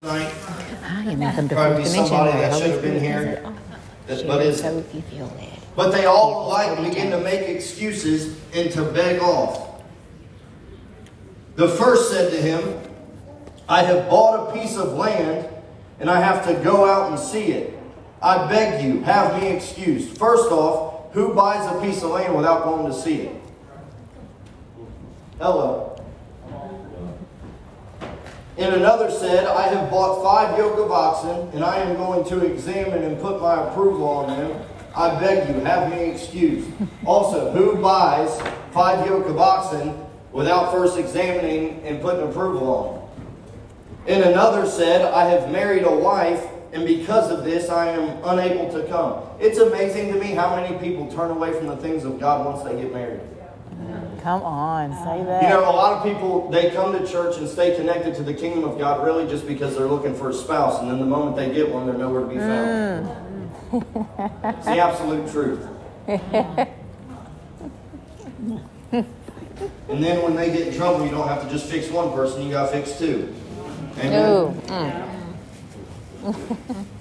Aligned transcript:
tonight. 0.00 0.32
I 0.84 1.10
am 1.10 1.48
Probably 1.48 1.84
somebody 1.84 2.30
that 2.38 2.56
should 2.56 2.70
have 2.70 2.82
been 2.82 3.00
here, 3.00 3.42
that- 4.06 4.26
but 4.28 4.40
it 4.40 4.46
isn't. 4.46 4.72
so 4.72 4.78
if 4.78 4.94
you 4.94 5.02
feel 5.02 5.26
led. 5.36 5.48
But 5.74 5.90
they 5.90 6.06
all 6.06 6.46
alike 6.46 6.76
begin 6.84 7.10
to 7.10 7.18
make 7.18 7.48
excuses 7.48 8.36
and 8.54 8.70
to 8.72 8.82
beg 8.82 9.20
off. 9.20 9.60
The 11.56 11.68
first 11.68 12.12
said 12.12 12.30
to 12.30 12.36
him, 12.36 12.62
I 13.68 13.82
have 13.82 14.08
bought 14.08 14.48
a 14.48 14.52
piece 14.58 14.76
of 14.76 14.92
land 14.94 15.46
and 15.98 16.08
I 16.08 16.20
have 16.20 16.46
to 16.46 16.54
go 16.54 16.88
out 16.88 17.10
and 17.10 17.18
see 17.18 17.46
it. 17.52 17.76
I 18.22 18.46
beg 18.48 18.84
you, 18.84 19.00
have 19.02 19.40
me 19.42 19.48
excused. 19.48 20.16
First 20.16 20.50
off, 20.52 21.12
who 21.12 21.34
buys 21.34 21.66
a 21.66 21.80
piece 21.80 22.02
of 22.04 22.10
land 22.10 22.36
without 22.36 22.62
going 22.64 22.86
to 22.86 22.92
see 22.92 23.22
it? 23.22 23.36
Hello. 25.40 25.87
And 28.58 28.74
another 28.74 29.08
said, 29.08 29.46
I 29.46 29.68
have 29.68 29.88
bought 29.88 30.20
five 30.20 30.58
yoke 30.58 30.78
of 30.78 30.90
oxen, 30.90 31.48
and 31.54 31.62
I 31.62 31.76
am 31.76 31.96
going 31.96 32.24
to 32.24 32.44
examine 32.44 33.04
and 33.04 33.20
put 33.20 33.40
my 33.40 33.68
approval 33.68 34.08
on 34.08 34.36
them. 34.36 34.60
I 34.96 35.16
beg 35.20 35.48
you, 35.48 35.60
have 35.60 35.90
me 35.90 36.10
excused. 36.10 36.68
Also, 37.06 37.52
who 37.52 37.80
buys 37.80 38.40
five 38.72 39.06
yoke 39.06 39.26
of 39.26 39.38
oxen 39.38 39.94
without 40.32 40.72
first 40.72 40.98
examining 40.98 41.80
and 41.84 42.02
putting 42.02 42.28
approval 42.28 42.68
on 42.68 42.94
them? 42.94 43.08
And 44.08 44.24
another 44.24 44.66
said, 44.66 45.02
I 45.02 45.26
have 45.26 45.52
married 45.52 45.84
a 45.84 45.94
wife, 45.94 46.44
and 46.72 46.84
because 46.84 47.30
of 47.30 47.44
this, 47.44 47.70
I 47.70 47.90
am 47.90 48.18
unable 48.24 48.72
to 48.72 48.88
come. 48.88 49.22
It's 49.38 49.58
amazing 49.58 50.12
to 50.12 50.18
me 50.18 50.32
how 50.32 50.56
many 50.56 50.76
people 50.78 51.06
turn 51.12 51.30
away 51.30 51.52
from 51.52 51.68
the 51.68 51.76
things 51.76 52.04
of 52.04 52.18
God 52.18 52.44
once 52.44 52.64
they 52.64 52.82
get 52.82 52.92
married. 52.92 53.20
Come 54.22 54.42
on, 54.42 54.92
say 54.92 55.24
that. 55.24 55.42
You 55.42 55.48
know, 55.48 55.60
a 55.60 55.72
lot 55.72 55.94
of 55.96 56.02
people, 56.02 56.50
they 56.50 56.70
come 56.70 56.92
to 56.92 57.06
church 57.06 57.38
and 57.38 57.48
stay 57.48 57.76
connected 57.76 58.14
to 58.16 58.22
the 58.22 58.34
kingdom 58.34 58.64
of 58.64 58.78
God 58.78 59.04
really 59.04 59.28
just 59.28 59.46
because 59.46 59.76
they're 59.76 59.86
looking 59.86 60.14
for 60.14 60.30
a 60.30 60.34
spouse. 60.34 60.80
And 60.80 60.90
then 60.90 60.98
the 60.98 61.06
moment 61.06 61.36
they 61.36 61.52
get 61.52 61.70
one, 61.70 61.86
they're 61.86 61.96
nowhere 61.96 62.22
to 62.22 62.26
be 62.26 62.34
mm. 62.34 63.06
found. 63.72 64.56
it's 64.56 64.66
the 64.66 64.78
absolute 64.78 65.30
truth. 65.30 65.66
and 69.88 70.02
then 70.02 70.22
when 70.22 70.34
they 70.36 70.50
get 70.50 70.68
in 70.68 70.74
trouble, 70.74 71.04
you 71.04 71.10
don't 71.10 71.28
have 71.28 71.42
to 71.44 71.50
just 71.50 71.66
fix 71.66 71.88
one 71.90 72.12
person, 72.12 72.42
you 72.42 72.50
got 72.50 72.70
to 72.70 72.72
fix 72.72 72.98
two. 72.98 73.34
Amen. 73.98 74.62
no. 76.22 76.34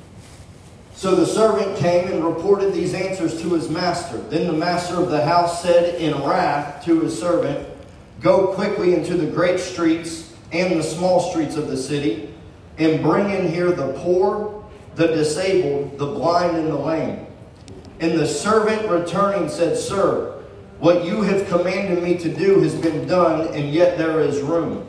So 0.98 1.14
the 1.14 1.28
servant 1.28 1.78
came 1.78 2.12
and 2.12 2.26
reported 2.26 2.74
these 2.74 2.96
answers 2.96 3.40
to 3.44 3.54
his 3.54 3.70
master. 3.70 4.18
Then 4.18 4.48
the 4.48 4.54
master 4.54 4.96
of 4.96 5.12
the 5.12 5.24
house 5.24 5.62
said 5.62 6.02
in 6.02 6.24
wrath 6.24 6.84
to 6.86 7.02
his 7.02 7.18
servant, 7.18 7.70
Go 8.20 8.48
quickly 8.56 8.96
into 8.96 9.16
the 9.16 9.28
great 9.28 9.60
streets 9.60 10.34
and 10.52 10.80
the 10.80 10.82
small 10.82 11.20
streets 11.30 11.56
of 11.56 11.68
the 11.68 11.78
city, 11.78 12.34
and 12.80 13.04
bring 13.04 13.30
in 13.30 13.48
here 13.48 13.72
the 13.72 13.94
poor, 14.00 14.68
the 14.96 15.06
disabled, 15.06 16.00
the 16.00 16.08
blind, 16.08 16.58
and 16.58 16.70
the 16.70 16.78
lame. 16.78 17.28
And 18.00 18.18
the 18.18 18.26
servant 18.26 18.90
returning 18.90 19.50
said, 19.50 19.78
Sir, 19.78 20.44
what 20.80 21.06
you 21.06 21.22
have 21.22 21.48
commanded 21.48 22.02
me 22.02 22.18
to 22.18 22.34
do 22.34 22.60
has 22.62 22.74
been 22.74 23.08
done, 23.08 23.54
and 23.54 23.72
yet 23.72 24.00
there 24.00 24.20
is 24.22 24.42
room. 24.42 24.84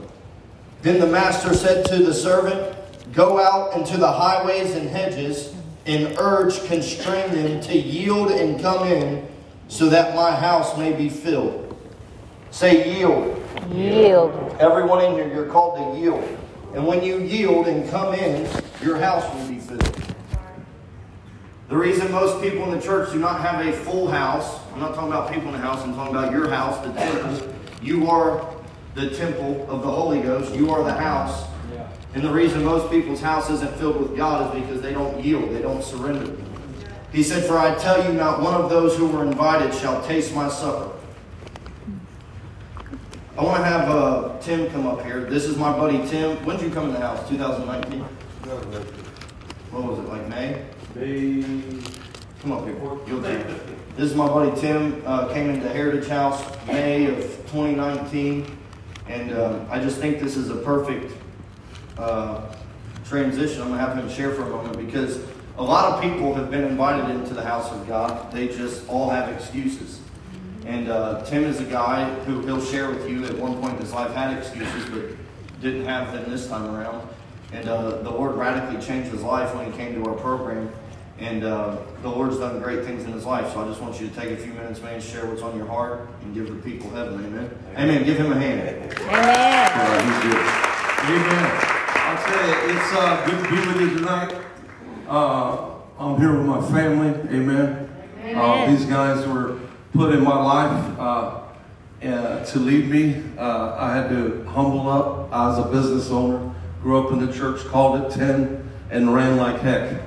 Then 0.81 1.01
the 1.01 1.07
master 1.07 1.53
said 1.53 1.85
to 1.85 1.99
the 1.99 2.15
servant, 2.15 2.79
Go 3.13 3.39
out 3.39 3.77
into 3.77 3.99
the 3.99 4.11
highways 4.11 4.75
and 4.75 4.89
hedges 4.89 5.55
and 5.89 6.15
urge, 6.19 6.63
constrain 6.67 7.33
them 7.33 7.61
to 7.63 7.77
yield 7.77 8.31
and 8.31 8.61
come 8.61 8.87
in, 8.87 9.27
so 9.69 9.89
that 9.89 10.15
my 10.15 10.31
house 10.31 10.77
may 10.77 10.93
be 10.93 11.09
filled. 11.09 11.65
Say 12.51 12.99
yield. 12.99 13.43
Yield. 13.73 14.57
Everyone 14.61 15.05
in 15.05 15.15
here, 15.15 15.33
you're 15.33 15.47
called 15.47 15.77
to 15.79 16.01
yield. 16.01 16.23
And 16.75 16.87
when 16.87 17.03
you 17.03 17.21
yield 17.21 17.67
and 17.69 17.89
come 17.91 18.15
in, 18.15 18.47
your 18.83 18.99
house 18.99 19.25
will 19.35 19.49
be 19.49 19.59
filled. 19.59 20.15
The 21.69 21.77
reason 21.77 22.11
most 22.13 22.43
people 22.43 22.65
in 22.65 22.79
the 22.79 22.85
church 22.85 23.13
do 23.13 23.19
not 23.19 23.41
have 23.41 23.67
a 23.67 23.73
full 23.73 24.09
house, 24.09 24.61
I'm 24.73 24.81
not 24.81 24.95
talking 24.95 25.11
about 25.11 25.33
people 25.33 25.49
in 25.49 25.53
the 25.53 25.59
house, 25.59 25.83
I'm 25.83 25.95
talking 25.95 26.15
about 26.15 26.33
your 26.33 26.49
house, 26.49 26.85
the 26.87 26.93
temple. 26.93 27.55
You 27.83 28.11
are 28.11 28.47
the 28.95 29.11
temple 29.11 29.67
of 29.71 29.83
the 29.83 29.91
Holy 29.91 30.21
Ghost, 30.21 30.55
you 30.55 30.71
are 30.71 30.83
the 30.83 30.95
house. 30.95 31.48
And 32.19 32.27
the 32.27 32.33
reason 32.33 32.65
most 32.65 32.91
people's 32.91 33.21
house 33.21 33.49
isn't 33.49 33.77
filled 33.77 34.01
with 34.01 34.17
God 34.17 34.53
is 34.53 34.61
because 34.61 34.83
they 34.83 34.93
don't 34.93 35.23
yield, 35.25 35.51
they 35.51 35.63
don't 35.63 35.85
surrender. 35.85 36.37
He 37.13 37.23
said, 37.23 37.45
For 37.45 37.57
I 37.57 37.77
tell 37.77 38.05
you, 38.05 38.13
not 38.13 38.43
one 38.43 38.55
of 38.55 38.69
those 38.69 38.97
who 38.97 39.07
were 39.07 39.25
invited 39.25 39.73
shall 39.73 40.05
taste 40.05 40.35
my 40.35 40.49
supper. 40.49 40.97
I 43.39 43.45
want 43.45 43.59
to 43.59 43.65
have 43.65 43.89
uh, 43.89 44.37
Tim 44.41 44.69
come 44.73 44.85
up 44.85 45.05
here. 45.05 45.27
This 45.27 45.45
is 45.45 45.57
my 45.57 45.71
buddy 45.71 46.05
Tim. 46.09 46.45
When 46.45 46.57
did 46.57 46.65
you 46.67 46.75
come 46.75 46.87
in 46.87 46.95
the 46.95 46.99
house? 46.99 47.29
2019? 47.29 48.01
What 49.71 49.85
was 49.85 50.01
it, 50.01 50.09
like 50.09 50.27
May? 50.27 50.65
May. 50.97 51.43
Come 52.43 52.51
up 52.51 52.65
here. 52.65 52.75
You'll. 53.07 53.21
This 53.21 54.11
is 54.11 54.17
my 54.17 54.27
buddy 54.27 54.61
Tim. 54.61 55.05
Uh, 55.07 55.33
came 55.33 55.51
into 55.51 55.69
Heritage 55.69 56.09
House 56.09 56.43
May 56.67 57.07
of 57.07 57.23
2019. 57.53 58.59
And 59.07 59.39
um, 59.39 59.69
I 59.71 59.79
just 59.79 60.01
think 60.01 60.19
this 60.19 60.37
is 60.37 60.51
a 60.51 60.57
perfect 60.57 61.13
uh, 61.99 62.55
transition. 63.05 63.63
I'm 63.63 63.69
going 63.69 63.81
to 63.81 63.87
have 63.87 63.97
him 63.97 64.09
share 64.09 64.33
for 64.33 64.43
a 64.43 64.51
moment 64.51 64.77
because 64.77 65.21
a 65.57 65.63
lot 65.63 65.93
of 65.93 66.03
people 66.03 66.35
have 66.35 66.51
been 66.51 66.65
invited 66.65 67.11
into 67.15 67.35
the 67.35 67.43
house 67.43 67.71
of 67.73 67.87
God. 67.89 68.33
They 68.33 68.49
just 68.49 68.89
all 68.89 69.11
have 69.11 69.29
excuses. 69.35 70.01
And 70.67 70.89
uh, 70.89 71.25
Tim 71.25 71.45
is 71.45 71.61
a 71.61 71.65
guy 71.65 72.13
who 72.25 72.43
he'll 72.43 72.65
share 72.65 72.91
with 72.91 73.09
you 73.09 73.25
at 73.25 73.37
one 73.39 73.61
point 73.61 73.75
in 73.75 73.81
his 73.81 73.93
life 73.93 74.13
had 74.15 74.37
excuses, 74.37 74.85
but 74.91 75.03
didn't 75.61 75.87
have 75.87 76.13
them 76.13 76.31
this 76.31 76.47
time 76.47 76.75
around. 76.75 77.09
And 77.53 77.69
uh, 77.69 78.03
the 78.03 78.11
Lord 78.11 78.37
radically 78.37 78.81
changed 78.85 79.11
his 79.11 79.23
life 79.23 79.55
when 79.55 79.71
he 79.71 79.77
came 79.77 79.95
to 79.95 80.11
our 80.11 80.17
program. 80.17 80.71
And 81.19 81.43
uh, 81.43 81.79
the 82.03 82.09
Lord's 82.09 82.39
done 82.39 82.61
great 82.61 82.85
things 82.85 83.05
in 83.05 83.13
his 83.13 83.25
life. 83.25 83.53
So 83.53 83.61
I 83.61 83.67
just 83.67 83.81
want 83.81 84.01
you 84.01 84.09
to 84.09 84.15
take 84.15 84.31
a 84.31 84.37
few 84.37 84.53
minutes, 84.53 84.81
man, 84.83 85.01
share 85.01 85.27
what's 85.27 85.43
on 85.43 85.57
your 85.57 85.67
heart, 85.67 86.09
and 86.23 86.35
give 86.35 86.49
the 86.49 86.63
people 86.63 86.91
heaven. 86.91 87.25
Amen. 87.25 87.51
Amen. 87.75 88.05
Give 88.05 88.19
him 88.19 88.31
a 88.31 88.39
hand. 88.39 88.93
Amen. 88.93 89.01
All 89.01 89.89
right, 89.89 90.23
he's 90.23 90.33
good. 90.33 90.69
Amen. 91.11 91.78
I'll 92.29 92.35
tell 92.35 92.69
you, 92.69 92.77
it's 92.77 92.93
uh, 92.93 93.27
good 93.27 93.45
to 93.45 93.51
be 93.51 93.57
with 93.69 93.81
you 93.81 93.99
tonight. 93.99 94.35
Uh, 95.09 95.71
I'm 95.99 96.21
here 96.21 96.37
with 96.37 96.47
my 96.47 96.61
family. 96.71 97.09
Amen. 97.35 97.89
Uh, 98.37 98.67
these 98.67 98.85
guys 98.85 99.27
were 99.27 99.59
put 99.95 100.15
in 100.15 100.23
my 100.23 100.37
life 100.37 100.99
uh, 100.99 101.41
uh, 102.07 102.45
to 102.45 102.59
lead 102.59 102.91
me. 102.91 103.23
Uh, 103.39 103.77
I 103.79 103.97
had 103.97 104.11
to 104.11 104.45
humble 104.45 104.91
up. 104.91 105.33
I 105.33 105.49
was 105.49 105.59
a 105.59 105.71
business 105.71 106.11
owner, 106.11 106.55
grew 106.83 107.03
up 107.03 107.13
in 107.13 107.25
the 107.25 107.33
church, 107.33 107.65
called 107.65 108.03
it 108.03 108.11
10, 108.15 108.71
and 108.91 109.15
ran 109.15 109.39
like 109.39 109.61
heck. 109.63 110.03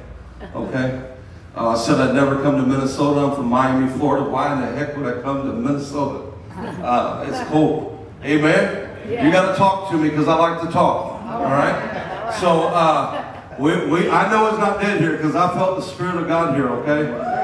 Okay? 0.55 1.11
Uh, 1.57 1.69
I 1.69 1.75
said 1.75 1.99
I'd 1.99 2.13
never 2.13 2.41
come 2.43 2.57
to 2.57 2.63
Minnesota. 2.63 3.21
I'm 3.21 3.35
from 3.35 3.47
Miami, 3.47 3.91
Florida. 3.97 4.29
Why 4.29 4.53
in 4.53 4.61
the 4.61 4.67
heck 4.77 4.95
would 4.95 5.07
I 5.07 5.21
come 5.23 5.47
to 5.47 5.53
Minnesota? 5.53 6.31
Uh, 6.55 7.25
it's 7.27 7.49
cool. 7.49 8.07
Amen? 8.23 8.89
You 9.09 9.31
got 9.31 9.51
to 9.53 9.57
talk 9.57 9.89
to 9.89 9.97
me 9.97 10.09
because 10.09 10.27
I 10.27 10.35
like 10.35 10.61
to 10.61 10.71
talk. 10.71 11.19
All 11.23 11.43
right? 11.45 11.91
So, 12.40 12.68
uh, 12.69 13.58
we, 13.59 13.86
we, 13.86 14.09
I 14.09 14.31
know 14.31 14.47
it's 14.47 14.58
not 14.58 14.80
dead 14.81 15.00
here 15.02 15.18
because 15.18 15.36
I 15.36 15.53
felt 15.53 15.78
the 15.78 15.86
Spirit 15.86 16.16
of 16.16 16.28
God 16.28 16.56
here, 16.56 16.69
okay? 16.69 17.02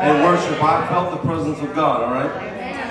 In 0.09 0.23
worship, 0.23 0.63
I 0.63 0.87
felt 0.87 1.11
the 1.11 1.27
presence 1.27 1.59
of 1.59 1.75
God, 1.75 2.03
all 2.03 2.13
right? 2.13 2.31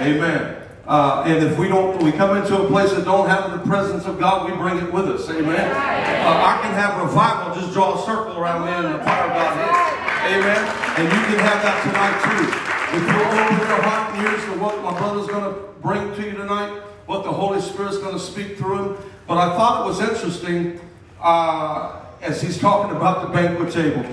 Amen. 0.02 0.62
Uh, 0.86 1.24
and 1.26 1.44
if 1.44 1.58
we 1.58 1.66
don't, 1.66 2.00
we 2.02 2.12
come 2.12 2.36
into 2.36 2.56
a 2.62 2.68
place 2.68 2.92
that 2.92 3.04
don't 3.04 3.28
have 3.28 3.50
the 3.50 3.58
presence 3.66 4.04
of 4.04 4.20
God, 4.20 4.48
we 4.48 4.56
bring 4.56 4.78
it 4.78 4.92
with 4.92 5.08
us. 5.08 5.28
Amen. 5.28 5.70
Uh, 5.70 6.42
I 6.46 6.60
can 6.62 6.72
have 6.74 7.02
revival, 7.02 7.60
just 7.60 7.72
draw 7.72 8.00
a 8.00 8.06
circle 8.06 8.38
around 8.38 8.66
me 8.66 8.72
and 8.72 8.94
the 8.94 9.02
power 9.02 9.26
of 9.26 9.34
God 9.34 9.50
hits. 9.58 9.86
Amen. 10.30 10.62
And 10.98 11.04
you 11.10 11.22
can 11.26 11.38
have 11.42 11.62
that 11.66 11.82
tonight 11.82 12.16
too. 12.22 12.66
If 12.94 13.02
you'll 13.02 13.34
open 13.34 13.58
your 13.66 13.82
heart 13.82 14.14
and 14.14 14.26
ears 14.26 14.44
to 14.44 14.60
what 14.60 14.80
my 14.82 14.96
brother's 14.96 15.26
going 15.26 15.42
to 15.42 15.60
bring 15.82 16.14
to 16.14 16.22
you 16.22 16.36
tonight, 16.36 16.70
what 17.06 17.24
the 17.24 17.32
Holy 17.32 17.60
Spirit's 17.60 17.98
going 17.98 18.14
to 18.14 18.20
speak 18.20 18.56
through 18.56 18.94
him. 18.94 18.96
But 19.26 19.38
I 19.38 19.56
thought 19.56 19.84
it 19.84 19.88
was 19.88 20.00
interesting 20.00 20.78
uh, 21.20 22.02
as 22.22 22.42
he's 22.42 22.58
talking 22.58 22.96
about 22.96 23.26
the 23.26 23.32
banquet 23.32 23.72
table. 23.72 24.04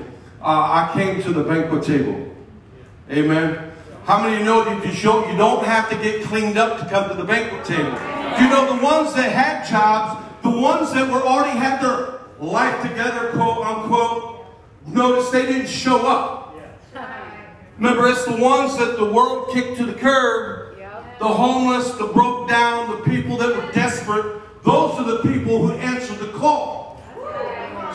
Uh, 0.42 0.46
I 0.46 0.92
came 0.94 1.22
to 1.24 1.32
the 1.32 1.44
banquet 1.44 1.84
table. 1.84 2.36
Amen. 3.10 3.72
How 4.06 4.22
many 4.22 4.44
know 4.44 4.64
that 4.66 4.86
you, 4.86 4.92
show, 4.92 5.30
you 5.30 5.38
don't 5.38 5.66
have 5.66 5.90
to 5.90 5.96
get 5.96 6.24
cleaned 6.24 6.58
up 6.58 6.80
to 6.80 6.86
come 6.86 7.10
to 7.10 7.16
the 7.16 7.24
banquet 7.24 7.64
table? 7.64 7.92
You 8.42 8.50
know 8.50 8.76
the 8.76 8.84
ones 8.84 9.14
that 9.14 9.32
had 9.32 9.66
jobs, 9.70 10.26
the 10.44 10.50
ones 10.50 10.94
that 10.94 11.10
were 11.10 11.22
already 11.22 11.58
had 11.58 11.82
their 11.82 12.20
life 12.40 12.82
together, 12.82 13.30
quote 13.32 13.66
unquote, 13.66 14.46
notice 14.86 15.30
they 15.30 15.46
didn't 15.46 15.70
show 15.70 16.06
up. 16.06 16.56
Remember, 17.78 18.08
it's 18.08 18.26
the 18.26 18.36
ones 18.36 18.78
that 18.78 18.98
the 18.98 19.06
world 19.12 19.50
kicked 19.54 19.78
to 19.78 19.86
the 19.86 19.94
curb, 19.94 20.78
the 21.20 21.28
homeless, 21.28 21.92
the 21.92 22.08
broke 22.08 22.50
down, 22.50 22.92
the 22.92 23.04
people 23.04 23.38
that 23.38 23.56
were 23.56 23.72
desperate. 23.72 24.42
Those 24.64 25.00
are 25.00 25.04
the 25.04 25.20
people 25.20 25.66
who 25.66 25.74
answered 25.74 26.20
the 26.20 26.32
call. 26.38 26.83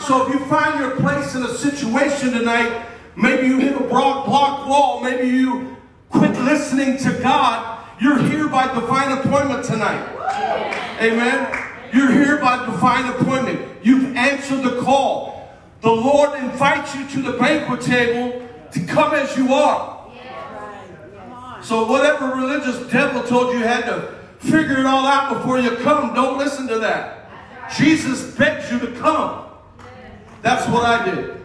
So 0.01 0.25
if 0.25 0.33
you 0.33 0.45
find 0.45 0.79
your 0.79 0.95
place 0.97 1.35
in 1.35 1.43
a 1.43 1.53
situation 1.53 2.31
tonight, 2.31 2.85
maybe 3.15 3.47
you 3.47 3.59
hit 3.59 3.75
a 3.75 3.83
broad 3.83 4.25
block 4.25 4.67
wall, 4.67 5.01
maybe 5.01 5.27
you 5.27 5.75
quit 6.09 6.31
listening 6.39 6.97
to 6.97 7.11
God, 7.21 7.85
you're 8.01 8.17
here 8.17 8.47
by 8.47 8.73
divine 8.73 9.17
appointment 9.17 9.65
tonight. 9.65 10.07
Amen. 11.01 11.65
You're 11.93 12.11
here 12.11 12.37
by 12.37 12.65
divine 12.65 13.05
appointment. 13.13 13.83
You've 13.83 14.15
answered 14.15 14.63
the 14.63 14.81
call. 14.81 15.49
The 15.81 15.91
Lord 15.91 16.39
invites 16.39 16.95
you 16.95 17.07
to 17.09 17.31
the 17.31 17.37
banquet 17.37 17.81
table 17.81 18.47
to 18.71 18.85
come 18.85 19.13
as 19.13 19.35
you 19.37 19.53
are. 19.53 19.97
So 21.61 21.85
whatever 21.87 22.27
religious 22.27 22.89
devil 22.91 23.21
told 23.23 23.53
you 23.53 23.59
had 23.59 23.85
to 23.85 24.15
figure 24.39 24.79
it 24.79 24.85
all 24.85 25.05
out 25.05 25.37
before 25.37 25.59
you 25.59 25.75
come, 25.77 26.13
don't 26.13 26.37
listen 26.37 26.67
to 26.67 26.79
that. 26.79 27.29
Jesus 27.77 28.35
begs 28.35 28.71
you 28.71 28.79
to 28.79 28.91
come. 28.93 29.48
That's 30.41 30.67
what 30.67 30.85
I 30.85 31.05
did. 31.05 31.41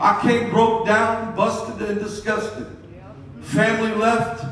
I 0.00 0.20
came 0.22 0.50
broke 0.50 0.86
down, 0.86 1.34
busted, 1.34 1.88
and 1.88 1.98
disgusted. 1.98 2.66
Family 3.40 3.92
left. 3.92 4.44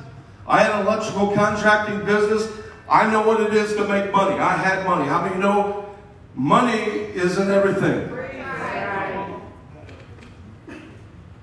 I 0.47 0.63
had 0.63 0.73
an 0.73 0.87
electrical 0.87 1.33
contracting 1.33 2.05
business. 2.05 2.51
I 2.89 3.11
know 3.11 3.27
what 3.27 3.41
it 3.41 3.53
is 3.53 3.75
to 3.75 3.87
make 3.87 4.13
money. 4.13 4.37
I 4.37 4.57
had 4.57 4.85
money. 4.87 5.07
How 5.09 5.23
many 5.23 5.41
know 5.41 5.87
money 6.35 6.79
isn't 7.15 7.51
everything? 7.51 8.13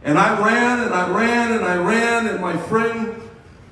And 0.06 0.20
I 0.20 0.40
ran 0.42 0.82
and 0.82 0.94
I 0.94 1.10
ran 1.10 1.54
and 1.54 1.66
I 1.66 1.78
ran, 1.78 2.28
and 2.28 2.42
my 2.42 2.58
friend 2.58 3.22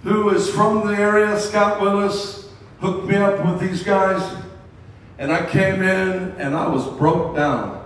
who 0.04 0.30
is 0.30 0.50
from 0.50 0.88
the 0.88 0.94
area, 0.94 1.38
Scott 1.40 1.82
Willis, 1.82 2.50
hooked 2.80 3.06
me 3.06 3.18
up 3.18 3.46
with 3.46 3.60
these 3.60 3.84
guys. 3.84 4.38
And 5.18 5.32
I 5.32 5.46
came 5.46 5.84
in 5.84 6.32
and 6.40 6.56
I 6.56 6.68
was 6.68 6.88
broke 6.98 7.36
down. 7.36 7.81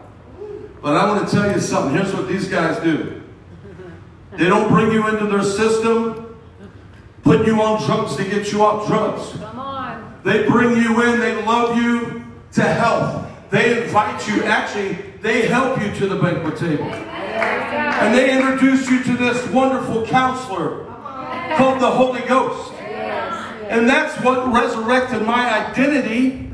But 0.86 0.98
I 0.98 1.10
want 1.10 1.28
to 1.28 1.36
tell 1.36 1.52
you 1.52 1.60
something. 1.60 1.98
Here's 1.98 2.14
what 2.14 2.28
these 2.28 2.48
guys 2.48 2.78
do 2.84 3.20
they 4.34 4.46
don't 4.46 4.70
bring 4.70 4.92
you 4.92 5.08
into 5.08 5.26
their 5.26 5.42
system, 5.42 6.38
put 7.24 7.48
you 7.48 7.60
on 7.60 7.84
drugs 7.88 8.16
to 8.18 8.24
get 8.24 8.52
you 8.52 8.64
off 8.64 8.86
drugs. 8.86 9.32
Come 9.32 9.58
on. 9.58 10.22
They 10.24 10.48
bring 10.48 10.78
you 10.78 11.02
in, 11.02 11.20
they 11.20 11.44
love 11.44 11.76
you 11.76 12.24
to 12.52 12.62
health. 12.62 13.28
They 13.50 13.84
invite 13.84 14.28
you, 14.28 14.44
actually, 14.44 14.94
they 15.24 15.48
help 15.48 15.82
you 15.82 15.92
to 15.96 16.08
the 16.08 16.22
banquet 16.22 16.56
table. 16.58 16.86
And 16.86 18.14
they 18.14 18.38
introduce 18.38 18.88
you 18.88 19.04
to 19.06 19.18
this 19.18 19.44
wonderful 19.50 20.06
counselor 20.06 20.86
called 21.56 21.82
the 21.82 21.90
Holy 21.90 22.22
Ghost. 22.28 22.74
And 22.74 23.90
that's 23.90 24.24
what 24.24 24.54
resurrected 24.54 25.24
my 25.24 25.66
identity 25.66 26.54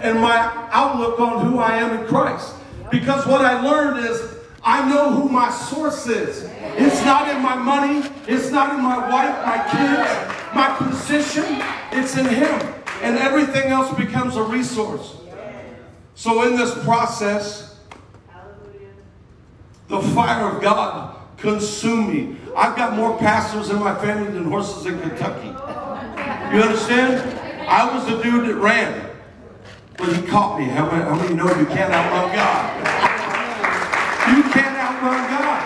and 0.00 0.18
my 0.18 0.66
outlook 0.72 1.20
on 1.20 1.44
who 1.44 1.58
I 1.58 1.76
am 1.76 2.00
in 2.00 2.06
Christ. 2.06 2.54
Because 2.90 3.26
what 3.26 3.44
I 3.44 3.60
learned 3.60 4.06
is 4.06 4.36
I 4.62 4.88
know 4.88 5.12
who 5.12 5.28
my 5.28 5.50
source 5.50 6.06
is. 6.08 6.42
It's 6.76 7.04
not 7.04 7.28
in 7.28 7.40
my 7.40 7.54
money, 7.54 8.08
it's 8.26 8.50
not 8.50 8.74
in 8.74 8.82
my 8.82 8.98
wife, 9.08 9.46
my 9.46 9.62
kids, 9.70 10.54
my 10.54 10.76
position, 10.76 11.44
it's 11.92 12.16
in 12.16 12.26
Him. 12.26 12.74
And 13.02 13.16
everything 13.16 13.70
else 13.70 13.96
becomes 13.96 14.36
a 14.36 14.42
resource. 14.42 15.16
So 16.14 16.48
in 16.48 16.56
this 16.56 16.74
process, 16.82 17.78
the 19.88 20.00
fire 20.00 20.50
of 20.50 20.62
God 20.62 21.16
consumed 21.36 22.12
me. 22.12 22.36
I've 22.56 22.74
got 22.74 22.96
more 22.96 23.16
pastors 23.18 23.70
in 23.70 23.78
my 23.78 23.94
family 23.94 24.32
than 24.32 24.44
horses 24.44 24.86
in 24.86 24.98
Kentucky. 25.00 25.46
You 25.46 26.62
understand? 26.62 27.38
I 27.68 27.94
was 27.94 28.06
the 28.06 28.22
dude 28.22 28.48
that 28.48 28.54
ran. 28.56 29.05
But 29.96 30.08
he 30.14 30.22
caught 30.26 30.58
me. 30.58 30.66
How 30.66 30.90
many, 30.90 31.02
how 31.04 31.14
many 31.14 31.34
know 31.34 31.46
you 31.58 31.66
can't 31.66 31.92
outrun 31.92 32.32
God? 32.34 32.76
You 34.36 34.42
can't 34.52 34.76
outrun 34.76 35.30
God. 35.30 35.62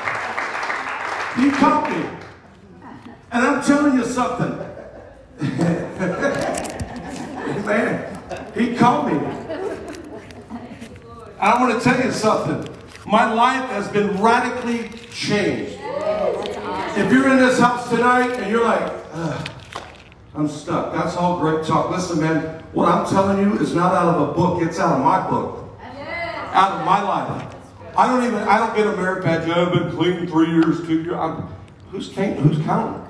He 1.37 1.50
caught 1.50 1.91
me. 1.91 2.05
And 3.32 3.47
I'm 3.47 3.62
telling 3.62 3.94
you 3.94 4.05
something. 4.05 4.59
Man, 7.67 8.19
he 8.55 8.75
caught 8.77 9.06
me. 9.11 9.19
I 11.41 11.59
want 11.61 11.73
to 11.75 11.81
tell 11.83 12.00
you 12.05 12.12
something. 12.12 12.69
My 13.06 13.33
life 13.33 13.69
has 13.71 13.88
been 13.88 14.21
radically 14.23 14.91
changed. 15.11 15.79
If 16.97 17.11
you're 17.12 17.29
in 17.31 17.38
this 17.38 17.59
house 17.59 17.88
tonight 17.88 18.31
and 18.38 18.50
you're 18.50 18.65
like, 18.65 18.93
"Ugh, 19.12 19.49
I'm 20.35 20.49
stuck. 20.49 20.93
That's 20.93 21.17
all 21.17 21.41
great 21.41 21.67
talk. 21.67 21.91
Listen, 21.91 22.21
man, 22.21 22.62
what 22.73 22.88
I'm 22.88 23.09
telling 23.09 23.38
you 23.38 23.59
is 23.59 23.75
not 23.75 23.93
out 23.94 24.15
of 24.15 24.29
a 24.29 24.32
book, 24.32 24.62
it's 24.62 24.79
out 24.79 24.99
of 24.99 25.05
my 25.05 25.29
book. 25.29 25.69
Out 26.53 26.81
of 26.81 26.87
my 26.87 27.03
life. 27.03 27.56
I 27.97 28.06
don't 28.06 28.25
even 28.25 28.38
I 28.49 28.59
don't 28.59 28.77
get 28.77 28.87
a 28.87 28.97
merit 28.97 29.25
badge. 29.25 29.49
I've 29.49 29.73
been 29.73 29.91
clean 29.91 30.27
three 30.27 30.50
years, 30.50 30.87
two 30.87 31.03
years. 31.03 31.15
I'm, 31.15 31.49
who's 31.91 32.09
counting? 32.09 32.43
Who's 32.43 32.65
counting? 32.65 33.06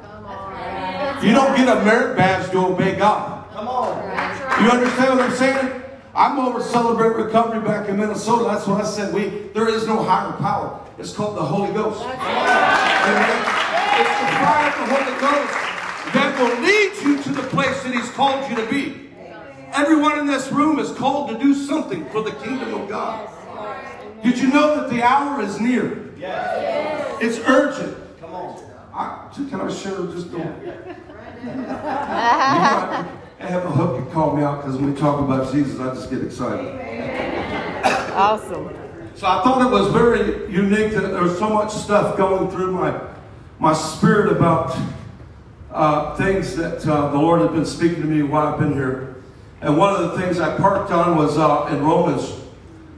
You 1.26 1.34
don't 1.34 1.54
get 1.56 1.68
a 1.68 1.84
merit 1.84 2.16
badge 2.16 2.50
to 2.52 2.58
obey 2.58 2.96
God. 2.96 3.50
Come 3.52 3.68
on. 3.68 3.96
You 4.62 4.70
understand 4.70 5.18
what 5.18 5.30
I'm 5.30 5.36
saying? 5.36 5.82
I'm 6.14 6.38
over 6.38 6.62
Celebrate 6.62 7.22
Recovery 7.22 7.60
back 7.60 7.88
in 7.88 7.98
Minnesota. 7.98 8.44
That's 8.44 8.66
what 8.66 8.82
I 8.82 8.86
said. 8.86 9.14
We 9.14 9.50
there 9.52 9.68
is 9.68 9.86
no 9.86 10.02
higher 10.02 10.32
power. 10.38 10.80
It's 10.98 11.12
called 11.12 11.36
the 11.36 11.44
Holy 11.44 11.72
Ghost. 11.72 12.00
Amen. 12.02 12.16
It's 14.00 14.20
the 14.20 14.26
fire 14.38 14.68
of 14.68 14.88
the 14.88 14.94
Holy 14.94 15.20
Ghost 15.20 15.69
that 16.12 16.38
will 16.38 16.60
lead 16.62 16.92
you 17.02 17.22
to 17.22 17.30
the 17.30 17.46
place 17.48 17.82
that 17.82 17.94
He's 17.94 18.10
called 18.10 18.48
you 18.50 18.56
to 18.56 18.70
be. 18.70 19.10
Everyone 19.72 20.18
in 20.18 20.26
this 20.26 20.50
room 20.50 20.78
is 20.78 20.90
called 20.90 21.30
to 21.30 21.38
do 21.38 21.54
something 21.54 22.08
for 22.10 22.22
the 22.22 22.32
kingdom 22.32 22.74
of 22.74 22.88
God. 22.88 23.28
Did 24.22 24.38
you 24.38 24.48
know 24.48 24.76
that 24.76 24.90
the 24.90 25.02
hour 25.02 25.40
is 25.42 25.60
near? 25.60 26.10
It's 26.18 27.38
urgent. 27.46 27.96
Come 28.20 28.34
on. 28.34 28.62
I, 28.92 29.30
can 29.32 29.60
I 29.60 29.70
share 29.70 30.06
just 30.06 30.28
a 30.28 30.30
you 30.30 31.46
know, 31.46 31.78
I, 31.82 33.06
I 33.40 33.46
have 33.46 33.64
a 33.64 33.70
hook 33.70 34.04
that 34.04 34.12
called 34.12 34.36
me 34.36 34.44
out 34.44 34.58
because 34.58 34.76
when 34.76 34.92
we 34.92 35.00
talk 35.00 35.20
about 35.20 35.50
Jesus, 35.52 35.80
I 35.80 35.94
just 35.94 36.10
get 36.10 36.22
excited. 36.22 36.66
Awesome. 38.12 38.68
So 39.14 39.26
I 39.26 39.42
thought 39.42 39.66
it 39.66 39.70
was 39.70 39.92
very 39.92 40.52
unique 40.52 40.92
that 40.92 41.00
there 41.00 41.22
was 41.22 41.38
so 41.38 41.48
much 41.48 41.72
stuff 41.72 42.16
going 42.16 42.50
through 42.50 42.72
my 42.72 43.00
my 43.58 43.72
spirit 43.72 44.32
about 44.32 44.76
uh, 45.72 46.16
things 46.16 46.56
that 46.56 46.86
uh, 46.86 47.10
the 47.10 47.18
Lord 47.18 47.40
had 47.42 47.52
been 47.52 47.66
speaking 47.66 48.00
to 48.02 48.06
me 48.06 48.22
while 48.22 48.48
I've 48.48 48.58
been 48.58 48.72
here. 48.72 49.16
And 49.60 49.76
one 49.76 49.94
of 49.94 50.10
the 50.10 50.20
things 50.20 50.40
I 50.40 50.56
parked 50.56 50.90
on 50.90 51.16
was 51.16 51.38
uh, 51.38 51.68
in 51.70 51.82
Romans 51.82 52.40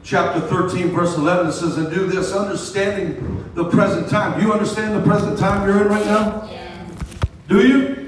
chapter 0.03 0.41
13, 0.41 0.89
verse 0.89 1.17
11. 1.17 1.49
It 1.49 1.53
says, 1.53 1.77
And 1.77 1.93
do 1.93 2.07
this, 2.07 2.33
understanding 2.33 3.51
the 3.55 3.65
present 3.65 4.09
time. 4.09 4.39
Do 4.39 4.47
you 4.47 4.53
understand 4.53 4.95
the 4.95 5.03
present 5.03 5.39
time 5.39 5.69
you're 5.69 5.83
in 5.83 5.89
right 5.89 6.07
now? 6.07 6.49
Do 7.49 7.67
you? 7.67 7.99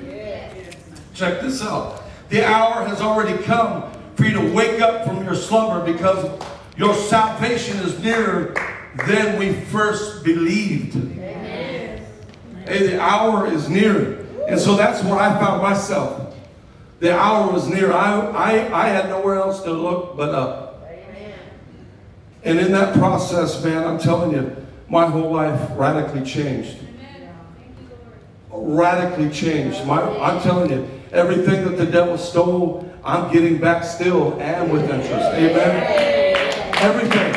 Check 1.14 1.42
this 1.42 1.62
out. 1.62 2.02
The 2.30 2.44
hour 2.44 2.84
has 2.86 3.00
already 3.00 3.40
come 3.44 3.92
for 4.16 4.24
you 4.24 4.32
to 4.32 4.52
wake 4.52 4.80
up 4.80 5.04
from 5.04 5.24
your 5.24 5.34
slumber 5.34 5.84
because 5.84 6.40
your 6.76 6.94
salvation 6.94 7.76
is 7.78 7.98
nearer 8.00 8.54
than 9.06 9.38
we 9.38 9.52
first 9.52 10.24
believed. 10.24 10.94
Hey, 12.66 12.86
the 12.86 13.00
hour 13.00 13.46
is 13.46 13.68
near. 13.68 14.23
And 14.48 14.60
so 14.60 14.76
that's 14.76 15.02
where 15.04 15.18
I 15.18 15.38
found 15.38 15.62
myself. 15.62 16.34
The 17.00 17.16
hour 17.16 17.52
was 17.52 17.68
near. 17.68 17.92
I, 17.92 18.20
I, 18.30 18.84
I 18.84 18.88
had 18.88 19.08
nowhere 19.08 19.36
else 19.36 19.62
to 19.62 19.72
look 19.72 20.16
but 20.16 20.34
up. 20.34 20.82
And 22.44 22.58
in 22.58 22.72
that 22.72 22.94
process, 22.94 23.62
man, 23.64 23.84
I'm 23.84 23.98
telling 23.98 24.32
you, 24.32 24.54
my 24.88 25.06
whole 25.06 25.32
life 25.32 25.70
radically 25.76 26.22
changed. 26.22 26.76
Radically 28.50 29.30
changed. 29.30 29.84
My, 29.86 30.02
I'm 30.18 30.42
telling 30.42 30.70
you, 30.70 30.88
everything 31.10 31.64
that 31.64 31.76
the 31.78 31.86
devil 31.86 32.18
stole, 32.18 32.90
I'm 33.02 33.32
getting 33.32 33.58
back 33.58 33.82
still 33.82 34.38
and 34.40 34.70
with 34.70 34.82
interest. 34.82 35.10
Amen. 35.12 36.74
Everything. 36.76 37.34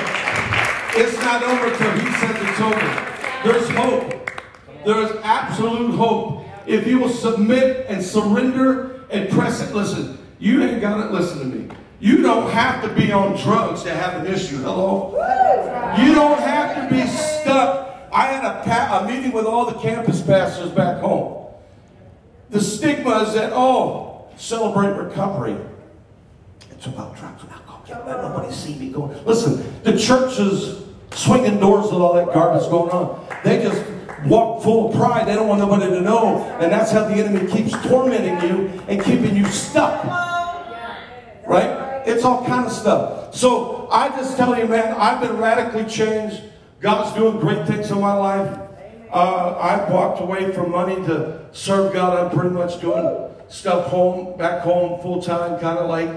It's 0.99 1.17
not 1.21 1.43
over 1.43 1.75
till 1.75 1.91
he 1.91 2.11
says 2.13 2.35
it's 2.41 2.59
over. 2.59 3.07
There's 3.43 3.69
hope. 3.69 4.31
There 4.85 5.01
is 5.03 5.11
absolute 5.23 5.95
hope. 5.95 6.46
If 6.67 6.85
you 6.85 6.99
will 6.99 7.09
submit 7.09 7.85
and 7.87 8.03
surrender 8.03 9.05
and 9.09 9.29
press 9.29 9.61
it, 9.61 9.73
listen, 9.73 10.19
you 10.37 10.61
ain't 10.61 10.81
got 10.81 10.97
to 10.97 11.09
listen 11.11 11.39
to 11.39 11.45
me. 11.45 11.73
You 11.99 12.21
don't 12.21 12.51
have 12.51 12.83
to 12.83 12.93
be 12.93 13.11
on 13.11 13.41
drugs 13.41 13.83
to 13.83 13.93
have 13.93 14.23
an 14.23 14.31
issue. 14.31 14.57
Hello? 14.57 15.13
You 15.97 16.13
don't 16.13 16.39
have 16.39 16.75
to 16.75 16.93
be 16.93 17.07
stuck. 17.07 18.09
I 18.11 18.27
had 18.27 18.43
a, 18.43 19.05
a 19.05 19.07
meeting 19.07 19.31
with 19.31 19.45
all 19.45 19.65
the 19.65 19.79
campus 19.79 20.21
pastors 20.21 20.69
back 20.71 21.01
home. 21.01 21.47
The 22.49 22.59
stigma 22.59 23.23
is 23.23 23.33
that, 23.33 23.51
oh, 23.53 24.29
celebrate 24.35 24.89
recovery. 24.89 25.57
It's 26.69 26.85
about 26.85 27.17
drugs 27.17 27.41
and 27.43 27.51
alcohol. 27.51 27.83
Can't 27.87 28.05
let 28.05 28.21
nobody 28.21 28.53
see 28.53 28.75
me 28.75 28.89
going. 28.89 29.25
Listen, 29.25 29.81
the 29.83 29.97
church 29.97 30.37
is 30.39 30.83
swinging 31.11 31.59
doors 31.59 31.85
with 31.85 32.01
all 32.01 32.13
that 32.13 32.33
garbage 32.33 32.69
going 32.69 32.91
on. 32.91 33.25
They 33.43 33.63
just 33.63 33.83
walk 34.25 34.63
full 34.63 34.89
of 34.89 34.95
pride. 34.95 35.27
They 35.27 35.35
don't 35.35 35.47
want 35.47 35.59
nobody 35.59 35.89
to 35.89 36.01
know. 36.01 36.43
And 36.59 36.71
that's 36.71 36.91
how 36.91 37.07
the 37.07 37.15
enemy 37.15 37.51
keeps 37.51 37.71
tormenting 37.87 38.49
you 38.49 38.81
and 38.87 39.03
keeping 39.03 39.35
you 39.35 39.45
stuck. 39.45 40.03
Right? 41.45 42.03
It's 42.05 42.23
all 42.23 42.45
kind 42.45 42.65
of 42.65 42.71
stuff. 42.71 43.35
So 43.35 43.87
I 43.91 44.09
just 44.09 44.37
tell 44.37 44.57
you, 44.57 44.67
man, 44.67 44.93
I've 44.93 45.21
been 45.21 45.37
radically 45.37 45.85
changed. 45.85 46.41
God's 46.79 47.15
doing 47.15 47.39
great 47.39 47.67
things 47.67 47.91
in 47.91 47.99
my 47.99 48.13
life. 48.13 48.59
Uh, 49.11 49.57
I've 49.59 49.91
walked 49.91 50.21
away 50.21 50.51
from 50.51 50.71
money 50.71 50.95
to 50.95 51.45
serve 51.51 51.93
God. 51.93 52.17
I'm 52.17 52.37
pretty 52.37 52.53
much 52.53 52.81
doing 52.81 53.29
stuff 53.47 53.87
home, 53.87 54.37
back 54.37 54.61
home, 54.61 55.01
full 55.01 55.21
time, 55.21 55.59
kind 55.59 55.79
of 55.79 55.89
like 55.89 56.09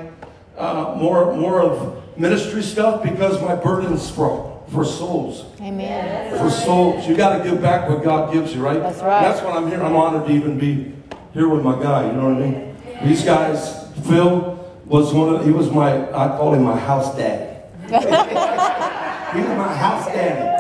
uh, 0.56 0.94
more 0.96 1.34
more 1.36 1.62
of 1.62 2.18
ministry 2.18 2.62
stuff 2.62 3.02
because 3.02 3.40
my 3.40 3.54
burden's 3.54 4.10
from 4.10 4.49
for 4.72 4.84
souls. 4.84 5.44
Amen. 5.60 6.38
For 6.38 6.50
souls. 6.50 7.06
You 7.06 7.16
got 7.16 7.38
to 7.38 7.44
give 7.44 7.60
back 7.60 7.88
what 7.88 8.02
God 8.02 8.32
gives 8.32 8.54
you, 8.54 8.62
right? 8.62 8.78
That's 8.78 9.00
right. 9.00 9.22
That's 9.22 9.42
what 9.42 9.56
I'm 9.56 9.68
here. 9.68 9.82
I'm 9.82 9.96
honored 9.96 10.28
to 10.28 10.32
even 10.32 10.58
be 10.58 10.94
here 11.32 11.48
with 11.48 11.62
my 11.62 11.80
guy. 11.82 12.06
You 12.06 12.12
know 12.12 12.30
what 12.30 12.42
I 12.42 12.46
mean? 12.46 12.76
These 13.08 13.24
guys, 13.24 13.92
Phil 14.06 14.56
was 14.86 15.12
one 15.12 15.34
of, 15.34 15.44
he 15.44 15.50
was 15.50 15.70
my, 15.70 16.08
I 16.10 16.36
call 16.36 16.54
him 16.54 16.64
my 16.64 16.78
house 16.78 17.16
daddy. 17.16 17.60
he 17.86 17.94
was 17.94 19.56
my 19.56 19.74
house 19.74 20.06
daddy. 20.06 20.50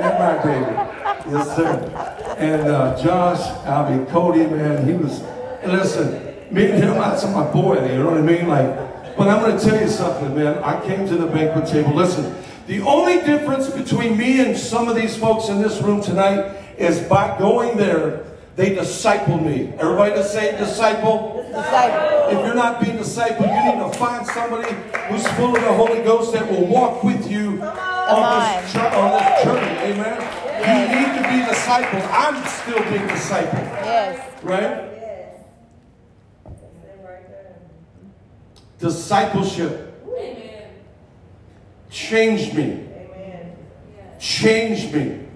That's 0.00 0.18
my 0.18 0.42
baby. 0.44 1.34
Yes, 1.34 1.56
sir. 1.56 2.34
And 2.38 2.68
uh, 2.68 3.02
Josh, 3.02 3.40
I 3.66 3.90
mean, 3.90 4.06
Cody, 4.06 4.46
man, 4.46 4.86
he 4.86 4.94
was, 4.94 5.22
listen, 5.66 6.12
me 6.50 6.70
and 6.70 6.82
him, 6.82 6.94
that's 6.94 7.24
my 7.24 7.50
boy, 7.50 7.74
you 7.90 7.98
know 7.98 8.10
what 8.10 8.18
I 8.18 8.22
mean? 8.22 8.48
Like, 8.48 9.16
but 9.16 9.28
I'm 9.28 9.42
going 9.42 9.58
to 9.58 9.64
tell 9.64 9.80
you 9.80 9.88
something, 9.88 10.34
man. 10.36 10.58
I 10.58 10.80
came 10.86 11.06
to 11.08 11.16
the 11.16 11.26
banquet 11.26 11.66
table. 11.66 11.92
Listen, 11.92 12.32
the 12.68 12.82
only 12.82 13.22
difference 13.22 13.70
between 13.70 14.18
me 14.18 14.44
and 14.44 14.56
some 14.56 14.88
of 14.88 14.94
these 14.94 15.16
folks 15.16 15.48
in 15.48 15.62
this 15.62 15.80
room 15.80 16.02
tonight 16.02 16.54
is 16.76 17.00
by 17.08 17.36
going 17.38 17.78
there, 17.78 18.24
they 18.56 18.74
disciple 18.74 19.38
me. 19.38 19.72
Everybody 19.78 20.12
to 20.16 20.22
say 20.22 20.54
disciple? 20.58 21.46
Disciple. 21.48 22.28
If 22.28 22.44
you're 22.44 22.54
not 22.54 22.78
being 22.82 22.98
discipled, 22.98 23.40
you 23.40 23.72
need 23.72 23.90
to 23.90 23.98
find 23.98 24.26
somebody 24.26 24.70
who's 25.08 25.26
full 25.28 25.56
of 25.56 25.62
the 25.62 25.72
Holy 25.72 26.02
Ghost 26.02 26.34
that 26.34 26.46
will 26.50 26.66
walk 26.66 27.02
with 27.02 27.30
you 27.30 27.62
on 27.62 28.62
this, 28.62 28.76
on 28.76 29.12
this 29.12 29.44
journey. 29.44 29.94
Amen? 29.94 30.20
You 30.60 30.94
need 30.94 31.16
to 31.16 31.22
be 31.26 31.50
discipled. 31.50 32.06
I'm 32.12 32.44
still 32.46 32.82
being 32.90 33.08
discipled. 33.08 33.64
Yes. 33.82 34.44
Right? 34.44 34.84
Discipleship 38.78 39.87
changed 42.08 42.54
me. 42.54 42.84
Changed 44.18 44.94
me. 44.94 45.26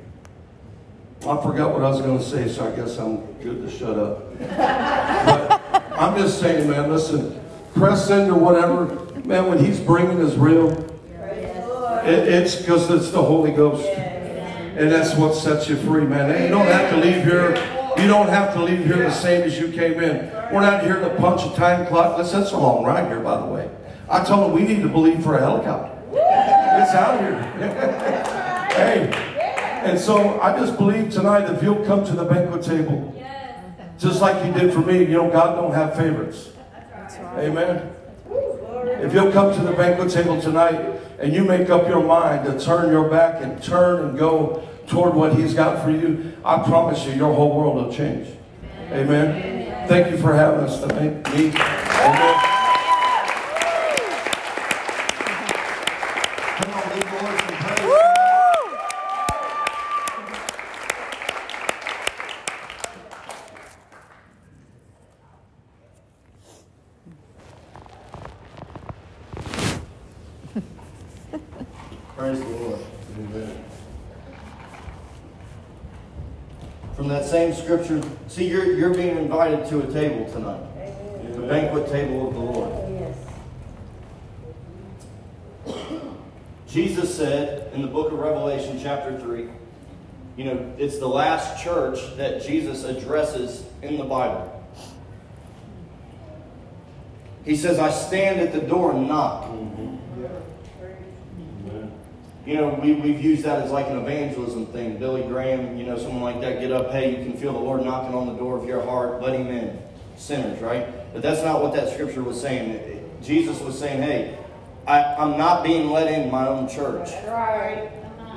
I 1.20 1.40
forgot 1.40 1.72
what 1.72 1.82
I 1.82 1.90
was 1.90 2.00
going 2.00 2.18
to 2.18 2.24
say, 2.24 2.48
so 2.48 2.66
I 2.70 2.74
guess 2.74 2.98
I'm 2.98 3.24
good 3.34 3.62
to 3.62 3.70
shut 3.70 3.96
up. 3.96 4.38
but 4.38 5.92
I'm 5.92 6.16
just 6.18 6.40
saying, 6.40 6.68
man, 6.68 6.90
listen, 6.90 7.40
press 7.74 8.10
into 8.10 8.34
whatever, 8.34 8.86
man, 9.24 9.46
when 9.46 9.64
he's 9.64 9.78
bringing 9.78 10.18
is 10.18 10.36
real, 10.36 10.70
it, 12.04 12.28
it's 12.28 12.56
because 12.56 12.90
it's 12.90 13.10
the 13.10 13.22
Holy 13.22 13.52
Ghost. 13.52 13.86
And 13.86 14.90
that's 14.90 15.14
what 15.14 15.34
sets 15.34 15.68
you 15.68 15.76
free, 15.76 16.04
man. 16.04 16.30
And 16.30 16.44
you 16.44 16.50
don't 16.50 16.66
have 16.66 16.90
to 16.90 16.96
leave 16.96 17.22
here. 17.22 17.50
You 17.98 18.08
don't 18.08 18.28
have 18.28 18.54
to 18.54 18.62
leave 18.62 18.84
here 18.84 18.96
the 18.96 19.12
same 19.12 19.42
as 19.42 19.60
you 19.60 19.70
came 19.70 20.02
in. 20.02 20.32
We're 20.52 20.62
not 20.62 20.82
here 20.82 20.98
to 20.98 21.10
punch 21.16 21.42
a 21.44 21.54
time 21.54 21.86
clock. 21.86 22.18
Listen, 22.18 22.40
that's 22.40 22.52
a 22.52 22.58
long 22.58 22.82
ride 22.82 23.06
here, 23.06 23.20
by 23.20 23.38
the 23.38 23.46
way. 23.46 23.70
I 24.08 24.24
told 24.24 24.50
him 24.50 24.56
we 24.56 24.66
need 24.66 24.82
to 24.82 24.88
believe 24.88 25.22
for 25.22 25.36
a 25.36 25.40
helicopter. 25.40 25.91
Out 26.94 27.20
here. 27.20 27.40
hey. 28.76 29.10
And 29.84 29.98
so 29.98 30.40
I 30.40 30.58
just 30.58 30.76
believe 30.76 31.10
tonight 31.10 31.50
if 31.50 31.62
you'll 31.62 31.84
come 31.84 32.04
to 32.04 32.12
the 32.12 32.24
banquet 32.24 32.62
table, 32.62 33.14
just 33.98 34.20
like 34.20 34.44
you 34.44 34.52
did 34.52 34.72
for 34.72 34.80
me, 34.80 35.00
you 35.00 35.14
know, 35.14 35.30
God 35.30 35.56
don't 35.56 35.72
have 35.72 35.96
favorites. 35.96 36.50
Amen. 37.36 37.90
If 39.00 39.12
you'll 39.14 39.32
come 39.32 39.54
to 39.54 39.60
the 39.62 39.72
banquet 39.72 40.10
table 40.10 40.40
tonight 40.40 40.80
and 41.18 41.32
you 41.32 41.44
make 41.44 41.70
up 41.70 41.88
your 41.88 42.02
mind 42.02 42.44
to 42.46 42.58
turn 42.62 42.90
your 42.92 43.08
back 43.08 43.42
and 43.42 43.62
turn 43.62 44.08
and 44.08 44.18
go 44.18 44.68
toward 44.86 45.14
what 45.14 45.34
He's 45.34 45.54
got 45.54 45.82
for 45.84 45.90
you, 45.90 46.32
I 46.44 46.62
promise 46.62 47.06
you, 47.06 47.12
your 47.12 47.34
whole 47.34 47.56
world 47.56 47.76
will 47.76 47.92
change. 47.92 48.28
Amen. 48.90 49.88
Thank 49.88 50.10
you 50.10 50.18
for 50.18 50.34
having 50.34 50.60
us 50.60 50.80
tonight. 50.80 51.26
Amen. 51.28 51.52
Come 56.54 56.74
on, 56.74 56.94
leave 56.94 57.10
the 57.10 57.22
Lord 57.22 57.40
some 57.40 57.56
praise. 57.58 58.02
Praise 72.16 72.38
the 72.38 72.46
Lord. 72.46 72.80
From 76.96 77.08
that 77.08 77.24
same 77.24 77.52
scripture, 77.54 78.00
see, 78.32 78.48
you're, 78.48 78.76
you're 78.76 78.94
being 78.94 79.18
invited 79.18 79.68
to 79.68 79.80
a 79.80 79.92
table 79.92 80.30
tonight. 80.32 80.62
The 81.34 81.42
banquet 81.42 81.88
table 81.88 82.28
of 82.28 82.34
the 82.34 82.40
Lord. 82.40 82.78
Jesus 86.66 87.14
said 87.14 87.70
in 87.74 87.82
the 87.82 87.88
book 87.88 88.10
of 88.10 88.18
Revelation, 88.18 88.80
chapter 88.82 89.18
3, 89.20 89.48
you 90.38 90.44
know, 90.44 90.72
it's 90.78 90.98
the 90.98 91.08
last 91.08 91.62
church 91.62 91.98
that 92.16 92.42
Jesus 92.42 92.84
addresses 92.84 93.64
in 93.82 93.98
the 93.98 94.04
Bible. 94.04 94.48
He 97.44 97.54
says, 97.54 97.78
I 97.78 97.90
stand 97.90 98.40
at 98.40 98.52
the 98.52 98.60
door 98.60 98.92
and 98.92 99.08
knock. 99.08 99.44
Mm-hmm. 99.44 99.91
You 102.44 102.56
know, 102.56 102.80
we, 102.82 102.94
we've 102.94 103.22
used 103.22 103.44
that 103.44 103.62
as 103.62 103.70
like 103.70 103.86
an 103.86 103.98
evangelism 103.98 104.66
thing. 104.66 104.98
Billy 104.98 105.22
Graham, 105.22 105.76
you 105.76 105.86
know, 105.86 105.96
someone 105.96 106.22
like 106.22 106.40
that, 106.40 106.60
get 106.60 106.72
up, 106.72 106.90
hey, 106.90 107.16
you 107.16 107.24
can 107.24 107.36
feel 107.36 107.52
the 107.52 107.58
Lord 107.58 107.84
knocking 107.84 108.14
on 108.14 108.26
the 108.26 108.34
door 108.34 108.58
of 108.58 108.66
your 108.66 108.82
heart, 108.82 109.22
let 109.22 109.38
him 109.38 109.46
in. 109.46 109.80
Sinners, 110.16 110.60
right? 110.60 111.12
But 111.12 111.22
that's 111.22 111.42
not 111.42 111.62
what 111.62 111.72
that 111.74 111.92
scripture 111.92 112.22
was 112.22 112.40
saying. 112.40 113.08
Jesus 113.22 113.60
was 113.60 113.78
saying, 113.78 114.02
hey, 114.02 114.38
I, 114.86 115.14
I'm 115.14 115.38
not 115.38 115.62
being 115.62 115.90
let 115.90 116.08
in 116.12 116.30
my 116.30 116.48
own 116.48 116.68
church. 116.68 117.10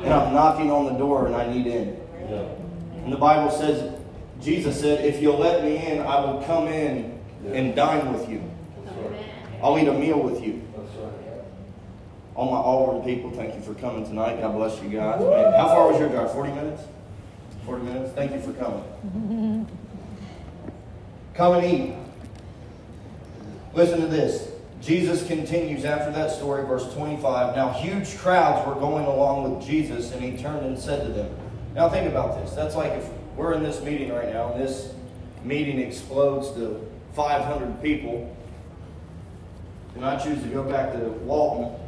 And 0.04 0.14
I'm 0.14 0.34
knocking 0.34 0.70
on 0.70 0.86
the 0.86 0.94
door 0.94 1.26
and 1.26 1.36
I 1.36 1.52
need 1.52 1.66
in. 1.68 2.00
And 3.04 3.12
the 3.12 3.18
Bible 3.18 3.50
says, 3.52 4.00
Jesus 4.42 4.80
said, 4.80 5.04
if 5.04 5.22
you'll 5.22 5.40
let 5.40 5.64
me 5.64 5.78
in, 5.78 6.02
I 6.02 6.20
will 6.20 6.44
come 6.44 6.68
in 6.68 7.20
and 7.48 7.76
dine 7.76 8.14
with 8.14 8.30
you. 8.30 8.44
I'll 9.64 9.78
eat 9.80 9.88
a 9.88 9.94
meal 9.94 10.20
with 10.20 10.44
you. 10.44 10.62
All 12.36 12.52
my 12.52 12.58
Auburn 12.58 13.02
people, 13.04 13.32
thank 13.32 13.56
you 13.56 13.62
for 13.62 13.74
coming 13.80 14.06
tonight. 14.06 14.42
God 14.42 14.56
bless 14.56 14.82
you 14.84 14.90
guys. 14.90 15.22
Man, 15.22 15.54
how 15.54 15.68
far 15.68 15.90
was 15.90 16.00
your 16.00 16.10
drive? 16.10 16.34
40 16.34 16.52
minutes? 16.52 16.84
40 17.66 17.84
minutes? 17.84 18.12
Thank 18.12 18.34
you 18.34 18.42
for 18.42 18.52
coming. 18.54 19.68
Come 21.34 21.56
and 21.56 21.66
eat. 21.66 21.96
Listen 23.74 24.02
to 24.02 24.08
this. 24.08 24.50
Jesus 24.82 25.26
continues 25.26 25.86
after 25.86 26.12
that 26.12 26.30
story, 26.30 26.66
verse 26.66 26.94
25. 26.94 27.56
Now, 27.56 27.70
huge 27.70 28.18
crowds 28.18 28.68
were 28.68 28.76
going 28.76 29.06
along 29.06 29.56
with 29.56 29.66
Jesus, 29.66 30.12
and 30.12 30.22
he 30.22 30.38
turned 30.38 30.66
and 30.66 30.78
said 30.78 31.08
to 31.08 31.14
them, 31.14 31.34
Now, 31.74 31.88
think 31.90 32.10
about 32.10 32.42
this. 32.42 32.54
That's 32.54 32.76
like 32.76 32.92
if 32.92 33.10
we're 33.38 33.54
in 33.54 33.64
this 33.64 33.82
meeting 33.82 34.12
right 34.12 34.32
now, 34.32 34.52
and 34.52 34.62
this 34.62 34.94
meeting 35.44 35.80
explodes 35.80 36.52
to 36.52 36.86
500 37.14 37.82
people, 37.82 38.36
and 39.96 40.06
I 40.06 40.22
choose 40.22 40.42
to 40.44 40.50
go 40.50 40.64
back 40.64 40.92
to 40.94 41.00
Walton, 41.00 41.80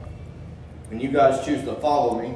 and 0.91 1.01
you 1.01 1.09
guys 1.09 1.45
choose 1.45 1.63
to 1.63 1.75
follow 1.75 2.21
me, 2.21 2.35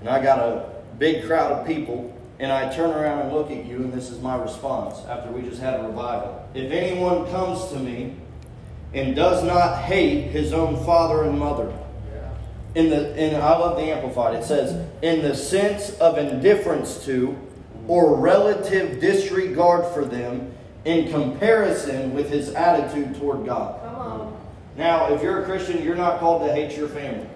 and 0.00 0.08
I 0.08 0.22
got 0.22 0.38
a 0.38 0.70
big 0.98 1.26
crowd 1.26 1.52
of 1.52 1.66
people, 1.66 2.16
and 2.38 2.52
I 2.52 2.74
turn 2.74 2.90
around 2.90 3.20
and 3.20 3.32
look 3.32 3.50
at 3.50 3.64
you, 3.64 3.76
and 3.76 3.92
this 3.92 4.10
is 4.10 4.20
my 4.20 4.36
response 4.36 4.98
after 5.08 5.30
we 5.30 5.42
just 5.42 5.60
had 5.60 5.80
a 5.80 5.82
revival. 5.84 6.48
If 6.54 6.70
anyone 6.70 7.30
comes 7.30 7.70
to 7.70 7.78
me 7.78 8.16
and 8.92 9.16
does 9.16 9.44
not 9.44 9.82
hate 9.82 10.30
his 10.30 10.52
own 10.52 10.84
father 10.84 11.24
and 11.24 11.38
mother, 11.38 11.72
in 12.74 12.90
the 12.90 13.14
and 13.14 13.36
I 13.36 13.56
love 13.56 13.76
the 13.76 13.84
amplified. 13.84 14.34
It 14.34 14.44
says, 14.44 14.88
in 15.00 15.22
the 15.22 15.34
sense 15.34 15.90
of 15.98 16.18
indifference 16.18 17.04
to 17.04 17.38
or 17.86 18.16
relative 18.16 19.00
disregard 19.00 19.92
for 19.94 20.04
them 20.04 20.52
in 20.84 21.10
comparison 21.10 22.14
with 22.14 22.30
his 22.30 22.50
attitude 22.54 23.14
toward 23.18 23.46
God. 23.46 23.80
Now, 24.76 25.12
if 25.12 25.22
you're 25.22 25.42
a 25.42 25.44
Christian, 25.44 25.82
you're 25.82 25.94
not 25.94 26.18
called 26.18 26.46
to 26.46 26.52
hate 26.52 26.76
your 26.76 26.88
family. 26.88 27.28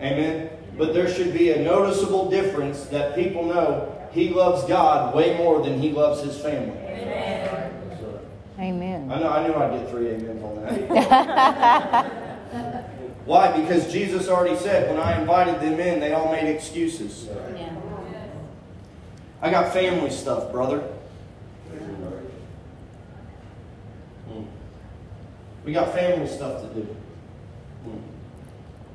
Amen. 0.00 0.50
But 0.76 0.92
there 0.94 1.12
should 1.12 1.32
be 1.32 1.50
a 1.50 1.62
noticeable 1.62 2.30
difference 2.30 2.84
that 2.86 3.14
people 3.14 3.44
know 3.44 3.94
he 4.12 4.30
loves 4.30 4.64
God 4.64 5.14
way 5.14 5.36
more 5.36 5.62
than 5.62 5.78
he 5.78 5.90
loves 5.90 6.22
his 6.22 6.38
family. 6.40 6.76
Amen. 8.58 9.10
I 9.10 9.18
know 9.18 9.30
I 9.30 9.46
knew 9.46 9.54
I'd 9.54 9.78
get 9.78 9.90
three 9.90 10.14
amens 10.14 10.42
on 10.42 10.62
that. 10.62 12.10
Why? 13.24 13.60
Because 13.60 13.90
Jesus 13.92 14.28
already 14.28 14.56
said 14.56 14.88
when 14.90 15.00
I 15.00 15.18
invited 15.20 15.60
them 15.60 15.80
in, 15.80 15.98
they 15.98 16.12
all 16.12 16.30
made 16.30 16.48
excuses. 16.48 17.28
I 19.40 19.50
got 19.50 19.72
family 19.72 20.10
stuff, 20.10 20.52
brother. 20.52 20.84
We 25.64 25.72
got 25.72 25.94
family 25.94 26.28
stuff 26.28 26.62
to 26.62 26.68
do. 26.74 26.82
Hmm. 27.84 27.96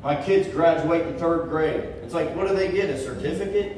My 0.03 0.15
kids 0.15 0.47
graduate 0.49 1.07
in 1.07 1.17
third 1.17 1.49
grade. 1.49 1.81
It's 2.03 2.13
like, 2.13 2.35
what 2.35 2.47
do 2.47 2.55
they 2.55 2.71
get? 2.71 2.89
A 2.89 2.97
certificate? 2.97 3.77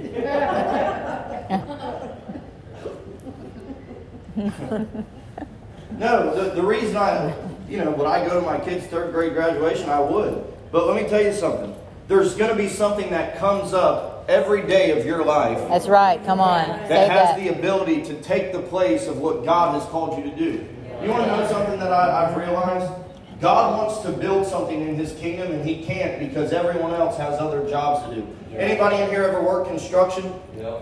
no, 5.98 6.36
the, 6.36 6.51
the 6.55 6.63
reason 6.63 6.98
I, 6.98 7.33
you 7.67 7.77
know, 7.77 7.91
would 7.91 8.07
I 8.07 8.25
go 8.27 8.39
to 8.39 8.45
my 8.45 8.60
kids' 8.60 8.88
third 8.88 9.12
grade 9.13 9.33
graduation? 9.33 9.89
I 9.89 10.00
would. 10.00 10.43
But 10.71 10.88
let 10.88 11.01
me 11.01 11.10
tell 11.10 11.21
you 11.21 11.33
something. 11.33 11.75
there's 12.07 12.36
going 12.36 12.51
to 12.51 12.57
be 12.57 12.69
something 12.69 13.10
that 13.10 13.38
comes 13.38 13.74
up 13.74 14.25
every 14.29 14.65
day 14.65 14.98
of 14.98 15.05
your 15.05 15.25
life 15.25 15.57
That's 15.67 15.88
right. 15.88 16.24
Come 16.25 16.39
on. 16.39 16.65
Say 16.65 16.88
that 16.89 17.12
has 17.12 17.36
that. 17.36 17.39
the 17.39 17.50
ability 17.50 18.03
to 18.03 18.21
take 18.21 18.53
the 18.53 18.62
place 18.62 19.07
of 19.07 19.17
what 19.17 19.43
God 19.43 19.79
has 19.79 19.89
called 19.89 20.17
you 20.17 20.29
to 20.29 20.38
do. 20.38 20.67
You 21.01 21.10
want 21.10 21.25
to 21.25 21.31
know 21.31 21.48
something 21.48 21.79
that 21.79 21.91
I, 21.91 22.25
I've 22.25 22.38
realized? 22.38 22.91
God 23.39 23.77
wants 23.77 24.03
to 24.03 24.12
build 24.12 24.46
something 24.46 24.81
in 24.81 24.96
His 24.96 25.13
kingdom, 25.13 25.51
and 25.51 25.67
He 25.67 25.84
can't 25.84 26.20
because 26.20 26.53
everyone 26.53 26.93
else 26.93 27.17
has 27.17 27.39
other 27.39 27.67
jobs 27.67 28.08
to 28.08 28.15
do. 28.15 28.27
Anybody 28.55 28.98
in 28.98 29.10
here 29.10 29.24
ever 29.24 29.41
work 29.41 29.67
construction? 29.67 30.31
Yeah. 30.55 30.79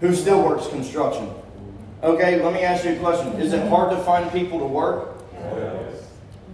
Who 0.00 0.14
still 0.14 0.42
works 0.42 0.68
construction? 0.68 1.30
Okay, 2.02 2.42
let 2.42 2.52
me 2.52 2.60
ask 2.60 2.84
you 2.84 2.92
a 2.92 2.98
question. 2.98 3.32
Is 3.40 3.52
it 3.52 3.68
hard 3.68 3.90
to 3.90 3.96
find 4.04 4.30
people 4.30 4.58
to 4.60 4.66
work? 4.66 5.24
Yes. 5.32 6.04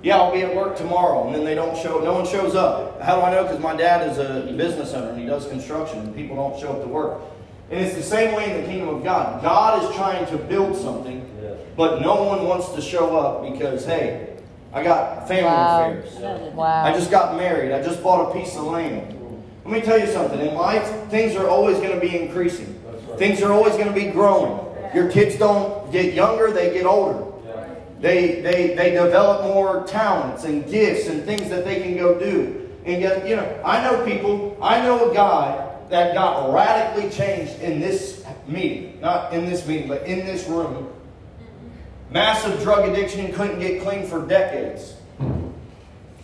Yeah, 0.03 0.17
I'll 0.17 0.33
be 0.33 0.43
at 0.43 0.55
work 0.55 0.77
tomorrow, 0.77 1.27
and 1.27 1.35
then 1.35 1.45
they 1.45 1.55
don't 1.55 1.77
show. 1.77 2.01
No 2.01 2.15
one 2.15 2.27
shows 2.27 2.55
up. 2.55 3.01
How 3.03 3.17
do 3.17 3.23
I 3.23 3.33
know? 3.33 3.43
Because 3.43 3.61
my 3.61 3.77
dad 3.77 4.09
is 4.11 4.19
a 4.19 4.53
business 4.57 4.95
owner 4.95 5.11
and 5.11 5.21
he 5.21 5.27
does 5.27 5.47
construction, 5.47 5.99
and 6.01 6.15
people 6.15 6.37
don't 6.37 6.59
show 6.59 6.73
up 6.73 6.83
to 6.83 6.89
work. 6.89 7.21
And 7.71 7.81
it's 7.81 7.95
the 7.95 8.03
same 8.03 8.35
way 8.35 8.51
in 8.51 8.61
the 8.63 8.67
kingdom 8.67 8.89
of 8.89 9.05
God. 9.05 9.43
God 9.43 9.83
is 9.83 9.95
trying 9.97 10.27
to 10.27 10.37
build 10.37 10.77
something, 10.77 11.29
but 11.77 12.01
no 12.01 12.23
one 12.25 12.47
wants 12.47 12.71
to 12.75 12.81
show 12.81 13.17
up 13.17 13.51
because 13.53 13.85
hey, 13.85 14.37
I 14.73 14.83
got 14.83 15.29
family 15.29 15.45
Wow. 15.45 15.91
affairs. 15.93 16.55
Wow. 16.55 16.85
I 16.85 16.93
just 16.93 17.11
got 17.11 17.37
married. 17.37 17.73
I 17.73 17.83
just 17.83 18.03
bought 18.03 18.31
a 18.31 18.33
piece 18.39 18.57
of 18.57 18.65
land. 18.65 19.19
Let 19.65 19.73
me 19.73 19.81
tell 19.81 19.99
you 19.99 20.07
something. 20.07 20.41
In 20.41 20.55
life, 20.55 20.89
things 21.09 21.37
are 21.37 21.49
always 21.49 21.77
going 21.79 21.93
to 21.93 22.01
be 22.01 22.19
increasing. 22.21 22.81
Things 23.17 23.43
are 23.43 23.53
always 23.53 23.75
going 23.75 23.89
to 23.89 23.95
be 23.95 24.07
growing. 24.07 24.59
Your 24.95 25.11
kids 25.11 25.37
don't 25.39 25.91
get 25.93 26.15
younger; 26.15 26.51
they 26.51 26.73
get 26.73 26.85
older. 26.87 27.25
They, 28.01 28.41
they, 28.41 28.75
they 28.75 28.91
develop 28.91 29.45
more 29.45 29.87
talents 29.87 30.43
and 30.43 30.69
gifts 30.69 31.07
and 31.07 31.23
things 31.23 31.49
that 31.51 31.65
they 31.65 31.81
can 31.81 31.97
go 31.97 32.19
do. 32.19 32.69
And 32.85 33.01
yet, 33.01 33.29
you 33.29 33.37
know, 33.37 33.63
I 33.65 33.81
know 33.85 34.05
people, 34.05 34.59
I 34.61 34.81
know 34.83 35.09
a 35.09 35.15
guy 35.15 35.69
that 35.89 36.13
got 36.15 36.53
radically 36.53 37.11
changed 37.11 37.61
in 37.61 37.79
this 37.79 38.25
meeting. 38.49 39.01
Not 39.01 39.33
in 39.33 39.47
this 39.49 39.65
meeting, 39.69 39.87
but 39.87 40.03
in 40.05 40.27
this 40.27 40.49
room. 40.49 40.92
Massive 42.13 42.61
drug 42.63 42.87
addiction, 42.91 43.33
couldn't 43.33 43.59
get 43.59 43.83
clean 43.83 44.07
for 44.07 44.27
decades. 44.27 44.97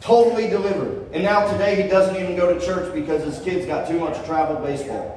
Totally 0.02 0.47
delivered. 0.49 1.11
And 1.12 1.23
now 1.23 1.50
today 1.50 1.83
he 1.83 1.88
doesn't 1.88 2.14
even 2.16 2.37
go 2.37 2.52
to 2.52 2.64
church 2.64 2.92
because 2.92 3.25
his 3.25 3.42
kids 3.42 3.64
got 3.64 3.88
too 3.88 3.99
much 3.99 4.23
travel 4.26 4.57
baseball. 4.57 5.14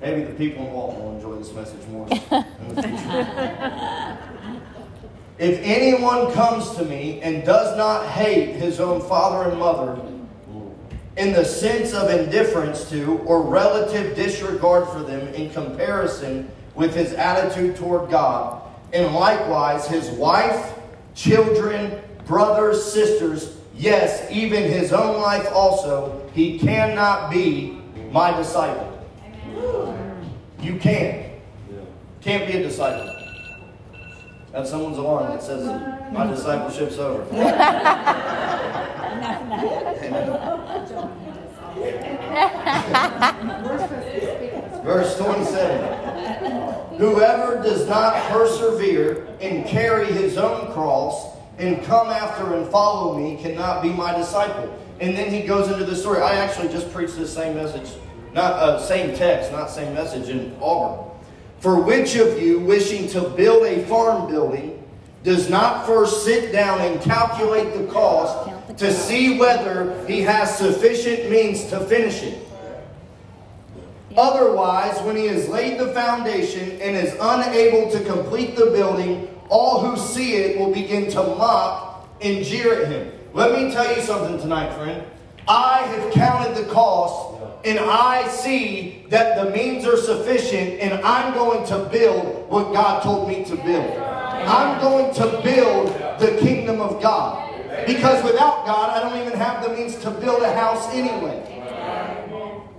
Maybe 0.00 0.24
the 0.24 0.34
people 0.34 0.66
in 0.66 0.72
Walton 0.72 1.02
will 1.02 1.14
enjoy 1.16 1.36
this 1.36 1.52
message 1.52 1.86
more 1.88 2.06
in 2.08 2.74
the 2.74 2.82
future. 2.82 4.18
if 5.38 5.60
anyone 5.62 6.32
comes 6.32 6.74
to 6.76 6.84
me 6.84 7.20
and 7.22 7.44
does 7.44 7.76
not 7.76 8.06
hate 8.06 8.56
his 8.56 8.80
own 8.80 9.00
father 9.08 9.48
and 9.48 9.58
mother, 9.58 9.96
in 11.16 11.32
the 11.32 11.44
sense 11.44 11.92
of 11.94 12.10
indifference 12.10 12.88
to 12.90 13.18
or 13.20 13.42
relative 13.42 14.14
disregard 14.14 14.86
for 14.88 15.02
them 15.02 15.26
in 15.34 15.50
comparison 15.50 16.50
with 16.74 16.94
his 16.94 17.12
attitude 17.14 17.76
toward 17.76 18.10
God, 18.10 18.62
and 18.92 19.14
likewise 19.14 19.86
his 19.86 20.10
wife, 20.10 20.74
children, 21.14 22.02
brothers, 22.26 22.84
sisters, 22.84 23.56
yes, 23.74 24.30
even 24.30 24.62
his 24.62 24.92
own 24.92 25.20
life 25.20 25.48
also, 25.52 26.28
he 26.34 26.58
cannot 26.58 27.30
be 27.30 27.80
my 28.10 28.36
disciple. 28.36 28.92
You 30.60 30.76
can't. 30.78 31.32
Can't 32.20 32.46
be 32.46 32.58
a 32.58 32.62
disciple. 32.62 33.15
That's 34.56 34.70
someone's 34.70 34.96
alarm 34.96 35.32
that 35.32 35.42
says 35.42 35.66
my 36.10 36.26
discipleship's 36.28 36.96
over. 36.96 37.22
Verse 44.82 45.18
27. 45.18 46.96
Whoever 46.96 47.62
does 47.62 47.86
not 47.86 48.14
persevere 48.30 49.26
and 49.42 49.66
carry 49.66 50.06
his 50.06 50.38
own 50.38 50.72
cross 50.72 51.36
and 51.58 51.84
come 51.84 52.08
after 52.08 52.54
and 52.54 52.66
follow 52.70 53.18
me 53.18 53.36
cannot 53.42 53.82
be 53.82 53.90
my 53.90 54.16
disciple. 54.16 54.74
And 55.00 55.14
then 55.14 55.30
he 55.30 55.42
goes 55.42 55.70
into 55.70 55.84
the 55.84 55.94
story. 55.94 56.22
I 56.22 56.36
actually 56.36 56.68
just 56.68 56.90
preached 56.94 57.16
this 57.16 57.30
same 57.30 57.56
message, 57.56 57.90
not 58.32 58.54
uh, 58.54 58.80
same 58.80 59.14
text, 59.14 59.52
not 59.52 59.68
same 59.68 59.92
message 59.92 60.30
in 60.30 60.56
Auburn. 60.62 61.05
For 61.66 61.80
which 61.80 62.14
of 62.14 62.40
you 62.40 62.60
wishing 62.60 63.08
to 63.08 63.22
build 63.30 63.66
a 63.66 63.84
farm 63.86 64.30
building 64.30 64.84
does 65.24 65.50
not 65.50 65.84
first 65.84 66.24
sit 66.24 66.52
down 66.52 66.80
and 66.80 67.00
calculate 67.00 67.76
the 67.76 67.92
cost 67.92 68.52
to 68.78 68.92
see 68.92 69.36
whether 69.36 70.06
he 70.06 70.20
has 70.20 70.56
sufficient 70.56 71.28
means 71.28 71.64
to 71.70 71.80
finish 71.80 72.22
it? 72.22 72.38
Otherwise, 74.16 75.02
when 75.02 75.16
he 75.16 75.26
has 75.26 75.48
laid 75.48 75.80
the 75.80 75.88
foundation 75.88 76.80
and 76.80 76.94
is 76.94 77.16
unable 77.20 77.90
to 77.90 77.98
complete 78.04 78.54
the 78.54 78.66
building, 78.66 79.28
all 79.48 79.80
who 79.80 79.96
see 79.96 80.36
it 80.36 80.60
will 80.60 80.72
begin 80.72 81.10
to 81.10 81.20
mock 81.20 82.08
and 82.22 82.44
jeer 82.44 82.82
at 82.82 82.88
him. 82.92 83.10
Let 83.34 83.60
me 83.60 83.72
tell 83.72 83.92
you 83.92 84.02
something 84.02 84.38
tonight, 84.38 84.72
friend. 84.76 85.02
I 85.48 85.78
have 85.78 86.12
counted 86.12 86.54
the 86.54 86.72
cost 86.72 87.40
and 87.64 87.78
I 87.78 88.28
see 88.28 89.04
that 89.08 89.42
the 89.42 89.50
means 89.50 89.84
are 89.84 89.96
sufficient 89.96 90.80
and 90.80 90.94
I'm 91.04 91.34
going 91.34 91.66
to 91.68 91.88
build 91.90 92.48
what 92.48 92.72
God 92.72 93.02
told 93.02 93.28
me 93.28 93.44
to 93.44 93.56
build. 93.56 93.96
I'm 93.98 94.80
going 94.80 95.14
to 95.14 95.40
build 95.42 95.88
the 96.20 96.38
kingdom 96.40 96.80
of 96.80 97.02
God. 97.02 97.44
Because 97.86 98.22
without 98.24 98.64
God, 98.64 98.96
I 98.96 99.00
don't 99.08 99.20
even 99.26 99.38
have 99.38 99.62
the 99.62 99.74
means 99.74 99.96
to 99.96 100.10
build 100.10 100.42
a 100.42 100.52
house 100.54 100.88
anyway. 100.92 101.42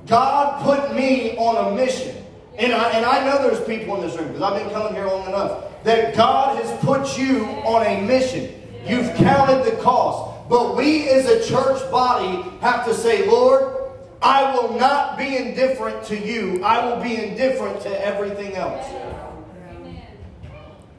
God 0.08 0.64
put 0.64 0.96
me 0.96 1.36
on 1.38 1.74
a 1.74 1.76
mission. 1.76 2.16
And 2.58 2.74
I, 2.74 2.92
and 2.92 3.06
I 3.06 3.24
know 3.26 3.48
there's 3.48 3.64
people 3.66 3.96
in 3.98 4.02
this 4.02 4.18
room, 4.18 4.30
because 4.30 4.42
I've 4.42 4.62
been 4.62 4.72
coming 4.72 4.94
here 4.94 5.06
long 5.06 5.28
enough, 5.28 5.84
that 5.84 6.16
God 6.16 6.62
has 6.62 6.80
put 6.84 7.18
you 7.18 7.46
on 7.66 7.86
a 7.86 8.02
mission. 8.02 8.52
You've 8.86 9.14
counted 9.16 9.64
the 9.66 9.78
cost. 9.82 10.50
But 10.50 10.76
we 10.76 11.10
as 11.10 11.26
a 11.26 11.46
church 11.48 11.80
body 11.92 12.50
have 12.62 12.86
to 12.86 12.94
say, 12.94 13.28
Lord, 13.28 13.87
I 14.22 14.54
will 14.56 14.78
not 14.78 15.18
be 15.18 15.38
indifferent 15.38 16.04
to 16.06 16.18
you. 16.18 16.64
I 16.64 16.86
will 16.86 17.02
be 17.02 17.16
indifferent 17.16 17.82
to 17.82 18.06
everything 18.06 18.56
else. 18.56 18.86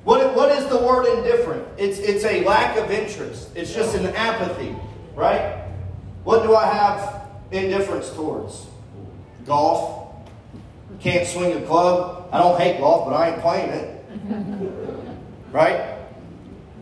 What, 0.04 0.34
what 0.34 0.50
is 0.52 0.66
the 0.68 0.78
word 0.78 1.06
indifferent? 1.18 1.66
It's, 1.76 1.98
it's 1.98 2.24
a 2.24 2.44
lack 2.44 2.78
of 2.78 2.90
interest. 2.90 3.50
It's 3.54 3.74
just 3.74 3.94
an 3.94 4.06
apathy, 4.14 4.74
right? 5.14 5.64
What 6.24 6.42
do 6.44 6.54
I 6.54 6.66
have 6.66 7.28
indifference 7.50 8.10
towards? 8.10 8.66
Golf. 9.44 10.14
Can't 11.00 11.26
swing 11.26 11.62
a 11.62 11.66
club. 11.66 12.28
I 12.32 12.38
don't 12.38 12.58
hate 12.60 12.78
golf, 12.78 13.06
but 13.06 13.14
I 13.14 13.30
ain't 13.30 13.40
playing 13.40 13.70
it. 13.70 13.98
right? 15.52 15.96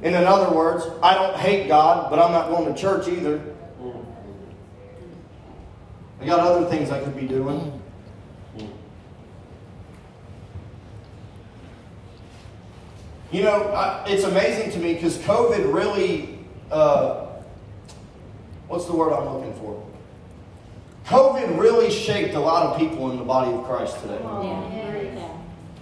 In 0.02 0.14
other 0.14 0.54
words, 0.54 0.84
I 1.02 1.14
don't 1.14 1.36
hate 1.36 1.68
God, 1.68 2.10
but 2.10 2.18
I'm 2.18 2.32
not 2.32 2.48
going 2.48 2.72
to 2.72 2.80
church 2.80 3.08
either. 3.08 3.42
I 6.20 6.26
got 6.26 6.40
other 6.40 6.66
things 6.68 6.90
I 6.90 7.02
could 7.02 7.16
be 7.16 7.26
doing. 7.26 7.82
You 13.32 13.42
know, 13.42 13.64
I, 13.72 14.04
it's 14.06 14.24
amazing 14.24 14.70
to 14.72 14.78
me 14.78 14.94
because 14.94 15.18
COVID 15.18 15.72
really, 15.74 16.38
uh, 16.70 17.26
what's 18.68 18.86
the 18.86 18.94
word 18.94 19.12
I'm 19.12 19.28
looking 19.34 19.52
for? 19.54 19.84
COVID 21.06 21.58
really 21.58 21.90
shaped 21.90 22.34
a 22.34 22.40
lot 22.40 22.66
of 22.66 22.78
people 22.78 23.10
in 23.10 23.18
the 23.18 23.24
body 23.24 23.52
of 23.52 23.64
Christ 23.64 24.00
today. 24.00 24.18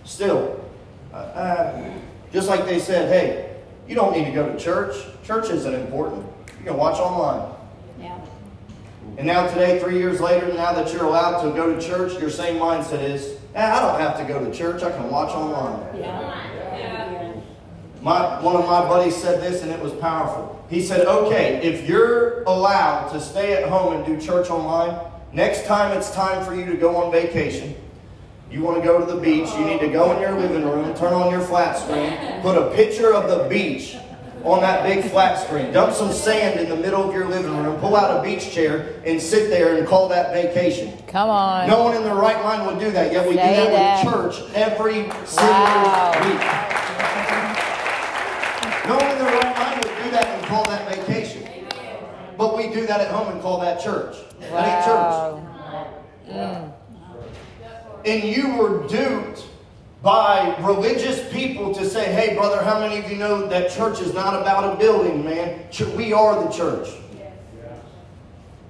Still, 0.04 0.64
uh, 1.12 1.16
uh, 1.16 1.90
just 2.32 2.48
like 2.48 2.64
they 2.66 2.78
said, 2.78 3.08
hey, 3.08 3.56
you 3.86 3.94
don't 3.94 4.16
need 4.16 4.24
to 4.24 4.32
go 4.32 4.50
to 4.50 4.58
church. 4.58 4.96
Church 5.22 5.50
isn't 5.50 5.74
important. 5.74 6.26
You 6.58 6.64
can 6.64 6.76
watch 6.76 6.98
online. 6.98 7.53
And 9.16 9.27
now 9.29 9.46
today, 9.46 9.79
three 9.79 9.98
years 9.98 10.20
later, 10.20 10.53
now 10.55 10.72
that 10.72 10.92
you're 10.92 11.05
allowed 11.05 11.42
to 11.42 11.50
go 11.55 11.72
to 11.72 11.81
church, 11.81 12.20
your 12.20 12.31
same 12.31 12.57
mindset 12.57 13.03
is, 13.03 13.38
eh, 13.55 13.64
I 13.64 13.81
don't 13.81 14.00
have 14.00 14.18
to 14.18 14.24
go 14.24 14.44
to 14.44 14.53
church. 14.53 14.83
I 14.83 14.90
can 14.90 15.09
watch 15.09 15.31
online. 15.31 16.00
Yeah. 16.00 16.77
yeah. 16.77 17.33
My, 18.03 18.40
one 18.42 18.57
of 18.57 18.66
my 18.66 18.81
buddies 18.88 19.14
said 19.14 19.40
this, 19.40 19.62
and 19.62 19.70
it 19.70 19.81
was 19.81 19.92
powerful. 19.92 20.62
He 20.68 20.83
said, 20.83 21.07
okay, 21.07 21.61
if 21.62 21.88
you're 21.88 22.42
allowed 22.42 23.11
to 23.12 23.20
stay 23.20 23.53
at 23.53 23.68
home 23.68 23.94
and 23.94 24.05
do 24.05 24.20
church 24.20 24.50
online, 24.50 24.98
next 25.33 25.64
time 25.66 25.96
it's 25.96 26.12
time 26.12 26.44
for 26.44 26.55
you 26.55 26.66
to 26.66 26.77
go 26.77 26.96
on 26.96 27.12
vacation, 27.12 27.77
you 28.50 28.62
want 28.62 28.79
to 28.79 28.85
go 28.85 28.98
to 28.98 29.07
the 29.07 29.20
beach, 29.20 29.48
you 29.53 29.64
need 29.64 29.81
to 29.81 29.88
go 29.88 30.12
in 30.12 30.20
your 30.20 30.38
living 30.38 30.64
room, 30.64 30.92
turn 30.94 31.12
on 31.12 31.31
your 31.31 31.40
flat 31.40 31.79
screen, 31.79 32.40
put 32.42 32.57
a 32.57 32.74
picture 32.74 33.14
of 33.14 33.29
the 33.29 33.48
beach 33.48 33.96
on 34.44 34.61
that 34.61 34.85
big 34.85 35.11
flat 35.11 35.44
screen. 35.44 35.72
Dump 35.72 35.94
some 35.94 36.12
sand 36.12 36.61
in 36.61 36.68
the 36.68 36.76
middle 36.76 37.02
of 37.02 37.14
your 37.14 37.26
living 37.26 37.57
room, 37.57 37.80
pull 37.80 37.96
out 37.96 38.18
a 38.18 38.22
beach 38.22 38.52
chair, 38.52 39.00
and 39.07 39.20
sit 39.20 39.48
there 39.48 39.76
and 39.76 39.87
call 39.87 40.09
that 40.09 40.33
vacation. 40.35 40.96
Come 41.07 41.30
on. 41.30 41.66
No 41.66 41.83
one 41.83 41.96
in 41.96 42.02
their 42.02 42.14
right 42.14 42.42
mind 42.44 42.66
would 42.66 42.78
do 42.78 42.90
that, 42.92 43.11
yet 43.11 43.26
we 43.26 43.37
Say 43.37 43.57
do 43.57 43.70
that, 43.70 44.04
that. 44.04 44.04
with 44.04 44.14
church 44.14 44.54
every 44.54 44.94
single 45.24 45.54
wow. 45.54 46.12
week. 46.20 46.40
No 48.87 48.96
one 48.96 49.11
in 49.12 49.18
their 49.18 49.35
right 49.40 49.57
mind 49.57 49.85
would 49.85 50.04
do 50.04 50.11
that 50.11 50.26
and 50.26 50.46
call 50.46 50.64
that 50.64 50.94
vacation. 50.94 51.48
But 52.37 52.57
we 52.57 52.68
do 52.68 52.87
that 52.87 53.00
at 53.00 53.11
home 53.11 53.33
and 53.33 53.40
call 53.40 53.61
that 53.61 53.80
church. 53.80 54.16
Wow. 54.40 54.50
That 54.50 54.66
ain't 54.68 54.85
church. 54.85 56.37
Mm. 56.37 56.72
And 58.04 58.24
you 58.24 58.57
were 58.57 58.87
duped 58.87 59.46
by 60.04 60.54
religious 60.60 61.26
people 61.32 61.72
to 61.74 61.88
say, 61.88 62.12
hey, 62.12 62.36
brother, 62.36 62.62
how 62.62 62.78
many 62.78 62.98
of 62.98 63.10
you 63.10 63.16
know 63.16 63.46
that 63.46 63.70
church 63.70 64.02
is 64.02 64.12
not 64.12 64.38
about 64.38 64.74
a 64.74 64.76
building, 64.76 65.24
man? 65.24 65.64
We 65.96 66.12
are 66.12 66.44
the 66.44 66.50
church. 66.50 66.90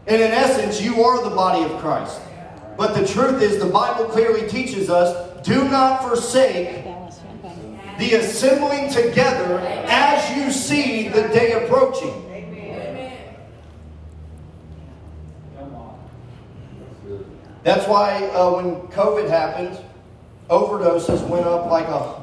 And 0.06 0.22
in 0.22 0.30
essence, 0.30 0.80
you 0.80 1.02
are 1.02 1.28
the 1.28 1.34
body 1.34 1.64
of 1.64 1.80
Christ. 1.80 2.20
But 2.76 2.94
the 2.94 3.04
truth 3.04 3.42
is, 3.42 3.58
the 3.58 3.68
Bible 3.68 4.04
clearly 4.04 4.48
teaches 4.48 4.88
us 4.88 5.44
do 5.44 5.68
not 5.68 6.02
forsake 6.02 6.84
the 7.98 8.14
assembling 8.14 8.90
together 8.90 9.58
as 9.88 10.36
you 10.36 10.52
see 10.52 11.08
the 11.08 11.22
day 11.28 11.64
approaching. 11.64 12.20
That's 17.64 17.88
why 17.88 18.24
uh, 18.28 18.56
when 18.56 18.76
COVID 18.88 19.28
happened, 19.28 19.78
overdoses 20.48 21.26
went 21.28 21.46
up 21.46 21.70
like 21.70 21.86
a, 21.88 22.22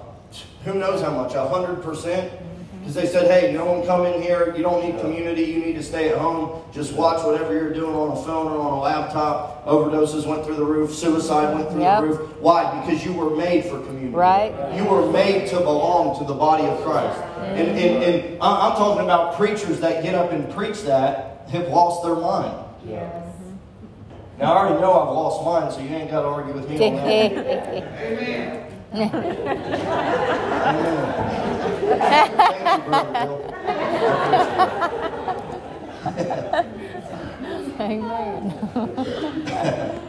who 0.63 0.75
knows 0.75 1.01
how 1.01 1.11
much, 1.11 1.33
a 1.35 1.47
hundred 1.47 1.81
percent. 1.83 2.31
Mm-hmm. 2.31 2.79
Because 2.79 2.95
they 2.95 3.05
said, 3.05 3.29
hey, 3.29 3.53
no 3.53 3.63
one 3.65 3.85
come 3.85 4.07
in 4.07 4.21
here. 4.23 4.55
You 4.57 4.63
don't 4.63 4.83
need 4.83 4.99
community. 5.01 5.43
You 5.43 5.59
need 5.59 5.73
to 5.73 5.83
stay 5.83 6.09
at 6.09 6.17
home. 6.17 6.63
Just 6.73 6.93
watch 6.93 7.23
whatever 7.23 7.53
you're 7.53 7.73
doing 7.73 7.93
on 7.95 8.17
a 8.17 8.23
phone 8.23 8.47
or 8.47 8.59
on 8.59 8.73
a 8.73 8.79
laptop. 8.79 9.63
Overdoses 9.67 10.25
went 10.25 10.43
through 10.43 10.55
the 10.55 10.65
roof. 10.65 10.91
Suicide 10.91 11.53
went 11.53 11.69
through 11.69 11.81
Yep. 11.81 12.01
the 12.01 12.07
roof. 12.07 12.41
Why? 12.41 12.81
Because 12.81 13.05
you 13.05 13.13
were 13.13 13.35
made 13.35 13.65
for 13.65 13.79
community. 13.81 14.15
Right. 14.15 14.75
You 14.75 14.85
were 14.85 15.11
made 15.11 15.47
to 15.49 15.57
belong 15.57 16.17
to 16.17 16.25
the 16.25 16.33
body 16.33 16.65
of 16.65 16.81
Christ. 16.81 17.19
Mm-hmm. 17.19 17.41
And, 17.43 17.69
and, 17.77 18.03
and 18.03 18.41
I- 18.41 18.69
I'm 18.69 18.75
talking 18.75 19.03
about 19.03 19.35
preachers 19.35 19.79
that 19.81 20.01
get 20.03 20.15
up 20.15 20.31
and 20.31 20.51
preach 20.51 20.81
that 20.81 21.47
have 21.51 21.67
lost 21.67 22.03
their 22.03 22.15
mind. 22.15 22.65
Now, 24.41 24.53
I 24.53 24.57
already 24.57 24.81
know 24.81 24.93
I've 24.99 25.09
lost 25.09 25.45
mine, 25.45 25.71
so 25.71 25.79
you 25.81 25.95
ain't 25.95 26.09
got 26.09 26.21
to 26.23 26.27
argue 26.27 26.53
with 26.53 26.67
me 26.67 26.75
on 26.87 26.95
that. 26.95 27.01
Brother 32.87 33.11
Bill. 33.21 33.37
Amen. 37.79 39.97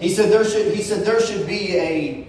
He 0.00 0.08
said 0.10 0.30
there 0.30 0.44
should 0.44 0.72
he 0.72 0.80
said 0.82 1.04
there 1.04 1.20
should 1.20 1.44
be 1.44 1.76
a 1.76 2.28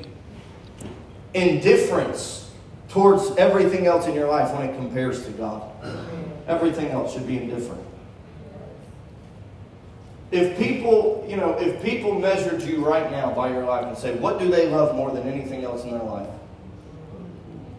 indifference 1.35 2.49
towards 2.89 3.29
everything 3.37 3.85
else 3.85 4.07
in 4.07 4.15
your 4.15 4.27
life 4.27 4.51
when 4.57 4.67
it 4.67 4.75
compares 4.75 5.23
to 5.25 5.31
God. 5.33 5.69
Everything 6.47 6.87
else 6.87 7.13
should 7.13 7.27
be 7.27 7.37
indifferent. 7.37 7.83
If 10.31 10.57
people, 10.59 11.25
you 11.27 11.37
know, 11.37 11.57
if 11.57 11.81
people 11.81 12.19
measured 12.19 12.61
you 12.61 12.85
right 12.85 13.09
now 13.11 13.31
by 13.33 13.49
your 13.49 13.63
life 13.65 13.85
and 13.85 13.97
say, 13.97 14.15
what 14.15 14.39
do 14.39 14.49
they 14.49 14.69
love 14.69 14.95
more 14.95 15.11
than 15.11 15.27
anything 15.27 15.63
else 15.63 15.83
in 15.83 15.91
their 15.91 16.03
life? 16.03 16.29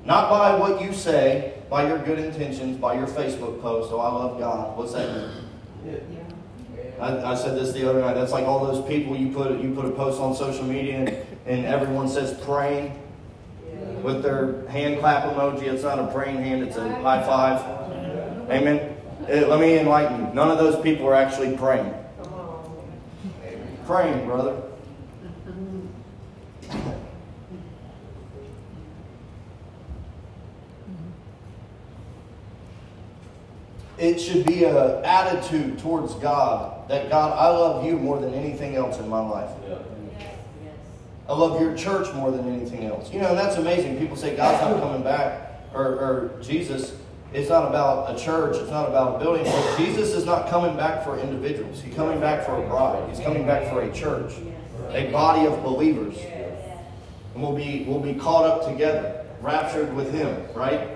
Not 0.04 0.28
by 0.30 0.56
what 0.56 0.82
you 0.82 0.92
say, 0.92 1.54
by 1.68 1.86
your 1.86 1.98
good 1.98 2.18
intentions, 2.18 2.76
by 2.78 2.94
your 2.94 3.06
Facebook 3.06 3.60
post, 3.62 3.90
oh, 3.92 4.00
I 4.00 4.12
love 4.12 4.38
God. 4.40 4.76
What's 4.76 4.92
that 4.94 5.14
mean? 5.14 6.00
I, 7.00 7.32
I 7.32 7.34
said 7.34 7.56
this 7.56 7.72
the 7.72 7.88
other 7.88 8.00
night. 8.00 8.14
That's 8.14 8.32
like 8.32 8.44
all 8.44 8.64
those 8.66 8.86
people 8.86 9.16
you 9.16 9.32
put 9.32 9.58
you 9.60 9.74
put 9.74 9.86
a 9.86 9.90
post 9.90 10.20
on 10.20 10.34
social 10.34 10.64
media 10.64 10.98
and, 10.98 11.08
and 11.46 11.66
everyone 11.66 12.08
says 12.08 12.38
praying 12.44 13.00
with 14.02 14.22
their 14.22 14.66
hand 14.68 15.00
clap 15.00 15.24
emoji. 15.24 15.62
It's 15.62 15.82
not 15.82 15.98
a 15.98 16.06
praying 16.08 16.36
hand, 16.36 16.62
it's 16.62 16.76
a 16.76 16.88
high 17.00 17.22
five. 17.22 17.60
Amen. 18.50 18.96
Eh, 19.28 19.46
let 19.46 19.60
me 19.60 19.78
enlighten 19.78 20.26
you. 20.26 20.34
None 20.34 20.50
of 20.50 20.58
those 20.58 20.80
people 20.82 21.06
are 21.06 21.14
actually 21.14 21.56
praying. 21.56 21.94
Praying, 23.90 24.24
brother. 24.24 24.62
It 33.98 34.20
should 34.20 34.46
be 34.46 34.62
an 34.62 35.04
attitude 35.04 35.80
towards 35.80 36.14
God 36.14 36.88
that 36.88 37.10
God, 37.10 37.36
I 37.36 37.48
love 37.48 37.84
you 37.84 37.96
more 37.96 38.20
than 38.20 38.32
anything 38.32 38.76
else 38.76 39.00
in 39.00 39.08
my 39.08 39.28
life. 39.28 39.50
I 41.28 41.32
love 41.32 41.60
your 41.60 41.74
church 41.76 42.14
more 42.14 42.30
than 42.30 42.46
anything 42.48 42.84
else. 42.84 43.12
You 43.12 43.20
know, 43.20 43.34
that's 43.34 43.56
amazing. 43.56 43.98
People 43.98 44.16
say 44.16 44.36
God's 44.36 44.70
not 44.70 44.80
coming 44.80 45.02
back, 45.02 45.64
or, 45.74 45.84
or 45.84 46.38
Jesus, 46.40 46.92
it's 47.32 47.48
not 47.48 47.68
about 47.68 48.14
a 48.14 48.22
church, 48.22 48.56
it's 48.56 48.70
not 48.70 48.88
about 48.88 49.16
a 49.16 49.18
building. 49.24 49.44
Jesus 49.76 50.10
is 50.14 50.24
not 50.24 50.48
coming 50.48 50.76
back 50.76 51.04
for 51.04 51.18
individuals. 51.18 51.80
He's 51.80 51.94
coming 51.94 52.18
back 52.18 52.44
for 52.44 52.56
a 52.56 52.66
bride. 52.66 53.08
He's 53.08 53.20
coming 53.20 53.46
back 53.46 53.70
for 53.70 53.82
a 53.82 53.92
church, 53.92 54.32
a 54.90 55.10
body 55.12 55.46
of 55.46 55.62
believers. 55.62 56.16
And 57.34 57.42
we'll 57.42 57.54
be, 57.54 57.84
we'll 57.86 58.00
be 58.00 58.14
caught 58.14 58.44
up 58.44 58.68
together, 58.68 59.24
raptured 59.40 59.94
with 59.94 60.12
Him, 60.12 60.44
right? 60.54 60.88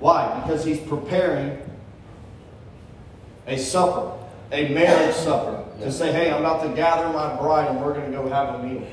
Why? 0.00 0.40
Because 0.40 0.64
He's 0.64 0.80
preparing 0.80 1.58
a 3.46 3.56
supper, 3.56 4.12
a 4.52 4.68
marriage 4.68 5.14
supper, 5.14 5.64
to 5.80 5.90
say, 5.90 6.12
hey, 6.12 6.30
I'm 6.30 6.40
about 6.40 6.62
to 6.62 6.74
gather 6.74 7.10
my 7.12 7.36
bride 7.36 7.70
and 7.70 7.80
we're 7.82 7.94
going 7.94 8.10
to 8.10 8.16
go 8.16 8.28
have 8.28 8.60
a 8.60 8.62
meal. 8.62 8.86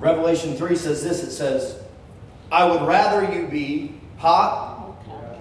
Revelation 0.00 0.56
3 0.56 0.76
says 0.76 1.02
this 1.02 1.22
it 1.22 1.32
says, 1.32 1.80
I 2.50 2.64
would 2.64 2.82
rather 2.82 3.32
you 3.32 3.46
be 3.46 3.94
hot 4.16 4.94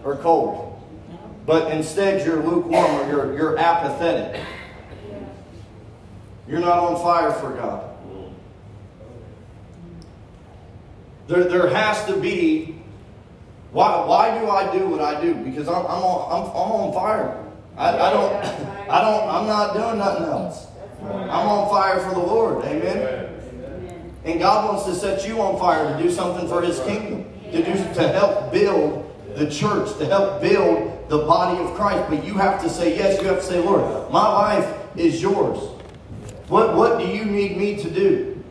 or 0.04 0.18
cold, 0.18 0.82
but 1.46 1.72
instead 1.72 2.26
you're 2.26 2.44
lukewarm 2.44 2.92
or 2.92 3.10
you're, 3.10 3.38
you're 3.38 3.58
apathetic. 3.58 4.42
You're 6.48 6.60
not 6.60 6.80
on 6.80 7.02
fire 7.02 7.32
for 7.34 7.52
God. 7.52 7.98
There, 11.28 11.44
there 11.44 11.70
has 11.70 12.06
to 12.06 12.16
be. 12.16 12.76
Why, 13.72 14.06
why 14.06 14.40
do 14.40 14.50
I 14.50 14.72
do 14.72 14.88
what 14.88 15.02
I 15.02 15.20
do? 15.22 15.34
Because 15.36 15.68
I'm, 15.68 15.86
I'm, 15.86 16.02
on, 16.02 16.32
I'm, 16.32 16.50
I'm 16.52 16.72
on 16.72 16.94
fire. 16.94 17.44
I, 17.76 17.90
I 17.90 18.10
don't, 18.12 18.34
I 18.90 19.02
don't, 19.02 19.30
I'm 19.30 19.46
not 19.46 19.74
doing 19.74 19.98
nothing 19.98 20.26
else. 20.26 20.68
I'm 21.02 21.48
on 21.48 21.70
fire 21.70 22.00
for 22.00 22.16
the 22.16 22.26
Lord. 22.26 22.64
Amen. 22.66 23.27
And 24.28 24.42
God 24.42 24.68
wants 24.68 24.84
to 24.84 24.94
set 24.94 25.26
you 25.26 25.42
on 25.42 25.58
fire 25.58 25.96
to 25.96 26.04
do 26.04 26.12
something 26.12 26.50
for 26.50 26.62
His 26.62 26.82
kingdom, 26.82 27.24
to 27.52 27.64
do 27.64 27.74
to 27.94 28.08
help 28.10 28.52
build 28.52 29.10
the 29.36 29.50
church, 29.50 29.98
to 30.00 30.06
help 30.06 30.42
build 30.42 31.08
the 31.08 31.20
body 31.20 31.64
of 31.64 31.74
Christ. 31.76 32.10
But 32.10 32.26
you 32.26 32.34
have 32.34 32.62
to 32.62 32.70
say 32.70 32.98
yes. 32.98 33.22
You 33.22 33.28
have 33.30 33.40
to 33.40 33.46
say, 33.46 33.60
Lord, 33.60 34.12
my 34.12 34.28
life 34.28 34.78
is 34.98 35.22
yours. 35.22 35.58
What 36.50 36.76
what 36.76 37.00
do 37.00 37.08
you 37.08 37.24
need 37.24 37.56
me 37.56 37.78
to 37.78 37.90
do? 37.90 38.44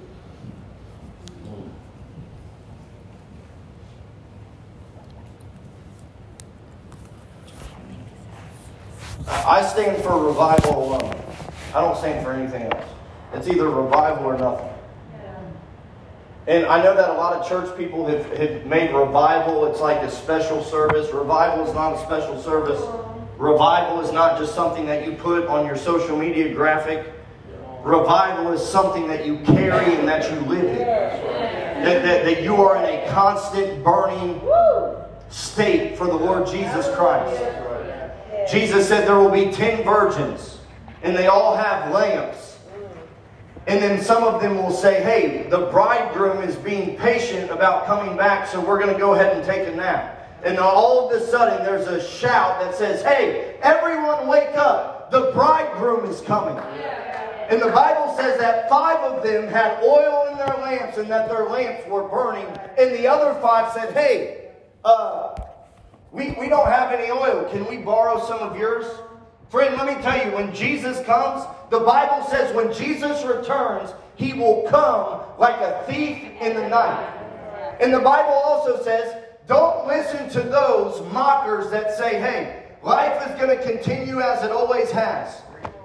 I 9.29 9.63
stand 9.63 10.03
for 10.03 10.25
revival 10.25 10.85
alone. 10.85 11.15
I 11.75 11.83
don't 11.83 11.99
stand 11.99 12.25
for 12.25 12.33
anything 12.33 12.73
else. 12.73 12.89
It's 13.35 13.47
either 13.47 13.69
revival 13.69 14.25
or 14.25 14.39
nothing. 14.39 14.76
And 16.47 16.65
I 16.67 16.83
know 16.83 16.95
that 16.95 17.11
a 17.11 17.15
lot 17.15 17.33
of 17.33 17.49
church 17.49 17.77
people 17.77 18.07
have, 18.07 18.25
have 18.37 18.67
made 18.67 18.95
revival, 18.95 19.67
it's 19.67 19.81
like 19.81 20.01
a 20.03 20.11
special 20.11 20.63
service. 20.63 21.13
Revival 21.13 21.67
is 21.67 21.75
not 21.75 21.95
a 21.95 21.99
special 22.05 22.41
service. 22.41 22.81
Revival 23.37 24.01
is 24.01 24.13
not 24.13 24.39
just 24.39 24.55
something 24.55 24.87
that 24.87 25.05
you 25.05 25.13
put 25.17 25.47
on 25.49 25.67
your 25.67 25.77
social 25.77 26.17
media 26.17 26.55
graphic. 26.55 27.13
Revival 27.83 28.53
is 28.53 28.65
something 28.65 29.09
that 29.09 29.27
you 29.27 29.39
carry 29.39 29.97
and 29.97 30.07
that 30.07 30.31
you 30.31 30.41
live 30.47 30.65
in. 30.65 30.79
That, 30.79 32.03
that, 32.03 32.25
that 32.25 32.43
you 32.43 32.55
are 32.57 32.77
in 32.77 32.85
a 32.85 33.11
constant 33.11 33.83
burning 33.83 34.41
state 35.29 35.99
for 35.99 36.07
the 36.07 36.15
Lord 36.15 36.47
Jesus 36.47 36.87
Christ. 36.95 37.43
Jesus 38.51 38.87
said 38.87 39.07
there 39.07 39.19
will 39.19 39.31
be 39.31 39.51
ten 39.51 39.85
virgins, 39.85 40.59
and 41.03 41.17
they 41.17 41.27
all 41.27 41.57
have 41.57 41.93
lamps. 41.93 42.56
And 43.67 43.83
then 43.83 44.01
some 44.01 44.23
of 44.23 44.41
them 44.41 44.57
will 44.57 44.71
say, 44.71 45.03
hey, 45.03 45.49
the 45.51 45.67
bridegroom 45.73 46.43
is 46.43 46.55
being 46.57 46.97
patient 46.97 47.51
about 47.51 47.87
coming 47.87 48.17
back, 48.17 48.47
so 48.47 48.61
we're 48.65 48.79
going 48.79 48.93
to 48.93 48.99
go 48.99 49.15
ahead 49.15 49.37
and 49.37 49.45
take 49.45 49.67
a 49.67 49.75
nap. 49.75 50.41
And 50.45 50.59
all 50.59 51.09
of 51.09 51.21
a 51.21 51.27
sudden, 51.27 51.65
there's 51.65 51.89
a 51.89 52.01
shout 52.01 52.61
that 52.61 52.77
says, 52.77 53.03
hey, 53.03 53.59
everyone 53.63 54.29
wake 54.29 54.55
up. 54.55 55.11
The 55.11 55.33
bridegroom 55.33 56.09
is 56.09 56.21
coming. 56.21 56.57
And 57.49 57.61
the 57.61 57.71
Bible 57.71 58.15
says 58.17 58.39
that 58.39 58.69
five 58.69 58.99
of 58.99 59.25
them 59.25 59.49
had 59.49 59.83
oil 59.83 60.29
in 60.31 60.37
their 60.37 60.57
lamps 60.59 60.99
and 60.99 61.11
that 61.11 61.29
their 61.29 61.49
lamps 61.49 61.89
were 61.89 62.09
burning. 62.09 62.47
And 62.79 62.93
the 62.93 63.09
other 63.09 63.41
five 63.41 63.73
said, 63.73 63.93
hey, 63.95 64.51
uh, 64.85 65.35
we, 66.13 66.37
we 66.39 66.49
don't 66.49 66.69
have 66.69 66.93
any 66.93 67.11
oil. 67.11 67.49
Can 67.51 67.67
we 67.67 67.79
borrow 67.79 68.25
some 68.27 68.41
of 68.41 68.57
yours? 68.57 68.87
Friend, 69.49 69.77
let 69.77 69.87
me 69.87 70.03
tell 70.03 70.27
you, 70.27 70.35
when 70.35 70.55
Jesus 70.55 71.05
comes, 71.07 71.45
the 71.71 71.81
Bible 71.81 72.27
says 72.29 72.55
when 72.55 72.73
Jesus 72.73 73.25
returns, 73.25 73.91
he 74.17 74.33
will 74.33 74.67
come 74.69 75.21
like 75.39 75.61
a 75.61 75.85
thief 75.87 76.19
in 76.41 76.55
the 76.55 76.69
night. 76.69 77.13
And 77.81 77.93
the 77.93 78.01
Bible 78.01 78.33
also 78.33 78.83
says, 78.83 79.23
don't 79.47 79.87
listen 79.87 80.29
to 80.31 80.41
those 80.49 81.01
mockers 81.13 81.71
that 81.71 81.97
say, 81.97 82.19
hey, 82.19 82.65
life 82.83 83.31
is 83.31 83.41
going 83.41 83.57
to 83.57 83.63
continue 83.65 84.21
as 84.21 84.43
it 84.43 84.51
always 84.51 84.91
has. 84.91 85.43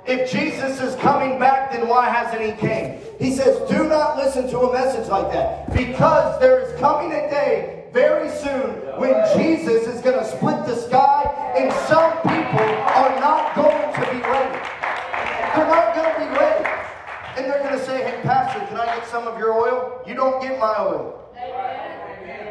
If 0.08 0.32
Jesus 0.32 0.82
is 0.82 0.96
coming 0.96 1.38
back, 1.38 1.72
then 1.72 1.88
why 1.88 2.10
hasn't 2.10 2.42
he 2.42 2.54
came? 2.54 3.00
He 3.20 3.32
says, 3.32 3.70
do 3.70 3.88
not 3.88 4.18
listen 4.18 4.50
to 4.50 4.60
a 4.60 4.74
message 4.74 5.08
like 5.10 5.32
that 5.32 5.72
because 5.74 6.40
there 6.40 6.62
is 6.62 6.80
coming 6.80 7.12
a 7.12 7.30
day 7.30 7.81
very 7.92 8.30
soon 8.30 8.72
when 8.98 9.14
Jesus 9.36 9.88
is 9.88 10.02
going 10.02 10.18
to 10.18 10.26
split 10.26 10.66
the 10.66 10.76
sky 10.76 11.54
and 11.58 11.72
some 11.88 12.12
people 12.24 12.68
are 12.96 13.20
not 13.20 13.54
going 13.56 13.94
to 13.94 14.12
be 14.12 14.22
ready. 14.22 14.60
They're 15.56 15.68
not 15.68 15.96
going 15.96 16.14
to 16.14 16.20
be 16.20 16.40
ready. 16.40 16.70
And 17.36 17.46
they're 17.46 17.60
going 17.60 17.78
to 17.78 17.86
say, 17.86 18.04
hey, 18.04 18.22
Pastor, 18.24 18.66
can 18.68 18.78
I 18.78 18.86
get 18.86 19.08
some 19.08 19.28
of 19.28 19.38
your 19.38 19.54
oil? 19.54 20.02
You 20.08 20.16
don't 20.16 20.42
get 20.42 20.58
my 20.60 20.76
oil. 20.80 21.18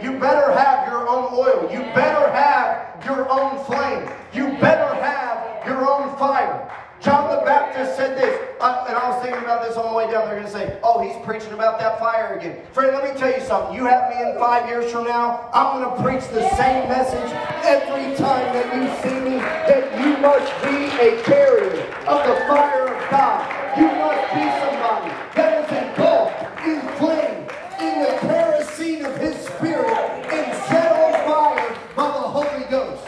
You 0.02 0.18
better 0.18 0.52
have 0.52 0.88
your 0.88 1.08
own 1.08 1.32
oil. 1.32 1.70
You 1.72 1.80
better 1.94 2.30
have 2.32 3.04
your 3.04 3.30
own 3.30 3.64
flame. 3.64 4.08
You 4.34 4.58
better 4.58 4.94
have 4.94 5.66
your 5.66 5.88
own 5.90 6.16
fire. 6.18 6.70
John 7.00 7.34
the 7.34 7.42
Baptist 7.46 7.96
said 7.96 8.18
this, 8.18 8.38
uh, 8.60 8.84
and 8.86 8.94
I 8.94 9.08
was 9.08 9.22
thinking 9.22 9.42
about 9.42 9.66
this 9.66 9.74
on 9.78 9.88
the 9.88 9.96
way 9.96 10.04
down. 10.10 10.28
They're 10.28 10.38
going 10.38 10.44
to 10.44 10.52
say, 10.52 10.78
oh, 10.82 11.00
he's 11.00 11.16
preaching 11.24 11.54
about 11.54 11.78
that 11.80 11.98
fire 11.98 12.36
again. 12.36 12.60
Friend, 12.72 12.92
let 12.92 13.02
me 13.02 13.18
tell 13.18 13.32
you 13.32 13.40
something. 13.46 13.74
You 13.74 13.86
have 13.86 14.10
me 14.10 14.20
in 14.20 14.38
five 14.38 14.68
years 14.68 14.92
from 14.92 15.04
now, 15.04 15.48
I'm 15.54 15.80
going 15.80 15.96
to 15.96 16.02
preach 16.02 16.28
the 16.28 16.44
same 16.56 16.90
message 16.90 17.32
every 17.64 18.14
time 18.16 18.52
that 18.52 18.68
you 18.76 18.84
see 19.00 19.16
me, 19.18 19.38
that 19.40 19.88
you 19.96 20.12
must 20.20 20.52
be 20.60 20.92
a 21.00 21.22
carrier 21.22 21.72
of 22.04 22.20
the 22.28 22.36
fire 22.44 22.84
of 22.92 23.10
God. 23.10 23.48
You 23.80 23.86
must 23.96 24.20
be 24.36 24.44
somebody 24.60 25.10
that 25.40 25.64
is 25.64 25.72
engulfed 25.72 26.36
in 26.68 26.80
flame, 27.00 27.48
in 27.80 28.02
the 28.04 28.12
kerosene 28.20 29.06
of 29.06 29.16
his 29.16 29.36
spirit, 29.46 29.88
and 29.88 30.52
set 30.68 30.92
on 30.92 31.12
fire 31.24 31.78
by 31.96 32.08
the 32.12 32.28
Holy 32.28 32.68
Ghost. 32.68 33.06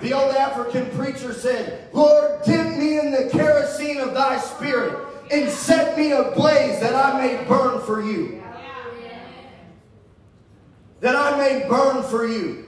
The 0.00 0.12
old 0.14 0.29
African 0.40 0.90
preacher 0.96 1.34
said, 1.34 1.88
Lord, 1.92 2.42
dip 2.44 2.66
me 2.78 2.98
in 2.98 3.10
the 3.10 3.28
kerosene 3.30 3.98
of 3.98 4.14
thy 4.14 4.38
spirit 4.38 5.06
and 5.30 5.50
set 5.50 5.98
me 5.98 6.12
ablaze 6.12 6.80
that 6.80 6.94
I 6.94 7.20
may 7.20 7.44
burn 7.44 7.80
for 7.82 8.02
you. 8.02 8.42
That 11.00 11.14
I 11.14 11.36
may 11.36 11.68
burn 11.68 12.02
for 12.04 12.26
you. 12.26 12.66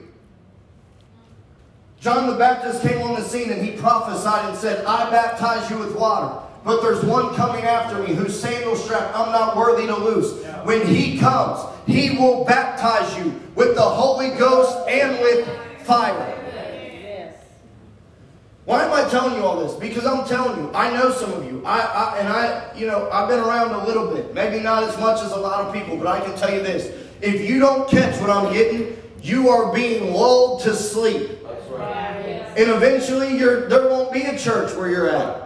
John 1.99 2.29
the 2.29 2.35
Baptist 2.35 2.83
came 2.83 3.01
on 3.01 3.15
the 3.15 3.27
scene 3.27 3.49
and 3.49 3.63
he 3.63 3.71
prophesied 3.71 4.49
and 4.49 4.57
said, 4.57 4.85
I 4.85 5.09
baptize 5.09 5.69
you 5.71 5.79
with 5.79 5.95
water, 5.95 6.45
but 6.63 6.81
there's 6.81 7.03
one 7.03 7.33
coming 7.33 7.63
after 7.63 8.03
me 8.03 8.13
whose 8.13 8.39
sandal 8.39 8.75
strap 8.75 9.15
I'm 9.15 9.31
not 9.31 9.57
worthy 9.57 9.87
to 9.87 9.95
loose. 9.95 10.45
When 10.63 10.85
he 10.85 11.17
comes, 11.17 11.59
he 11.87 12.17
will 12.17 12.45
baptize 12.45 13.17
you 13.17 13.39
with 13.55 13.75
the 13.75 13.81
Holy 13.81 14.29
Ghost 14.31 14.87
and 14.87 15.19
with 15.21 15.47
fire. 15.85 16.42
Why 18.65 18.85
am 18.85 18.93
I 18.93 19.09
telling 19.09 19.35
you 19.35 19.43
all 19.43 19.59
this? 19.59 19.73
Because 19.73 20.05
I'm 20.05 20.25
telling 20.25 20.57
you, 20.57 20.71
I 20.73 20.93
know 20.93 21.11
some 21.11 21.33
of 21.33 21.43
you. 21.43 21.61
I, 21.65 21.79
I 21.79 22.17
and 22.19 22.29
I, 22.29 22.77
you 22.77 22.87
know, 22.87 23.09
I've 23.11 23.27
been 23.27 23.39
around 23.39 23.71
a 23.71 23.85
little 23.85 24.13
bit. 24.13 24.33
Maybe 24.33 24.63
not 24.63 24.83
as 24.83 24.97
much 24.99 25.21
as 25.21 25.31
a 25.31 25.37
lot 25.37 25.65
of 25.65 25.73
people, 25.73 25.97
but 25.97 26.07
I 26.07 26.21
can 26.21 26.35
tell 26.37 26.53
you 26.53 26.63
this. 26.63 26.87
If 27.21 27.41
you 27.49 27.59
don't 27.59 27.89
catch 27.89 28.19
what 28.21 28.29
I'm 28.29 28.53
getting, 28.53 28.97
you 29.21 29.49
are 29.49 29.73
being 29.73 30.13
lulled 30.13 30.61
to 30.61 30.73
sleep. 30.75 31.39
And 32.55 32.69
eventually 32.69 33.37
you're, 33.37 33.67
there 33.67 33.89
won't 33.89 34.13
be 34.13 34.21
a 34.23 34.37
church 34.37 34.75
where 34.75 34.89
you're 34.89 35.09
at. 35.09 35.41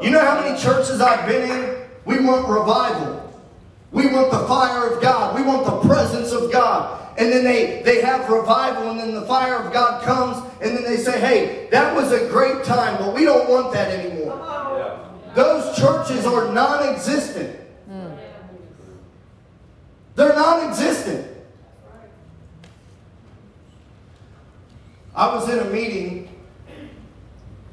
You 0.00 0.10
know 0.10 0.20
how 0.20 0.40
many 0.40 0.58
churches 0.58 1.00
I've 1.00 1.26
been 1.28 1.50
in? 1.50 1.76
We 2.04 2.20
want 2.24 2.48
revival. 2.48 3.32
We 3.90 4.06
want 4.06 4.30
the 4.30 4.46
fire 4.46 4.88
of 4.88 5.02
God. 5.02 5.27
And 7.18 7.32
then 7.32 7.42
they, 7.42 7.82
they 7.82 8.00
have 8.00 8.30
revival, 8.30 8.90
and 8.90 9.00
then 9.00 9.12
the 9.12 9.26
fire 9.26 9.56
of 9.56 9.72
God 9.72 10.04
comes, 10.04 10.36
and 10.62 10.76
then 10.76 10.84
they 10.84 10.96
say, 10.96 11.18
hey, 11.18 11.68
that 11.72 11.94
was 11.94 12.12
a 12.12 12.28
great 12.28 12.62
time, 12.62 12.96
but 12.96 13.12
we 13.12 13.24
don't 13.24 13.50
want 13.50 13.72
that 13.72 13.90
anymore. 13.90 14.36
Those 15.34 15.76
churches 15.76 16.24
are 16.26 16.52
non 16.52 16.88
existent. 16.88 17.58
They're 20.14 20.34
non 20.34 20.68
existent. 20.68 21.26
I 25.14 25.34
was 25.34 25.48
in 25.48 25.58
a 25.58 25.64
meeting, 25.64 26.28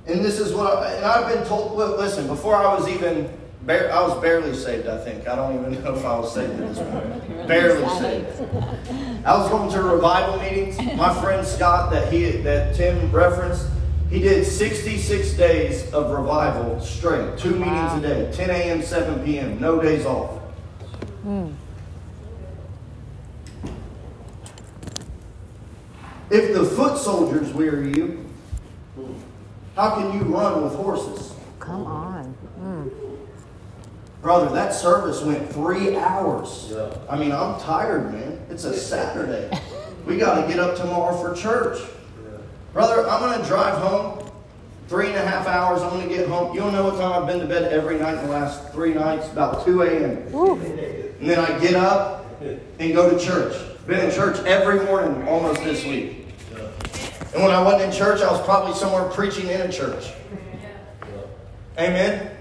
and 0.08 0.26
this 0.26 0.40
is 0.40 0.54
what 0.54 0.76
I, 0.76 0.94
and 0.94 1.06
I've 1.06 1.32
been 1.32 1.46
told. 1.48 1.78
Listen, 1.78 2.26
before 2.26 2.56
I 2.56 2.74
was 2.74 2.88
even, 2.88 3.32
I 3.68 4.02
was 4.02 4.22
barely 4.22 4.54
saved. 4.54 4.88
I 4.88 4.98
think 5.04 5.28
I 5.28 5.36
don't 5.36 5.56
even 5.60 5.84
know 5.84 5.96
if 5.96 6.06
I 6.06 6.20
was 6.20 6.34
saved 6.34 6.60
at 6.60 6.76
this 6.76 6.78
point. 6.78 7.48
barely 7.48 7.90
saved. 8.00 8.42
I 9.26 9.38
was 9.38 9.50
going 9.50 9.72
to 9.72 9.82
revival 9.82 10.40
meetings. 10.40 10.78
My 10.96 11.20
friend 11.20 11.46
Scott, 11.46 11.92
that 11.92 12.14
he 12.14 12.30
that 12.42 12.76
Tim 12.76 13.12
referenced, 13.12 13.68
he 14.10 14.20
did 14.20 14.46
66 14.46 15.34
days 15.34 15.92
of 15.92 16.12
revival 16.12 16.80
straight, 16.80 17.38
two 17.40 17.56
meetings 17.56 17.94
a 17.94 18.02
day, 18.02 18.32
10 18.32 18.50
a.m., 18.52 18.82
7 18.84 19.26
p.m., 19.26 19.60
no 19.60 19.82
days 19.82 20.06
off. 20.06 20.40
Hmm. 21.24 21.48
If 26.30 26.54
the 26.54 26.64
foot 26.64 26.98
soldiers 26.98 27.52
weary 27.54 27.94
you, 27.96 28.26
how 29.76 29.96
can 29.96 30.14
you 30.14 30.22
run 30.24 30.64
with 30.64 30.76
horses? 30.76 31.34
Come 31.60 31.86
on. 31.86 32.38
Brother, 34.26 34.52
that 34.56 34.74
service 34.74 35.22
went 35.22 35.54
three 35.54 35.96
hours. 35.98 36.74
I 37.08 37.16
mean, 37.16 37.32
I'm 37.32 37.60
tired, 37.60 38.12
man. 38.12 38.44
It's 38.50 38.64
a 38.64 38.76
Saturday. 38.76 39.56
We 40.08 40.18
got 40.18 40.42
to 40.42 40.48
get 40.48 40.60
up 40.60 40.76
tomorrow 40.76 41.16
for 41.16 41.40
church. 41.40 41.80
Brother, 42.74 43.08
I'm 43.08 43.22
going 43.22 43.40
to 43.40 43.48
drive 43.48 43.78
home 43.78 44.28
three 44.88 45.10
and 45.10 45.16
a 45.16 45.22
half 45.24 45.46
hours. 45.46 45.84
I'm 45.84 45.92
going 45.92 46.10
to 46.10 46.16
get 46.16 46.28
home. 46.28 46.56
You 46.56 46.62
don't 46.62 46.74
know 46.74 46.86
what 46.86 46.96
time 46.96 47.22
I've 47.22 47.28
been 47.28 47.40
to 47.40 47.46
bed 47.46 47.72
every 47.72 48.00
night 48.00 48.18
in 48.18 48.26
the 48.26 48.32
last 48.32 48.74
three 48.74 48.96
nights? 48.96 49.32
About 49.32 49.64
2 49.64 49.84
a.m. 49.84 50.34
And 51.20 51.30
then 51.30 51.38
I 51.38 51.60
get 51.60 51.76
up 51.76 52.26
and 52.42 52.94
go 52.96 53.16
to 53.16 53.24
church. 53.24 53.56
Been 53.86 54.10
in 54.10 54.12
church 54.12 54.44
every 54.48 54.84
morning 54.86 55.28
almost 55.28 55.64
this 55.64 55.86
week. 55.86 56.26
And 57.36 57.44
when 57.44 57.52
I 57.52 57.62
wasn't 57.62 57.94
in 57.94 57.96
church, 57.96 58.22
I 58.22 58.32
was 58.32 58.42
probably 58.42 58.74
somewhere 58.74 59.08
preaching 59.12 59.50
in 59.50 59.62
a 59.62 59.72
church. 59.72 60.12
Amen. 61.78 62.35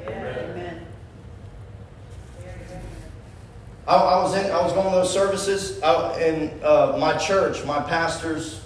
I, 3.87 3.95
I 3.97 4.23
was 4.23 4.35
in, 4.37 4.51
I 4.51 4.63
was 4.63 4.73
going 4.73 4.87
to 4.91 4.97
those 4.97 5.13
services 5.13 5.83
I, 5.83 6.19
in 6.21 6.61
uh, 6.63 6.97
my 6.99 7.17
church. 7.19 7.65
My 7.65 7.81
pastors, 7.83 8.61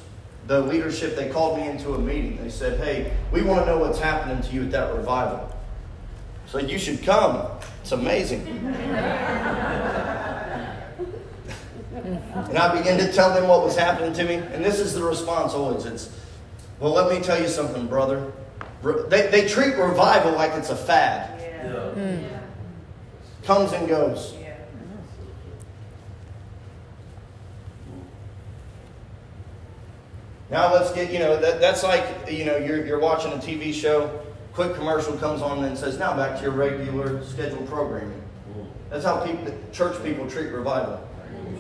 the 0.47 0.61
leadership, 0.61 1.17
they 1.17 1.29
called 1.31 1.59
me 1.59 1.67
into 1.69 1.95
a 1.95 1.99
meeting. 1.99 2.39
They 2.43 2.51
said, 2.51 2.79
"Hey, 2.81 3.13
we 3.33 3.43
want 3.43 3.61
to 3.65 3.67
know 3.67 3.79
what's 3.79 3.99
happening 3.99 4.41
to 4.43 4.55
you 4.55 4.63
at 4.65 4.71
that 4.73 4.95
revival. 4.95 5.53
So 6.47 6.59
you 6.59 6.79
should 6.79 7.03
come. 7.03 7.47
It's 7.83 7.93
amazing." 7.93 8.47
and 11.95 12.57
I 12.57 12.77
began 12.79 12.99
to 12.99 13.13
tell 13.13 13.35
them 13.35 13.49
what 13.49 13.65
was 13.65 13.77
happening 13.77 14.13
to 14.15 14.25
me, 14.25 14.35
and 14.35 14.65
this 14.65 14.79
is 14.79 14.95
the 14.95 15.03
response 15.03 15.53
always. 15.53 15.85
It's, 15.85 16.11
"Well, 16.79 16.93
let 16.93 17.11
me 17.11 17.21
tell 17.25 17.41
you 17.41 17.49
something, 17.49 17.87
brother." 17.89 18.31
Re- 18.83 19.03
They, 19.09 19.27
they 19.27 19.49
treat 19.49 19.77
revival 19.77 20.33
like 20.33 20.53
it's 20.53 20.71
a 20.71 20.77
fad. 20.77 21.35
Yeah. 21.41 22.29
Comes 23.43 23.73
and 23.73 23.89
goes. 23.89 24.35
Now 30.51 30.73
let's 30.73 30.93
get, 30.93 31.13
you 31.13 31.19
know, 31.19 31.39
that, 31.39 31.61
that's 31.61 31.83
like, 31.83 32.31
you 32.31 32.45
know, 32.45 32.57
you're, 32.57 32.85
you're 32.87 33.01
watching 33.01 33.33
a 33.33 33.37
TV 33.37 33.73
show, 33.73 34.21
quick 34.55 34.75
commercial 34.75 35.17
comes 35.19 35.43
on 35.43 35.63
and 35.65 35.77
says, 35.77 35.99
now 35.99 36.17
back 36.17 36.39
to 36.39 36.45
your 36.45 36.53
regular 36.53 37.23
scheduled 37.25 37.69
programming. 37.69 38.21
Hmm. 38.53 38.65
That's 38.89 39.05
how 39.05 39.25
people, 39.25 39.55
church 39.73 40.03
people 40.03 40.29
treat 40.29 40.51
revival. 40.51 41.07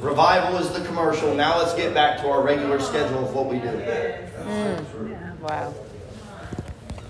Revival 0.00 0.58
is 0.58 0.70
the 0.70 0.84
commercial. 0.86 1.34
Now 1.34 1.58
let's 1.58 1.74
get 1.74 1.92
back 1.92 2.20
to 2.20 2.28
our 2.28 2.42
regular 2.42 2.80
schedule 2.80 3.26
of 3.26 3.34
what 3.34 3.46
we 3.46 3.58
do. 3.58 3.68
Hmm. 3.68 5.42
Wow. 5.42 5.74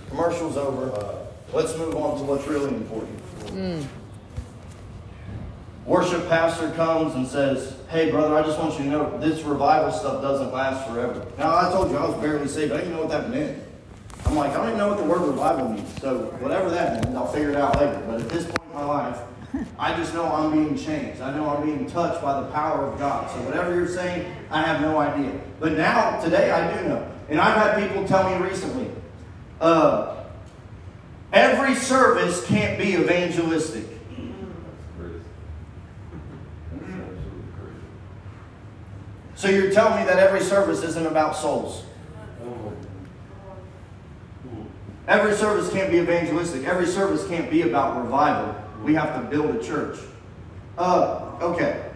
Commercial's 0.09 0.57
over. 0.57 1.27
Let's 1.53 1.77
move 1.77 1.95
on 1.97 2.19
to 2.19 2.25
what's 2.25 2.47
really 2.47 2.75
important. 2.75 3.21
Hmm. 3.51 3.83
Worship 5.87 6.29
pastor 6.29 6.71
comes 6.73 7.15
and 7.15 7.27
says, 7.27 7.78
Hey, 7.89 8.11
brother, 8.11 8.35
I 8.35 8.43
just 8.43 8.59
want 8.59 8.75
you 8.75 8.85
to 8.85 8.91
know 8.91 9.19
this 9.19 9.43
revival 9.45 9.91
stuff 9.91 10.21
doesn't 10.21 10.53
last 10.53 10.87
forever. 10.87 11.27
Now, 11.39 11.57
I 11.57 11.73
told 11.73 11.91
you 11.91 11.97
I 11.97 12.07
was 12.07 12.21
barely 12.21 12.47
saved. 12.47 12.71
I 12.71 12.77
didn't 12.77 12.93
even 12.93 13.01
know 13.01 13.07
what 13.07 13.23
that 13.23 13.31
meant. 13.31 13.63
I'm 14.27 14.37
like, 14.37 14.51
I 14.51 14.57
don't 14.59 14.67
even 14.67 14.79
know 14.79 14.89
what 14.89 14.99
the 14.99 15.05
word 15.05 15.23
revival 15.23 15.71
means. 15.71 15.89
So, 16.03 16.25
whatever 16.41 16.69
that 16.69 17.03
means, 17.03 17.17
I'll 17.17 17.33
figure 17.33 17.49
it 17.49 17.57
out 17.57 17.79
later. 17.79 18.05
But 18.07 18.21
at 18.21 18.29
this 18.29 18.45
point 18.45 18.61
in 18.63 18.75
my 18.75 18.85
life, 18.85 19.19
I 19.79 19.97
just 19.97 20.13
know 20.13 20.27
I'm 20.27 20.53
being 20.53 20.77
changed. 20.77 21.23
I 21.23 21.35
know 21.35 21.49
I'm 21.49 21.65
being 21.65 21.87
touched 21.87 22.21
by 22.21 22.43
the 22.43 22.49
power 22.49 22.89
of 22.89 22.99
God. 22.99 23.31
So, 23.31 23.41
whatever 23.41 23.75
you're 23.75 23.89
saying, 23.89 24.31
I 24.51 24.65
have 24.65 24.83
no 24.83 24.99
idea. 24.99 25.41
But 25.59 25.73
now, 25.73 26.21
today, 26.21 26.51
I 26.51 26.77
do 26.77 26.91
know. 26.91 27.11
And 27.31 27.41
I've 27.41 27.57
had 27.57 27.89
people 27.89 28.07
tell 28.07 28.29
me 28.29 28.47
recently, 28.47 28.91
uh, 29.63 30.25
every 31.33 31.75
service 31.75 32.45
can't 32.45 32.77
be 32.77 32.97
evangelistic. 32.97 33.87
So 39.39 39.49
you're 39.49 39.71
telling 39.71 40.01
me 40.01 40.05
that 40.07 40.19
every 40.19 40.41
service 40.41 40.83
isn't 40.83 41.07
about 41.07 41.37
souls? 41.37 41.85
Every 45.07 45.33
service 45.37 45.71
can't 45.71 45.93
be 45.93 45.99
evangelistic. 45.99 46.65
Every 46.65 46.87
service 46.87 47.25
can't 47.29 47.49
be 47.49 47.63
about 47.63 48.03
revival. 48.03 48.61
We 48.83 48.95
have 48.95 49.15
to 49.15 49.31
build 49.31 49.55
a 49.55 49.63
church. 49.63 50.01
Uh, 50.77 51.39
okay. 51.41 51.89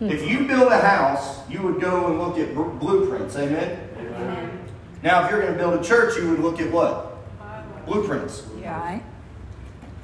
If 0.00 0.28
you 0.28 0.44
build 0.44 0.72
a 0.72 0.80
house, 0.80 1.48
you 1.48 1.62
would 1.62 1.80
go 1.80 2.08
and 2.08 2.18
look 2.18 2.36
at 2.36 2.52
blueprints. 2.80 3.36
Amen? 3.36 3.88
Amen. 3.96 4.68
Now, 5.04 5.24
if 5.24 5.30
you're 5.30 5.42
going 5.42 5.52
to 5.52 5.58
build 5.58 5.74
a 5.74 5.84
church, 5.84 6.18
you 6.18 6.30
would 6.30 6.40
look 6.40 6.60
at 6.60 6.72
what? 6.72 7.16
Blueprints. 7.86 8.42
Yeah. 8.60 8.98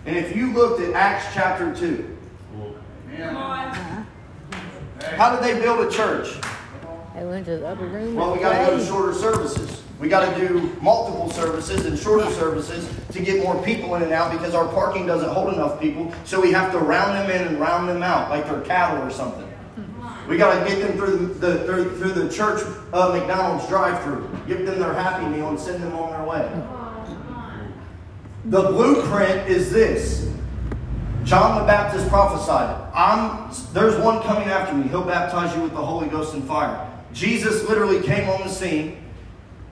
And 0.05 0.17
if 0.17 0.37
you 0.37 0.53
looked 0.53 0.81
at 0.81 0.95
Acts 0.95 1.27
chapter 1.35 1.75
2, 1.75 2.17
how 5.15 5.35
did 5.35 5.45
they 5.45 5.61
build 5.61 5.87
a 5.87 5.91
church? 5.91 6.39
They 7.15 7.25
went 7.25 7.47
to 7.47 7.59
the 7.59 7.67
upper 7.67 7.87
room. 7.87 8.15
Well, 8.15 8.35
we 8.35 8.41
got 8.41 8.59
to 8.59 8.71
go 8.71 8.79
to 8.79 8.85
shorter 8.85 9.15
services. 9.15 9.83
We 9.99 10.09
got 10.09 10.35
to 10.35 10.49
do 10.49 10.77
multiple 10.83 11.31
services 11.31 11.87
and 11.87 11.99
shorter 11.99 12.31
services 12.33 12.93
to 13.13 13.23
get 13.23 13.43
more 13.43 13.63
people 13.63 13.95
in 13.95 14.03
and 14.03 14.13
out 14.13 14.31
because 14.33 14.55
our 14.55 14.69
parking 14.69 15.07
doesn't 15.07 15.31
hold 15.31 15.55
enough 15.55 15.81
people. 15.81 16.13
So 16.25 16.41
we 16.41 16.53
have 16.53 16.73
to 16.73 16.79
round 16.79 17.17
them 17.17 17.31
in 17.31 17.49
and 17.49 17.59
round 17.59 17.89
them 17.89 18.03
out 18.03 18.29
like 18.29 18.45
they're 18.47 18.61
cattle 18.61 19.03
or 19.03 19.11
something. 19.11 19.45
We 20.29 20.37
got 20.37 20.59
to 20.59 20.69
get 20.69 20.87
them 20.87 20.99
through 20.99 21.35
the, 21.35 21.65
through, 21.65 21.99
through 21.99 22.13
the 22.13 22.29
church 22.29 22.61
uh, 22.93 23.17
McDonald's 23.17 23.67
drive-through, 23.69 24.29
give 24.49 24.67
them 24.67 24.81
their 24.81 24.93
Happy 24.93 25.25
Meal, 25.27 25.51
and 25.51 25.59
send 25.59 25.83
them 25.83 25.95
on 25.95 26.11
their 26.11 26.25
way. 26.25 26.51
The 28.47 28.63
blueprint 28.63 29.49
is 29.49 29.71
this. 29.73 30.31
John 31.27 31.61
the 31.61 31.67
Baptist 31.67 32.09
prophesied, 32.09 32.89
I'm, 32.95 33.51
there's 33.73 34.01
one 34.01 34.23
coming 34.23 34.47
after 34.49 34.77
me. 34.77 34.87
He'll 34.87 35.03
baptize 35.03 35.55
you 35.57 35.63
with 35.63 35.73
the 35.73 35.85
Holy 35.85 36.07
Ghost 36.07 36.35
and 36.35 36.45
fire. 36.45 36.89
Jesus 37.13 37.69
literally 37.69 38.01
came 38.01 38.29
on 38.29 38.43
the 38.43 38.49
scene. 38.49 39.03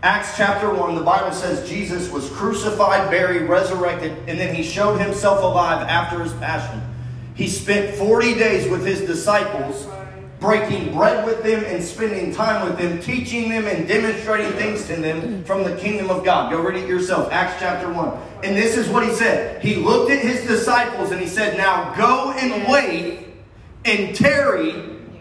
Acts 0.02 0.36
chapter 0.36 0.68
1, 0.68 0.96
the 0.96 1.02
Bible 1.02 1.30
says 1.30 1.66
Jesus 1.68 2.10
was 2.10 2.28
crucified, 2.30 3.08
buried, 3.08 3.48
resurrected, 3.48 4.10
and 4.26 4.36
then 4.36 4.52
he 4.52 4.64
showed 4.64 4.98
himself 4.98 5.44
alive 5.44 5.86
after 5.88 6.20
his 6.20 6.32
passion. 6.34 6.82
He 7.36 7.46
spent 7.48 7.94
40 7.94 8.34
days 8.34 8.68
with 8.68 8.84
his 8.84 9.02
disciples 9.02 9.86
breaking 10.44 10.92
bread 10.92 11.24
with 11.24 11.42
them 11.42 11.64
and 11.64 11.82
spending 11.82 12.30
time 12.30 12.68
with 12.68 12.76
them, 12.78 13.00
teaching 13.00 13.48
them 13.48 13.64
and 13.64 13.88
demonstrating 13.88 14.52
things 14.52 14.86
to 14.86 14.94
them 14.94 15.42
from 15.44 15.64
the 15.64 15.74
kingdom 15.76 16.10
of 16.10 16.22
God. 16.22 16.52
Go 16.52 16.60
read 16.60 16.76
it 16.76 16.86
yourself, 16.86 17.32
Acts 17.32 17.58
chapter 17.58 17.90
1. 17.90 18.18
And 18.44 18.54
this 18.54 18.76
is 18.76 18.86
what 18.90 19.06
he 19.06 19.12
said. 19.14 19.62
He 19.62 19.76
looked 19.76 20.10
at 20.10 20.18
his 20.18 20.46
disciples 20.46 21.12
and 21.12 21.20
he 21.20 21.26
said, 21.26 21.56
Now 21.56 21.94
go 21.96 22.32
and 22.32 22.70
wait 22.70 23.26
and 23.86 24.14
tarry 24.14 24.72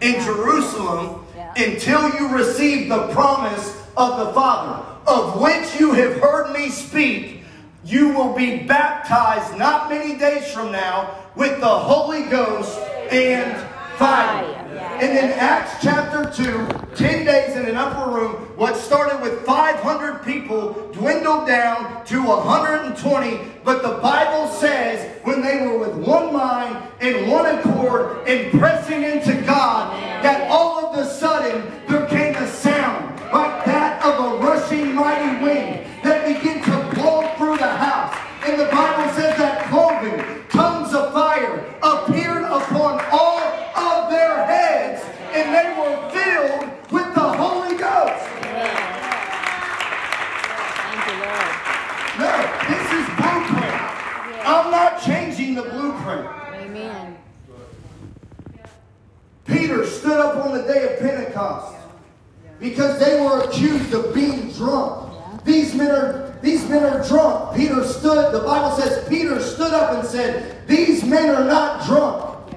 in 0.02 0.22
Jerusalem 0.22 1.26
until 1.56 2.14
you 2.16 2.36
receive 2.36 2.90
the 2.90 3.08
promise 3.14 3.82
of 3.96 4.28
the 4.28 4.34
Father, 4.34 4.84
of 5.08 5.40
which 5.40 5.80
you 5.80 5.94
have 5.94 6.20
heard 6.20 6.52
me 6.52 6.70
speak. 6.70 7.44
You 7.86 8.10
will 8.10 8.34
be 8.34 8.64
baptized 8.64 9.58
not 9.58 9.90
many 9.90 10.18
days 10.18 10.52
from 10.52 10.74
now 10.74 11.16
with 11.38 11.62
the 11.62 11.66
Holy 11.66 12.24
Ghost 12.24 12.78
and 13.10 13.58
fire. 13.98 14.63
And 14.84 15.18
then 15.18 15.32
Acts 15.40 15.82
chapter 15.82 16.30
2, 16.30 16.96
10 16.96 17.26
days 17.26 17.56
in 17.56 17.66
an 17.66 17.76
upper 17.76 18.12
room, 18.12 18.34
what 18.56 18.76
started 18.76 19.22
with 19.22 19.46
500 19.46 20.24
people 20.24 20.92
dwindled 20.94 21.48
down 21.48 22.06
to 22.06 22.22
120. 22.24 23.40
But 23.64 23.82
the 23.82 23.98
Bible 24.02 24.48
says 24.54 25.20
when 25.24 25.42
they 25.42 25.66
were 25.66 25.78
with 25.78 25.96
one 25.96 26.34
mind 26.34 26.78
and 27.00 27.32
one 27.32 27.46
accord 27.58 28.28
and 28.28 28.52
pressing 28.60 29.04
into 29.04 29.42
God, 29.46 29.94
that 30.24 30.50
all 30.50 30.86
of 30.86 30.98
a 30.98 31.10
sudden 31.10 31.72
there 31.88 32.06
came 32.08 32.36
a 32.36 32.48
sound 32.48 33.20
like 33.32 33.66
that 33.66 34.04
of 34.04 34.34
a 34.34 34.38
rushing 34.44 34.94
mighty 34.94 35.44
wind 35.44 35.86
that 36.04 36.28
began 36.28 36.53
changing 55.54 55.64
the 55.64 55.78
blueprint. 55.78 56.28
Amen. 56.56 57.18
Peter 59.46 59.86
stood 59.86 60.20
up 60.20 60.46
on 60.46 60.58
the 60.58 60.64
day 60.64 60.94
of 60.94 61.00
Pentecost 61.00 61.76
because 62.60 63.00
they 63.00 63.20
were 63.20 63.44
accused 63.44 63.94
of 63.94 64.14
being 64.14 64.52
drunk. 64.54 65.12
These 65.44 65.76
men 65.76 65.92
are 65.92 66.38
these 66.42 66.68
men 66.70 66.84
are 66.84 67.06
drunk. 67.08 67.56
Peter 67.56 67.84
stood, 67.84 68.34
the 68.34 68.40
Bible 68.40 68.76
says 68.76 69.08
Peter 69.08 69.42
stood 69.42 69.74
up 69.74 69.98
and 69.98 70.08
said, 70.08 70.68
These 70.68 71.04
men 71.04 71.30
are 71.30 71.46
not 71.46 71.86
drunk. 71.86 72.56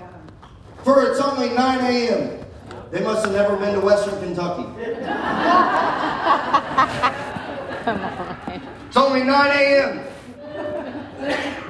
For 0.83 1.11
it's 1.11 1.21
only 1.21 1.51
9 1.51 1.85
a.m. 1.85 2.45
They 2.91 3.01
must 3.01 3.25
have 3.25 3.35
never 3.35 3.57
been 3.57 3.75
to 3.75 3.81
Western 3.81 4.19
Kentucky. 4.21 4.67
It's 8.89 8.97
only 8.97 9.23
9 9.23 9.51
a.m. 9.51 10.16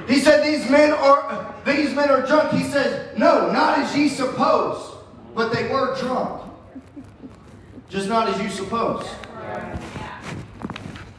He 0.07 0.19
said, 0.19 0.43
These 0.43 0.69
men 0.69 0.91
are 0.91 1.55
these 1.65 1.93
men 1.93 2.09
are 2.09 2.25
drunk. 2.25 2.51
He 2.51 2.63
says, 2.63 3.17
No, 3.17 3.51
not 3.51 3.79
as 3.79 3.95
ye 3.95 4.09
suppose, 4.09 4.95
but 5.35 5.53
they 5.53 5.67
were 5.67 5.95
drunk. 5.99 6.43
Just 7.89 8.09
not 8.09 8.27
as 8.29 8.41
you 8.41 8.49
suppose. 8.49 9.07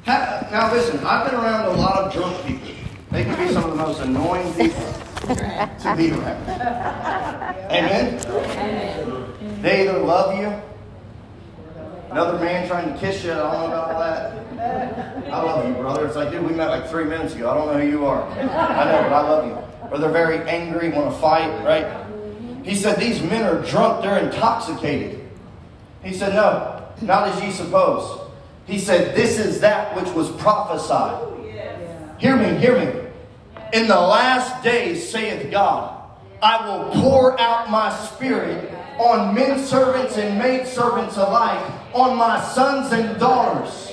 Now 0.07 0.72
listen, 0.72 1.05
I've 1.05 1.31
been 1.31 1.38
around 1.38 1.66
a 1.66 1.79
lot 1.79 2.05
of 2.05 2.12
drunk 2.12 2.46
people. 2.46 2.68
They 3.11 3.24
can 3.24 3.38
be 3.38 3.53
some 3.53 3.64
of 3.64 3.70
the 3.70 3.77
most 3.77 4.01
annoying 4.01 4.53
people 4.55 4.92
to 5.35 5.94
be 5.96 6.11
around. 6.11 6.48
Amen? 7.70 8.20
Amen. 8.27 9.62
They 9.62 9.88
either 9.88 9.98
love 9.98 10.38
you, 10.38 10.53
another 12.11 12.38
man 12.38 12.66
trying 12.68 12.92
to 12.92 12.98
kiss 12.98 13.24
you, 13.24 13.33
I 13.33 13.37
don't 13.37 13.51
know 13.51 13.66
about 13.66 13.92
all 13.92 14.01
that. 14.01 14.48
I 14.59 15.42
love 15.42 15.68
you, 15.68 15.75
brother. 15.75 16.07
It's 16.07 16.16
like, 16.16 16.31
dude, 16.31 16.44
we 16.44 16.55
met 16.55 16.68
like 16.68 16.88
three 16.88 17.05
minutes 17.05 17.35
ago. 17.35 17.51
I 17.51 17.55
don't 17.55 17.66
know 17.66 17.81
who 17.81 17.88
you 17.88 18.07
are. 18.07 18.23
I 18.31 18.37
know, 18.37 19.03
but 19.03 19.12
I 19.12 19.21
love 19.21 19.47
you. 19.47 19.88
Or 19.90 19.99
they're 19.99 20.11
very 20.11 20.38
angry, 20.49 20.90
want 20.90 21.12
to 21.12 21.21
fight, 21.21 21.49
right? 21.64 22.07
He 22.64 22.75
said, 22.75 22.99
These 22.99 23.23
men 23.23 23.44
are 23.44 23.62
drunk, 23.64 24.03
they're 24.03 24.18
intoxicated. 24.18 25.27
He 26.03 26.12
said, 26.12 26.35
No, 26.35 26.87
not 27.01 27.29
as 27.29 27.42
ye 27.42 27.51
suppose. 27.51 28.21
He 28.66 28.79
said, 28.79 29.14
This 29.16 29.38
is 29.38 29.61
that 29.61 29.97
which 29.97 30.12
was 30.14 30.31
prophesied. 30.33 31.23
Oh, 31.23 32.14
hear 32.18 32.37
me, 32.37 32.59
hear 32.59 32.79
me. 32.79 33.01
In 33.73 33.87
the 33.87 34.01
last 34.01 34.62
days, 34.64 35.09
saith 35.09 35.51
God, 35.51 35.94
I 36.42 36.68
will 36.68 36.90
pour 37.01 37.38
out 37.40 37.71
my 37.71 37.94
spirit 37.94 38.73
on 38.99 39.35
men 39.35 39.59
servants 39.64 40.16
and 40.16 40.38
maid 40.38 40.66
servants 40.66 41.16
alike, 41.16 41.64
on 41.94 42.16
my 42.16 42.40
sons 42.40 42.92
and 42.92 43.18
daughters. 43.18 43.88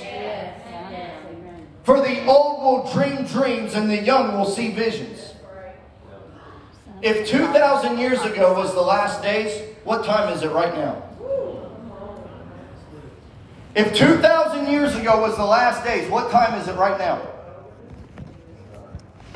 For 1.86 2.00
the 2.00 2.26
old 2.26 2.64
will 2.64 2.92
dream 2.92 3.26
dreams 3.26 3.74
and 3.74 3.88
the 3.88 3.96
young 3.96 4.36
will 4.36 4.44
see 4.44 4.72
visions. 4.72 5.34
If 7.00 7.28
2,000 7.28 7.96
years 7.96 8.20
ago 8.22 8.54
was 8.54 8.74
the 8.74 8.80
last 8.80 9.22
days, 9.22 9.62
what 9.84 10.04
time 10.04 10.32
is 10.32 10.42
it 10.42 10.50
right 10.50 10.74
now? 10.74 11.00
If 13.76 13.94
2,000 13.94 14.66
years 14.66 14.96
ago 14.96 15.20
was 15.20 15.36
the 15.36 15.44
last 15.44 15.84
days, 15.84 16.10
what 16.10 16.32
time 16.32 16.60
is 16.60 16.66
it 16.66 16.74
right 16.74 16.98
now? 16.98 17.22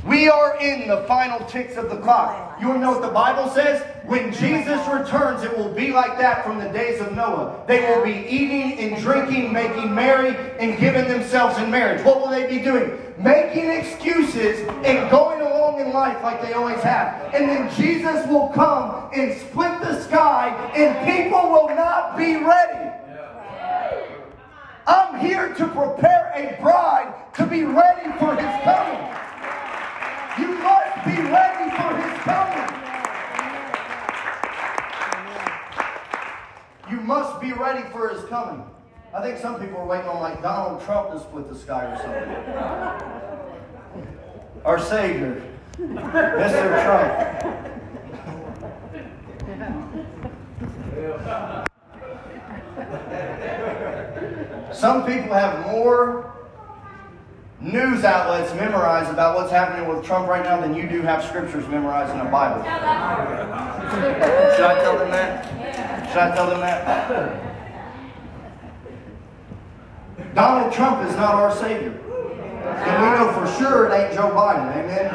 We 0.06 0.30
are 0.30 0.56
in 0.58 0.88
the 0.88 1.04
final 1.06 1.46
ticks 1.46 1.76
of 1.76 1.90
the 1.90 1.98
clock. 1.98 2.58
You 2.58 2.78
know 2.78 2.92
what 2.92 3.02
the 3.02 3.08
Bible 3.08 3.50
says? 3.50 3.82
When 4.06 4.32
Jesus 4.32 4.80
returns, 4.88 5.42
it 5.42 5.56
will 5.56 5.72
be 5.72 5.92
like 5.92 6.18
that 6.18 6.42
from 6.42 6.58
the 6.58 6.68
days 6.70 7.00
of 7.02 7.12
Noah. 7.14 7.62
They 7.66 7.80
will 7.80 8.02
be 8.02 8.26
eating 8.28 8.78
and 8.78 9.02
drinking, 9.02 9.52
making 9.52 9.94
merry, 9.94 10.34
and 10.58 10.78
giving 10.78 11.06
themselves 11.06 11.58
in 11.58 11.70
marriage. 11.70 12.02
What 12.02 12.20
will 12.20 12.30
they 12.30 12.46
be 12.46 12.60
doing? 12.64 12.98
Making 13.18 13.68
excuses 13.70 14.66
and 14.84 15.10
going 15.10 15.42
along 15.42 15.80
in 15.80 15.92
life 15.92 16.22
like 16.22 16.40
they 16.40 16.54
always 16.54 16.80
have. 16.80 17.34
And 17.34 17.48
then 17.48 17.74
Jesus 17.76 18.26
will 18.26 18.48
come 18.48 19.10
and 19.14 19.38
split 19.38 19.80
the 19.82 20.02
sky, 20.02 20.48
and 20.74 21.06
people 21.06 21.50
will 21.50 21.68
not 21.68 22.16
be 22.16 22.36
ready. 22.36 22.90
I'm 24.86 25.20
here 25.20 25.54
to 25.54 25.66
prepare 25.68 26.32
a 26.34 26.60
bride 26.60 27.14
to 27.34 27.46
be 27.46 27.64
ready 27.64 28.10
for 28.18 28.34
his 28.34 28.64
coming. 28.64 29.29
You 30.38 30.46
must 30.58 31.04
be 31.04 31.16
ready 31.22 31.70
for 31.76 31.96
his 31.96 32.18
coming. 32.22 32.68
You 36.90 37.00
must 37.00 37.40
be 37.40 37.52
ready 37.52 37.88
for 37.90 38.08
his 38.08 38.24
coming. 38.24 38.64
I 39.12 39.20
think 39.22 39.38
some 39.38 39.58
people 39.60 39.78
are 39.78 39.86
waiting 39.86 40.08
on 40.08 40.20
like 40.20 40.40
Donald 40.40 40.82
Trump 40.84 41.10
to 41.12 41.18
split 41.20 41.48
the 41.48 41.56
sky 41.56 41.84
or 41.86 41.96
something. 41.96 42.28
Our 44.64 44.78
Savior, 44.78 45.42
Mr. 45.78 46.82
Trump. 46.84 47.56
Some 54.72 55.04
people 55.04 55.34
have 55.34 55.66
more 55.66 56.39
news 57.60 58.04
outlets 58.04 58.54
memorized 58.54 59.10
about 59.10 59.36
what's 59.36 59.50
happening 59.50 59.86
with 59.88 60.04
Trump 60.04 60.28
right 60.28 60.42
now 60.42 60.60
than 60.60 60.74
you 60.74 60.88
do 60.88 61.02
have 61.02 61.22
scriptures 61.24 61.68
memorized 61.68 62.14
in 62.14 62.20
a 62.20 62.30
Bible. 62.30 62.62
Should 64.54 64.64
I 64.64 64.78
tell 64.82 64.98
them 64.98 65.10
that? 65.10 65.44
Should 66.08 66.18
I 66.18 66.34
tell 66.34 66.48
them 66.48 66.60
that? 66.60 67.46
Donald 70.34 70.72
Trump 70.72 71.06
is 71.08 71.14
not 71.16 71.34
our 71.34 71.54
Savior. 71.56 71.92
And 72.62 73.02
we 73.02 73.08
know 73.18 73.32
for 73.32 73.46
sure 73.58 73.88
it 73.88 73.92
ain't 73.94 74.14
Joe 74.14 74.30
Biden. 74.30 74.70
Amen? 74.76 75.10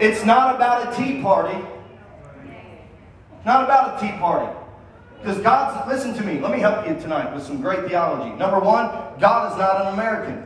It's 0.00 0.24
not 0.24 0.54
about 0.54 0.92
a 0.92 0.96
tea 0.96 1.20
party. 1.22 1.58
Not 3.44 3.64
about 3.64 3.96
a 3.96 4.00
tea 4.00 4.12
party. 4.18 4.52
Because 5.26 5.42
God's, 5.42 5.88
listen 5.88 6.14
to 6.14 6.22
me, 6.22 6.38
let 6.38 6.52
me 6.52 6.60
help 6.60 6.86
you 6.86 6.94
tonight 6.94 7.34
with 7.34 7.42
some 7.42 7.60
great 7.60 7.88
theology. 7.88 8.30
Number 8.36 8.60
one, 8.60 8.86
God 9.18 9.50
is 9.50 9.58
not 9.58 9.80
an 9.84 9.94
American. 9.94 10.36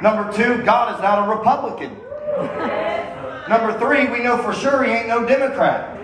Number 0.00 0.32
two, 0.32 0.62
God 0.62 0.94
is 0.94 1.02
not 1.02 1.26
a 1.26 1.36
Republican. 1.36 1.96
Number 3.48 3.76
three, 3.80 4.06
we 4.06 4.22
know 4.22 4.38
for 4.38 4.54
sure 4.54 4.84
he 4.84 4.92
ain't 4.92 5.08
no 5.08 5.26
Democrat. 5.26 5.98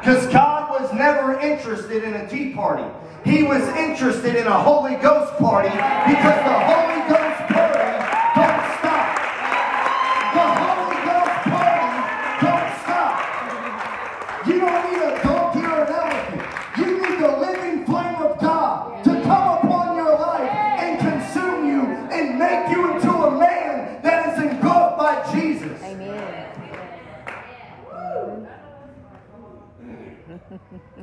Because 0.00 0.26
God 0.32 0.70
was 0.80 0.92
never 0.92 1.38
interested 1.38 2.02
in 2.02 2.14
a 2.14 2.28
tea 2.28 2.52
party. 2.52 2.82
He 3.24 3.44
was 3.44 3.62
interested 3.76 4.34
in 4.34 4.48
a 4.48 4.58
Holy 4.58 4.96
Ghost 4.96 5.36
party 5.36 5.68
because 5.68 6.36
the 6.42 6.58
Holy 6.66 7.08
Ghost 7.08 7.21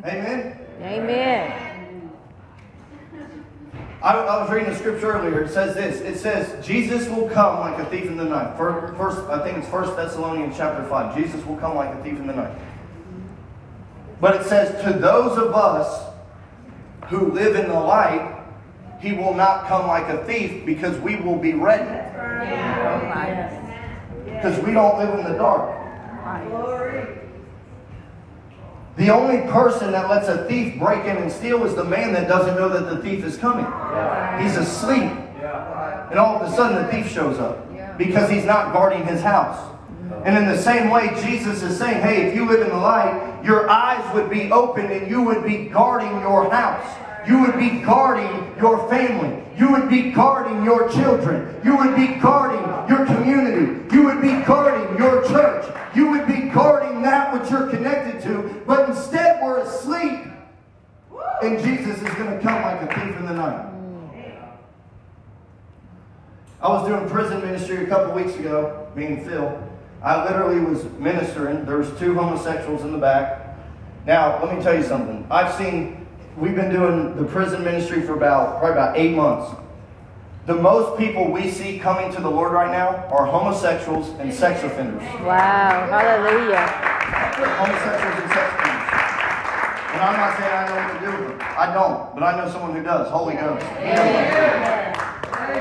Amen. 0.05 0.57
Amen. 0.81 2.11
I, 4.01 4.13
I 4.13 4.41
was 4.41 4.49
reading 4.49 4.69
a 4.69 4.77
scripture 4.77 5.11
earlier. 5.11 5.43
It 5.43 5.51
says 5.51 5.75
this. 5.75 5.99
It 5.99 6.17
says 6.17 6.65
Jesus 6.65 7.09
will 7.09 7.27
come 7.29 7.59
like 7.59 7.77
a 7.79 7.85
thief 7.89 8.05
in 8.05 8.15
the 8.15 8.23
night. 8.23 8.57
First, 8.57 8.95
first 8.95 9.19
I 9.29 9.43
think 9.43 9.57
it's 9.57 9.67
First 9.67 9.95
Thessalonians 9.97 10.55
chapter 10.55 10.87
five. 10.87 11.15
Jesus 11.17 11.45
will 11.45 11.57
come 11.57 11.75
like 11.75 11.93
a 11.93 12.01
thief 12.01 12.17
in 12.17 12.27
the 12.27 12.33
night. 12.33 12.57
But 14.21 14.37
it 14.37 14.45
says 14.45 14.81
to 14.85 14.97
those 14.97 15.37
of 15.37 15.53
us 15.53 16.13
who 17.07 17.31
live 17.33 17.55
in 17.55 17.67
the 17.67 17.79
light, 17.79 18.37
he 19.01 19.11
will 19.11 19.33
not 19.33 19.67
come 19.67 19.87
like 19.87 20.07
a 20.07 20.23
thief 20.25 20.65
because 20.65 20.97
we 20.99 21.17
will 21.17 21.37
be 21.37 21.53
ready. 21.53 21.83
Because 24.25 24.57
we 24.63 24.71
don't 24.71 24.97
live 24.97 25.19
in 25.19 25.29
the 25.29 25.37
dark. 25.37 25.75
The 28.99 29.09
only 29.11 29.49
person 29.49 29.93
that 29.93 30.09
lets 30.09 30.27
a 30.27 30.45
thief 30.45 30.77
break 30.77 31.05
in 31.05 31.15
and 31.15 31.31
steal 31.31 31.63
is 31.63 31.73
the 31.73 31.85
man 31.85 32.11
that 32.11 32.27
doesn't 32.27 32.55
know 32.55 32.67
that 32.67 32.93
the 32.93 33.01
thief 33.01 33.23
is 33.23 33.37
coming. 33.37 33.65
He's 34.43 34.57
asleep. 34.57 35.09
And 36.11 36.19
all 36.19 36.35
of 36.35 36.51
a 36.51 36.53
sudden 36.53 36.83
the 36.83 36.91
thief 36.91 37.09
shows 37.09 37.39
up 37.39 37.65
because 37.97 38.29
he's 38.29 38.43
not 38.43 38.73
guarding 38.73 39.05
his 39.07 39.21
house. 39.21 39.57
And 40.25 40.37
in 40.37 40.49
the 40.53 40.61
same 40.61 40.89
way, 40.89 41.11
Jesus 41.23 41.63
is 41.63 41.77
saying, 41.77 42.01
hey, 42.01 42.27
if 42.27 42.35
you 42.35 42.45
live 42.45 42.61
in 42.61 42.67
the 42.67 42.75
light, 42.75 43.41
your 43.41 43.69
eyes 43.69 44.13
would 44.13 44.29
be 44.29 44.51
open 44.51 44.91
and 44.91 45.09
you 45.09 45.21
would 45.21 45.45
be 45.45 45.69
guarding 45.69 46.11
your 46.19 46.51
house. 46.51 46.85
You 47.25 47.39
would 47.39 47.57
be 47.57 47.79
guarding 47.79 48.53
your 48.57 48.89
family. 48.89 49.41
You 49.59 49.71
would 49.71 49.89
be 49.89 50.11
guarding 50.11 50.63
your 50.63 50.89
children. 50.89 51.59
You 51.65 51.75
would 51.77 51.95
be 51.95 52.07
guarding 52.15 52.63
your 52.89 53.05
community. 53.05 53.93
You 53.93 54.05
would 54.05 54.21
be 54.21 54.41
guarding 54.45 54.97
your 54.97 55.21
church. 55.27 55.65
You 55.93 56.09
would 56.11 56.25
be 56.25 56.49
guarding 56.49 57.01
that 57.01 57.33
which 57.33 57.51
you're 57.51 57.67
connected 57.67 58.21
to. 58.23 58.63
But 58.65 58.89
instead, 58.89 59.43
we're 59.43 59.59
asleep. 59.59 60.21
And 61.43 61.59
Jesus 61.63 62.01
is 62.01 62.13
going 62.15 62.37
to 62.37 62.39
come 62.41 62.61
like 62.61 62.81
a 62.83 62.87
thief 62.87 63.17
in 63.17 63.25
the 63.25 63.33
night. 63.33 63.65
I 66.61 66.67
was 66.67 66.87
doing 66.87 67.09
prison 67.09 67.41
ministry 67.41 67.85
a 67.85 67.87
couple 67.87 68.13
weeks 68.13 68.35
ago, 68.35 68.91
me 68.95 69.05
and 69.05 69.25
Phil. 69.25 69.63
I 70.01 70.25
literally 70.25 70.59
was 70.59 70.83
ministering. 70.99 71.65
There 71.65 71.77
was 71.77 71.89
two 71.99 72.13
homosexuals 72.13 72.83
in 72.83 72.91
the 72.91 72.97
back. 72.97 73.57
Now, 74.05 74.43
let 74.43 74.57
me 74.57 74.61
tell 74.63 74.75
you 74.75 74.83
something. 74.83 75.25
I've 75.29 75.53
seen, 75.55 75.98
we've 76.39 76.55
been 76.55 76.71
doing 76.71 77.15
the 77.17 77.25
prison 77.25 77.63
ministry 77.63 78.01
for 78.01 78.15
about, 78.15 78.59
probably 78.59 78.71
about 78.71 78.97
eight 78.97 79.15
months. 79.15 79.55
The 80.45 80.55
most 80.55 80.97
people 80.97 81.29
we 81.31 81.51
see 81.51 81.77
coming 81.77 82.11
to 82.13 82.21
the 82.21 82.29
Lord 82.29 82.51
right 82.53 82.71
now 82.71 83.05
are 83.13 83.25
homosexuals 83.25 84.09
and 84.19 84.33
sex 84.33 84.63
offenders. 84.63 85.03
Wow. 85.23 85.87
Hallelujah. 85.91 86.65
Homosexuals 87.59 88.23
and 88.23 88.31
sex 88.31 88.53
offenders. 88.55 88.89
And 89.93 90.01
I'm 90.01 90.15
not 90.17 90.37
saying 90.39 90.53
I 90.53 90.65
know 90.65 90.75
what 90.79 90.93
to 90.93 90.99
do 91.05 91.23
with 91.29 91.37
them. 91.37 91.47
I 91.57 91.73
don't, 91.73 92.15
but 92.15 92.23
I 92.23 92.37
know 92.37 92.51
someone 92.51 92.75
who 92.75 92.83
does. 92.83 93.09
Holy 93.11 93.35
Ghost. 93.35 93.65
He 93.65 93.85
knows 93.85 94.13
what 94.15 94.25
to 94.25 94.95
do. 94.95 95.09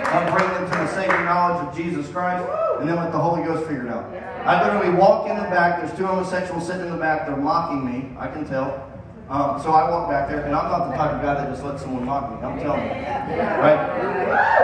I'm 0.08 0.32
bringing 0.32 0.54
them 0.54 0.70
to 0.70 0.78
the 0.78 0.94
saving 0.94 1.24
knowledge 1.24 1.68
of 1.68 1.76
Jesus 1.76 2.08
Christ, 2.10 2.48
and 2.80 2.88
then 2.88 2.96
let 2.96 3.12
the 3.12 3.18
Holy 3.18 3.42
Ghost 3.42 3.66
figure 3.66 3.86
it 3.86 3.92
out. 3.92 4.04
I 4.46 4.62
literally 4.64 4.96
walk 4.96 5.28
in 5.28 5.36
the 5.36 5.42
back. 5.42 5.82
There's 5.82 5.96
two 5.98 6.06
homosexuals 6.06 6.66
sitting 6.66 6.86
in 6.86 6.92
the 6.92 6.98
back. 6.98 7.26
They're 7.26 7.36
mocking 7.36 7.84
me. 7.84 8.16
I 8.18 8.28
can 8.28 8.46
tell. 8.46 8.87
Um, 9.30 9.60
so 9.60 9.72
I 9.72 9.90
walk 9.90 10.08
back 10.08 10.30
there, 10.30 10.40
and 10.40 10.56
I'm 10.56 10.70
not 10.72 10.88
the 10.88 10.96
type 10.96 11.12
of 11.12 11.20
guy 11.20 11.34
that 11.34 11.50
just 11.50 11.62
lets 11.62 11.82
someone 11.82 12.06
mock 12.06 12.30
me. 12.32 12.38
I'm 12.40 12.58
telling 12.60 12.80
you, 12.80 12.92
right? 13.60 13.76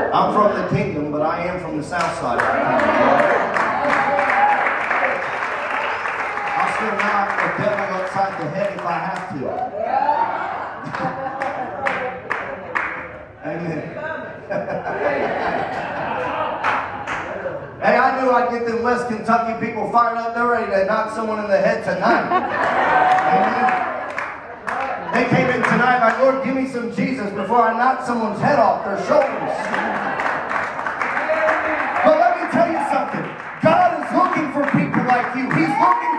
I'm 0.09 0.33
from 0.33 0.57
the 0.57 0.65
kingdom, 0.75 1.13
but 1.13 1.21
I 1.21 1.45
am 1.45 1.61
from 1.61 1.77
the 1.77 1.85
south 1.85 2.19
side. 2.19 2.41
of 2.41 2.43
the 2.49 2.49
kingdom, 2.49 2.81
I'll 6.49 6.73
still 6.73 6.97
knock 6.97 7.29
the 7.45 7.61
devil 7.61 8.01
upside 8.01 8.41
the 8.41 8.49
head 8.57 8.73
if 8.73 8.81
I 8.87 8.97
have 9.05 9.37
to. 9.37 9.45
Amen. 13.45 13.85
hey, 17.85 17.97
I 17.99 18.23
knew 18.23 18.31
I'd 18.31 18.51
get 18.51 18.65
them 18.67 18.83
West 18.83 19.09
Kentucky 19.09 19.67
people 19.67 19.93
fired 19.93 20.17
up. 20.17 20.35
They're 20.35 20.49
ready 20.49 20.73
to 20.73 20.87
knock 20.87 21.15
someone 21.15 21.45
in 21.45 21.51
the 21.51 21.59
head 21.59 21.85
tonight. 21.85 22.31
Amen. 23.29 23.84
They 25.15 25.31
came 25.31 25.47
in 25.47 25.63
tonight 25.63 26.03
like, 26.03 26.19
Lord, 26.19 26.45
give 26.45 26.57
me 26.57 26.67
some 26.67 26.91
Jesus 26.91 27.31
before 27.31 27.63
I 27.63 27.79
knock 27.79 28.05
someone's 28.05 28.41
head 28.41 28.59
off 28.59 28.83
their 28.83 28.99
shoulders. 29.07 29.55
But 32.03 32.19
let 32.19 32.35
me 32.35 32.51
tell 32.51 32.67
you 32.67 32.83
something. 32.91 33.23
God 33.63 33.95
is 34.03 34.11
looking 34.11 34.51
for 34.51 34.67
people 34.75 35.07
like 35.07 35.31
you. 35.39 35.47
He's 35.55 35.71
looking 35.71 36.14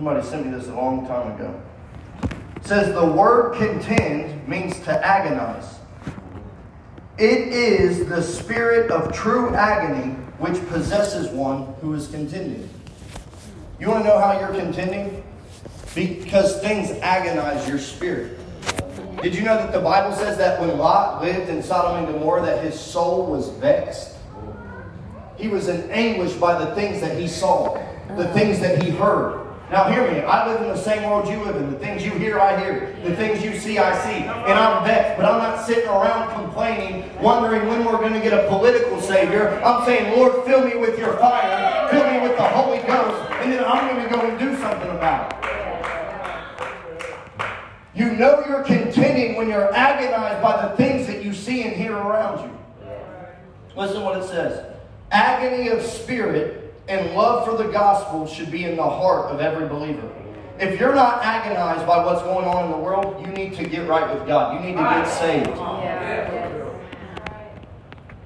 Somebody 0.00 0.26
sent 0.26 0.46
me 0.46 0.52
this 0.56 0.66
a 0.66 0.74
long 0.74 1.06
time 1.06 1.32
ago. 1.32 1.62
It 2.56 2.64
says 2.64 2.94
the 2.94 3.04
word 3.04 3.58
contend 3.58 4.48
means 4.48 4.80
to 4.84 5.06
agonize. 5.06 5.74
It 7.18 7.48
is 7.48 8.08
the 8.08 8.22
spirit 8.22 8.90
of 8.90 9.12
true 9.12 9.54
agony 9.54 10.14
which 10.38 10.66
possesses 10.68 11.28
one 11.28 11.74
who 11.82 11.92
is 11.92 12.06
contending. 12.06 12.66
You 13.78 13.88
want 13.88 14.04
to 14.04 14.08
know 14.08 14.18
how 14.18 14.40
you're 14.40 14.58
contending? 14.58 15.22
Because 15.94 16.58
things 16.62 16.92
agonize 17.02 17.68
your 17.68 17.78
spirit. 17.78 18.38
Did 19.20 19.34
you 19.34 19.42
know 19.42 19.58
that 19.58 19.70
the 19.70 19.80
Bible 19.80 20.16
says 20.16 20.38
that 20.38 20.62
when 20.62 20.78
Lot 20.78 21.22
lived 21.22 21.50
in 21.50 21.62
Sodom 21.62 22.02
and 22.02 22.14
Gomorrah 22.14 22.40
that 22.46 22.64
his 22.64 22.80
soul 22.80 23.26
was 23.26 23.50
vexed? 23.50 24.16
He 25.36 25.48
was 25.48 25.68
in 25.68 25.90
anguish 25.90 26.32
by 26.32 26.58
the 26.64 26.74
things 26.74 27.02
that 27.02 27.18
he 27.18 27.28
saw, 27.28 27.74
the 28.16 28.28
things 28.28 28.60
that 28.60 28.82
he 28.82 28.88
heard. 28.88 29.39
Now 29.70 29.88
hear 29.88 30.10
me, 30.10 30.18
I 30.22 30.48
live 30.48 30.62
in 30.62 30.66
the 30.66 30.76
same 30.76 31.04
world 31.08 31.28
you 31.28 31.38
live 31.44 31.54
in. 31.54 31.70
The 31.70 31.78
things 31.78 32.04
you 32.04 32.10
hear, 32.10 32.40
I 32.40 32.58
hear. 32.60 32.96
The 33.04 33.14
things 33.14 33.40
you 33.44 33.56
see, 33.56 33.78
I 33.78 33.96
see. 34.02 34.24
And 34.26 34.58
I'm 34.58 34.84
vexed, 34.84 35.16
but 35.16 35.24
I'm 35.24 35.38
not 35.38 35.64
sitting 35.64 35.88
around 35.88 36.34
complaining, 36.34 37.08
wondering 37.22 37.68
when 37.68 37.84
we're 37.84 37.98
going 37.98 38.14
to 38.14 38.20
get 38.20 38.32
a 38.32 38.48
political 38.48 39.00
savior. 39.00 39.62
I'm 39.64 39.84
saying, 39.84 40.18
Lord, 40.18 40.44
fill 40.44 40.64
me 40.66 40.76
with 40.76 40.98
your 40.98 41.16
fire, 41.18 41.88
fill 41.88 42.04
me 42.10 42.18
with 42.18 42.36
the 42.36 42.48
Holy 42.48 42.78
Ghost, 42.78 43.30
and 43.34 43.52
then 43.52 43.64
I'm 43.64 43.94
going 43.94 44.08
to 44.08 44.12
go 44.12 44.20
and 44.20 44.36
do 44.40 44.56
something 44.60 44.90
about 44.90 45.32
it. 45.32 45.36
You 47.94 48.12
know 48.12 48.42
you're 48.48 48.64
contending 48.64 49.36
when 49.36 49.48
you're 49.48 49.72
agonized 49.72 50.42
by 50.42 50.66
the 50.66 50.76
things 50.76 51.06
that 51.06 51.22
you 51.22 51.32
see 51.32 51.62
and 51.62 51.76
hear 51.76 51.92
around 51.92 52.40
you. 52.40 52.58
Listen 53.76 54.00
to 54.00 54.04
what 54.04 54.18
it 54.20 54.26
says. 54.26 54.66
Agony 55.12 55.68
of 55.68 55.80
spirit 55.82 56.59
and 56.90 57.14
love 57.14 57.46
for 57.46 57.56
the 57.56 57.70
gospel 57.70 58.26
should 58.26 58.50
be 58.50 58.64
in 58.64 58.74
the 58.74 58.82
heart 58.82 59.30
of 59.30 59.40
every 59.40 59.68
believer. 59.68 60.10
If 60.58 60.78
you're 60.78 60.94
not 60.94 61.24
agonized 61.24 61.86
by 61.86 62.04
what's 62.04 62.22
going 62.22 62.44
on 62.44 62.64
in 62.64 62.72
the 62.72 62.78
world, 62.78 63.24
you 63.24 63.32
need 63.32 63.54
to 63.54 63.64
get 63.64 63.88
right 63.88 64.12
with 64.12 64.26
God. 64.26 64.54
You 64.54 64.60
need 64.68 64.76
to 64.76 64.82
get 64.82 65.06
saved. 65.06 65.46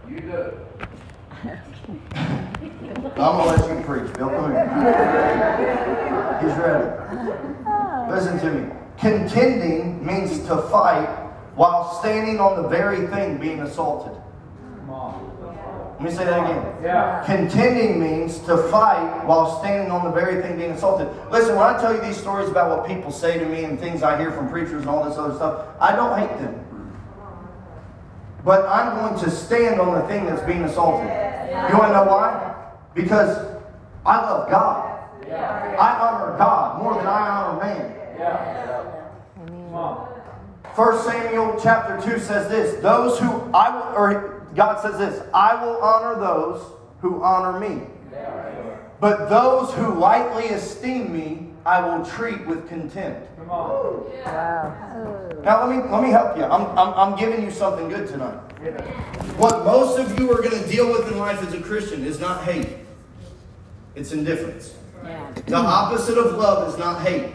You 0.08 0.20
do. 0.20 0.52
I'm 3.04 3.36
gonna 3.36 3.44
let 3.44 3.68
you 3.68 3.84
preach, 3.84 4.12
Bill. 4.14 4.30
Come 4.30 4.50
here. 4.52 4.66
He's 6.42 6.56
ready. 6.56 8.10
Listen 8.10 8.38
to 8.40 8.50
me. 8.50 8.72
Contending 8.98 10.04
means 10.04 10.40
to 10.46 10.62
fight 10.62 11.06
while 11.54 11.92
standing 12.00 12.40
on 12.40 12.62
the 12.62 12.68
very 12.68 13.06
thing 13.08 13.36
being 13.36 13.60
assaulted. 13.60 14.16
Let 15.94 16.02
me 16.02 16.10
say 16.10 16.24
that 16.24 16.44
again. 16.44 16.82
Yeah. 16.82 17.22
Contending 17.24 18.00
means 18.00 18.40
to 18.40 18.56
fight 18.68 19.24
while 19.26 19.60
standing 19.60 19.92
on 19.92 20.04
the 20.04 20.10
very 20.10 20.42
thing 20.42 20.58
being 20.58 20.72
assaulted. 20.72 21.08
Listen, 21.30 21.54
when 21.54 21.66
I 21.66 21.80
tell 21.80 21.94
you 21.94 22.00
these 22.00 22.16
stories 22.16 22.48
about 22.48 22.76
what 22.76 22.86
people 22.86 23.12
say 23.12 23.38
to 23.38 23.46
me 23.46 23.64
and 23.64 23.78
things 23.78 24.02
I 24.02 24.18
hear 24.18 24.32
from 24.32 24.48
preachers 24.48 24.80
and 24.80 24.88
all 24.88 25.04
this 25.08 25.16
other 25.16 25.34
stuff, 25.36 25.66
I 25.80 25.94
don't 25.94 26.18
hate 26.18 26.36
them. 26.40 26.60
But 28.44 28.66
I'm 28.66 28.98
going 28.98 29.24
to 29.24 29.30
stand 29.30 29.80
on 29.80 29.94
the 29.94 30.06
thing 30.08 30.26
that's 30.26 30.44
being 30.44 30.64
assaulted. 30.64 31.08
You 31.70 31.78
want 31.78 31.90
to 31.90 31.94
know 31.94 32.04
why? 32.04 32.72
Because 32.94 33.56
I 34.04 34.20
love 34.20 34.50
God. 34.50 34.90
I 35.30 35.98
honor 35.98 36.36
God 36.38 36.82
more 36.82 36.94
than 36.94 37.06
I 37.06 37.28
honor 37.28 37.60
man. 37.60 37.96
Yeah. 38.18 39.10
Come 39.46 39.74
on. 39.74 40.08
First 40.76 41.04
Samuel 41.04 41.58
chapter 41.62 42.00
2 42.02 42.18
says 42.18 42.48
this 42.48 42.80
those 42.82 43.18
who 43.18 43.26
I 43.54 43.70
will 43.70 43.96
or 43.96 44.33
God 44.54 44.80
says 44.80 44.98
this 44.98 45.22
I 45.32 45.64
will 45.64 45.76
honor 45.78 46.20
those 46.20 46.72
who 47.00 47.22
honor 47.22 47.58
me. 47.58 47.86
But 49.00 49.28
those 49.28 49.72
who 49.74 49.94
lightly 49.94 50.48
esteem 50.48 51.12
me 51.12 51.50
I 51.66 51.80
will 51.80 52.04
treat 52.04 52.46
with 52.46 52.68
contempt. 52.68 53.36
Come 53.38 53.50
on. 53.50 54.10
Wow. 54.24 55.30
Now 55.42 55.66
let 55.66 55.76
me 55.76 55.90
let 55.90 56.02
me 56.02 56.10
help 56.10 56.36
you. 56.36 56.44
I'm, 56.44 56.66
I'm, 56.78 56.94
I'm 56.94 57.18
giving 57.18 57.42
you 57.42 57.50
something 57.50 57.88
good 57.88 58.08
tonight. 58.08 58.38
What 59.36 59.64
most 59.64 59.98
of 59.98 60.18
you 60.18 60.30
are 60.32 60.42
going 60.42 60.62
to 60.62 60.68
deal 60.68 60.90
with 60.90 61.10
in 61.10 61.18
life 61.18 61.42
as 61.42 61.52
a 61.54 61.60
Christian 61.60 62.04
is 62.04 62.20
not 62.20 62.44
hate. 62.44 62.68
It's 63.94 64.12
indifference. 64.12 64.74
Yeah. 65.02 65.30
The 65.46 65.56
opposite 65.56 66.18
of 66.18 66.36
love 66.36 66.68
is 66.68 66.78
not 66.78 67.02
hate. 67.02 67.32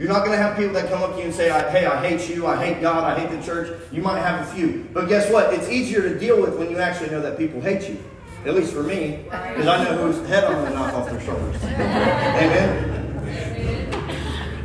You're 0.00 0.08
not 0.08 0.24
going 0.24 0.30
to 0.30 0.38
have 0.38 0.56
people 0.56 0.72
that 0.72 0.88
come 0.88 1.02
up 1.02 1.12
to 1.12 1.18
you 1.18 1.24
and 1.24 1.34
say, 1.34 1.50
hey, 1.50 1.84
I 1.84 2.02
hate 2.02 2.34
you, 2.34 2.46
I 2.46 2.56
hate 2.64 2.80
God, 2.80 3.04
I 3.04 3.20
hate 3.20 3.28
the 3.38 3.44
church. 3.44 3.78
You 3.92 4.00
might 4.00 4.18
have 4.20 4.48
a 4.48 4.50
few. 4.54 4.88
But 4.94 5.10
guess 5.10 5.30
what? 5.30 5.52
It's 5.52 5.68
easier 5.68 6.00
to 6.00 6.18
deal 6.18 6.40
with 6.40 6.56
when 6.56 6.70
you 6.70 6.78
actually 6.78 7.10
know 7.10 7.20
that 7.20 7.36
people 7.36 7.60
hate 7.60 7.86
you. 7.86 8.02
At 8.46 8.54
least 8.54 8.72
for 8.72 8.82
me, 8.82 9.24
because 9.24 9.66
I 9.66 9.84
know 9.84 10.10
whose 10.10 10.26
head 10.26 10.44
I'm 10.44 10.54
going 10.54 10.72
to 10.72 10.78
knock 10.78 10.94
off 10.94 11.10
their 11.10 11.20
shoulders. 11.20 11.62
Amen? 11.62 12.86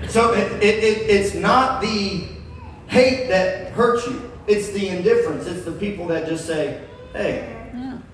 So 0.08 0.32
it, 0.32 0.50
it, 0.64 0.82
it, 0.82 1.10
it's 1.10 1.36
not 1.36 1.82
the 1.82 2.30
hate 2.88 3.28
that 3.28 3.74
hurts 3.74 4.08
you. 4.08 4.32
It's 4.48 4.70
the 4.70 4.88
indifference. 4.88 5.48
It's 5.48 5.66
the 5.66 5.74
people 5.74 6.08
that 6.08 6.30
just 6.30 6.48
say, 6.48 6.82
hey, 7.12 7.52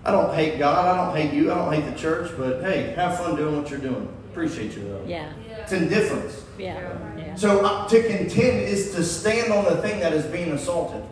I 0.04 0.10
don't 0.10 0.34
hate 0.34 0.58
God. 0.58 0.88
I 0.88 1.06
don't 1.06 1.16
hate 1.16 1.32
you. 1.32 1.52
I 1.52 1.56
don't 1.56 1.72
hate 1.72 1.86
the 1.86 2.00
church. 2.00 2.32
But 2.36 2.64
hey, 2.64 2.94
have 2.96 3.20
fun 3.20 3.36
doing 3.36 3.62
what 3.62 3.70
you're 3.70 3.80
doing. 3.80 4.12
Appreciate 4.32 4.76
you 4.76 4.84
though. 4.84 5.04
Yeah. 5.06 5.32
It's 5.60 5.74
indifference. 5.74 6.44
Yeah. 6.58 6.98
So 7.36 7.66
uh, 7.66 7.88
to 7.88 8.04
contend 8.04 8.62
is 8.62 8.94
to 8.96 9.04
stand 9.04 9.52
on 9.52 9.66
the 9.66 9.82
thing 9.82 10.00
that 10.00 10.14
is 10.14 10.26
being 10.26 10.52
assaulted. 10.52 11.04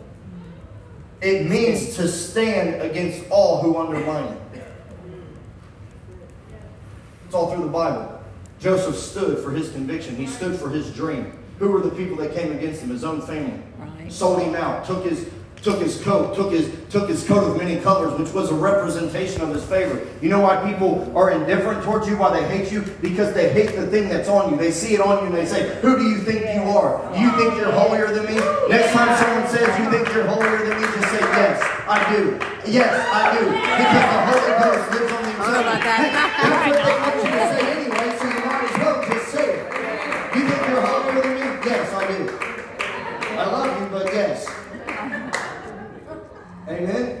It 1.20 1.48
means 1.48 1.96
to 1.96 2.08
stand 2.08 2.82
against 2.82 3.28
all 3.30 3.62
who 3.62 3.76
undermine 3.76 4.32
it. 4.52 4.62
It's 7.26 7.34
all 7.34 7.52
through 7.52 7.64
the 7.64 7.70
Bible. 7.70 8.20
Joseph 8.58 8.96
stood 8.96 9.42
for 9.42 9.50
his 9.50 9.70
conviction. 9.70 10.16
He 10.16 10.26
stood 10.26 10.58
for 10.58 10.68
his 10.68 10.92
dream. 10.92 11.38
Who 11.58 11.70
were 11.70 11.80
the 11.80 11.90
people 11.90 12.16
that 12.18 12.34
came 12.34 12.52
against 12.52 12.82
him? 12.82 12.90
His 12.90 13.04
own 13.04 13.22
family. 13.22 13.62
Right. 13.78 14.12
Sold 14.12 14.42
him 14.42 14.54
out. 14.54 14.84
Took 14.84 15.04
his 15.04 15.28
took 15.62 15.80
his 15.80 16.00
coat. 16.02 16.34
Took 16.34 16.52
his 16.52 16.70
took 16.90 17.08
his 17.08 17.26
coat 17.26 17.44
of 17.48 17.56
many 17.56 17.80
colors, 17.80 18.18
which 18.18 18.32
was 18.32 18.50
a 18.50 18.54
representation 18.54 19.42
of 19.42 19.50
his 19.54 19.64
favor. 19.64 20.00
You 20.20 20.28
know 20.28 20.40
why 20.40 20.56
people 20.70 21.12
are 21.16 21.30
indifferent 21.30 21.84
towards 21.84 22.08
you? 22.08 22.16
Why 22.16 22.40
they 22.40 22.46
hate 22.48 22.72
you? 22.72 22.82
Because 23.00 23.32
they 23.34 23.52
hate 23.52 23.76
the 23.76 23.86
thing 23.86 24.08
that's 24.08 24.28
on 24.28 24.50
you. 24.50 24.56
They 24.56 24.70
see 24.72 24.94
it 24.94 25.00
on 25.00 25.20
you 25.20 25.26
and 25.26 25.34
they 25.34 25.46
say, 25.46 25.78
"Who 25.82 25.96
do 25.98 26.04
you 26.04 26.18
think 26.18 26.40
you 26.54 26.62
are? 26.70 27.00
You 27.16 27.30
think 27.38 27.56
you're 27.56 27.72
holier 27.72 28.08
than 28.12 28.26
me?" 28.26 28.40
Next 28.68 28.92
time 28.92 29.16
someone 29.22 29.46
says 29.48 29.68
you 29.78 29.90
think 29.90 30.12
you're 30.14 30.26
holier 30.26 30.66
than 30.66 30.80
me, 30.80 30.86
just 30.86 31.10
say, 31.10 31.20
"Yes, 31.20 31.62
I 31.86 31.98
do. 32.12 32.38
Yes, 32.66 32.92
I 33.12 33.38
do." 33.38 33.44
Because 33.50 34.06
the 34.10 34.20
Holy 34.28 34.52
Ghost 34.62 34.90
lives 34.92 35.12
on 35.12 35.22
the 35.22 35.30
inside. 35.30 35.66
of 35.66 35.74
you. 35.74 35.90
Hey, 35.90 36.10
That's 36.10 36.66
what 36.66 36.84
they 36.84 36.96
want 37.00 37.16
you 37.16 37.30
to 37.30 37.44
say 37.54 37.62
anyway, 37.70 38.08
so 38.18 38.24
you 38.26 38.40
might 38.46 38.64
as 38.64 38.74
well 38.80 38.98
just 39.06 39.26
say 39.28 39.46
it. 39.54 39.62
You 40.34 40.42
think 40.48 40.60
you're 40.68 40.80
holier 40.80 41.22
than 41.22 41.34
me? 41.34 41.46
Yes, 41.70 41.86
I 41.94 42.06
do. 42.10 42.20
I 43.38 43.44
love 43.46 43.70
you, 43.80 43.86
but 43.92 44.06
yes. 44.12 44.46
Amen. 46.68 47.20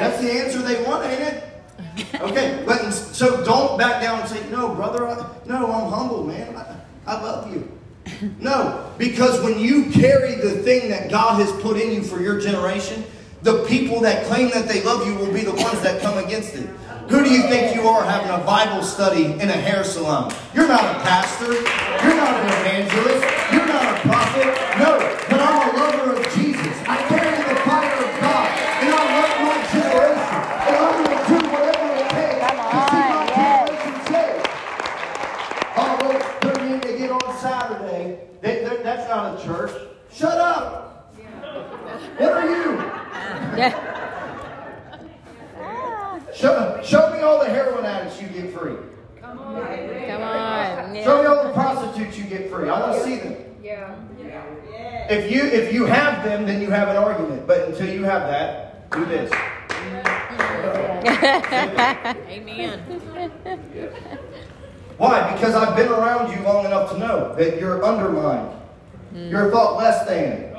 That's 0.00 0.20
the 0.22 0.30
answer 0.30 0.58
they 0.62 0.82
want, 0.84 1.04
ain't 1.04 1.20
it? 1.20 2.01
Okay, 2.20 2.62
but 2.66 2.90
so 2.90 3.42
don't 3.44 3.78
back 3.78 4.02
down 4.02 4.20
and 4.20 4.28
say, 4.28 4.48
no, 4.50 4.74
brother, 4.74 5.06
I, 5.08 5.14
no, 5.46 5.66
I'm 5.72 5.90
humble, 5.90 6.24
man. 6.24 6.54
I, 6.56 6.76
I 7.06 7.20
love 7.22 7.52
you. 7.52 7.70
No, 8.38 8.90
because 8.98 9.40
when 9.42 9.58
you 9.58 9.90
carry 9.90 10.34
the 10.36 10.50
thing 10.62 10.88
that 10.90 11.10
God 11.10 11.40
has 11.40 11.50
put 11.62 11.76
in 11.76 11.92
you 11.92 12.02
for 12.02 12.20
your 12.20 12.38
generation, 12.40 13.04
the 13.42 13.64
people 13.64 14.00
that 14.00 14.26
claim 14.26 14.50
that 14.50 14.68
they 14.68 14.82
love 14.82 15.06
you 15.06 15.14
will 15.16 15.32
be 15.32 15.40
the 15.42 15.54
ones 15.54 15.80
that 15.82 16.00
come 16.02 16.18
against 16.18 16.54
it. 16.54 16.68
Who 17.08 17.24
do 17.24 17.30
you 17.30 17.42
think 17.42 17.74
you 17.74 17.82
are 17.88 18.04
having 18.04 18.30
a 18.30 18.38
Bible 18.44 18.82
study 18.82 19.24
in 19.24 19.40
a 19.48 19.52
hair 19.52 19.82
salon? 19.84 20.32
You're 20.54 20.68
not 20.68 20.84
a 20.84 20.98
pastor. 21.00 21.52
You're 21.52 22.16
not 22.16 22.34
an 22.40 22.46
evangelist. 22.60 23.26
You're 23.52 23.66
not 23.66 23.82
a 23.82 24.00
prophet. 24.08 24.46
No, 24.78 24.98
but 25.28 25.40
I'm 25.40 25.68
a 25.68 25.78
lover 25.78 26.12
of 26.20 26.24
Jesus. 26.34 26.76
I 26.86 26.96
carry 27.08 27.36
the 27.36 27.60
fire 27.62 27.92
of 27.92 28.20
God, 28.20 28.48
and 28.82 28.94
I 28.94 29.02
love 29.18 29.34
my 29.42 29.56
generation. 29.72 30.38
And 30.62 30.76
I'm 30.78 30.94
going 31.02 31.18
to 31.18 31.22
do 31.26 31.38
whatever 31.50 31.86
it 31.98 32.08
takes 32.14 32.38
to 32.70 32.78
see 32.86 33.06
my 33.10 33.20
generation 33.34 33.94
saved. 34.06 34.46
Oh, 35.76 35.98
well, 36.00 36.20
put 36.40 36.54
me 36.62 36.66
in 36.74 36.80
to 36.80 36.92
get 36.98 37.10
on 37.10 37.38
Saturday. 37.40 38.04
They- 38.40 38.64
they- 38.64 38.82
that's 38.82 39.08
not 39.08 39.38
a 39.38 39.44
church. 39.44 39.72
Shut 40.12 40.38
up. 40.38 41.12
What 42.18 42.32
are 42.32 42.48
you? 42.48 42.72
Yeah. 43.58 43.88
Show, 46.34 46.80
show 46.82 47.10
me 47.12 47.20
all 47.20 47.38
the 47.38 47.48
heroin 47.48 47.84
addicts 47.84 48.20
you 48.20 48.26
get 48.28 48.52
free. 48.56 48.74
Come 49.20 49.38
on. 49.38 49.54
Show 49.56 49.62
me 50.88 50.98
Yeah. 51.00 51.26
all 51.28 51.44
the 51.46 51.52
prostitutes 51.52 52.16
you 52.18 52.24
get 52.24 52.50
free. 52.50 52.68
I 52.70 52.80
want 52.80 52.94
to 52.94 53.04
see 53.04 53.16
them. 53.18 53.36
If 55.10 55.30
you 55.30 55.42
if 55.44 55.72
you 55.74 55.84
have 55.84 56.24
them, 56.24 56.46
then 56.46 56.60
you 56.62 56.70
have 56.70 56.88
an 56.88 56.96
argument. 56.96 57.46
But 57.46 57.68
until 57.68 57.88
you 57.88 58.04
have 58.04 58.22
that, 58.28 58.90
do 58.90 59.04
this. 59.04 59.30
Amen. 62.30 62.80
Why? 65.32 65.40
Because 65.40 65.54
I've 65.54 65.76
been 65.76 65.88
around 65.88 66.32
you 66.32 66.42
long 66.42 66.66
enough 66.66 66.90
to 66.92 66.98
know 66.98 67.34
that 67.36 67.58
you're 67.58 67.84
undermined. 67.84 68.48
Hmm. 69.10 69.28
You're 69.28 69.50
thought 69.50 69.76
less 69.76 70.06
than. 70.06 70.50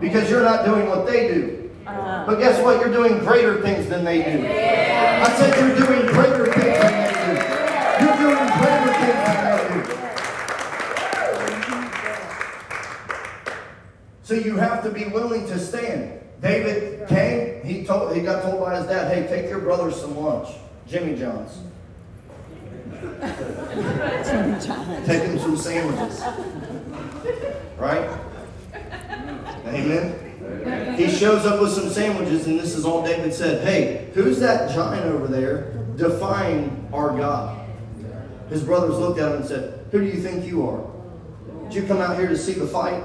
Because 0.00 0.30
you're 0.30 0.42
not 0.42 0.64
doing 0.64 0.88
what 0.88 1.06
they 1.06 1.28
do. 1.28 1.70
Uh-huh. 1.86 2.24
But 2.26 2.38
guess 2.38 2.62
what? 2.62 2.80
You're 2.80 2.92
doing 2.92 3.18
greater 3.20 3.60
things 3.62 3.88
than 3.88 4.04
they 4.04 4.22
do. 4.22 4.46
I 4.46 5.34
said 5.36 5.58
you're 5.58 5.74
doing 5.76 6.06
greater 6.12 6.52
things 6.52 6.78
than 6.78 6.92
they 6.92 7.12
do. 7.26 7.32
You're 8.04 8.16
doing 8.18 8.46
greater 8.58 8.92
things 8.94 9.20
than 9.26 9.38
they 9.56 9.62
do. 9.74 9.82
So 14.22 14.34
you 14.34 14.56
have 14.56 14.82
to 14.84 14.90
be 14.90 15.06
willing 15.06 15.46
to 15.46 15.58
stand. 15.58 16.20
David 16.40 17.08
came, 17.08 17.64
he 17.64 17.84
told 17.84 18.14
he 18.14 18.22
got 18.22 18.42
told 18.42 18.60
by 18.60 18.76
his 18.78 18.86
dad, 18.86 19.12
hey, 19.12 19.26
take 19.26 19.50
your 19.50 19.58
brother 19.58 19.90
some 19.90 20.16
lunch. 20.16 20.50
Jimmy 20.86 21.16
John's. 21.18 21.58
Take 25.06 25.22
him 25.22 25.38
some 25.38 25.56
sandwiches. 25.56 26.22
Right? 27.76 28.08
Amen. 29.66 30.96
He 30.96 31.08
shows 31.08 31.46
up 31.46 31.60
with 31.60 31.72
some 31.72 31.90
sandwiches, 31.90 32.46
and 32.46 32.58
this 32.58 32.74
is 32.74 32.84
all 32.84 33.04
David 33.04 33.32
said. 33.32 33.66
Hey, 33.66 34.10
who's 34.14 34.40
that 34.40 34.70
giant 34.74 35.06
over 35.06 35.28
there 35.28 35.74
defying 35.96 36.88
our 36.92 37.16
God? 37.16 37.66
His 38.50 38.62
brothers 38.62 38.96
looked 38.98 39.20
at 39.20 39.30
him 39.30 39.36
and 39.38 39.46
said, 39.46 39.86
Who 39.90 40.00
do 40.00 40.06
you 40.06 40.20
think 40.20 40.46
you 40.46 40.66
are? 40.66 40.84
Did 41.64 41.74
you 41.74 41.86
come 41.86 42.00
out 42.00 42.18
here 42.18 42.28
to 42.28 42.36
see 42.36 42.54
the 42.54 42.66
fight? 42.66 43.02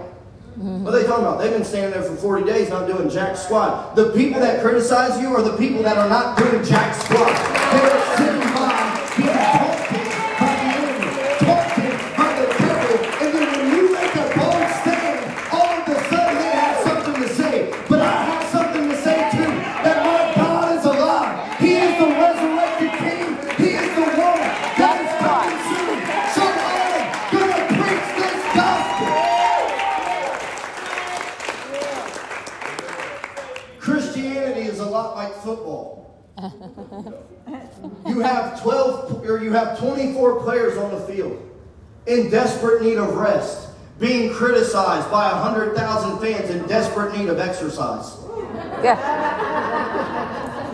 What 0.56 0.94
are 0.94 1.00
they 1.00 1.08
talking 1.08 1.26
about? 1.26 1.39
They've 1.39 1.52
been 1.52 1.66
standing 1.66 1.91
there 1.91 2.04
for 2.04 2.16
40 2.16 2.46
days 2.46 2.70
not 2.70 2.88
doing 2.88 3.10
jack 3.10 3.36
squat. 3.36 3.96
The 3.96 4.12
people 4.12 4.39
that 4.39 4.62
criticize 4.62 5.20
you 5.20 5.36
are 5.36 5.41
the 5.41 5.58
people 5.58 5.82
that 5.84 5.98
are 5.98 6.08
not 6.08 6.38
doing 6.38 6.64
jack 6.64 6.94
squat. 6.96 8.32
You 38.14 38.20
have 38.22 38.61
12 38.61 39.28
or 39.28 39.43
you 39.43 39.51
have 39.53 39.80
24 39.80 40.41
players 40.41 40.78
on 40.78 40.91
the 40.91 40.99
field 41.01 41.49
in 42.05 42.30
desperate 42.30 42.84
need 42.84 42.97
of 42.97 43.16
rest, 43.16 43.70
being 43.99 44.32
criticized 44.32 45.09
by 45.09 45.32
100,000 45.32 46.20
fans 46.20 46.49
in 46.51 46.68
desperate 46.68 47.18
need 47.18 47.30
of 47.30 47.39
exercise. 47.39 48.18
Yeah. 48.84 48.99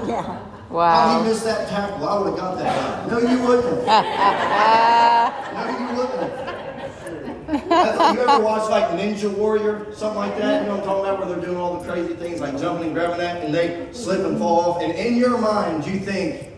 Yeah. 0.06 0.40
Wow. 0.70 0.92
How 0.92 1.24
he 1.24 1.30
missed 1.30 1.46
that 1.46 1.70
tackle? 1.70 2.08
I 2.10 2.20
would 2.20 2.30
have 2.32 2.38
got 2.38 2.58
that 2.58 3.08
guy. 3.08 3.08
No, 3.10 3.20
you 3.20 3.42
wouldn't 3.48 3.88
have. 3.88 5.46
No, 5.54 5.80
you 5.80 5.98
wouldn't 5.98 6.20
have. 6.20 8.16
You 8.16 8.22
ever 8.22 8.44
watch 8.44 8.70
like 8.70 8.90
Ninja 9.00 9.34
Warrior, 9.36 9.94
something 9.94 10.18
like 10.20 10.38
that? 10.38 10.62
You 10.64 10.68
know 10.68 10.76
what 10.76 10.82
I'm 10.82 10.86
talking 10.86 11.06
about, 11.06 11.20
where 11.20 11.36
they're 11.36 11.46
doing 11.46 11.58
all 11.58 11.80
the 11.80 11.92
crazy 11.92 12.14
things 12.16 12.40
like 12.42 12.60
jumping 12.60 12.88
and 12.88 12.94
grabbing 12.94 13.18
that, 13.20 13.44
and 13.44 13.54
they 13.54 13.88
slip 13.92 14.26
and 14.26 14.38
fall 14.38 14.60
off. 14.62 14.82
And 14.84 14.92
in 14.94 15.16
your 15.16 15.38
mind, 15.38 15.86
you 15.88 16.00
think, 16.00 16.49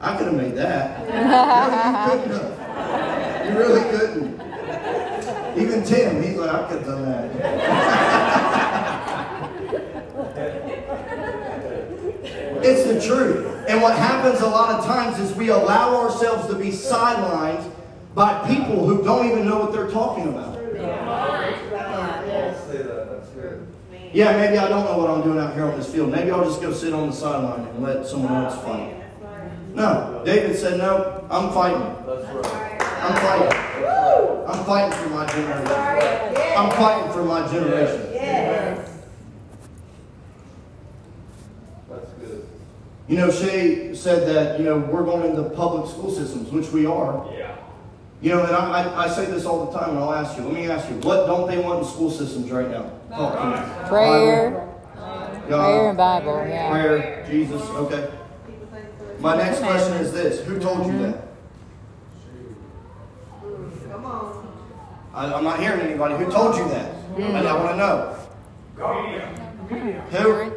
I 0.00 0.16
could 0.16 0.28
have 0.28 0.36
made 0.36 0.54
that. 0.56 1.00
You 1.00 1.12
couldn't 2.12 2.32
have. 2.40 3.46
You 3.46 3.58
really 3.58 3.82
couldn't. 3.90 4.40
Even 5.58 5.84
Tim, 5.84 6.22
he's 6.22 6.36
like, 6.36 6.50
I 6.50 6.68
could 6.68 6.78
have 6.78 6.86
done 6.86 7.04
that. 7.04 7.30
It's 12.62 12.84
the 12.84 13.00
truth. 13.06 13.64
And 13.68 13.82
what 13.82 13.96
happens 13.96 14.40
a 14.40 14.46
lot 14.46 14.70
of 14.78 14.84
times 14.86 15.18
is 15.18 15.34
we 15.36 15.48
allow 15.48 15.96
ourselves 15.96 16.46
to 16.48 16.54
be 16.54 16.68
sidelined 16.68 17.70
by 18.14 18.46
people 18.48 18.86
who 18.86 19.02
don't 19.02 19.26
even 19.30 19.46
know 19.46 19.58
what 19.58 19.72
they're 19.72 19.90
talking 19.90 20.28
about. 20.28 20.58
Yeah, 24.12 24.36
maybe 24.36 24.58
I 24.58 24.68
don't 24.68 24.84
know 24.84 24.98
what 24.98 25.10
I'm 25.10 25.22
doing 25.22 25.38
out 25.38 25.54
here 25.54 25.64
on 25.64 25.78
this 25.78 25.88
field. 25.92 26.10
Maybe 26.10 26.30
I'll 26.30 26.44
just 26.44 26.60
go 26.60 26.72
sit 26.72 26.92
on 26.92 27.10
the 27.10 27.14
sideline 27.14 27.66
and 27.66 27.82
let 27.82 28.06
someone 28.06 28.32
else 28.32 28.56
fight. 28.64 28.99
No, 29.80 30.20
David 30.26 30.58
said, 30.58 30.76
no, 30.76 31.26
I'm 31.30 31.54
fighting. 31.54 31.80
I'm 31.80 33.16
fighting. 33.16 33.58
I'm 34.46 34.64
fighting 34.66 34.98
for 34.98 35.08
my 35.08 35.26
generation. 35.26 35.72
I'm 36.54 36.70
fighting 36.72 37.12
for 37.14 37.24
my 37.24 37.48
generation. 37.50 38.12
That's 41.88 42.10
good. 42.20 42.46
You 43.08 43.16
know, 43.16 43.30
Shay 43.30 43.94
said 43.94 44.28
that, 44.28 44.58
you 44.58 44.66
know, 44.66 44.76
we're 44.76 45.02
going 45.02 45.30
into 45.30 45.48
public 45.48 45.90
school 45.90 46.10
systems, 46.10 46.50
which 46.50 46.70
we 46.72 46.84
are. 46.84 47.26
Yeah. 47.32 47.56
You 48.20 48.32
know, 48.32 48.44
and 48.44 48.54
I, 48.54 48.82
I, 48.82 49.04
I 49.04 49.08
say 49.08 49.24
this 49.30 49.46
all 49.46 49.64
the 49.64 49.78
time, 49.78 49.96
and 49.96 49.98
I'll 49.98 50.12
ask 50.12 50.36
you, 50.36 50.44
let 50.44 50.52
me 50.52 50.68
ask 50.68 50.90
you, 50.90 50.96
what 50.96 51.26
don't 51.26 51.50
they 51.50 51.56
want 51.56 51.78
in 51.78 51.84
school 51.86 52.10
systems 52.10 52.50
right 52.50 52.68
now? 52.68 52.92
Talk 53.08 53.32
to 53.32 53.46
me. 53.46 53.88
Prayer. 53.88 54.50
Bible, 54.50 55.46
Prayer 55.48 55.88
and 55.88 55.96
Bible. 55.96 56.46
Yeah. 56.46 56.70
prayer, 56.70 57.26
Jesus, 57.30 57.62
okay. 57.62 58.19
My 59.20 59.36
next 59.36 59.58
question 59.58 59.92
is 59.98 60.12
this, 60.12 60.44
who 60.46 60.58
told 60.58 60.86
you 60.86 60.98
that? 60.98 61.28
I, 65.12 65.34
I'm 65.34 65.44
not 65.44 65.60
hearing 65.60 65.80
anybody, 65.80 66.14
who 66.16 66.30
told 66.30 66.56
you 66.56 66.66
that? 66.68 66.94
And 67.18 67.46
I 67.46 67.54
want 67.54 67.70
to 67.70 67.76
know. 67.76 68.16
Media. 69.70 70.00
Who? 70.10 70.50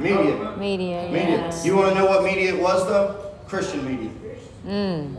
Media. 0.00 0.56
Media. 0.56 0.56
Media. 0.56 1.08
Yes. 1.12 1.66
You 1.66 1.76
want 1.76 1.90
to 1.90 1.94
know 2.00 2.06
what 2.06 2.24
media 2.24 2.54
it 2.54 2.60
was, 2.60 2.86
though? 2.86 3.32
Christian 3.46 3.84
media. 3.84 4.10
Mm. 4.66 5.16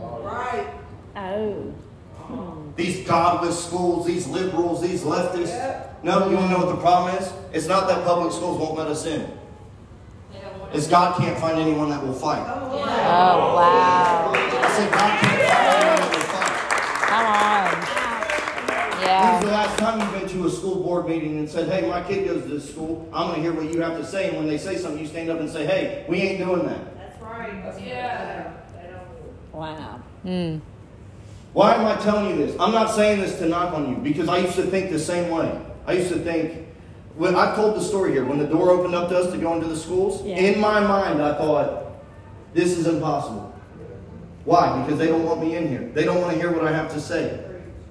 Oh. 1.16 1.74
These 2.74 3.06
godless 3.06 3.64
schools, 3.64 4.04
these 4.04 4.26
liberals, 4.26 4.82
these 4.82 5.02
leftists. 5.02 5.54
No, 6.02 6.28
you 6.28 6.36
want 6.36 6.50
to 6.50 6.58
know 6.58 6.66
what 6.66 6.74
the 6.74 6.80
problem 6.82 7.14
is? 7.16 7.32
It's 7.52 7.68
not 7.68 7.86
that 7.86 8.04
public 8.04 8.32
schools 8.32 8.58
won't 8.58 8.76
let 8.76 8.88
us 8.88 9.06
in. 9.06 9.30
It's 10.74 10.88
God 10.88 11.16
can't 11.18 11.38
find 11.38 11.58
anyone 11.58 11.88
that 11.90 12.04
will 12.04 12.12
fight. 12.12 12.44
Oh 12.46 13.54
wow. 13.54 14.32
I 14.34 14.70
said 14.76 14.90
God 14.90 15.20
can't 15.20 15.42
find 15.50 15.66
anyone 15.70 16.00
that 16.00 16.10
will 16.10 16.26
fight. 16.34 16.58
Come 17.08 17.26
on. 17.26 19.00
Yeah. 19.00 19.32
When's 19.32 19.44
the 19.44 19.50
last 19.52 19.78
time 19.78 20.00
you've 20.00 20.12
been 20.20 20.28
to 20.30 20.46
a 20.46 20.50
school 20.50 20.82
board 20.82 21.06
meeting 21.08 21.38
and 21.38 21.48
said, 21.48 21.68
hey, 21.68 21.88
my 21.88 22.02
kid 22.02 22.26
goes 22.26 22.42
to 22.42 22.48
this 22.48 22.68
school. 22.70 23.08
I'm 23.12 23.28
going 23.28 23.36
to 23.36 23.42
hear 23.42 23.52
what 23.52 23.72
you 23.72 23.80
have 23.82 23.96
to 23.98 24.04
say. 24.04 24.28
And 24.28 24.38
when 24.38 24.46
they 24.48 24.58
say 24.58 24.76
something, 24.76 25.00
you 25.00 25.06
stand 25.06 25.30
up 25.30 25.38
and 25.38 25.48
say, 25.48 25.64
hey, 25.66 26.04
we 26.08 26.20
ain't 26.22 26.38
doing 26.38 26.66
that. 26.66 26.96
That's 26.96 27.20
right. 27.22 27.80
Yeah. 27.80 28.52
Wow. 29.52 30.00
Mm. 30.24 30.60
Why 31.52 31.74
am 31.74 31.86
I 31.86 31.94
telling 32.02 32.30
you 32.30 32.36
this? 32.46 32.56
I'm 32.58 32.72
not 32.72 32.90
saying 32.90 33.20
this 33.20 33.38
to 33.38 33.46
knock 33.46 33.74
on 33.74 33.90
you 33.90 33.96
because 33.98 34.28
I 34.28 34.38
used 34.38 34.56
to 34.56 34.64
think 34.64 34.90
the 34.90 34.98
same 34.98 35.30
way. 35.30 35.56
I 35.86 35.92
used 35.92 36.08
to 36.08 36.18
think, 36.18 36.63
when 37.16 37.36
I've 37.36 37.54
told 37.54 37.76
the 37.76 37.80
story 37.80 38.12
here, 38.12 38.24
when 38.24 38.38
the 38.38 38.46
door 38.46 38.70
opened 38.70 38.94
up 38.94 39.08
to 39.10 39.18
us 39.18 39.30
to 39.32 39.38
go 39.38 39.54
into 39.54 39.68
the 39.68 39.76
schools, 39.76 40.22
Yeah. 40.24 40.36
in 40.36 40.60
my 40.60 40.80
mind 40.80 41.22
I 41.22 41.34
thought, 41.38 41.92
this 42.54 42.76
is 42.76 42.86
impossible. 42.86 43.52
Why? 44.44 44.82
Because 44.82 44.98
they 44.98 45.06
don't 45.06 45.24
want 45.24 45.40
me 45.40 45.56
in 45.56 45.68
here. 45.68 45.90
They 45.94 46.04
don't 46.04 46.20
want 46.20 46.32
to 46.34 46.38
hear 46.38 46.50
what 46.52 46.64
I 46.66 46.72
have 46.72 46.92
to 46.92 47.00
say. 47.00 47.40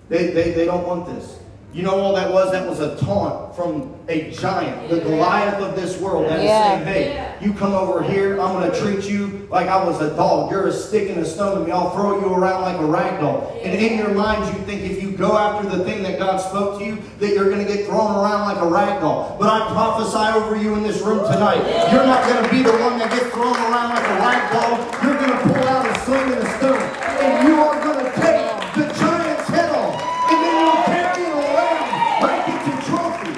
They, 0.09 0.27
they, 0.27 0.51
they 0.51 0.65
don't 0.65 0.85
want 0.85 1.07
this. 1.07 1.39
You 1.73 1.81
know 1.81 1.99
all 1.99 2.13
that 2.15 2.31
was? 2.31 2.51
That 2.51 2.69
was 2.69 2.79
a 2.79 2.95
taunt 2.97 3.55
from 3.55 3.95
a 4.07 4.29
giant, 4.29 4.89
the 4.89 4.99
Goliath 4.99 5.55
of 5.61 5.75
this 5.75 5.99
world 5.99 6.27
that 6.29 6.43
Yeah. 6.43 6.83
saying, 6.83 6.85
hey, 6.85 7.35
you 7.41 7.53
come 7.53 7.73
over 7.73 8.03
here, 8.03 8.39
I'm 8.39 8.53
going 8.53 8.71
to 8.71 8.79
treat 8.79 9.09
you 9.09 9.32
like 9.53 9.67
I 9.67 9.85
was 9.85 10.01
a 10.01 10.09
dog. 10.15 10.49
You're 10.49 10.67
a 10.67 10.73
stick 10.73 11.11
and 11.11 11.19
a 11.19 11.25
stone 11.25 11.59
to 11.59 11.63
me. 11.63 11.71
I'll 11.71 11.91
throw 11.91 12.19
you 12.19 12.33
around 12.33 12.63
like 12.63 12.79
a 12.79 12.85
rag 12.85 13.21
doll. 13.21 13.55
And 13.61 13.79
in 13.79 13.99
your 13.99 14.09
mind, 14.09 14.51
you 14.51 14.65
think 14.65 14.81
if 14.81 15.01
you 15.01 15.11
go 15.11 15.37
after 15.37 15.69
the 15.69 15.85
thing 15.85 16.01
that 16.01 16.17
God 16.17 16.37
spoke 16.37 16.79
to 16.79 16.85
you, 16.85 16.97
that 17.19 17.35
you're 17.35 17.51
going 17.51 17.63
to 17.63 17.71
get 17.71 17.85
thrown 17.85 18.15
around 18.15 18.49
like 18.49 18.57
a 18.57 18.65
rag 18.65 18.99
doll. 18.99 19.37
But 19.39 19.49
I 19.49 19.71
prophesy 19.71 20.39
over 20.39 20.57
you 20.57 20.73
in 20.73 20.81
this 20.81 21.01
room 21.01 21.19
tonight. 21.31 21.61
You're 21.93 22.03
not 22.03 22.27
going 22.27 22.43
to 22.43 22.49
be 22.49 22.63
the 22.63 22.73
one 22.81 22.97
that 22.97 23.11
gets 23.11 23.29
thrown 23.29 23.53
around 23.53 23.93
like 23.93 24.09
a 24.09 24.17
rag 24.25 24.41
doll. 24.57 24.73
You're 25.05 25.21
going 25.21 25.37
to 25.37 25.41
pull 25.45 25.67
out 25.69 25.85
a 25.85 25.93
sling 26.01 26.33
and 26.33 26.41
a 26.41 26.49
stone. 26.57 26.81
And 27.21 27.47
you 27.47 27.53
are 27.61 27.77
going 27.77 28.01
to 28.01 28.09
take 28.09 28.41
the 28.73 28.89
giant's 28.89 29.47
head 29.53 29.69
off. 29.69 30.01
And 30.33 30.39
then 30.41 30.53
you'll 30.65 30.81
carry 30.89 31.29
it 31.29 31.37
around 31.45 32.25
like 32.25 32.41
it's 32.49 32.73
a 32.73 32.75
trophy. 32.89 33.37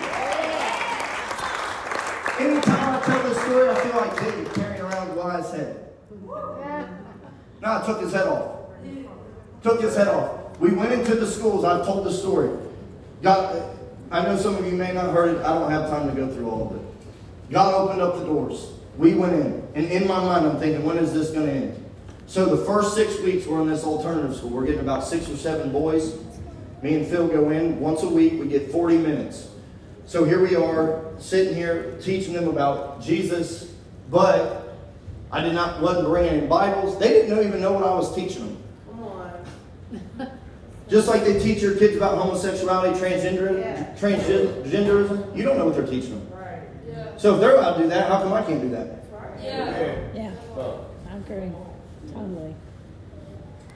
Anytime 2.40 2.88
I 2.96 3.04
tell 3.04 3.20
this 3.28 3.36
story, 3.44 3.68
I 3.68 3.76
feel 3.84 4.00
like 4.00 4.16
David 4.16 4.48
carrying 4.56 4.82
around 4.82 5.12
Goliath's 5.12 5.52
head. 5.52 5.82
No, 7.62 7.82
I 7.82 7.86
took 7.86 8.02
his 8.02 8.14
head 8.14 8.28
off. 8.28 8.60
Took 9.64 9.82
his 9.82 9.96
head 9.96 10.08
off. 10.08 10.60
We 10.60 10.72
went 10.72 10.92
into 10.92 11.16
the 11.16 11.28
schools. 11.28 11.66
I've 11.66 11.86
told 11.86 12.06
the 12.06 12.12
story. 12.12 12.52
God, 13.22 13.78
I 14.12 14.24
know 14.24 14.38
some 14.38 14.56
of 14.56 14.66
you 14.66 14.74
may 14.74 14.94
not 14.94 15.12
heard 15.12 15.36
it. 15.36 15.42
I 15.42 15.58
don't 15.58 15.72
have 15.72 15.90
time 15.90 16.08
to 16.08 16.16
go 16.16 16.28
through 16.28 16.50
all 16.50 16.70
of 16.70 16.76
it. 16.76 16.82
God 17.52 17.74
opened 17.74 18.02
up 18.02 18.20
the 18.20 18.26
doors. 18.26 18.72
We 18.98 19.14
went 19.16 19.34
in. 19.34 19.68
And 19.76 19.92
in 19.92 20.08
my 20.08 20.24
mind, 20.24 20.46
I'm 20.46 20.60
thinking, 20.60 20.86
when 20.86 20.98
is 20.98 21.14
this 21.14 21.32
going 21.32 21.48
to 21.48 21.52
end? 21.52 21.86
So 22.28 22.46
the 22.46 22.66
first 22.66 22.96
six 22.96 23.20
weeks, 23.20 23.46
we're 23.46 23.62
in 23.62 23.68
this 23.68 23.84
alternative 23.84 24.36
school. 24.36 24.52
We're 24.52 24.66
getting 24.66 24.82
about 24.82 25.04
six 25.04 25.30
or 25.30 25.38
seven 25.38 25.72
boys. 25.72 26.18
Me 26.82 26.96
and 26.96 27.08
Phil 27.08 27.28
go 27.28 27.50
in 27.50 27.80
once 27.80 28.04
a 28.04 28.10
week. 28.10 28.34
We 28.40 28.48
get 28.48 28.72
40 28.72 28.98
minutes. 28.98 29.50
So 30.06 30.24
here 30.24 30.42
we 30.42 30.56
are, 30.56 31.04
sitting 31.18 31.56
here 31.56 31.98
teaching 32.00 32.34
them 32.34 32.48
about 32.48 33.02
Jesus, 33.02 33.72
but 34.12 34.65
I 35.36 35.42
did 35.42 35.54
not 35.54 35.82
wasn't 35.82 36.08
bringing 36.08 36.32
any 36.32 36.48
Bibles. 36.48 36.98
They 36.98 37.10
didn't 37.10 37.46
even 37.46 37.60
know 37.60 37.74
what 37.74 37.84
I 37.84 37.94
was 37.94 38.16
teaching 38.16 38.46
them. 38.46 38.64
Come 38.90 39.04
on. 39.04 40.32
Just 40.90 41.10
like 41.10 41.26
they 41.26 41.38
teach 41.38 41.62
your 41.62 41.76
kids 41.76 41.98
about 41.98 42.18
homosexuality, 42.18 42.98
transgender, 42.98 43.60
Yeah. 43.60 43.94
transgenderism, 44.00 45.36
you 45.36 45.44
don't 45.44 45.58
know 45.58 45.66
what 45.66 45.76
they're 45.76 45.86
teaching 45.86 46.12
them. 46.12 46.40
Right. 46.40 46.62
Yeah. 46.88 47.18
So 47.18 47.36
if 47.36 47.42
they're 47.42 47.56
allowed 47.58 47.74
to 47.74 47.84
do 47.84 47.90
that, 47.90 48.08
how 48.08 48.22
come 48.22 48.32
I 48.32 48.44
can't 48.44 48.62
do 48.62 48.70
that? 48.70 49.04
Yeah. 49.44 49.98
Yeah. 50.16 50.32
I 51.12 51.18
agree. 51.18 51.52
Totally. 52.14 52.56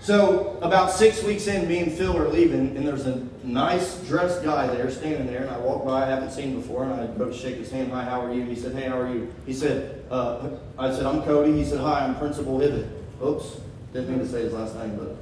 So 0.01 0.57
about 0.61 0.91
six 0.91 1.21
weeks 1.23 1.47
in, 1.47 1.67
me 1.67 1.79
and 1.79 1.91
Phil 1.91 2.17
are 2.17 2.29
leaving, 2.29 2.77
and 2.77 2.87
there's 2.87 3.05
a 3.05 3.27
nice 3.43 3.99
dressed 4.07 4.43
guy 4.43 4.67
there 4.67 4.89
standing 4.89 5.27
there, 5.27 5.41
and 5.41 5.49
I 5.49 5.57
walk 5.59 5.85
by, 5.85 6.03
I 6.03 6.05
haven't 6.05 6.31
seen 6.31 6.51
him 6.51 6.61
before, 6.61 6.85
and 6.85 6.93
I 6.93 7.07
go 7.17 7.25
to 7.25 7.33
shake 7.33 7.57
his 7.57 7.69
hand. 7.69 7.91
Hi, 7.91 8.05
how 8.05 8.21
are 8.21 8.33
you? 8.33 8.43
He 8.43 8.55
said, 8.55 8.73
Hey, 8.73 8.87
how 8.87 8.99
are 8.99 9.13
you? 9.13 9.33
He 9.45 9.53
said, 9.53 10.05
uh, 10.09 10.51
I 10.77 10.93
said, 10.93 11.05
I'm 11.05 11.21
Cody. 11.23 11.51
He 11.51 11.65
said, 11.65 11.81
Hi, 11.81 12.05
I'm 12.05 12.17
Principal 12.17 12.59
Hibbett. 12.59 12.89
Oops, 13.21 13.59
didn't 13.91 14.09
mean 14.09 14.19
to 14.19 14.27
say 14.27 14.43
his 14.43 14.53
last 14.53 14.75
name, 14.75 14.95
but 14.95 15.17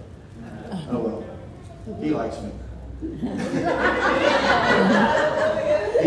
oh 0.91 0.99
well. 0.99 1.23
He 1.99 2.11
likes 2.11 2.39
me. 2.41 2.51
he 3.01 3.19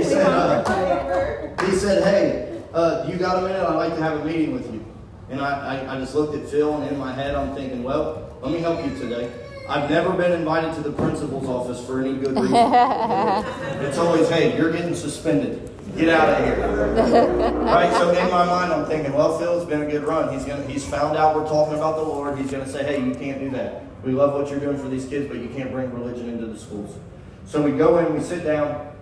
said, 0.05 0.27
uh, 0.27 1.65
he 1.65 1.73
said, 1.73 2.03
hey, 2.05 2.63
uh, 2.73 3.07
you 3.09 3.17
got 3.17 3.39
a 3.39 3.47
minute? 3.47 3.63
I'd 3.63 3.75
like 3.75 3.95
to 3.95 4.03
have 4.03 4.21
a 4.21 4.25
meeting 4.25 4.53
with 4.53 4.73
you. 4.73 4.85
And 5.31 5.41
I, 5.41 5.77
I, 5.77 5.97
I 5.97 6.01
just 6.01 6.15
looked 6.15 6.35
at 6.35 6.49
Phil, 6.49 6.77
and 6.77 6.91
in 6.91 6.99
my 6.99 7.13
head, 7.13 7.35
I'm 7.35 7.55
thinking, 7.55 7.83
well, 7.83 8.30
let 8.41 8.53
me 8.53 8.61
help 8.61 8.85
you 8.85 8.97
today. 8.99 9.33
I've 9.69 9.89
never 9.89 10.13
been 10.13 10.33
invited 10.33 10.75
to 10.75 10.81
the 10.81 10.93
principal's 10.93 11.47
office 11.47 11.85
for 11.87 12.01
any 12.01 12.15
good 12.15 12.37
reason. 12.37 12.55
it's 13.85 13.99
always, 13.99 14.29
hey, 14.29 14.57
you're 14.57 14.73
getting 14.73 14.95
suspended. 14.95 15.71
Get 15.97 16.09
out 16.09 16.29
of 16.29 16.45
here. 16.45 16.59
right? 17.61 17.93
So 17.93 18.11
in 18.11 18.31
my 18.31 18.45
mind, 18.47 18.73
I'm 18.73 18.87
thinking, 18.87 19.13
well, 19.13 19.39
Phil, 19.39 19.59
it's 19.59 19.69
been 19.69 19.83
a 19.83 19.91
good 19.91 20.05
run. 20.05 20.33
He's 20.33 20.45
gonna, 20.45 20.65
he's 20.65 20.85
found 20.85 21.17
out 21.17 21.37
we're 21.37 21.49
talking 21.49 21.75
about 21.75 21.97
the 21.97 22.03
Lord. 22.03 22.39
He's 22.39 22.51
gonna 22.51 22.69
say, 22.69 22.85
hey, 22.85 23.05
you 23.05 23.15
can't 23.15 23.41
do 23.41 23.51
that. 23.51 23.85
We 24.03 24.13
love 24.13 24.33
what 24.33 24.51
you're 24.51 24.61
doing 24.61 24.79
for 24.79 24.89
these 24.89 25.07
kids, 25.07 25.29
but 25.29 25.39
you 25.39 25.49
can't 25.49 25.71
bring 25.71 25.93
religion 25.93 26.29
into 26.29 26.47
the 26.47 26.59
schools. 26.59 26.97
So 27.45 27.61
we 27.63 27.73
go 27.73 27.99
in, 27.99 28.15
we 28.15 28.21
sit 28.21 28.45
down. 28.45 28.93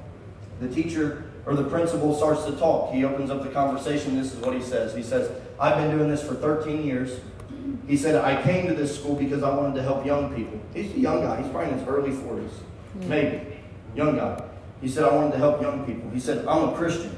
The 0.61 0.69
teacher 0.69 1.31
or 1.47 1.55
the 1.55 1.65
principal 1.65 2.15
starts 2.15 2.45
to 2.45 2.53
talk. 2.53 2.93
He 2.93 3.05
opens 3.05 3.31
up 3.31 3.43
the 3.43 3.51
conversation. 3.51 4.17
This 4.21 4.35
is 4.35 4.41
what 4.41 4.55
he 4.55 4.63
says. 4.63 4.95
He 4.95 5.03
says, 5.03 5.31
I've 5.61 5.77
been 5.77 5.97
doing 5.97 6.11
this 6.11 6.23
for 6.23 6.35
13 6.35 6.85
years. 6.85 7.21
He 7.89 7.97
said, 7.97 8.23
I 8.23 8.41
came 8.43 8.67
to 8.69 8.75
this 8.75 8.95
school 9.01 9.17
because 9.17 9.43
I 9.43 9.49
wanted 9.53 9.75
to 9.77 9.83
help 9.83 10.05
young 10.05 10.35
people. 10.35 10.61
He's 10.75 10.93
a 10.95 10.99
young 10.99 11.23
guy. 11.23 11.41
He's 11.41 11.51
probably 11.51 11.73
in 11.73 11.79
his 11.79 11.89
early 11.89 12.11
40s. 12.11 12.51
Mm. 12.99 13.09
Maybe. 13.09 13.41
Young 13.97 14.17
guy. 14.17 14.45
He 14.83 14.89
said, 14.89 15.05
I 15.05 15.15
wanted 15.15 15.33
to 15.33 15.39
help 15.39 15.63
young 15.63 15.87
people. 15.87 16.11
He 16.11 16.21
said, 16.21 16.47
I'm 16.47 16.69
a 16.69 16.73
Christian. 16.77 17.17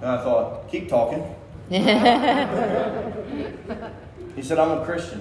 And 0.00 0.06
I 0.06 0.22
thought, 0.22 0.70
keep 0.70 0.88
talking. 0.88 1.34
he 1.68 1.78
said, 4.42 4.58
I'm 4.58 4.78
a 4.78 4.84
Christian. 4.84 5.20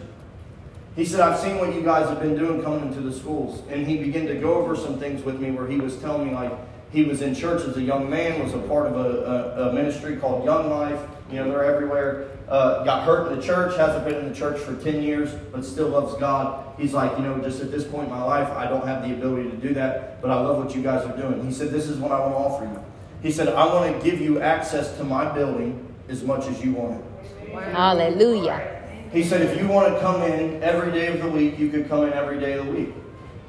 He 0.95 1.05
said, 1.05 1.21
I've 1.21 1.39
seen 1.39 1.57
what 1.57 1.73
you 1.73 1.81
guys 1.81 2.07
have 2.07 2.21
been 2.21 2.37
doing 2.37 2.61
coming 2.61 2.87
into 2.87 3.01
the 3.01 3.11
schools. 3.11 3.63
And 3.69 3.87
he 3.87 3.97
began 3.97 4.27
to 4.27 4.35
go 4.35 4.53
over 4.53 4.75
some 4.75 4.99
things 4.99 5.23
with 5.23 5.41
me 5.41 5.49
where 5.51 5.67
he 5.67 5.77
was 5.77 5.97
telling 5.97 6.27
me, 6.27 6.33
like, 6.33 6.53
he 6.91 7.03
was 7.03 7.21
in 7.21 7.33
church 7.33 7.63
as 7.63 7.75
a 7.75 7.81
young 7.81 8.09
man, 8.09 8.41
was 8.41 8.53
a 8.53 8.59
part 8.59 8.85
of 8.85 8.95
a, 8.95 8.99
a, 8.99 9.69
a 9.69 9.73
ministry 9.73 10.17
called 10.17 10.45
Young 10.45 10.69
Life. 10.69 11.01
You 11.29 11.37
know, 11.37 11.49
they're 11.49 11.63
everywhere. 11.63 12.29
Uh, 12.47 12.83
got 12.83 13.03
hurt 13.03 13.31
in 13.31 13.39
the 13.39 13.43
church, 13.43 13.75
hasn't 13.77 14.05
been 14.05 14.15
in 14.15 14.29
the 14.29 14.35
church 14.35 14.59
for 14.59 14.75
10 14.75 15.01
years, 15.01 15.33
but 15.51 15.65
still 15.65 15.89
loves 15.89 16.15
God. 16.19 16.63
He's 16.77 16.93
like, 16.93 17.17
you 17.17 17.23
know, 17.23 17.39
just 17.39 17.61
at 17.61 17.71
this 17.71 17.83
point 17.83 18.05
in 18.05 18.11
my 18.11 18.23
life, 18.23 18.47
I 18.49 18.67
don't 18.67 18.85
have 18.85 19.01
the 19.01 19.13
ability 19.13 19.49
to 19.49 19.57
do 19.57 19.73
that, 19.73 20.21
but 20.21 20.29
I 20.29 20.35
love 20.35 20.63
what 20.63 20.75
you 20.75 20.83
guys 20.83 21.03
are 21.05 21.17
doing. 21.17 21.43
He 21.43 21.51
said, 21.51 21.71
This 21.71 21.89
is 21.89 21.97
what 21.97 22.11
I 22.11 22.19
want 22.19 22.33
to 22.33 22.37
offer 22.37 22.65
you. 22.65 22.83
He 23.23 23.31
said, 23.31 23.49
I 23.49 23.65
want 23.65 23.91
to 23.91 24.09
give 24.09 24.21
you 24.21 24.39
access 24.39 24.95
to 24.97 25.03
my 25.03 25.31
building 25.33 25.91
as 26.09 26.23
much 26.23 26.45
as 26.45 26.63
you 26.63 26.73
want 26.73 27.01
it. 27.01 27.53
Hallelujah. 27.73 28.83
He 29.11 29.23
said, 29.23 29.41
if 29.41 29.59
you 29.59 29.67
want 29.67 29.93
to 29.93 29.99
come 30.01 30.21
in 30.23 30.61
every 30.61 30.91
day 30.91 31.07
of 31.07 31.21
the 31.21 31.29
week, 31.29 31.57
you 31.57 31.69
could 31.69 31.87
come 31.87 32.03
in 32.05 32.13
every 32.13 32.39
day 32.39 32.53
of 32.53 32.65
the 32.65 32.71
week. 32.71 32.93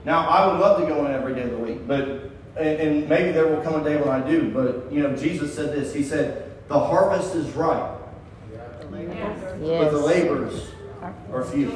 Now, 0.05 0.29
I 0.29 0.47
would 0.47 0.61
love 0.61 0.81
to 0.81 0.87
go 0.87 1.05
in 1.07 1.13
every 1.13 1.35
day 1.35 1.43
of 1.43 1.51
the 1.51 1.59
week, 1.59 1.87
but 1.87 2.31
and, 2.57 2.81
and 2.81 3.09
maybe 3.09 3.33
there 3.33 3.47
will 3.47 3.63
come 3.63 3.75
a 3.81 3.85
day 3.85 3.97
when 3.97 4.09
I 4.09 4.27
do. 4.27 4.51
But 4.51 4.91
you 4.91 5.03
know, 5.03 5.15
Jesus 5.15 5.55
said 5.55 5.75
this. 5.75 5.93
He 5.93 6.03
said, 6.03 6.46
"The 6.69 6.79
harvest 6.79 7.35
is 7.35 7.55
ripe, 7.55 7.85
but 8.91 8.91
the 8.91 9.67
Yes. 9.67 9.93
laborers 9.93 10.67
are 11.33 11.45
few." 11.45 11.71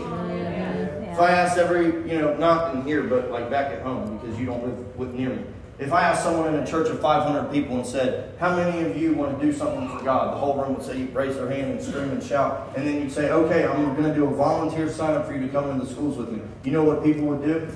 If 1.13 1.21
I 1.21 1.31
ask 1.31 1.59
every, 1.59 1.87
you 2.11 2.19
know, 2.21 2.35
not 2.37 2.75
in 2.75 2.83
here, 2.83 3.03
but 3.03 3.31
like 3.31 3.51
back 3.51 3.73
at 3.73 3.83
home, 3.83 4.19
because 4.21 4.39
you 4.39 4.47
don't 4.47 4.65
live 4.65 4.97
with 4.97 5.15
near 5.15 5.31
me. 5.31 5.43
If 5.79 5.93
I 5.95 6.03
asked 6.03 6.23
someone 6.25 6.55
in 6.55 6.61
a 6.61 6.67
church 6.67 6.89
of 6.91 7.01
500 7.01 7.51
people 7.51 7.77
and 7.77 7.87
said, 7.87 8.33
"How 8.39 8.55
many 8.55 8.83
of 8.83 8.97
you 8.99 9.15
want 9.15 9.39
to 9.39 9.45
do 9.47 9.51
something 9.53 9.89
for 9.89 10.05
God?" 10.05 10.35
the 10.35 10.39
whole 10.39 10.55
room 10.55 10.75
would 10.75 10.85
say, 10.85 10.97
"You 10.99 11.09
raise 11.13 11.37
their 11.37 11.49
hand 11.49 11.73
and 11.73 11.83
scream 11.83 12.11
and 12.11 12.23
shout, 12.23 12.69
and 12.77 12.87
then 12.87 12.97
you'd 12.97 13.13
say, 13.13 13.31
"Okay, 13.31 13.67
I'm 13.67 13.95
going 13.95 14.09
to 14.09 14.15
do 14.15 14.27
a 14.27 14.31
volunteer 14.31 14.89
sign 14.89 15.15
up 15.17 15.27
for 15.27 15.33
you 15.33 15.41
to 15.41 15.49
come 15.49 15.71
into 15.71 15.85
the 15.87 15.91
schools 15.91 16.17
with 16.19 16.31
me." 16.31 16.41
You 16.65 16.73
know 16.73 16.85
what 16.85 17.03
people 17.03 17.27
would 17.29 17.43
do? 17.43 17.67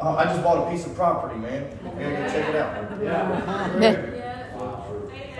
Oh, 0.00 0.16
I 0.16 0.24
just 0.24 0.42
bought 0.42 0.66
a 0.66 0.70
piece 0.70 0.86
of 0.86 0.94
property, 0.94 1.38
man. 1.38 1.66
I 1.84 2.02
gotta 2.02 2.16
go 2.16 2.28
check 2.28 2.48
it 2.48 2.56
out. 2.56 4.14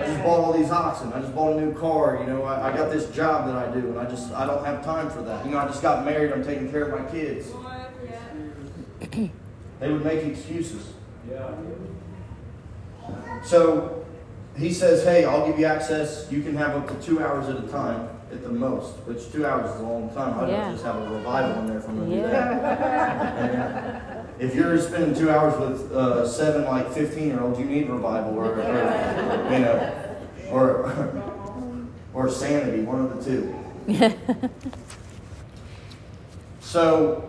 I 0.01 0.07
just 0.07 0.23
bought 0.23 0.41
all 0.41 0.53
these 0.53 0.71
oxen. 0.71 1.13
I 1.13 1.21
just 1.21 1.35
bought 1.35 1.57
a 1.57 1.61
new 1.61 1.75
car. 1.75 2.19
You 2.21 2.27
know, 2.27 2.45
I, 2.45 2.71
I 2.73 2.77
got 2.77 2.91
this 2.91 3.11
job 3.11 3.47
that 3.47 3.57
I 3.57 3.73
do, 3.73 3.89
and 3.89 3.99
I 3.99 4.05
just 4.09 4.33
I 4.33 4.47
don't 4.47 4.65
have 4.65 4.85
time 4.85 5.11
for 5.11 5.23
that. 5.23 5.45
You 5.45 5.51
know, 5.53 5.59
I 5.59 5.67
just 5.67 5.83
got 5.83 6.05
married. 6.05 6.33
I'm 6.33 6.45
taking 6.45 6.71
care 6.71 6.83
of 6.83 7.01
my 7.01 7.11
kids. 7.11 7.49
They 9.81 9.93
would 9.93 10.05
make 10.05 10.25
excuses. 10.25 10.93
Yeah. 11.29 11.51
So 13.45 14.05
he 14.57 14.73
says, 14.73 15.03
"Hey, 15.05 15.25
I'll 15.25 15.47
give 15.47 15.59
you 15.59 15.67
access. 15.67 16.31
You 16.31 16.43
can 16.43 16.57
have 16.57 16.77
up 16.77 16.89
to 16.89 17.07
two 17.07 17.21
hours 17.23 17.49
at 17.49 17.63
a 17.63 17.69
time, 17.69 18.09
at 18.31 18.43
the 18.43 18.51
most. 18.51 18.95
Which 19.07 19.31
two 19.33 19.47
hours 19.47 19.75
is 19.75 19.81
a 19.81 19.85
long 19.85 20.11
time. 20.11 20.39
I'd 20.41 20.49
Yeah. 20.51 20.73
just 20.73 20.85
have 20.85 20.97
a 20.97 21.09
revival 21.11 21.63
in 21.63 21.67
there 21.69 21.79
if 21.79 21.89
I'm 21.89 21.99
gonna 21.99 22.11
do 22.11 22.17
Yeah. 22.17 22.31
that. 22.31 24.25
If 24.39 24.55
you're 24.55 24.79
spending 24.79 25.15
two 25.15 25.31
hours 25.31 25.59
with 25.59 25.93
uh, 25.93 26.27
seven 26.27 26.65
like 26.65 26.93
15 26.93 27.27
year 27.29 27.41
olds, 27.41 27.59
you 27.59 27.65
need 27.65 27.89
revival 27.89 28.39
or, 28.39 28.53
or 28.53 29.53
you 29.53 29.59
know, 29.59 29.93
or 30.51 30.93
or 32.15 32.29
sanity, 32.31 32.83
one 32.83 33.01
of 33.01 33.17
the 33.17 33.31
two. 33.31 33.55
so 36.61 37.29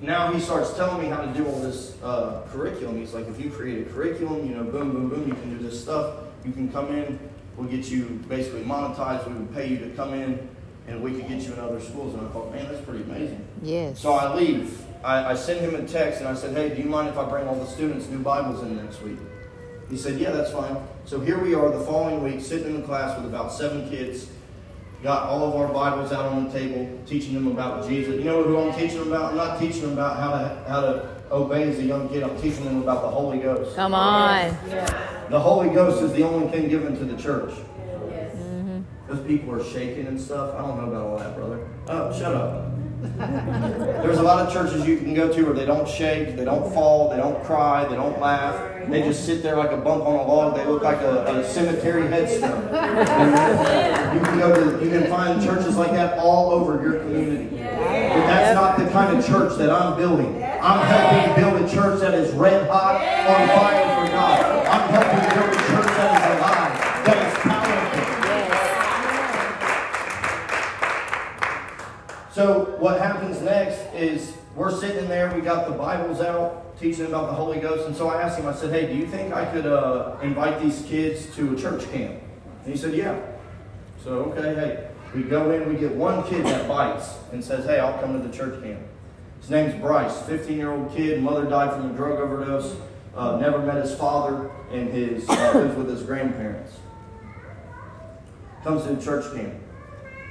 now 0.00 0.32
he 0.32 0.40
starts 0.40 0.74
telling 0.74 1.02
me 1.02 1.08
how 1.08 1.22
to 1.22 1.32
do 1.32 1.46
all 1.46 1.60
this 1.60 1.96
uh, 2.02 2.42
curriculum. 2.52 2.98
He's 2.98 3.14
like, 3.14 3.26
if 3.28 3.40
you 3.40 3.50
create 3.50 3.86
a 3.86 3.90
curriculum, 3.90 4.46
you 4.48 4.54
know, 4.54 4.64
boom, 4.64 4.92
boom, 4.92 5.08
boom, 5.08 5.26
you 5.26 5.34
can 5.34 5.56
do 5.56 5.64
this 5.66 5.80
stuff. 5.82 6.16
You 6.44 6.52
can 6.52 6.70
come 6.70 6.88
in. 6.94 7.18
We'll 7.56 7.68
get 7.68 7.88
you 7.88 8.04
basically 8.28 8.62
monetized. 8.62 9.26
We 9.26 9.34
would 9.34 9.54
pay 9.54 9.68
you 9.68 9.78
to 9.78 9.88
come 9.90 10.14
in, 10.14 10.48
and 10.86 11.02
we 11.02 11.12
could 11.12 11.28
get 11.28 11.42
you 11.42 11.52
in 11.54 11.60
other 11.60 11.80
schools. 11.80 12.14
And 12.14 12.26
I 12.26 12.30
thought, 12.30 12.52
man, 12.52 12.70
that's 12.70 12.84
pretty 12.84 13.04
amazing. 13.04 13.46
Yes. 13.62 14.00
So 14.00 14.12
I 14.12 14.34
leave. 14.34 14.82
I, 15.02 15.32
I 15.32 15.34
send 15.34 15.60
him 15.60 15.74
a 15.74 15.86
text 15.86 16.20
and 16.20 16.28
I 16.28 16.34
said, 16.34 16.56
hey, 16.56 16.74
do 16.74 16.82
you 16.82 16.88
mind 16.88 17.08
if 17.08 17.16
I 17.16 17.28
bring 17.28 17.46
all 17.46 17.54
the 17.54 17.66
students 17.66 18.08
new 18.08 18.18
Bibles 18.18 18.62
in 18.62 18.76
next 18.76 19.02
week? 19.02 19.18
He 19.88 19.96
said, 19.96 20.18
yeah, 20.18 20.32
that's 20.32 20.50
fine. 20.50 20.76
So 21.04 21.20
here 21.20 21.38
we 21.38 21.54
are 21.54 21.70
the 21.70 21.84
following 21.84 22.24
week, 22.24 22.40
sitting 22.40 22.66
in 22.66 22.80
the 22.80 22.86
class 22.86 23.16
with 23.16 23.26
about 23.26 23.52
seven 23.52 23.88
kids. 23.88 24.28
Got 25.02 25.28
all 25.28 25.46
of 25.46 25.54
our 25.54 25.72
Bibles 25.72 26.10
out 26.10 26.24
on 26.24 26.46
the 26.46 26.50
table, 26.50 26.98
teaching 27.06 27.34
them 27.34 27.46
about 27.46 27.86
Jesus. 27.86 28.16
You 28.16 28.24
know 28.24 28.42
who 28.42 28.58
I'm 28.58 28.74
teaching 28.76 28.98
them 28.98 29.12
about? 29.12 29.30
I'm 29.30 29.36
not 29.36 29.60
teaching 29.60 29.82
them 29.82 29.92
about 29.92 30.16
how 30.16 30.30
to 30.30 30.64
how 30.66 30.80
to 30.80 31.15
obey 31.30 31.68
as 31.68 31.78
a 31.78 31.82
young 31.82 32.08
kid. 32.08 32.22
I'm 32.22 32.40
teaching 32.40 32.64
them 32.64 32.82
about 32.82 33.02
the 33.02 33.08
Holy 33.08 33.38
Ghost. 33.38 33.76
Come 33.76 33.94
on. 33.94 34.56
The 35.30 35.40
Holy 35.40 35.70
Ghost 35.70 36.02
is 36.02 36.12
the 36.12 36.22
only 36.22 36.48
thing 36.48 36.68
given 36.68 36.96
to 36.98 37.04
the 37.04 37.20
church. 37.20 37.50
Mm-hmm. 37.50 38.82
Those 39.08 39.26
people 39.26 39.54
are 39.54 39.64
shaking 39.64 40.06
and 40.06 40.20
stuff. 40.20 40.54
I 40.54 40.62
don't 40.62 40.76
know 40.78 40.90
about 40.90 41.06
all 41.06 41.18
that, 41.18 41.36
brother. 41.36 41.68
Oh, 41.88 42.16
shut 42.16 42.34
up. 42.34 42.72
There's 43.02 44.18
a 44.18 44.22
lot 44.22 44.46
of 44.46 44.52
churches 44.52 44.86
you 44.86 44.96
can 44.98 45.14
go 45.14 45.32
to 45.32 45.44
where 45.44 45.54
they 45.54 45.66
don't 45.66 45.88
shake, 45.88 46.36
they 46.36 46.44
don't 46.44 46.72
fall, 46.72 47.10
they 47.10 47.16
don't 47.16 47.42
cry, 47.44 47.84
they 47.84 47.94
don't 47.94 48.18
laugh. 48.20 48.88
They 48.88 49.02
just 49.02 49.26
sit 49.26 49.42
there 49.42 49.56
like 49.56 49.70
a 49.70 49.76
bump 49.76 50.04
on 50.04 50.14
a 50.14 50.22
log. 50.22 50.56
They 50.56 50.64
look 50.64 50.82
like 50.82 51.00
a, 51.00 51.38
a 51.38 51.44
cemetery 51.44 52.08
headstone. 52.08 52.62
you 52.62 54.20
can 54.20 54.38
go 54.38 54.78
to, 54.78 54.84
you 54.84 54.90
can 54.90 55.10
find 55.10 55.42
churches 55.42 55.76
like 55.76 55.90
that 55.92 56.18
all 56.18 56.50
over 56.50 56.80
your 56.80 57.00
community. 57.00 57.48
But 57.56 58.26
that's 58.26 58.54
not 58.54 58.78
the 58.78 58.88
kind 58.90 59.16
of 59.16 59.26
church 59.26 59.58
that 59.58 59.70
I'm 59.70 59.96
building. 59.96 60.40
I'm 60.66 60.82
helping 60.84 61.30
build 61.40 61.62
a 61.62 61.72
church 61.72 62.00
that 62.00 62.12
is 62.14 62.32
red 62.34 62.68
hot 62.68 62.96
on 62.96 63.48
fire 63.56 63.84
for 63.94 64.10
God. 64.10 64.66
I'm 64.66 64.88
helping 64.90 65.20
to 65.22 65.34
build 65.36 65.50
a 65.50 65.58
church 65.62 65.86
that 65.94 66.10
is 66.10 66.26
alive, 66.40 66.74
that 67.06 67.18
is 67.24 67.34
powerful. 67.38 68.02
So 72.34 72.76
what 72.80 73.00
happens 73.00 73.40
next 73.42 73.78
is 73.94 74.36
we're 74.56 74.72
sitting 74.72 75.08
there, 75.08 75.32
we 75.36 75.40
got 75.40 75.68
the 75.68 75.74
Bibles 75.76 76.20
out, 76.20 76.76
teaching 76.80 77.06
about 77.06 77.28
the 77.28 77.34
Holy 77.34 77.60
Ghost, 77.60 77.86
and 77.86 77.94
so 77.94 78.08
I 78.08 78.20
asked 78.22 78.36
him, 78.36 78.48
I 78.48 78.52
said, 78.52 78.72
hey, 78.72 78.92
do 78.92 78.98
you 78.98 79.06
think 79.06 79.32
I 79.32 79.44
could 79.44 79.66
uh, 79.66 80.16
invite 80.20 80.60
these 80.60 80.82
kids 80.82 81.32
to 81.36 81.54
a 81.54 81.56
church 81.56 81.88
camp? 81.92 82.20
And 82.64 82.72
he 82.72 82.76
said, 82.76 82.92
yeah. 82.92 83.20
So, 84.02 84.32
okay, 84.32 84.56
hey, 84.56 84.88
we 85.14 85.22
go 85.22 85.52
in, 85.52 85.68
we 85.72 85.76
get 85.78 85.92
one 85.94 86.24
kid 86.24 86.44
that 86.46 86.66
bites 86.66 87.14
and 87.30 87.44
says, 87.44 87.66
hey, 87.66 87.78
I'll 87.78 88.00
come 88.00 88.20
to 88.20 88.28
the 88.28 88.36
church 88.36 88.60
camp. 88.64 88.80
His 89.40 89.50
name's 89.50 89.80
Bryce, 89.80 90.12
15-year-old 90.22 90.92
kid, 90.94 91.22
mother 91.22 91.44
died 91.44 91.72
from 91.72 91.90
a 91.90 91.94
drug 91.94 92.18
overdose, 92.18 92.76
uh, 93.14 93.38
never 93.38 93.58
met 93.58 93.76
his 93.76 93.94
father, 93.94 94.50
and 94.70 94.88
his 94.88 95.28
uh, 95.28 95.32
lives 95.54 95.76
with 95.76 95.88
his 95.88 96.02
grandparents. 96.02 96.76
Comes 98.64 98.84
to 98.84 99.04
church 99.04 99.32
camp. 99.34 99.54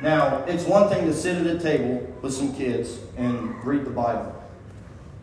Now, 0.01 0.43
it's 0.45 0.65
one 0.65 0.89
thing 0.89 1.05
to 1.05 1.13
sit 1.13 1.37
at 1.37 1.47
a 1.47 1.59
table 1.59 2.13
with 2.21 2.33
some 2.33 2.53
kids 2.53 2.99
and 3.17 3.63
read 3.63 3.85
the 3.85 3.91
Bible. 3.91 4.44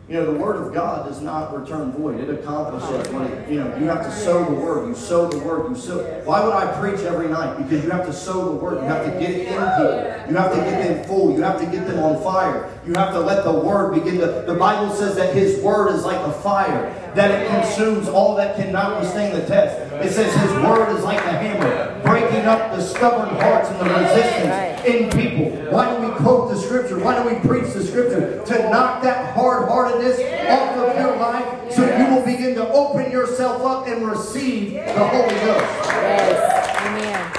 You 0.09 0.15
know, 0.15 0.33
the 0.33 0.37
Word 0.37 0.57
of 0.57 0.73
God 0.73 1.07
does 1.07 1.21
not 1.21 1.57
return 1.57 1.93
void. 1.93 2.19
It 2.19 2.29
accomplishes 2.29 3.07
what 3.13 3.31
it, 3.31 3.49
you 3.49 3.63
know, 3.63 3.73
you 3.77 3.85
have 3.85 4.03
to 4.03 4.11
sow 4.11 4.43
the 4.43 4.51
Word. 4.51 4.89
You 4.89 4.95
sow 4.95 5.29
the 5.29 5.37
Word. 5.39 5.69
You 5.69 5.77
sow. 5.77 6.03
Why 6.25 6.43
would 6.43 6.53
I 6.53 6.77
preach 6.77 6.99
every 7.05 7.29
night? 7.29 7.57
Because 7.57 7.85
you 7.85 7.89
have 7.89 8.05
to 8.05 8.11
sow 8.11 8.49
the 8.49 8.51
Word. 8.51 8.83
You 8.83 8.89
have 8.89 9.05
to 9.05 9.11
get 9.17 9.29
it 9.31 9.47
in 9.47 9.53
people. 9.53 10.29
You 10.29 10.35
have 10.35 10.51
to 10.51 10.57
get 10.57 10.83
them 10.83 11.07
full. 11.07 11.33
You 11.33 11.41
have 11.43 11.57
to 11.61 11.65
get 11.67 11.87
them 11.87 11.99
on 11.99 12.21
fire. 12.21 12.69
You 12.85 12.93
have 12.95 13.13
to 13.13 13.19
let 13.21 13.45
the 13.45 13.53
Word 13.53 13.93
begin 13.93 14.17
to. 14.19 14.43
The 14.45 14.55
Bible 14.55 14.93
says 14.93 15.15
that 15.15 15.33
His 15.33 15.63
Word 15.63 15.95
is 15.95 16.03
like 16.03 16.19
a 16.19 16.33
fire, 16.33 16.91
that 17.15 17.31
it 17.31 17.47
consumes 17.47 18.09
all 18.09 18.35
that 18.35 18.57
cannot 18.57 18.99
withstand 18.99 19.41
the 19.41 19.47
test. 19.47 19.82
It 20.03 20.11
says 20.11 20.33
His 20.35 20.51
Word 20.63 20.95
is 20.97 21.03
like 21.03 21.19
a 21.19 21.31
hammer, 21.31 22.01
breaking 22.03 22.45
up 22.45 22.75
the 22.75 22.81
stubborn 22.81 23.35
hearts 23.35 23.69
and 23.69 23.79
the 23.79 23.85
resistance 23.85 24.85
in 24.85 25.09
people. 25.11 25.71
Why 25.71 25.95
do 25.95 26.05
we 26.05 26.13
quote 26.17 26.51
the 26.51 26.57
scripture? 26.57 26.99
Why 26.99 27.23
do 27.23 27.29
we 27.33 27.39
preach 27.47 27.73
the 27.73 27.83
scripture? 27.83 28.43
To 28.45 28.69
knock 28.69 29.01
that 29.03 29.33
hard-heartedness 29.33 30.19
off 30.49 30.77
of 30.77 30.97
your 30.99 31.15
life 31.15 31.71
so 31.71 31.83
you 31.97 32.13
will 32.13 32.25
begin 32.25 32.53
to 32.55 32.67
open 32.69 33.11
yourself 33.11 33.63
up 33.63 33.87
and 33.87 34.05
receive 34.05 34.73
the 34.73 35.07
Holy 35.07 35.35
Ghost. 35.35 35.85
Yes. 35.87 36.37
Amen. 36.85 37.31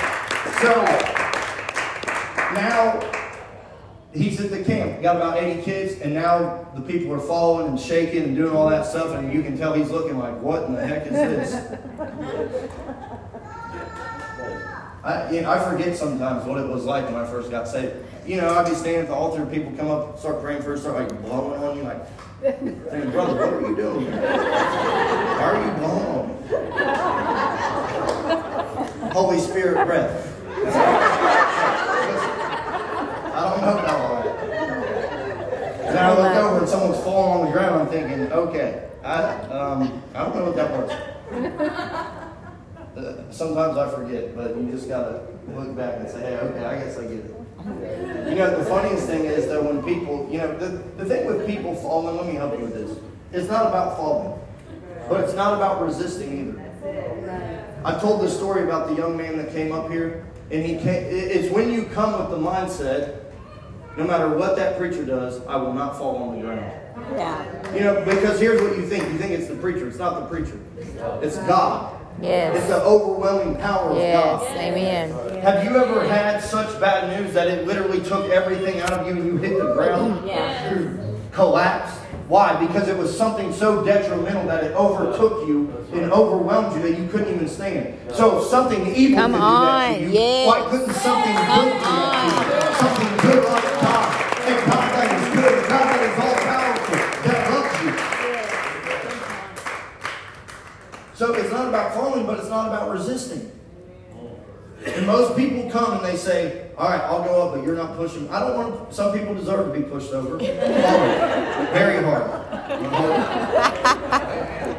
So 0.62 0.70
now 2.54 3.13
he's 4.14 4.40
at 4.40 4.50
the 4.50 4.64
camp. 4.64 5.02
Got 5.02 5.16
about 5.16 5.42
80 5.42 5.62
kids, 5.62 6.00
and 6.00 6.14
now 6.14 6.66
the 6.74 6.80
people 6.80 7.12
are 7.12 7.20
falling 7.20 7.68
and 7.68 7.78
shaking 7.78 8.22
and 8.22 8.36
doing 8.36 8.56
all 8.56 8.68
that 8.70 8.86
stuff, 8.86 9.14
and 9.14 9.32
you 9.32 9.42
can 9.42 9.58
tell 9.58 9.74
he's 9.74 9.90
looking 9.90 10.18
like, 10.18 10.40
what 10.40 10.64
in 10.64 10.74
the 10.74 10.86
heck 10.86 11.06
is 11.06 11.12
this? 11.12 11.54
I, 15.04 15.30
you 15.30 15.42
know, 15.42 15.50
I 15.50 15.58
forget 15.70 15.94
sometimes 15.96 16.46
what 16.46 16.58
it 16.58 16.66
was 16.66 16.84
like 16.84 17.04
when 17.04 17.16
I 17.16 17.26
first 17.26 17.50
got 17.50 17.68
saved. 17.68 17.94
You 18.26 18.38
know, 18.38 18.54
I'd 18.54 18.66
be 18.66 18.74
standing 18.74 19.02
at 19.02 19.08
the 19.08 19.14
altar, 19.14 19.42
and 19.42 19.52
people 19.52 19.70
come 19.76 19.90
up, 19.90 20.18
start 20.18 20.40
praying 20.40 20.62
first, 20.62 20.82
start 20.82 20.96
like 20.96 21.22
blowing 21.22 21.62
on 21.62 21.76
you, 21.76 21.82
like, 21.82 22.06
saying, 22.40 23.10
brother, 23.10 23.34
what 23.34 23.52
are 23.52 23.60
you 23.60 23.76
doing? 23.76 24.10
Why 24.10 25.42
are 25.42 25.62
you 25.66 25.72
blowing? 25.78 26.30
Holy 29.12 29.38
Spirit 29.38 29.86
breath. 29.86 30.30
I 33.36 33.60
don't 33.60 33.86
know 33.86 34.03
that. 35.94 36.16
Then 36.16 36.26
I 36.26 36.34
look 36.34 36.44
over 36.44 36.58
and 36.60 36.68
someone's 36.68 37.02
falling 37.04 37.40
on 37.40 37.46
the 37.46 37.52
ground. 37.52 37.82
I'm 37.82 37.88
thinking, 37.88 38.32
okay, 38.32 38.88
I 39.04 39.22
um, 39.48 40.02
I 40.14 40.18
don't 40.24 40.36
know 40.36 40.44
what 40.44 40.56
that 40.56 40.70
was. 40.70 40.90
Uh, 42.96 43.30
sometimes 43.32 43.76
I 43.76 43.90
forget, 43.90 44.36
but 44.36 44.56
you 44.56 44.70
just 44.70 44.88
gotta 44.88 45.22
look 45.54 45.76
back 45.76 45.96
and 45.98 46.08
say, 46.08 46.20
hey, 46.20 46.36
okay, 46.38 46.64
I 46.64 46.76
guess 46.78 46.96
I 46.98 47.02
get 47.02 47.12
it. 47.24 47.34
You 48.28 48.36
know, 48.36 48.56
the 48.58 48.64
funniest 48.66 49.06
thing 49.06 49.24
is 49.24 49.46
though 49.46 49.62
when 49.62 49.82
people, 49.82 50.28
you 50.30 50.38
know, 50.38 50.56
the, 50.58 50.68
the 50.96 51.04
thing 51.04 51.26
with 51.26 51.46
people 51.46 51.74
falling, 51.76 52.16
let 52.16 52.26
me 52.26 52.34
help 52.34 52.52
you 52.58 52.64
with 52.66 52.74
this. 52.74 52.96
It's 53.32 53.48
not 53.50 53.66
about 53.66 53.96
falling, 53.96 54.38
but 55.08 55.20
it's 55.24 55.34
not 55.34 55.54
about 55.54 55.82
resisting 55.82 56.56
either. 56.56 57.80
I 57.84 57.98
told 57.98 58.20
the 58.22 58.30
story 58.30 58.62
about 58.62 58.88
the 58.88 58.94
young 58.94 59.16
man 59.16 59.38
that 59.38 59.50
came 59.50 59.72
up 59.72 59.90
here, 59.90 60.24
and 60.52 60.64
he 60.64 60.76
came, 60.76 61.04
it- 61.04 61.32
it's 61.36 61.52
when 61.52 61.72
you 61.72 61.84
come 61.86 62.12
with 62.20 62.30
the 62.30 62.38
mindset, 62.38 63.23
no 63.96 64.04
matter 64.04 64.28
what 64.28 64.56
that 64.56 64.76
preacher 64.78 65.04
does, 65.04 65.44
I 65.46 65.56
will 65.56 65.72
not 65.72 65.96
fall 65.96 66.16
on 66.16 66.36
the 66.36 66.42
ground. 66.42 66.72
Yeah. 67.16 67.74
You 67.74 67.80
know, 67.80 68.04
because 68.04 68.40
here's 68.40 68.60
what 68.60 68.76
you 68.76 68.86
think. 68.86 69.04
You 69.12 69.18
think 69.18 69.32
it's 69.32 69.48
the 69.48 69.54
preacher. 69.56 69.86
It's 69.88 69.98
not 69.98 70.20
the 70.20 70.26
preacher. 70.26 70.58
It's 71.22 71.36
God. 71.38 72.00
Yes. 72.20 72.56
It's 72.56 72.68
Yes. 72.68 72.78
the 72.78 72.84
overwhelming 72.84 73.56
power 73.56 73.90
of 73.90 73.96
Yes. 73.98 74.40
God. 74.40 74.56
Amen. 74.56 75.10
Have 75.42 75.64
you 75.64 75.76
ever 75.76 76.04
had 76.06 76.42
such 76.42 76.80
bad 76.80 77.20
news 77.20 77.34
that 77.34 77.48
it 77.48 77.66
literally 77.66 78.00
took 78.00 78.30
everything 78.30 78.80
out 78.80 78.92
of 78.92 79.06
you 79.06 79.12
and 79.14 79.24
you 79.26 79.36
hit 79.36 79.58
the 79.58 79.74
ground? 79.74 80.26
Yeah. 80.26 80.82
Collapsed? 81.32 82.00
Why? 82.28 82.56
Because 82.66 82.88
it 82.88 82.96
was 82.96 83.14
something 83.16 83.52
so 83.52 83.84
detrimental 83.84 84.46
that 84.46 84.64
it 84.64 84.72
overtook 84.74 85.46
you 85.46 85.70
and 85.92 86.10
overwhelmed 86.10 86.74
you 86.74 86.82
that 86.90 86.98
you 86.98 87.06
couldn't 87.08 87.34
even 87.34 87.48
stand. 87.48 87.98
So 88.14 88.38
if 88.38 88.46
something 88.48 88.94
evil 88.94 89.18
Come 89.18 89.32
could 89.32 89.38
do 89.38 89.42
that 89.42 89.94
to 89.94 90.00
you, 90.02 90.08
yes. 90.08 90.46
why 90.48 90.70
couldn't 90.70 90.94
something 90.94 91.34
Come 91.34 91.68
good 91.68 91.72
do 91.74 91.80
that 91.80 92.12
to 92.16 92.24
you? 92.24 92.74
Something 92.80 93.12
good 93.28 93.44
like 93.44 93.68
God. 93.80 94.08
And 94.48 94.58
God 94.70 94.86
that 94.94 95.08
is 95.12 95.24
good, 95.34 95.54
God 95.68 95.84
that 95.92 96.02
is 96.08 96.16
all 96.24 96.36
powerful, 96.48 96.96
that 97.28 97.38
loves 97.52 97.74
you. 97.84 97.92
So 101.14 101.24
it's 101.34 101.52
not 101.52 101.68
about 101.68 101.92
falling, 101.94 102.24
but 102.26 102.38
it's 102.38 102.48
not 102.48 102.68
about 102.68 102.90
resisting. 102.90 103.53
And 104.86 105.06
most 105.06 105.36
people 105.36 105.70
come 105.70 105.96
and 105.96 106.04
they 106.04 106.16
say, 106.16 106.68
all 106.76 106.90
right, 106.90 107.00
I'll 107.00 107.24
go 107.24 107.48
up, 107.48 107.54
but 107.54 107.64
you're 107.64 107.76
not 107.76 107.96
pushing. 107.96 108.28
I 108.28 108.40
don't 108.40 108.56
want, 108.56 108.92
some 108.94 109.16
people 109.16 109.34
deserve 109.34 109.72
to 109.72 109.80
be 109.80 109.86
pushed 109.86 110.12
over. 110.12 110.32
Hard. 110.32 110.40
Very 111.72 112.04
hard. 112.04 112.30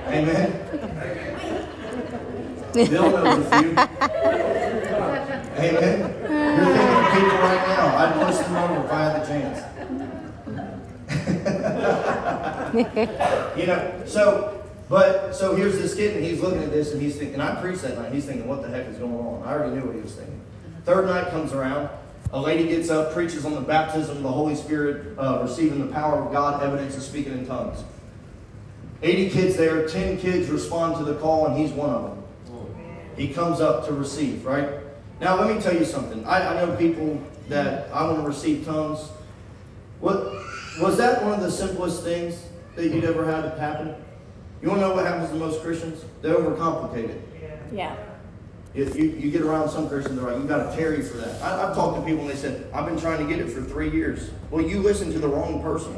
Amen. 0.07 0.61
Bill 2.73 3.09
knows 3.09 3.45
a 3.45 3.61
few. 3.61 3.71
Amen. 5.57 5.99
You're 6.55 6.65
thinking 6.65 6.95
of 6.95 7.11
people 7.13 7.37
right 7.39 7.63
now. 7.67 7.83
I'd 7.97 8.13
push 8.25 8.37
them 8.37 8.55
over 8.57 8.85
if 8.85 8.91
I 8.91 8.93
had 9.03 9.13
the 9.21 9.25
chance. 9.25 9.57
you 13.57 13.65
know, 13.67 13.79
so, 14.05 14.64
but, 14.89 15.33
so 15.33 15.55
here's 15.55 15.77
this 15.77 15.95
kid, 15.95 16.15
and 16.15 16.25
he's 16.25 16.41
looking 16.41 16.61
at 16.61 16.71
this, 16.71 16.91
and 16.91 17.01
he's 17.01 17.15
thinking, 17.15 17.41
I 17.41 17.59
preached 17.59 17.81
that 17.81 17.97
night, 17.97 18.13
he's 18.13 18.25
thinking, 18.25 18.47
what 18.47 18.61
the 18.61 18.69
heck 18.69 18.87
is 18.87 18.97
going 18.97 19.13
on? 19.13 19.43
I 19.43 19.53
already 19.53 19.75
knew 19.75 19.85
what 19.85 19.95
he 19.95 20.01
was 20.01 20.13
thinking. 20.13 20.39
Third 20.83 21.07
night 21.07 21.29
comes 21.29 21.53
around, 21.53 21.89
a 22.31 22.39
lady 22.39 22.67
gets 22.67 22.89
up, 22.89 23.13
preaches 23.13 23.45
on 23.45 23.55
the 23.55 23.61
baptism 23.61 24.17
of 24.17 24.23
the 24.23 24.31
Holy 24.31 24.55
Spirit, 24.55 25.17
uh, 25.17 25.39
receiving 25.41 25.85
the 25.85 25.91
power 25.91 26.23
of 26.23 26.31
God, 26.31 26.61
evidence 26.61 26.95
of 26.95 27.03
speaking 27.03 27.33
in 27.33 27.47
tongues. 27.47 27.83
80 29.01 29.29
kids 29.29 29.57
there, 29.57 29.87
10 29.87 30.17
kids 30.19 30.49
respond 30.49 30.97
to 30.97 31.03
the 31.03 31.19
call, 31.19 31.47
and 31.47 31.57
he's 31.57 31.71
one 31.71 31.89
of 31.89 32.03
them. 32.03 32.23
He 33.15 33.29
comes 33.29 33.61
up 33.61 33.85
to 33.85 33.93
receive, 33.93 34.45
right? 34.45 34.69
Now, 35.21 35.39
let 35.39 35.55
me 35.55 35.61
tell 35.61 35.73
you 35.73 35.85
something. 35.85 36.25
I, 36.25 36.47
I 36.47 36.65
know 36.65 36.75
people 36.75 37.21
that 37.47 37.89
I 37.91 38.03
want 38.03 38.17
to 38.17 38.27
receive 38.27 38.65
tongues. 38.65 39.09
What 39.99 40.25
was 40.81 40.97
that 40.97 41.23
one 41.23 41.33
of 41.33 41.41
the 41.41 41.51
simplest 41.51 42.03
things 42.03 42.43
that 42.75 42.89
you'd 42.89 43.05
ever 43.05 43.25
had 43.25 43.57
happen? 43.57 43.95
You 44.65 44.71
want 44.71 44.81
to 44.81 44.87
know 44.87 44.95
what 44.95 45.05
happens 45.05 45.29
to 45.29 45.35
most 45.35 45.61
Christians? 45.61 46.03
They 46.23 46.29
overcomplicate 46.29 47.09
it. 47.09 47.21
Yeah. 47.71 47.95
If 48.73 48.95
you, 48.95 49.11
you 49.11 49.29
get 49.29 49.41
around 49.41 49.69
some 49.69 49.87
Christians, 49.87 50.19
they're 50.19 50.31
like, 50.31 50.41
you 50.41 50.47
got 50.47 50.71
to 50.71 50.75
tarry 50.75 51.03
for 51.03 51.17
that. 51.17 51.39
I, 51.43 51.69
I've 51.69 51.75
talked 51.75 51.99
to 51.99 52.03
people 52.03 52.21
and 52.21 52.31
they 52.31 52.35
said, 52.35 52.67
I've 52.73 52.87
been 52.87 52.99
trying 52.99 53.19
to 53.19 53.31
get 53.31 53.45
it 53.45 53.51
for 53.51 53.61
three 53.61 53.91
years. 53.91 54.31
Well, 54.49 54.65
you 54.65 54.79
listened 54.79 55.13
to 55.13 55.19
the 55.19 55.27
wrong 55.27 55.61
person. 55.61 55.93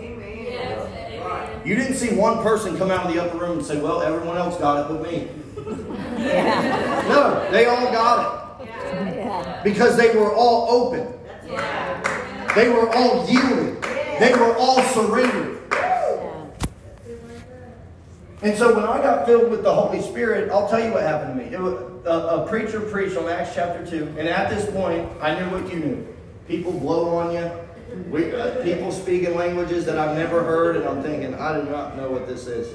You 1.64 1.76
didn't 1.76 1.94
see 1.96 2.14
one 2.14 2.44
person 2.44 2.78
come 2.78 2.92
out 2.92 3.06
of 3.06 3.14
the 3.14 3.24
upper 3.24 3.38
room 3.38 3.60
and 3.60 3.66
say, 3.66 3.80
well, 3.80 4.02
everyone 4.02 4.36
else 4.36 4.58
got 4.60 4.82
it 4.82 4.94
but 4.94 5.10
me. 5.10 5.30
Yeah. 6.22 7.06
No, 7.08 7.50
they 7.52 7.68
all 7.68 7.90
got 7.94 8.62
it. 8.62 8.68
Yeah. 8.68 9.62
Because 9.64 9.96
they 9.96 10.14
were 10.14 10.34
all 10.36 10.70
open. 10.70 11.14
They 12.54 12.68
were 12.68 12.94
all 12.94 13.26
yielded. 13.30 13.82
They 14.20 14.34
were 14.34 14.58
all 14.58 14.82
surrendered. 14.82 15.57
And 18.42 18.56
so 18.56 18.76
when 18.76 18.86
I 18.86 19.02
got 19.02 19.26
filled 19.26 19.50
with 19.50 19.64
the 19.64 19.74
Holy 19.74 20.02
Spirit, 20.02 20.52
I'll 20.52 20.70
tell 20.70 20.84
you 20.84 20.92
what 20.92 21.02
happened 21.02 21.40
to 21.40 21.46
me. 21.46 21.54
It 21.54 21.60
was, 21.60 21.74
a, 22.06 22.44
a 22.44 22.48
preacher 22.48 22.80
preached 22.80 23.18
on 23.18 23.28
Acts 23.28 23.56
chapter 23.56 23.86
2, 23.86 24.16
and 24.18 24.28
at 24.28 24.50
this 24.50 24.70
point, 24.72 25.10
I 25.22 25.38
knew 25.38 25.50
what 25.50 25.72
you 25.74 25.80
knew. 25.80 26.08
People 26.48 26.72
blow 26.72 27.18
on 27.18 27.34
you. 27.34 27.52
We, 28.12 28.34
uh, 28.34 28.64
people 28.64 28.92
speak 28.92 29.24
in 29.24 29.36
languages 29.36 29.86
that 29.86 29.98
I've 29.98 30.16
never 30.16 30.44
heard, 30.44 30.76
and 30.76 30.88
I'm 30.88 31.02
thinking, 31.02 31.34
I 31.34 31.60
do 31.60 31.68
not 31.70 31.98
know 31.98 32.12
what 32.12 32.28
this 32.28 32.46
is. 32.48 32.68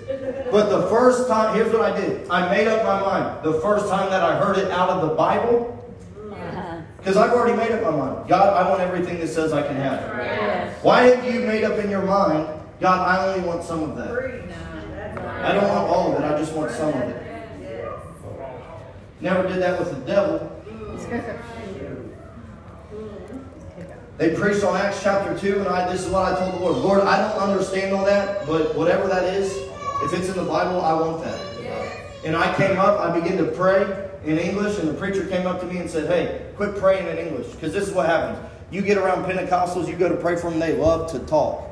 But 0.51 0.69
the 0.69 0.89
first 0.89 1.29
time, 1.29 1.55
here's 1.55 1.73
what 1.73 1.83
I 1.83 1.99
did. 1.99 2.29
I 2.29 2.51
made 2.51 2.67
up 2.67 2.83
my 2.85 3.01
mind. 3.01 3.45
The 3.45 3.61
first 3.61 3.89
time 3.89 4.11
that 4.11 4.23
I 4.23 4.39
heard 4.39 4.59
it 4.59 4.71
out 4.71 4.91
of 4.91 5.09
the 5.09 5.15
Bible, 5.15 5.79
because 6.99 7.17
I've 7.17 7.33
already 7.33 7.57
made 7.57 7.71
up 7.73 7.83
my 7.83 7.91
mind. 7.97 8.29
God, 8.29 8.55
I 8.55 8.69
want 8.69 8.81
everything 8.81 9.21
that 9.21 9.29
says 9.29 9.53
I 9.53 9.63
can 9.63 9.77
have. 9.77 10.01
Why 10.83 11.03
have 11.03 11.33
you 11.33 11.41
made 11.41 11.65
up 11.65 11.79
in 11.79 11.91
your 11.91 12.03
mind, 12.03 12.49
God, 12.81 13.07
I 13.07 13.29
only 13.29 13.47
want 13.47 13.63
some 13.63 13.83
of 13.83 13.97
that? 13.97 14.09
I 15.43 15.53
don't 15.53 15.69
want 15.69 15.89
all 15.89 16.13
of 16.13 16.23
it, 16.23 16.25
I 16.25 16.39
just 16.39 16.53
want 16.53 16.71
some 16.71 16.89
of 16.89 16.95
it. 16.95 17.23
Never 19.21 19.47
did 19.49 19.63
that 19.63 19.79
with 19.79 19.91
the 19.91 20.01
devil. 20.07 20.49
They 24.19 24.35
preached 24.37 24.63
on 24.63 24.77
Acts 24.77 25.03
chapter 25.03 25.37
2, 25.37 25.61
and 25.61 25.69
I 25.69 25.91
this 25.91 26.05
is 26.05 26.11
what 26.11 26.33
I 26.33 26.39
told 26.39 26.55
the 26.55 26.65
Lord. 26.65 26.77
Lord, 26.77 27.01
I 27.01 27.17
don't 27.29 27.43
understand 27.43 27.95
all 27.95 28.05
that, 28.05 28.47
but 28.47 28.77
whatever 28.77 29.09
that 29.09 29.25
is, 29.25 29.57
if 30.05 30.13
it's 30.13 30.29
in 30.29 30.37
the 30.37 30.45
Bible, 30.45 30.81
I 30.81 30.93
want 30.93 31.25
that. 31.25 31.41
And 32.25 32.37
I 32.37 32.55
came 32.55 32.79
up, 32.79 33.01
I 33.01 33.19
began 33.19 33.37
to 33.39 33.47
pray 33.47 34.11
in 34.25 34.39
English, 34.39 34.79
and 34.79 34.89
the 34.89 34.95
preacher 34.95 35.27
came 35.27 35.47
up 35.47 35.61
to 35.61 35.67
me 35.67 35.79
and 35.79 35.91
said, 35.91 36.09
Hey, 36.09 36.47
quit 36.57 36.77
praying 36.77 37.09
in 37.09 37.19
English. 37.19 37.49
Because 37.49 37.73
this 37.73 37.89
is 37.89 37.95
what 37.95 38.07
happens. 38.07 38.39
You 38.71 38.83
get 38.83 38.97
around 38.97 39.25
Pentecostals, 39.25 39.89
you 39.89 39.97
go 39.97 40.09
to 40.09 40.17
pray 40.17 40.37
for 40.37 40.51
them, 40.51 40.61
they 40.61 40.77
love 40.77 41.11
to 41.13 41.19
talk. 41.21 41.69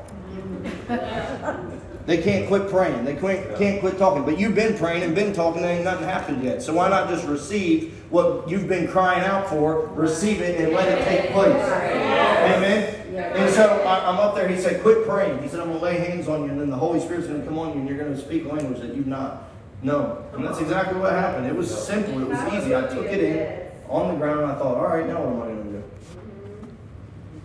They 2.05 2.21
can't 2.21 2.47
quit 2.47 2.69
praying. 2.69 3.05
They 3.05 3.15
can't, 3.15 3.57
can't 3.57 3.79
quit 3.79 3.97
talking. 3.97 4.23
But 4.25 4.39
you've 4.39 4.55
been 4.55 4.77
praying 4.77 5.03
and 5.03 5.13
been 5.13 5.33
talking, 5.33 5.61
and 5.61 5.71
ain't 5.71 5.83
nothing 5.83 6.05
happened 6.05 6.43
yet. 6.43 6.61
So 6.61 6.73
why 6.73 6.89
not 6.89 7.09
just 7.09 7.27
receive 7.27 7.93
what 8.09 8.49
you've 8.49 8.67
been 8.67 8.87
crying 8.87 9.23
out 9.23 9.47
for, 9.47 9.87
receive 9.87 10.41
it, 10.41 10.59
and 10.59 10.73
let 10.73 10.87
it 10.87 11.03
take 11.05 11.31
place? 11.31 11.55
Amen? 11.55 12.97
And 13.15 13.53
so 13.53 13.85
I'm 13.85 14.19
up 14.19 14.35
there. 14.35 14.47
He 14.47 14.57
said, 14.57 14.81
Quit 14.81 15.05
praying. 15.05 15.41
He 15.43 15.47
said, 15.47 15.59
I'm 15.59 15.67
going 15.67 15.79
to 15.79 15.85
lay 15.85 15.97
hands 15.99 16.27
on 16.27 16.43
you, 16.43 16.49
and 16.49 16.59
then 16.59 16.69
the 16.69 16.77
Holy 16.77 16.99
Spirit's 16.99 17.27
going 17.27 17.41
to 17.41 17.47
come 17.47 17.59
on 17.59 17.73
you, 17.73 17.79
and 17.79 17.87
you're 17.87 17.97
going 17.97 18.13
to 18.13 18.19
speak 18.19 18.45
language 18.45 18.79
that 18.79 18.95
you've 18.95 19.07
not 19.07 19.49
known. 19.83 20.23
And 20.33 20.45
that's 20.45 20.59
exactly 20.59 20.99
what 20.99 21.11
happened. 21.11 21.45
It 21.45 21.55
was 21.55 21.69
simple. 21.85 22.21
It 22.21 22.27
was 22.27 22.53
easy. 22.53 22.75
I 22.75 22.81
took 22.81 23.05
it 23.05 23.19
in 23.19 23.71
on 23.89 24.13
the 24.13 24.15
ground, 24.15 24.41
and 24.41 24.51
I 24.51 24.55
thought, 24.55 24.77
All 24.77 24.87
right, 24.87 25.05
now 25.05 25.21
what 25.21 25.33
am 25.33 25.41
I 25.41 25.45
going 25.45 25.57
to 25.57 25.60
do? 25.60 25.60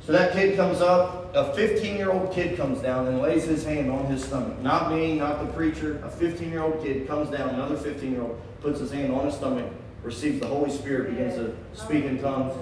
So 0.07 0.13
that 0.13 0.35
kid 0.35 0.55
comes 0.55 0.81
up, 0.81 1.35
a 1.35 1.53
15 1.53 1.97
year 1.97 2.13
old 2.13 2.33
kid 2.33 2.57
comes 2.57 2.81
down 2.81 3.09
and 3.09 3.21
lays 3.21 3.43
his 3.43 3.65
hand 3.65 3.91
on 3.91 4.07
his 4.07 4.23
stomach. 4.25 4.57
Not 4.61 4.93
me, 4.93 5.19
not 5.19 5.45
the 5.45 5.53
preacher. 5.53 6.01
A 6.05 6.09
15 6.09 6.49
year 6.49 6.63
old 6.63 6.81
kid 6.81 7.09
comes 7.09 7.29
down, 7.29 7.49
another 7.49 7.77
15 7.77 8.13
year 8.13 8.23
old 8.23 8.41
puts 8.61 8.79
his 8.79 8.93
hand 8.93 9.13
on 9.13 9.27
his 9.27 9.35
stomach, 9.35 9.69
receives 10.05 10.39
the 10.39 10.47
Holy 10.47 10.71
Spirit, 10.71 11.11
begins 11.11 11.35
to 11.35 11.57
speak 11.73 12.05
in 12.05 12.23
tongues. 12.23 12.55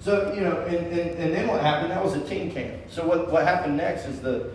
So, 0.00 0.32
you 0.32 0.40
know, 0.40 0.62
and, 0.62 0.86
and, 0.86 1.10
and 1.10 1.34
then 1.34 1.46
what 1.46 1.60
happened? 1.60 1.92
That 1.92 2.02
was 2.02 2.14
a 2.14 2.26
teen 2.26 2.50
camp. 2.50 2.74
So 2.88 3.06
what, 3.06 3.30
what 3.30 3.44
happened 3.44 3.76
next 3.76 4.06
is 4.06 4.20
the 4.22 4.50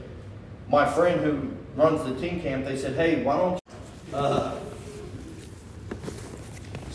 my 0.67 0.89
friend 0.91 1.21
who 1.21 1.51
runs 1.79 2.03
the 2.03 2.19
teen 2.19 2.41
camp, 2.41 2.65
they 2.65 2.75
said, 2.75 2.95
hey, 2.95 3.23
why 3.23 3.37
don't 3.37 3.53
you, 3.53 4.17
uh, 4.17 4.59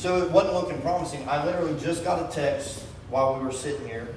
so 0.03 0.21
it 0.21 0.33
wasn't 0.33 0.55
looking 0.55 0.83
promising. 0.83 1.27
I 1.29 1.45
literally 1.47 1.79
just 1.81 2.03
got 2.03 2.29
a 2.29 2.35
text 2.35 2.83
while 3.09 3.39
we 3.39 3.45
were 3.45 3.53
sitting 3.53 3.87
here 3.87 4.13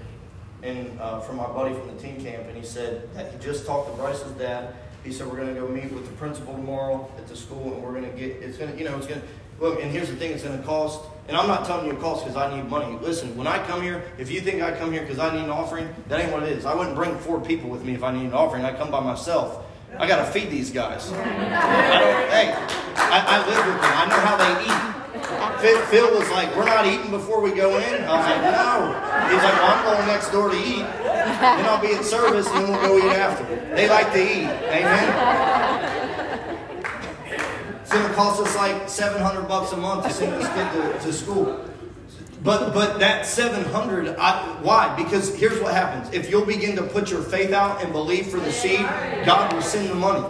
and 0.63 0.99
uh, 0.99 1.19
from 1.19 1.35
my 1.35 1.45
buddy 1.45 1.75
from 1.75 1.95
the 1.95 2.01
team 2.01 2.19
camp, 2.19 2.47
and 2.47 2.57
he 2.57 2.63
said 2.63 3.13
that 3.13 3.31
he 3.31 3.37
just 3.37 3.67
talked 3.67 3.91
to 3.91 3.95
Bryce's 3.95 4.31
dad. 4.31 4.73
He 5.03 5.13
said 5.13 5.27
we're 5.27 5.35
going 5.35 5.53
to 5.53 5.61
go 5.61 5.67
meet 5.67 5.91
with 5.91 6.07
the 6.07 6.13
principal 6.13 6.55
tomorrow 6.55 7.07
at 7.19 7.27
the 7.27 7.35
school, 7.35 7.71
and 7.73 7.83
we're 7.83 7.91
going 7.91 8.11
to 8.11 8.17
get. 8.17 8.37
It's 8.37 8.57
going 8.57 8.71
to, 8.71 8.77
you 8.79 8.83
know, 8.83 8.97
it's 8.97 9.05
going 9.05 9.21
to 9.21 9.27
look. 9.59 9.79
And 9.79 9.91
here's 9.91 10.09
the 10.09 10.15
thing: 10.15 10.31
it's 10.31 10.41
going 10.41 10.57
to 10.57 10.65
cost. 10.65 11.05
And 11.27 11.37
I'm 11.37 11.47
not 11.47 11.67
telling 11.67 11.85
you 11.85 11.91
it 11.91 11.99
costs 11.99 12.23
because 12.23 12.35
I 12.35 12.55
need 12.55 12.67
money. 12.67 12.97
Listen, 12.99 13.37
when 13.37 13.45
I 13.45 13.63
come 13.67 13.83
here, 13.83 14.03
if 14.17 14.31
you 14.31 14.41
think 14.41 14.63
I 14.63 14.75
come 14.75 14.91
here 14.91 15.03
because 15.03 15.19
I 15.19 15.35
need 15.35 15.43
an 15.43 15.51
offering, 15.51 15.87
that 16.07 16.19
ain't 16.19 16.31
what 16.31 16.41
it 16.41 16.49
is. 16.49 16.65
I 16.65 16.73
wouldn't 16.73 16.95
bring 16.95 17.15
four 17.19 17.39
people 17.39 17.69
with 17.69 17.83
me 17.83 17.93
if 17.93 18.01
I 18.01 18.11
need 18.11 18.25
an 18.25 18.33
offering. 18.33 18.65
I 18.65 18.73
come 18.75 18.89
by 18.89 19.01
myself. 19.01 19.63
I 19.99 20.07
got 20.07 20.25
to 20.25 20.31
feed 20.31 20.49
these 20.49 20.71
guys. 20.71 21.11
I 21.11 21.15
don't, 21.15 22.29
hey, 22.31 22.53
I, 22.95 23.23
I 23.27 23.47
live 23.47 23.65
with 23.67 23.81
them. 23.81 23.93
I 23.93 24.05
know 24.09 24.19
how 24.19 24.35
they 24.35 24.65
eat. 24.65 24.94
Phil, 25.89 26.17
was 26.17 26.29
like, 26.29 26.55
"We're 26.55 26.65
not 26.65 26.85
eating 26.85 27.09
before 27.09 27.41
we 27.41 27.51
go 27.51 27.77
in." 27.77 28.03
I 28.03 28.17
was 28.17 28.25
like, 28.25 28.41
"No." 28.41 28.93
He's 29.31 29.43
like, 29.43 29.53
"Well, 29.53 29.71
I'm 29.73 29.83
going 29.85 30.07
next 30.07 30.29
door 30.29 30.49
to 30.49 30.57
eat, 30.57 30.85
then 31.03 31.65
I'll 31.65 31.81
be 31.81 31.93
at 31.95 32.05
service, 32.05 32.47
and 32.47 32.65
then 32.65 32.71
we'll 32.71 32.81
go 32.87 32.97
eat 32.97 33.13
after." 33.13 33.45
They 33.75 33.89
like 33.89 34.11
to 34.13 34.21
eat. 34.21 34.47
Amen. 34.47 35.07
It's 37.81 37.91
gonna 37.91 38.13
cost 38.13 38.41
us 38.41 38.55
like 38.55 38.89
seven 38.89 39.21
hundred 39.21 39.47
bucks 39.47 39.71
a 39.71 39.77
month 39.77 40.05
to 40.05 40.13
send 40.13 40.33
this 40.33 40.47
kid 40.49 40.71
to, 40.73 40.99
to 41.05 41.13
school. 41.13 41.59
But 42.45 42.75
but 42.75 42.99
that 42.99 43.25
seven 43.25 43.65
hundred, 43.65 44.15
why? 44.61 44.95
Because 44.95 45.33
here's 45.35 45.59
what 45.59 45.73
happens: 45.73 46.13
if 46.13 46.29
you'll 46.29 46.45
begin 46.45 46.75
to 46.75 46.83
put 46.83 47.09
your 47.09 47.23
faith 47.23 47.51
out 47.51 47.83
and 47.83 47.91
believe 47.91 48.27
for 48.27 48.39
the 48.39 48.51
seed, 48.51 48.85
God 49.25 49.51
will 49.51 49.63
send 49.63 49.89
the 49.89 49.95
money. 49.95 50.21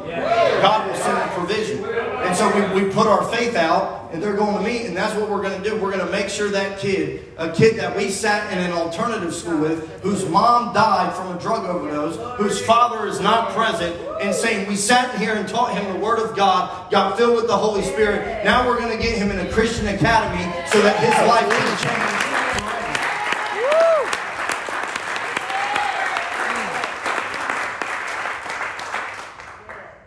God 0.61 0.87
will 0.87 0.95
send 0.95 1.17
the 1.17 1.35
provision. 1.35 1.83
And 1.83 2.33
so 2.33 2.47
we, 2.55 2.85
we 2.85 2.89
put 2.89 3.05
our 3.05 3.29
faith 3.29 3.55
out, 3.55 4.11
and 4.13 4.23
they're 4.23 4.37
going 4.37 4.57
to 4.57 4.63
meet, 4.63 4.85
and 4.85 4.95
that's 4.95 5.13
what 5.19 5.29
we're 5.29 5.41
going 5.41 5.61
to 5.61 5.69
do. 5.69 5.75
We're 5.75 5.91
going 5.91 6.05
to 6.05 6.11
make 6.11 6.29
sure 6.29 6.47
that 6.49 6.79
kid, 6.79 7.34
a 7.37 7.51
kid 7.51 7.77
that 7.77 7.95
we 7.95 8.09
sat 8.09 8.51
in 8.51 8.59
an 8.59 8.71
alternative 8.71 9.33
school 9.33 9.59
with, 9.59 10.01
whose 10.01 10.27
mom 10.29 10.73
died 10.73 11.13
from 11.13 11.35
a 11.35 11.39
drug 11.39 11.65
overdose, 11.65 12.17
whose 12.37 12.63
father 12.65 13.07
is 13.07 13.19
not 13.19 13.49
present, 13.49 13.95
and 14.21 14.33
saying 14.33 14.67
we 14.67 14.75
sat 14.75 15.17
here 15.19 15.35
and 15.35 15.47
taught 15.47 15.77
him 15.77 15.91
the 15.93 15.99
Word 15.99 16.19
of 16.19 16.35
God, 16.35 16.89
got 16.91 17.17
filled 17.17 17.35
with 17.35 17.47
the 17.47 17.57
Holy 17.57 17.81
Spirit. 17.81 18.45
Now 18.45 18.65
we're 18.65 18.79
going 18.79 18.95
to 18.95 19.01
get 19.01 19.17
him 19.17 19.31
in 19.31 19.39
a 19.45 19.51
Christian 19.51 19.87
academy 19.87 20.43
so 20.69 20.81
that 20.81 20.97
his 20.99 21.13
life 21.27 21.49
can 21.49 21.77
change. 21.83 22.21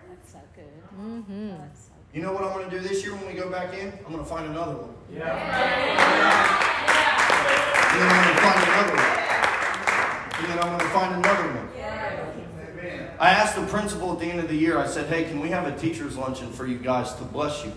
That's 0.09 0.33
so 0.33 0.39
good. 0.55 0.65
Mm-hmm. 0.99 1.49
That's 1.59 1.85
so 1.85 1.93
You 2.15 2.23
know 2.23 2.33
what 2.33 2.45
I'm 2.45 2.53
going 2.55 2.71
to 2.71 2.79
do 2.79 2.83
this 2.83 3.05
year 3.05 3.15
when 3.15 3.27
we 3.27 3.35
go 3.35 3.51
back 3.51 3.75
in? 3.75 3.93
I'm 4.07 4.13
going 4.13 4.25
to 4.25 4.25
find 4.25 4.47
another 4.47 4.77
one. 4.77 4.95
Yeah. 5.13 6.77
And 7.91 8.01
then 8.01 8.09
I'm 8.11 8.25
going 8.25 8.37
to 8.37 8.43
find 8.43 8.61
another 8.69 8.95
one. 8.95 9.19
And 10.39 10.47
then 10.49 10.59
I'm 10.59 10.69
going 10.69 10.81
to 10.81 10.87
find 10.87 11.15
another 11.15 11.49
one. 11.55 11.69
I 13.19 13.31
asked 13.31 13.57
the 13.57 13.67
principal 13.67 14.13
at 14.13 14.21
the 14.21 14.27
end 14.27 14.39
of 14.41 14.49
the 14.49 14.55
year, 14.55 14.79
I 14.79 14.87
said, 14.87 15.09
hey, 15.09 15.25
can 15.25 15.41
we 15.41 15.49
have 15.49 15.67
a 15.67 15.77
teacher's 15.77 16.17
luncheon 16.17 16.53
for 16.53 16.67
you 16.67 16.79
guys 16.79 17.15
to 17.15 17.25
bless 17.25 17.65
you? 17.65 17.73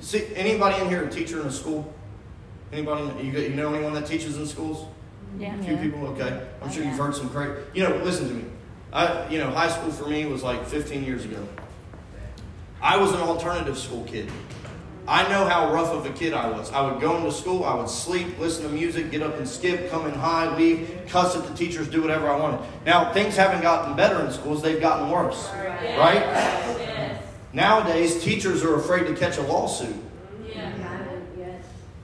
See, 0.00 0.26
anybody 0.36 0.80
in 0.80 0.88
here 0.88 1.04
a 1.04 1.10
teacher 1.10 1.40
in 1.40 1.48
a 1.48 1.50
school? 1.50 1.92
Anybody, 2.72 3.26
you, 3.26 3.32
you 3.32 3.48
know 3.50 3.74
anyone 3.74 3.94
that 3.94 4.06
teaches 4.06 4.36
in 4.36 4.46
schools? 4.46 4.86
Yeah. 5.36 5.58
A 5.58 5.62
few 5.62 5.76
people, 5.78 6.06
okay. 6.08 6.46
I'm 6.62 6.70
sure 6.70 6.84
oh, 6.84 6.86
you've 6.86 6.96
heard 6.96 7.14
some 7.14 7.28
great. 7.28 7.50
You 7.74 7.82
know, 7.84 7.96
listen 7.96 8.28
to 8.28 8.34
me. 8.34 8.44
I, 8.92 9.28
you 9.28 9.38
know, 9.38 9.50
high 9.50 9.68
school 9.68 9.90
for 9.90 10.08
me 10.08 10.26
was 10.26 10.42
like 10.42 10.64
15 10.66 11.04
years 11.04 11.24
ago. 11.24 11.46
I 12.80 12.96
was 12.96 13.12
an 13.12 13.20
alternative 13.20 13.76
school 13.76 14.04
kid. 14.04 14.30
I 15.08 15.26
know 15.30 15.46
how 15.46 15.72
rough 15.72 15.88
of 15.88 16.04
a 16.04 16.10
kid 16.10 16.34
I 16.34 16.50
was. 16.50 16.70
I 16.70 16.82
would 16.82 17.00
go 17.00 17.16
into 17.16 17.32
school, 17.32 17.64
I 17.64 17.74
would 17.74 17.88
sleep, 17.88 18.38
listen 18.38 18.64
to 18.64 18.68
music, 18.68 19.10
get 19.10 19.22
up 19.22 19.38
and 19.38 19.48
skip, 19.48 19.90
come 19.90 20.06
in 20.06 20.12
high, 20.12 20.54
leave, 20.54 21.00
cuss 21.08 21.34
at 21.34 21.46
the 21.46 21.54
teachers, 21.54 21.88
do 21.88 22.02
whatever 22.02 22.28
I 22.28 22.38
wanted. 22.38 22.60
Now 22.84 23.10
things 23.14 23.34
haven't 23.34 23.62
gotten 23.62 23.96
better 23.96 24.22
in 24.22 24.30
schools; 24.30 24.60
they've 24.60 24.80
gotten 24.80 25.10
worse, 25.10 25.48
right? 25.96 27.18
Nowadays, 27.54 28.22
teachers 28.22 28.62
are 28.62 28.74
afraid 28.74 29.06
to 29.06 29.14
catch 29.14 29.38
a 29.38 29.42
lawsuit. 29.42 29.96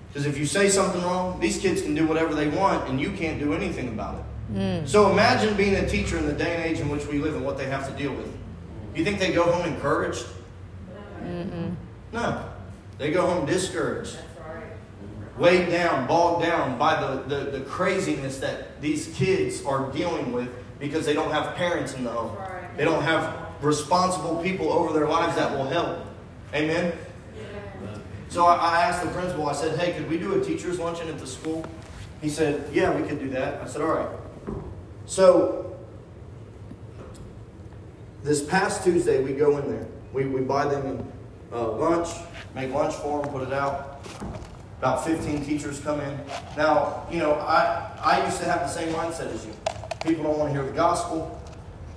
Because 0.09 0.27
if 0.27 0.39
you 0.39 0.47
say 0.47 0.71
something 0.71 1.03
wrong, 1.03 1.41
these 1.41 1.59
kids 1.59 1.83
can 1.83 1.95
do 1.95 2.07
whatever 2.07 2.35
they 2.35 2.49
want 2.49 2.89
and 2.89 3.01
you 3.01 3.11
can't 3.11 3.39
do 3.39 3.53
anything 3.53 3.89
about 3.89 4.15
it. 4.15 4.55
Mm. 4.55 4.89
So 4.89 5.11
imagine 5.11 5.57
being 5.57 5.75
a 5.75 5.89
teacher 5.89 6.17
in 6.17 6.27
the 6.27 6.33
day 6.33 6.55
and 6.55 6.65
age 6.65 6.79
in 6.79 6.89
which 6.89 7.05
we 7.07 7.19
live 7.19 7.35
and 7.35 7.45
what 7.45 7.59
they 7.59 7.67
have 7.67 7.89
to 7.89 7.93
deal 8.01 8.15
with. 8.15 8.33
You 8.95 9.05
think 9.05 9.19
they 9.19 9.33
go 9.33 9.43
home 9.51 9.67
encouraged? 9.67 10.25
No. 12.13 12.49
They 12.99 13.11
go 13.11 13.27
home 13.27 13.47
discouraged. 13.47 14.17
Weighed 15.37 15.71
down, 15.71 16.07
bogged 16.07 16.45
down 16.45 16.79
by 16.79 17.01
the, 17.01 17.23
the, 17.23 17.59
the 17.59 17.61
craziness 17.65 18.39
that 18.39 18.81
these 18.81 19.09
kids 19.17 19.65
are 19.65 19.91
dealing 19.91 20.33
with 20.33 20.49
because 20.79 21.05
they 21.05 21.13
don't 21.15 21.33
have 21.33 21.57
parents 21.57 21.95
in 21.95 22.05
the 22.05 22.11
home. 22.11 22.37
They 22.77 22.85
don't 22.85 23.03
have 23.03 23.37
responsible 23.61 24.41
people 24.43 24.73
over 24.73 24.93
their 24.93 25.09
lives 25.09 25.35
that 25.37 25.51
will 25.51 25.67
help. 25.67 26.07
Amen? 26.55 26.93
So 28.29 28.47
I, 28.47 28.55
I 28.55 28.83
asked 28.83 29.05
the 29.05 29.11
principal, 29.11 29.49
I 29.49 29.55
said, 29.55 29.79
hey, 29.79 29.93
could 29.93 30.09
we 30.09 30.19
do 30.19 30.41
a 30.41 30.45
teacher's 30.45 30.79
luncheon 30.79 31.09
at 31.09 31.19
the 31.19 31.27
school? 31.27 31.65
He 32.21 32.29
said, 32.29 32.69
yeah, 32.73 32.95
we 32.95 33.07
could 33.07 33.19
do 33.19 33.29
that. 33.31 33.61
I 33.61 33.67
said, 33.67 33.81
all 33.81 33.89
right. 33.89 34.09
So 35.07 35.77
this 38.23 38.43
past 38.43 38.83
Tuesday, 38.85 39.23
we 39.23 39.33
go 39.33 39.59
in 39.59 39.71
there. 39.71 39.87
We, 40.13 40.27
we 40.27 40.41
buy 40.41 40.67
them 40.67 41.13
uh, 41.53 41.73
lunch, 41.73 42.09
make 42.55 42.73
lunch 42.73 42.95
for 42.95 43.23
them, 43.23 43.31
put 43.31 43.47
it 43.47 43.53
out. 43.53 44.05
About 44.79 45.05
15 45.05 45.45
teachers 45.45 45.81
come 45.81 46.01
in. 46.01 46.19
Now, 46.57 47.07
you 47.11 47.19
know, 47.19 47.35
I, 47.35 47.91
I 48.03 48.25
used 48.25 48.39
to 48.41 48.45
have 48.45 48.61
the 48.61 48.69
same 48.69 48.93
mindset 48.93 49.33
as 49.33 49.47
you. 49.47 49.53
People 50.05 50.25
don't 50.25 50.39
want 50.39 50.53
to 50.53 50.61
hear 50.61 50.69
the 50.69 50.77
gospel. 50.77 51.41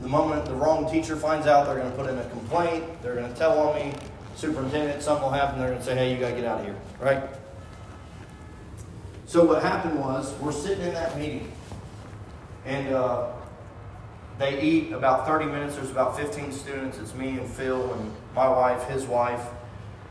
The 0.02 0.08
moment 0.08 0.46
the 0.46 0.54
wrong 0.54 0.90
teacher 0.90 1.16
finds 1.16 1.48
out, 1.48 1.66
they're 1.66 1.78
going 1.78 1.90
to 1.90 1.98
put 1.98 2.10
in 2.10 2.18
a 2.18 2.30
complaint. 2.30 2.86
They're 3.02 3.16
going 3.16 3.32
to 3.32 3.38
tell 3.38 3.60
on 3.60 3.76
me. 3.76 3.94
Superintendent, 4.36 5.02
something 5.02 5.24
will 5.24 5.32
happen. 5.32 5.60
They're 5.60 5.70
going 5.70 5.80
to 5.80 5.86
say, 5.86 5.96
hey, 5.96 6.14
you 6.14 6.20
got 6.20 6.30
to 6.30 6.36
get 6.36 6.46
out 6.46 6.60
of 6.60 6.66
here, 6.66 6.76
right? 7.00 7.24
So 9.26 9.44
what 9.44 9.62
happened 9.62 10.00
was, 10.00 10.34
we're 10.40 10.52
sitting 10.52 10.86
in 10.86 10.94
that 10.94 11.18
meeting, 11.18 11.52
and 12.66 12.94
uh, 12.94 13.32
they 14.40 14.62
eat 14.62 14.92
about 14.92 15.26
30 15.26 15.46
minutes. 15.46 15.76
There's 15.76 15.90
about 15.90 16.18
15 16.18 16.52
students. 16.52 16.98
It's 17.00 17.16
me 17.16 17.30
and 17.30 17.50
Phil 17.50 17.94
and 17.94 18.12
my 18.36 18.48
wife, 18.48 18.84
his 18.88 19.06
wife, 19.06 19.44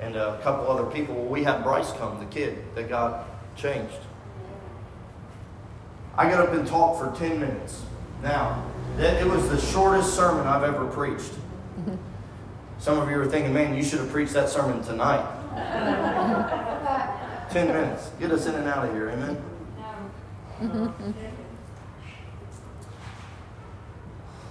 and 0.00 0.16
a 0.16 0.40
couple 0.42 0.68
other 0.68 0.90
people. 0.90 1.14
Well, 1.14 1.26
we 1.26 1.44
had 1.44 1.62
Bryce 1.62 1.92
come, 1.92 2.18
the 2.18 2.26
kid 2.26 2.58
that 2.74 2.88
got 2.88 3.28
changed. 3.56 3.98
I 6.16 6.28
got 6.30 6.48
up 6.48 6.54
and 6.54 6.66
talked 6.66 6.98
for 6.98 7.16
10 7.18 7.38
minutes. 7.40 7.82
Now, 8.22 8.64
it 8.98 9.26
was 9.26 9.48
the 9.48 9.60
shortest 9.60 10.14
sermon 10.14 10.46
I've 10.46 10.64
ever 10.64 10.86
preached. 10.86 11.32
Some 12.78 12.98
of 12.98 13.10
you 13.10 13.20
are 13.20 13.26
thinking, 13.26 13.52
man, 13.52 13.76
you 13.76 13.82
should 13.82 14.00
have 14.00 14.10
preached 14.10 14.32
that 14.32 14.48
sermon 14.48 14.82
tonight. 14.82 15.24
10 17.50 17.68
minutes. 17.68 18.10
Get 18.18 18.30
us 18.32 18.46
in 18.46 18.54
and 18.54 18.66
out 18.66 18.86
of 18.86 18.92
here. 18.92 19.10
Amen. 19.10 19.42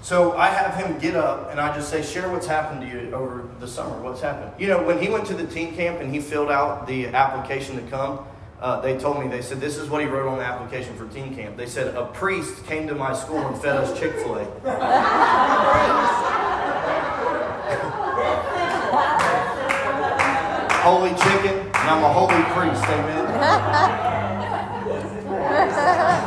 So 0.06 0.38
I 0.38 0.50
have 0.50 0.76
him 0.76 1.00
get 1.00 1.16
up 1.16 1.50
and 1.50 1.60
I 1.60 1.76
just 1.76 1.90
say, 1.90 2.04
share 2.04 2.30
what's 2.30 2.46
happened 2.46 2.82
to 2.82 2.88
you 2.88 3.12
over 3.12 3.50
the 3.60 3.68
summer. 3.68 4.00
What's 4.04 4.22
happened? 4.22 4.52
You 4.62 4.68
know, 4.68 4.84
when 4.84 5.02
he 5.02 5.10
went 5.10 5.26
to 5.26 5.34
the 5.34 5.48
teen 5.48 5.74
camp 5.76 6.00
and 6.00 6.14
he 6.14 6.22
filled 6.22 6.52
out 6.52 6.86
the 6.86 7.08
application 7.08 7.76
to 7.78 7.82
come, 7.90 8.20
uh, 8.62 8.82
they 8.82 9.00
told 9.00 9.20
me, 9.20 9.28
they 9.28 9.42
said, 9.42 9.60
this 9.60 9.78
is 9.78 9.90
what 9.90 10.02
he 10.02 10.08
wrote 10.08 10.28
on 10.28 10.38
the 10.38 10.44
application 10.44 10.96
for 10.96 11.08
teen 11.08 11.34
camp. 11.34 11.58
They 11.58 11.66
said, 11.66 11.96
a 11.96 12.06
priest 12.06 12.68
came 12.68 12.88
to 12.88 12.94
my 12.94 13.16
school 13.16 13.40
and 13.48 13.60
fed 13.60 13.78
us 13.78 14.00
Chick 14.00 14.14
fil 14.14 14.36
A. 14.38 14.46
holy 20.84 21.10
chicken, 21.16 21.62
and 21.62 21.90
I'm 21.90 22.04
a 22.04 22.14
holy 22.14 22.44
priest. 22.54 22.84
Amen. 22.86 23.26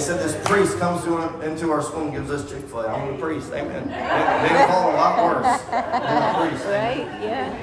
They 0.00 0.06
said 0.06 0.18
this 0.18 0.48
priest 0.48 0.78
comes 0.78 1.04
to, 1.04 1.40
into 1.42 1.70
our 1.70 1.82
school 1.82 2.04
and 2.04 2.12
gives 2.12 2.30
us 2.30 2.50
Chick 2.50 2.62
fil 2.62 2.80
A. 2.80 2.88
I'm 2.88 3.12
the 3.12 3.18
priest. 3.18 3.52
Amen. 3.52 3.82
They, 3.90 4.48
they 4.48 4.64
call 4.64 4.88
it 4.88 4.94
a 4.94 4.96
lot 4.96 5.22
worse 5.22 5.60
than 5.64 6.22
a 6.22 6.48
priest. 6.48 6.64
Right? 6.64 7.06
Yeah. 7.20 7.54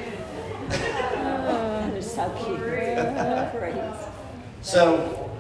Oh, 1.50 1.90
they're 1.90 2.00
so 2.04 2.30
cute. 2.38 2.60
So, 4.62 5.32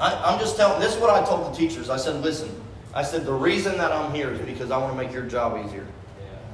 I, 0.00 0.12
I'm 0.24 0.40
just 0.40 0.56
telling, 0.56 0.80
this 0.80 0.96
is 0.96 1.00
what 1.00 1.10
I 1.10 1.24
told 1.24 1.54
the 1.54 1.56
teachers. 1.56 1.88
I 1.88 1.98
said, 1.98 2.20
listen, 2.20 2.50
I 2.92 3.04
said, 3.04 3.24
the 3.24 3.32
reason 3.32 3.78
that 3.78 3.92
I'm 3.92 4.12
here 4.12 4.32
is 4.32 4.40
because 4.40 4.72
I 4.72 4.78
want 4.78 4.92
to 4.92 5.00
make 5.00 5.12
your 5.12 5.26
job 5.26 5.64
easier. 5.64 5.86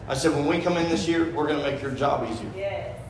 I 0.08 0.14
said, 0.14 0.32
when 0.32 0.44
we 0.44 0.58
come 0.58 0.76
in 0.76 0.90
this 0.90 1.08
year, 1.08 1.32
we're 1.32 1.46
going 1.46 1.58
to 1.58 1.70
make 1.70 1.80
your 1.80 1.92
job 1.92 2.30
easier. 2.30 2.52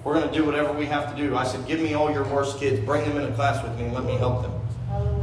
We're 0.04 0.14
going 0.14 0.28
to 0.28 0.32
do 0.32 0.44
whatever 0.44 0.72
we 0.72 0.86
have 0.86 1.12
to 1.12 1.20
do. 1.20 1.34
I 1.34 1.42
said, 1.42 1.66
give 1.66 1.80
me 1.80 1.94
all 1.94 2.12
your 2.12 2.22
worst 2.28 2.60
kids, 2.60 2.78
bring 2.86 3.02
them 3.08 3.16
in 3.16 3.24
a 3.24 3.34
class 3.34 3.60
with 3.64 3.76
me, 3.76 3.86
and 3.86 3.92
let 3.92 4.04
me 4.04 4.14
help 4.14 4.42
them. 4.42 5.21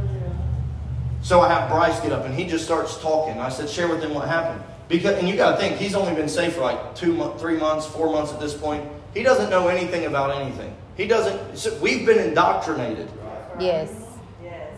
So 1.22 1.40
I 1.40 1.48
have 1.48 1.70
Bryce 1.70 2.00
get 2.00 2.12
up 2.12 2.24
and 2.24 2.34
he 2.34 2.46
just 2.46 2.64
starts 2.64 3.00
talking. 3.00 3.40
I 3.40 3.48
said, 3.48 3.68
share 3.68 3.88
with 3.88 4.02
him 4.02 4.14
what 4.14 4.26
happened. 4.28 4.62
Because, 4.88 5.18
and 5.18 5.28
you 5.28 5.36
got 5.36 5.52
to 5.52 5.56
think, 5.58 5.76
he's 5.76 5.94
only 5.94 6.14
been 6.14 6.28
safe 6.28 6.54
for 6.54 6.62
like 6.62 6.94
two, 6.94 7.14
mo- 7.14 7.34
three 7.36 7.56
months, 7.56 7.86
four 7.86 8.10
months 8.10 8.32
at 8.32 8.40
this 8.40 8.54
point. 8.54 8.84
He 9.14 9.22
doesn't 9.22 9.50
know 9.50 9.68
anything 9.68 10.06
about 10.06 10.40
anything. 10.40 10.74
He 10.96 11.06
doesn't, 11.06 11.56
so 11.56 11.76
we've 11.78 12.04
been 12.04 12.18
indoctrinated. 12.18 13.08
Yes. 13.58 13.92
Yes. 14.42 14.72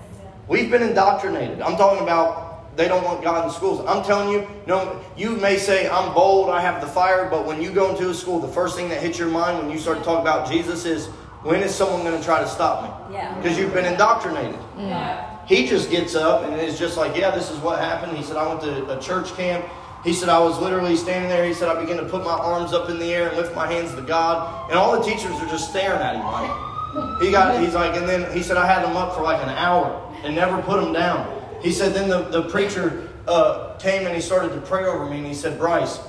We've 0.49 0.71
been 0.71 0.83
indoctrinated. 0.83 1.61
I'm 1.63 1.77
talking 1.77 2.03
about 2.03 2.77
they 2.77 2.89
don't 2.89 3.05
want 3.05 3.23
God 3.23 3.45
in 3.47 3.51
schools. 3.51 3.85
I'm 3.87 4.03
telling 4.05 4.31
you, 4.31 4.47
no, 4.67 5.01
you 5.17 5.37
may 5.37 5.57
say, 5.57 5.89
I'm 5.89 6.13
bold, 6.15 6.51
I 6.51 6.61
have 6.61 6.81
the 6.81 6.87
fire, 6.87 7.29
but 7.31 7.47
when 7.47 7.61
you 7.63 7.71
go 7.71 7.91
into 7.91 8.11
a 8.11 8.15
school, 8.15 8.41
the 8.41 8.49
first 8.49 8.77
thing 8.77 8.89
that 8.89 9.03
hits 9.03 9.19
your 9.19 9.29
mind 9.29 9.59
when 9.59 9.71
you 9.71 9.79
start 9.79 9.99
to 9.99 10.05
talk 10.05 10.21
about 10.21 10.51
Jesus 10.51 10.85
is, 10.85 11.07
when 11.43 11.63
is 11.63 11.75
someone 11.75 12.03
going 12.03 12.19
to 12.19 12.25
try 12.25 12.41
to 12.41 12.49
stop 12.49 12.83
me? 13.11 13.15
Yeah. 13.17 13.35
Because 13.41 13.59
you've 13.59 13.75
been 13.75 13.85
indoctrinated. 13.85 14.59
Yeah. 14.79 15.32
He 15.47 15.67
just 15.67 15.91
gets 15.91 16.15
up 16.15 16.45
and 16.45 16.55
is 16.61 16.79
just 16.79 16.97
like, 16.97 17.17
yeah, 17.17 17.31
this 17.31 17.51
is 17.51 17.59
what 17.59 17.79
happened. 17.79 18.17
He 18.17 18.23
said, 18.23 18.37
I 18.37 18.47
went 18.49 18.61
to 18.63 18.97
a 18.97 19.01
church 19.01 19.35
camp. 19.35 19.65
He 20.05 20.13
said, 20.13 20.29
I 20.29 20.39
was 20.39 20.59
literally 20.59 20.97
standing 20.97 21.29
there. 21.29 21.45
He 21.45 21.55
said, 21.55 21.69
I 21.69 21.81
began 21.81 21.97
to 21.99 22.05
put 22.05 22.25
my 22.25 22.33
arms 22.33 22.73
up 22.73 22.89
in 22.91 22.99
the 22.99 23.13
air 23.13 23.29
and 23.29 23.37
lift 23.37 23.55
my 23.55 23.71
hands 23.71 23.95
to 23.95 24.03
God. 24.03 24.71
And 24.71 24.79
all 24.79 24.99
the 24.99 25.05
teachers 25.05 25.33
are 25.33 25.49
just 25.49 25.71
staring 25.71 26.01
at 26.01 26.17
him. 26.17 26.25
Like, 26.25 27.21
he 27.21 27.31
got, 27.31 27.61
he's 27.61 27.75
like, 27.75 27.97
and 27.97 28.09
then 28.09 28.31
he 28.37 28.43
said, 28.43 28.57
I 28.57 28.67
had 28.67 28.85
him 28.85 28.97
up 28.97 29.15
for 29.15 29.23
like 29.23 29.43
an 29.43 29.51
hour 29.51 30.13
and 30.25 30.35
never 30.35 30.61
put 30.63 30.83
him 30.83 30.93
down. 30.93 31.41
He 31.61 31.73
said, 31.73 31.95
then 31.95 32.09
the, 32.09 32.23
the 32.23 32.49
preacher 32.49 33.09
uh, 33.29 33.77
came 33.79 34.07
and 34.07 34.15
he 34.15 34.21
started 34.21 34.53
to 34.55 34.61
pray 34.61 34.85
over 34.85 35.09
me 35.09 35.19
and 35.19 35.27
he 35.27 35.35
said, 35.35 35.59
Bryce, 35.59 36.01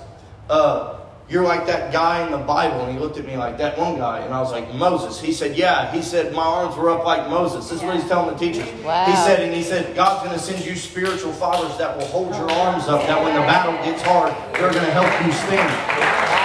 uh, 0.49 0.99
you're 1.29 1.43
like 1.43 1.65
that 1.67 1.93
guy 1.93 2.25
in 2.25 2.31
the 2.31 2.37
Bible. 2.37 2.81
And 2.81 2.93
he 2.93 2.99
looked 2.99 3.17
at 3.17 3.25
me 3.25 3.37
like 3.37 3.57
that 3.57 3.77
one 3.77 3.97
guy. 3.97 4.19
And 4.19 4.33
I 4.33 4.41
was 4.41 4.51
like, 4.51 4.73
Moses. 4.73 5.19
He 5.19 5.31
said, 5.31 5.55
Yeah. 5.55 5.91
He 5.91 6.01
said, 6.01 6.33
My 6.33 6.43
arms 6.43 6.75
were 6.75 6.89
up 6.89 7.05
like 7.05 7.29
Moses. 7.29 7.69
This 7.69 7.79
is 7.79 7.83
what 7.83 7.95
he's 7.95 8.07
telling 8.07 8.33
the 8.33 8.39
teachers. 8.39 8.69
Wow. 8.83 9.05
He 9.05 9.15
said, 9.15 9.39
and 9.39 9.53
he 9.53 9.63
said, 9.63 9.95
God's 9.95 10.25
going 10.25 10.37
to 10.37 10.43
send 10.43 10.65
you 10.65 10.75
spiritual 10.75 11.31
fathers 11.33 11.77
that 11.77 11.97
will 11.97 12.05
hold 12.07 12.35
your 12.35 12.51
arms 12.51 12.87
up, 12.87 13.01
that 13.07 13.21
when 13.21 13.33
the 13.33 13.41
battle 13.41 13.73
gets 13.85 14.01
hard, 14.03 14.33
they're 14.53 14.71
going 14.71 14.85
to 14.85 14.91
help 14.91 15.07
you 15.25 15.31
stand. 15.31 15.69
Wow. 15.99 16.43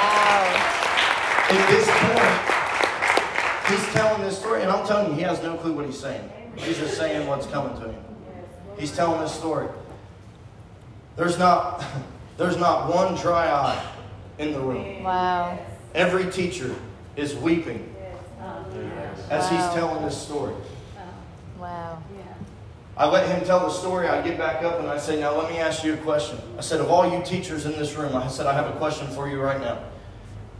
At 1.50 1.70
this 1.70 1.88
point, 1.98 3.80
he's 3.80 3.94
telling 3.94 4.22
this 4.22 4.38
story, 4.38 4.62
and 4.62 4.70
I'm 4.70 4.86
telling 4.86 5.10
you, 5.10 5.14
he 5.14 5.22
has 5.22 5.42
no 5.42 5.56
clue 5.56 5.72
what 5.72 5.86
he's 5.86 5.98
saying. 5.98 6.30
He's 6.56 6.78
just 6.78 6.96
saying 6.96 7.26
what's 7.26 7.46
coming 7.46 7.74
to 7.80 7.88
him. 7.88 8.04
He's 8.78 8.94
telling 8.94 9.20
this 9.20 9.32
story. 9.32 9.68
There's 11.16 11.38
not, 11.38 11.84
there's 12.36 12.56
not 12.56 12.94
one 12.94 13.16
dry 13.16 13.50
eye 13.50 13.94
in 14.38 14.52
the 14.52 14.60
room. 14.60 15.02
Wow. 15.02 15.58
Every 15.94 16.30
teacher 16.30 16.74
is 17.16 17.34
weeping 17.34 17.94
as 19.30 19.48
he's 19.50 19.58
telling 19.74 20.04
this 20.04 20.16
story. 20.16 20.54
Uh-huh. 20.54 21.04
Wow. 21.60 22.02
I 22.98 23.08
let 23.08 23.28
him 23.28 23.44
tell 23.46 23.60
the 23.60 23.70
story. 23.70 24.08
I 24.08 24.20
get 24.22 24.36
back 24.36 24.64
up 24.64 24.80
and 24.80 24.88
I 24.88 24.98
say, 24.98 25.20
Now 25.20 25.36
let 25.40 25.48
me 25.48 25.58
ask 25.58 25.84
you 25.84 25.94
a 25.94 25.96
question. 25.98 26.36
I 26.58 26.62
said, 26.62 26.80
Of 26.80 26.90
all 26.90 27.08
you 27.08 27.24
teachers 27.24 27.64
in 27.64 27.72
this 27.72 27.94
room, 27.94 28.16
I 28.16 28.26
said, 28.26 28.46
I 28.46 28.52
have 28.54 28.74
a 28.74 28.76
question 28.76 29.06
for 29.08 29.28
you 29.28 29.40
right 29.40 29.60
now. 29.60 29.78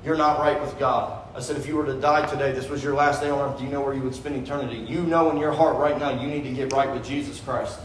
You're 0.04 0.16
not 0.16 0.38
right 0.38 0.60
with 0.60 0.78
God. 0.78 1.26
I 1.34 1.40
said, 1.40 1.56
If 1.56 1.66
you 1.66 1.74
were 1.74 1.84
to 1.86 2.00
die 2.00 2.26
today, 2.26 2.52
this 2.52 2.68
was 2.68 2.82
your 2.82 2.94
last 2.94 3.22
day 3.22 3.28
on 3.28 3.40
earth, 3.40 3.58
do 3.58 3.64
you 3.64 3.70
know 3.70 3.80
where 3.80 3.92
you 3.92 4.02
would 4.02 4.14
spend 4.14 4.36
eternity? 4.36 4.76
You 4.76 5.02
know 5.02 5.32
in 5.32 5.36
your 5.38 5.50
heart 5.50 5.78
right 5.78 5.98
now 5.98 6.10
you 6.10 6.28
need 6.28 6.44
to 6.44 6.52
get 6.52 6.72
right 6.72 6.88
with 6.92 7.04
Jesus 7.04 7.40
Christ. 7.40 7.80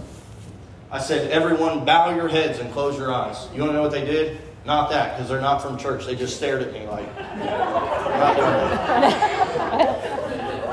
I 0.91 0.99
said, 0.99 1.31
Everyone, 1.31 1.83
bow 1.83 2.15
your 2.15 2.27
heads 2.27 2.59
and 2.59 2.71
close 2.71 2.95
your 2.95 3.11
eyes. 3.11 3.47
You 3.55 3.61
want 3.61 3.71
to 3.71 3.77
know 3.77 3.81
what 3.81 3.91
they 3.91 4.05
did? 4.05 4.39
Not 4.66 4.89
that, 4.91 5.16
because 5.16 5.30
they're 5.30 5.41
not 5.41 5.61
from 5.61 5.78
church. 5.78 6.05
They 6.05 6.16
just 6.16 6.38
stared 6.38 6.61
at 6.61 6.72
me 6.72 6.88
like, 6.88 7.05
not 7.38 8.36
doing 8.38 8.49
it. 8.49 10.14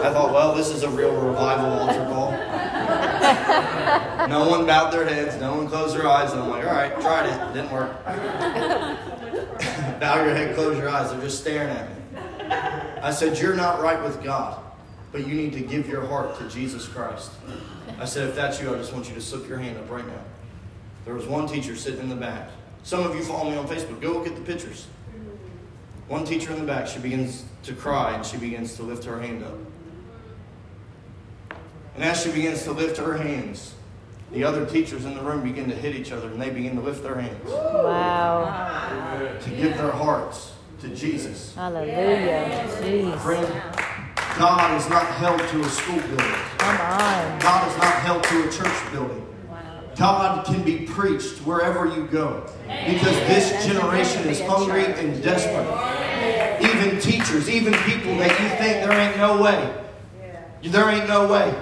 I 0.01 0.13
thought, 0.13 0.33
well, 0.33 0.55
this 0.55 0.71
is 0.71 0.83
a 0.83 0.89
real 0.89 1.15
revival 1.15 1.67
altar 1.67 2.05
call. 2.05 2.31
No 4.29 4.49
one 4.49 4.65
bowed 4.67 4.93
their 4.93 5.05
heads, 5.05 5.37
no 5.41 5.57
one 5.57 5.67
closed 5.69 5.97
their 5.97 6.07
eyes, 6.07 6.33
and 6.33 6.41
I'm 6.41 6.49
like, 6.51 6.65
all 6.65 6.73
right, 6.73 7.01
tried 7.01 7.27
it, 7.27 7.55
didn't 7.55 7.73
work. 7.73 8.05
Bow 10.01 10.25
your 10.25 10.35
head, 10.35 10.55
close 10.55 10.79
your 10.79 10.89
eyes, 10.89 11.11
they're 11.11 11.21
just 11.21 11.41
staring 11.41 11.69
at 11.69 11.91
me. 11.91 11.97
I 13.03 13.11
said, 13.11 13.39
You're 13.39 13.57
not 13.57 13.81
right 13.81 14.03
with 14.03 14.23
God, 14.23 14.63
but 15.13 15.27
you 15.27 15.35
need 15.35 15.53
to 15.55 15.61
give 15.61 15.89
your 15.89 16.07
heart 16.07 16.39
to 16.39 16.49
Jesus 16.49 16.87
Christ. 16.87 17.31
I 17.99 18.05
said, 18.05 18.29
If 18.29 18.37
that's 18.37 18.61
you, 18.61 18.75
I 18.75 18.79
just 18.79 18.93
want 18.93 19.09
you 19.09 19.15
to 19.15 19.21
slip 19.21 19.49
your 19.49 19.59
hand 19.59 19.79
up 19.79 19.91
right 19.91 20.07
now. 20.07 20.23
There 21.05 21.15
was 21.15 21.27
one 21.27 21.47
teacher 21.47 21.77
sitting 21.77 22.01
in 22.01 22.09
the 22.09 22.17
back. 22.17 22.51
Some 22.83 23.05
of 23.05 23.15
you 23.15 23.23
follow 23.23 23.51
me 23.51 23.57
on 23.57 23.67
Facebook, 23.69 24.01
go 24.01 24.13
look 24.13 24.27
at 24.27 24.35
the 24.35 24.41
pictures. 24.43 24.87
One 26.09 26.25
teacher 26.25 26.53
in 26.53 26.59
the 26.59 26.65
back, 26.67 26.87
she 26.89 26.99
begins 26.99 27.45
to 27.63 27.73
cry 27.75 28.15
and 28.15 28.25
she 28.27 28.37
begins 28.37 28.75
to 28.77 28.83
lift 28.83 29.05
her 29.05 29.21
hand 29.21 29.45
up. 29.45 29.55
And 31.95 32.05
as 32.05 32.23
she 32.23 32.31
begins 32.33 32.65
to 32.65 32.73
lift 32.73 32.97
her 32.97 33.17
hands, 33.17 33.75
the 34.33 34.45
other 34.45 34.65
teachers 34.65 35.05
in 35.05 35.15
the 35.15 35.23
room 35.23 35.43
begin 35.43 35.69
to 35.69 35.75
hit 35.75 35.95
each 35.95 36.13
other 36.13 36.29
and 36.29 36.41
they 36.41 36.51
begin 36.51 36.75
to 36.77 36.81
lift 36.81 37.03
their 37.03 37.17
hands 37.21 37.51
Wow. 37.51 39.37
to 39.41 39.51
give 39.51 39.77
their 39.77 39.91
hearts 39.91 40.53
to 40.81 40.89
Jesus. 40.89 41.55
Hallelujah. 41.55 42.67
Jeez. 42.81 43.19
Friend, 43.21 43.63
God 44.39 44.81
is 44.81 44.89
not 44.89 45.07
held 45.07 45.39
to 45.41 45.61
a 45.61 45.69
school 45.69 45.97
building. 46.01 46.35
Come 46.59 46.81
on. 46.81 47.39
God 47.41 47.69
is 47.71 47.77
not 47.79 47.95
held 47.97 48.25
to 48.25 48.49
a 48.49 48.53
church 48.53 48.93
building. 48.93 49.20
God 49.97 50.47
can 50.47 50.63
be 50.63 50.87
preached 50.87 51.39
wherever 51.39 51.87
you 51.87 52.07
go. 52.07 52.47
Because 52.67 53.17
this 53.27 53.67
generation 53.67 54.29
is 54.29 54.41
hungry 54.41 54.87
and 54.87 55.23
desperate. 55.23 55.67
Even 56.63 57.01
teachers, 57.01 57.49
even 57.49 57.73
people 57.85 58.17
that 58.19 58.31
you 58.41 58.49
think 58.59 58.85
there 58.85 58.93
ain't 58.93 59.17
no 59.17 59.43
way. 59.43 59.75
There 60.63 60.89
ain't 60.91 61.09
no 61.09 61.27
way. 61.27 61.55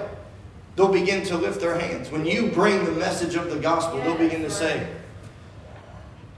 They'll 0.75 0.91
begin 0.91 1.25
to 1.25 1.37
lift 1.37 1.59
their 1.59 1.77
hands. 1.77 2.09
When 2.11 2.25
you 2.25 2.51
bring 2.51 2.85
the 2.85 2.91
message 2.91 3.35
of 3.35 3.49
the 3.49 3.57
gospel, 3.57 3.99
they'll 3.99 4.17
begin 4.17 4.43
to 4.43 4.49
say, 4.49 4.87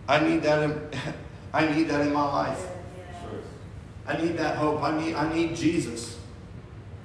I 0.08 0.20
need 0.20 0.44
that 0.44 0.64
in, 0.64 0.90
I 1.54 1.68
need 1.68 1.90
that 1.90 2.02
in 2.02 2.14
my 2.14 2.24
life. 2.24 2.68
I 4.08 4.18
need 4.18 4.38
that 4.38 4.58
hope. 4.58 4.82
I 4.82 5.00
need, 5.00 5.16
I 5.16 5.32
need 5.34 5.56
Jesus. 5.56 6.18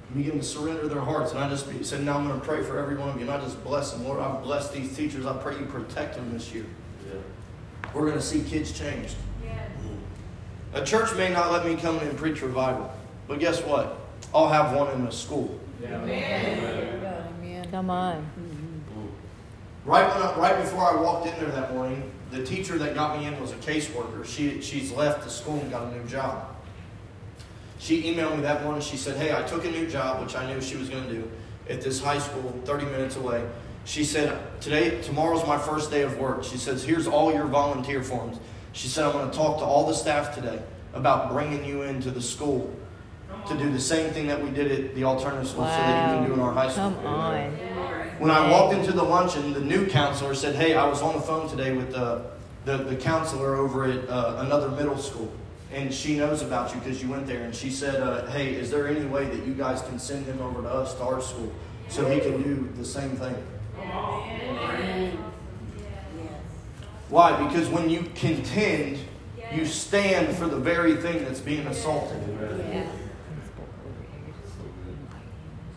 And 0.07 0.23
begin 0.23 0.39
to 0.39 0.45
surrender 0.45 0.87
their 0.87 1.01
hearts. 1.01 1.31
And 1.31 1.39
I 1.39 1.49
just 1.49 1.69
be- 1.69 1.83
said, 1.83 2.03
now 2.03 2.17
I'm 2.17 2.27
going 2.27 2.39
to 2.39 2.45
pray 2.45 2.63
for 2.63 2.79
every 2.79 2.95
one 2.95 3.09
of 3.09 3.15
you. 3.15 3.21
And 3.21 3.31
I 3.31 3.39
just 3.39 3.61
bless 3.63 3.91
them. 3.91 4.05
Lord, 4.05 4.19
I 4.19 4.39
bless 4.41 4.71
these 4.71 4.95
teachers. 4.95 5.25
I 5.25 5.35
pray 5.37 5.57
you 5.57 5.65
protect 5.65 6.15
them 6.15 6.31
this 6.31 6.53
year. 6.53 6.65
Yeah. 7.07 7.19
We're 7.93 8.05
going 8.05 8.13
to 8.13 8.21
see 8.21 8.41
kids 8.43 8.77
changed. 8.77 9.15
Mm-hmm. 9.43 10.77
A 10.77 10.85
church 10.85 11.15
may 11.15 11.31
not 11.31 11.51
let 11.51 11.65
me 11.65 11.75
come 11.75 11.99
in 11.99 12.07
and 12.07 12.17
preach 12.17 12.41
revival. 12.41 12.91
But 13.27 13.39
guess 13.39 13.61
what? 13.63 13.99
I'll 14.33 14.49
have 14.49 14.75
one 14.75 14.93
in 14.93 15.05
a 15.05 15.11
school. 15.11 15.59
Yeah, 15.81 16.01
amen. 16.01 17.67
Come 17.71 17.89
on. 17.89 18.21
Mm-hmm. 18.39 19.07
Right 19.85 20.07
when 20.13 20.21
I, 20.21 20.37
right 20.37 20.61
before 20.61 20.83
I 20.83 21.01
walked 21.01 21.27
in 21.27 21.35
there 21.39 21.51
that 21.51 21.73
morning, 21.73 22.11
the 22.31 22.43
teacher 22.43 22.77
that 22.77 22.93
got 22.93 23.17
me 23.19 23.25
in 23.25 23.39
was 23.39 23.51
a 23.51 23.55
caseworker. 23.55 24.25
She 24.25 24.61
she's 24.61 24.91
left 24.91 25.23
the 25.23 25.29
school 25.29 25.59
and 25.59 25.71
got 25.71 25.87
a 25.87 25.97
new 25.97 26.03
job. 26.07 26.56
She 27.79 28.03
emailed 28.03 28.35
me 28.35 28.41
that 28.41 28.63
morning. 28.63 28.81
She 28.81 28.97
said, 28.97 29.17
"Hey, 29.17 29.35
I 29.35 29.43
took 29.43 29.65
a 29.65 29.71
new 29.71 29.87
job, 29.87 30.21
which 30.21 30.35
I 30.35 30.45
knew 30.51 30.61
she 30.61 30.77
was 30.77 30.89
going 30.89 31.07
to 31.07 31.13
do, 31.13 31.29
at 31.69 31.81
this 31.81 32.01
high 32.01 32.19
school, 32.19 32.53
30 32.65 32.85
minutes 32.85 33.15
away." 33.15 33.43
She 33.85 34.03
said, 34.03 34.37
"Today, 34.61 35.01
tomorrow's 35.01 35.45
my 35.45 35.57
first 35.57 35.91
day 35.91 36.01
of 36.01 36.17
work." 36.17 36.43
She 36.43 36.57
says, 36.57 36.83
"Here's 36.83 37.07
all 37.07 37.31
your 37.33 37.45
volunteer 37.45 38.03
forms." 38.03 38.37
She 38.73 38.87
said, 38.87 39.05
"I'm 39.05 39.11
going 39.13 39.29
to 39.29 39.35
talk 39.35 39.59
to 39.59 39.65
all 39.65 39.85
the 39.87 39.93
staff 39.93 40.35
today 40.35 40.59
about 40.93 41.31
bringing 41.31 41.63
you 41.63 41.83
into 41.83 42.11
the 42.11 42.21
school 42.21 42.73
to 43.47 43.57
do 43.57 43.71
the 43.71 43.79
same 43.79 44.11
thing 44.11 44.27
that 44.27 44.43
we 44.43 44.49
did 44.49 44.71
at 44.71 44.95
the 44.95 45.03
alternative 45.03 45.47
school, 45.47 45.65
so 45.65 45.69
that 45.69 46.11
you 46.11 46.17
can 46.17 46.27
do 46.27 46.33
in 46.33 46.39
our 46.39 46.53
high 46.53 46.69
school." 46.69 46.91
Come 46.91 47.05
on. 47.05 47.51
When 48.19 48.31
I 48.31 48.49
walked 48.49 48.73
into 48.73 48.91
the 48.91 49.03
luncheon, 49.03 49.53
the 49.53 49.59
new 49.59 49.85
counselor 49.85 50.33
said, 50.33 50.55
Hey, 50.55 50.73
I 50.73 50.87
was 50.87 51.03
on 51.03 51.13
the 51.13 51.21
phone 51.21 51.47
today 51.47 51.77
with 51.77 51.91
the, 51.91 52.25
the, 52.65 52.77
the 52.77 52.95
counselor 52.95 53.55
over 53.55 53.85
at 53.85 54.09
uh, 54.09 54.37
another 54.39 54.69
middle 54.69 54.97
school. 54.97 55.31
And 55.73 55.93
she 55.93 56.17
knows 56.17 56.41
about 56.41 56.73
you 56.73 56.79
because 56.79 57.01
you 57.03 57.09
went 57.09 57.27
there. 57.27 57.43
And 57.43 57.53
she 57.53 57.69
said, 57.69 58.01
uh, 58.01 58.25
Hey, 58.27 58.55
is 58.55 58.71
there 58.71 58.87
any 58.87 59.05
way 59.05 59.25
that 59.25 59.45
you 59.45 59.53
guys 59.53 59.81
can 59.81 59.99
send 59.99 60.25
him 60.25 60.41
over 60.41 60.61
to 60.61 60.69
us, 60.69 60.93
to 60.95 61.03
our 61.03 61.21
school, 61.21 61.51
so 61.89 62.09
he 62.09 62.19
can 62.19 62.41
do 62.41 62.69
the 62.77 62.85
same 62.85 63.11
thing? 63.11 63.35
Why? 67.09 67.41
Because 67.47 67.69
when 67.69 67.89
you 67.89 68.09
contend, 68.15 68.99
you 69.53 69.65
stand 69.65 70.35
for 70.35 70.47
the 70.47 70.57
very 70.57 70.95
thing 70.95 71.23
that's 71.23 71.39
being 71.39 71.65
assaulted. 71.67 72.21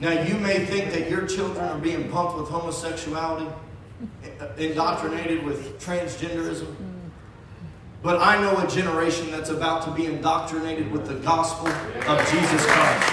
Now, 0.01 0.23
you 0.23 0.35
may 0.37 0.65
think 0.65 0.93
that 0.93 1.11
your 1.11 1.27
children 1.27 1.65
are 1.65 1.79
being 1.79 2.11
pumped 2.11 2.39
with 2.39 2.49
homosexuality, 2.49 3.47
indoctrinated 4.57 5.45
with 5.45 5.79
transgenderism. 5.79 6.75
But 8.03 8.19
I 8.23 8.41
know 8.41 8.57
a 8.57 8.67
generation 8.67 9.31
that's 9.31 9.51
about 9.51 9.85
to 9.85 9.91
be 9.91 10.07
indoctrinated 10.07 10.91
with 10.91 11.07
the 11.07 11.17
gospel 11.17 11.69
of 11.69 12.19
Jesus 12.31 12.65
Christ. 12.65 13.13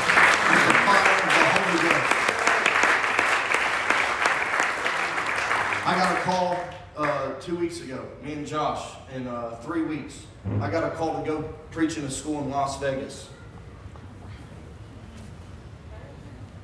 I 5.85 5.95
got 5.97 6.17
a 6.17 6.21
call 6.21 6.57
uh, 6.95 7.33
two 7.41 7.57
weeks 7.57 7.81
ago, 7.81 8.07
me 8.23 8.31
and 8.33 8.47
Josh, 8.47 8.93
in 9.13 9.27
uh, 9.27 9.57
three 9.61 9.81
weeks. 9.81 10.21
I 10.61 10.71
got 10.71 10.85
a 10.85 10.91
call 10.91 11.21
to 11.21 11.29
go 11.29 11.41
preach 11.71 11.97
in 11.97 12.05
a 12.05 12.11
school 12.11 12.41
in 12.41 12.49
Las 12.49 12.79
Vegas. 12.79 13.27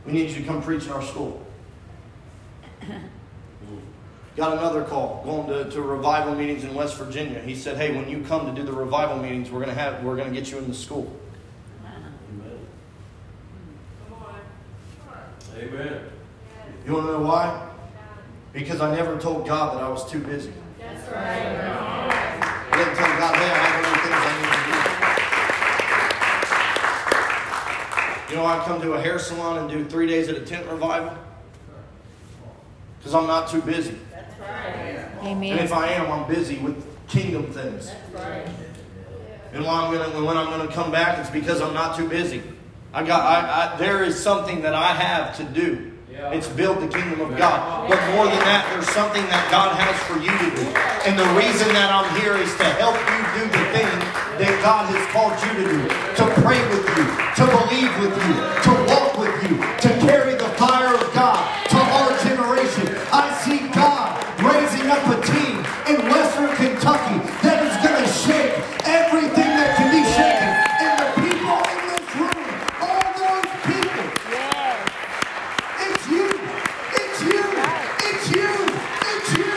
We 0.05 0.13
need 0.13 0.29
you 0.29 0.35
to 0.37 0.43
come 0.43 0.61
preach 0.61 0.85
in 0.85 0.91
our 0.91 1.03
school. 1.03 1.45
Got 4.35 4.53
another 4.53 4.83
call 4.83 5.21
going 5.23 5.47
to, 5.47 5.69
to 5.69 5.81
revival 5.81 6.33
meetings 6.33 6.63
in 6.63 6.73
West 6.73 6.97
Virginia. 6.97 7.39
He 7.39 7.53
said, 7.53 7.77
"Hey, 7.77 7.95
when 7.95 8.09
you 8.09 8.23
come 8.23 8.47
to 8.47 8.53
do 8.53 8.65
the 8.65 8.73
revival 8.73 9.17
meetings, 9.17 9.51
we're 9.51 9.59
gonna 9.59 9.75
have 9.75 10.03
we're 10.03 10.15
gonna 10.15 10.31
get 10.31 10.49
you 10.49 10.57
in 10.57 10.67
the 10.67 10.73
school." 10.73 11.15
Amen. 11.85 12.65
Come 14.09 14.17
on. 14.23 14.41
Amen. 15.55 16.09
You 16.85 16.93
want 16.93 17.05
to 17.05 17.11
know 17.11 17.21
why? 17.21 17.69
Because 18.53 18.81
I 18.81 18.95
never 18.95 19.19
told 19.19 19.47
God 19.47 19.77
that 19.77 19.83
I 19.83 19.89
was 19.89 20.09
too 20.09 20.19
busy. 20.19 20.51
That's 20.79 21.07
right. 21.11 21.59
I 22.71 22.77
didn't 22.77 22.95
tell 22.95 23.17
God, 23.19 23.35
hey, 23.35 23.51
I 23.51 23.57
have 23.69 23.85
other 23.85 24.01
things 24.01 24.17
I 24.17 24.33
need 24.41 24.49
to 24.49 24.63
do. 28.29 28.33
You 28.33 28.37
know, 28.39 28.45
I 28.47 28.65
come 28.65 28.81
to 28.81 28.93
a 28.93 29.01
hair 29.01 29.19
salon 29.19 29.59
and 29.59 29.69
do 29.69 29.85
three 29.85 30.07
days 30.07 30.27
at 30.27 30.35
a 30.35 30.41
tent 30.41 30.65
revival 30.67 31.15
because 32.97 33.13
I'm 33.13 33.27
not 33.27 33.47
too 33.47 33.61
busy. 33.61 33.95
And 35.21 35.59
if 35.59 35.71
I 35.73 35.87
am, 35.93 36.11
I'm 36.11 36.27
busy 36.27 36.57
with 36.59 36.83
kingdom 37.07 37.45
things. 37.53 37.91
And 39.53 39.63
when 39.63 39.73
I'm 39.73 39.93
gonna 39.93 40.25
when 40.25 40.35
I'm 40.37 40.49
gonna 40.49 40.71
come 40.71 40.91
back, 40.91 41.19
it's 41.19 41.29
because 41.29 41.61
I'm 41.61 41.73
not 41.73 41.95
too 41.95 42.07
busy. 42.09 42.41
I 42.93 43.03
got 43.03 43.21
I, 43.21 43.73
I 43.73 43.77
there 43.77 44.03
is 44.03 44.21
something 44.21 44.61
that 44.63 44.73
I 44.73 44.93
have 44.93 45.35
to 45.37 45.43
do. 45.43 45.91
It's 46.13 46.47
build 46.47 46.77
the 46.79 46.87
kingdom 46.87 47.21
of 47.21 47.37
God. 47.37 47.89
But 47.89 47.97
more 48.13 48.25
than 48.25 48.37
that, 48.45 48.69
there's 48.71 48.87
something 48.93 49.25
that 49.33 49.43
God 49.49 49.73
has 49.75 49.97
for 50.05 50.15
you 50.21 50.29
to 50.29 50.49
do. 50.55 50.65
And 51.09 51.17
the 51.17 51.25
reason 51.35 51.67
that 51.73 51.89
I'm 51.89 52.05
here 52.21 52.37
is 52.37 52.53
to 52.61 52.67
help 52.79 52.95
you 52.95 53.19
do 53.33 53.43
the 53.49 53.65
thing 53.73 53.91
that 54.37 54.53
God 54.61 54.87
has 54.93 55.03
called 55.09 55.33
you 55.41 55.51
to 55.57 55.65
do. 55.73 55.79
To 56.21 56.25
pray 56.45 56.61
with 56.69 56.85
you, 56.85 57.05
to 57.41 57.43
believe 57.49 57.91
with 57.97 58.13
you, 58.13 58.33
to 58.39 58.71
walk 58.93 59.17
with 59.17 59.35
you, 59.49 59.57
to 59.57 59.89
carry 60.05 60.37
the 60.37 60.47
fire 60.53 60.93
of 60.93 61.03
God 61.17 61.41
to 61.73 61.79
our 61.81 62.11
generation. 62.23 62.85
I 63.09 63.33
see 63.41 63.65
God 63.73 64.13
raising 64.37 64.85
up 64.93 65.03
a 65.09 65.17
team 65.27 65.65
in 65.89 65.97
Western 66.13 66.53
Kentucky 66.61 67.17
that 67.41 67.57
is 67.67 67.73
going 67.81 67.99
to 67.99 68.07
shake 68.07 68.53
everything 68.85 69.49
that 69.59 69.81
can 69.81 69.89
be 69.89 70.05
shaken. 70.13 70.51
And 70.77 70.93
the 71.01 71.09
people 71.25 71.57
in 71.73 71.79
this 71.89 72.05
room, 72.21 72.47
all 72.85 73.09
those 73.17 73.49
people, 73.65 74.05
Yes. 74.29 74.77
it's 75.89 76.05
you. 76.09 76.27
It's 76.93 77.19
you. 77.23 77.41
It's 78.03 78.27
you. 78.35 78.51
It's 79.09 79.29
you. 79.37 79.53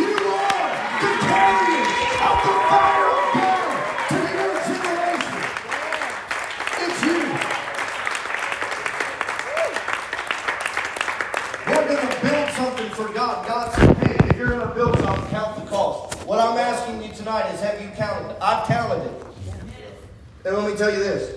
You 0.00 0.14
are 0.30 0.70
the 1.02 1.12
carrier 1.26 1.84
of 2.30 2.36
the 2.46 2.54
fire 2.70 3.10
of 3.10 3.26
God 3.34 3.68
to 4.10 4.18
your 4.30 4.54
generation. 4.70 5.38
It's 6.84 7.00
you. 7.02 7.20
We're 11.66 11.86
going 11.86 12.08
to 12.08 12.20
build 12.22 12.48
something 12.50 12.90
for 12.90 13.08
God. 13.12 13.46
God 13.46 13.72
said, 13.74 13.96
hey, 13.98 14.16
if 14.28 14.36
you're 14.36 14.48
going 14.48 14.68
to 14.68 14.74
build 14.74 14.98
something, 14.98 15.28
count 15.30 15.56
the 15.56 15.70
cost. 15.70 16.14
What 16.26 16.38
I'm 16.38 16.56
asking 16.58 17.02
you 17.02 17.12
tonight 17.14 17.52
is 17.52 17.60
have 17.60 17.80
you 17.80 17.88
counted 17.90 18.30
it? 18.30 18.36
I've 18.40 18.66
counted 18.66 19.04
it. 19.04 19.12
And 20.44 20.56
let 20.56 20.70
me 20.70 20.76
tell 20.76 20.90
you 20.90 20.98
this. 20.98 21.36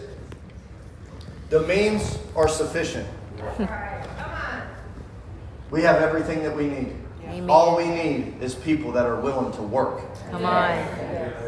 The 1.50 1.62
means 1.64 2.18
are 2.36 2.48
sufficient. 2.48 3.08
We 5.72 5.82
have 5.82 6.02
everything 6.02 6.44
that 6.44 6.56
we 6.56 6.68
need. 6.68 6.96
Amen. 7.26 7.50
All 7.50 7.76
we 7.78 7.88
need 7.88 8.36
is 8.42 8.54
people 8.56 8.92
that 8.94 9.06
are 9.06 9.20
willing 9.20 9.52
to 9.54 9.62
work. 9.62 10.02
Come 10.30 10.46
on. 10.46 10.86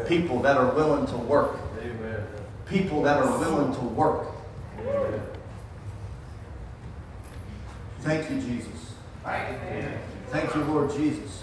People 0.06 0.40
that 0.42 0.56
are 0.56 0.72
willing 0.74 1.06
to 1.06 1.16
work. 1.16 1.58
Amen. 1.80 2.22
People 2.66 3.02
that 3.02 3.18
are 3.18 3.38
willing 3.38 3.72
to 3.74 3.80
work. 3.96 4.28
Thank 8.00 8.30
you, 8.30 8.40
Jesus. 8.40 8.92
Thank 10.30 10.54
you, 10.54 10.62
Lord 10.64 10.92
Jesus. 10.92 11.42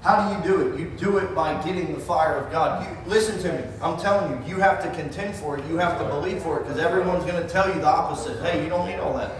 How 0.00 0.28
do 0.28 0.48
you 0.48 0.56
do 0.56 0.68
it? 0.68 0.80
You 0.80 0.90
do 0.96 1.18
it 1.18 1.34
by 1.34 1.60
getting 1.64 1.92
the 1.92 2.00
fire 2.00 2.36
of 2.36 2.52
God. 2.52 2.86
You, 2.86 3.10
listen 3.10 3.38
to 3.42 3.52
me. 3.52 3.64
I'm 3.82 3.98
telling 3.98 4.30
you, 4.30 4.54
you 4.54 4.60
have 4.60 4.82
to 4.82 4.90
contend 5.00 5.34
for 5.34 5.58
it. 5.58 5.64
You 5.66 5.76
have 5.76 5.98
to 5.98 6.04
believe 6.04 6.42
for 6.42 6.58
it 6.58 6.62
because 6.62 6.78
everyone's 6.78 7.24
going 7.24 7.42
to 7.42 7.48
tell 7.48 7.68
you 7.68 7.80
the 7.80 7.88
opposite. 7.88 8.40
Hey, 8.40 8.62
you 8.62 8.70
don't 8.70 8.88
need 8.88 8.98
all 8.98 9.16
that. 9.16 9.32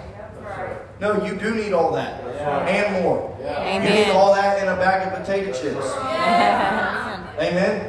No, 1.01 1.25
you 1.25 1.37
do 1.37 1.55
need 1.55 1.73
all 1.73 1.93
that 1.93 2.25
and 2.69 3.05
more. 3.05 3.37
You 3.41 3.81
need 3.89 4.11
all 4.11 4.35
that 4.35 4.61
in 4.61 4.69
a 4.69 4.77
bag 4.77 5.07
of 5.07 5.21
potato 5.21 5.53
chips. 5.53 5.87
Amen. 5.95 7.29
Amen. 7.39 7.88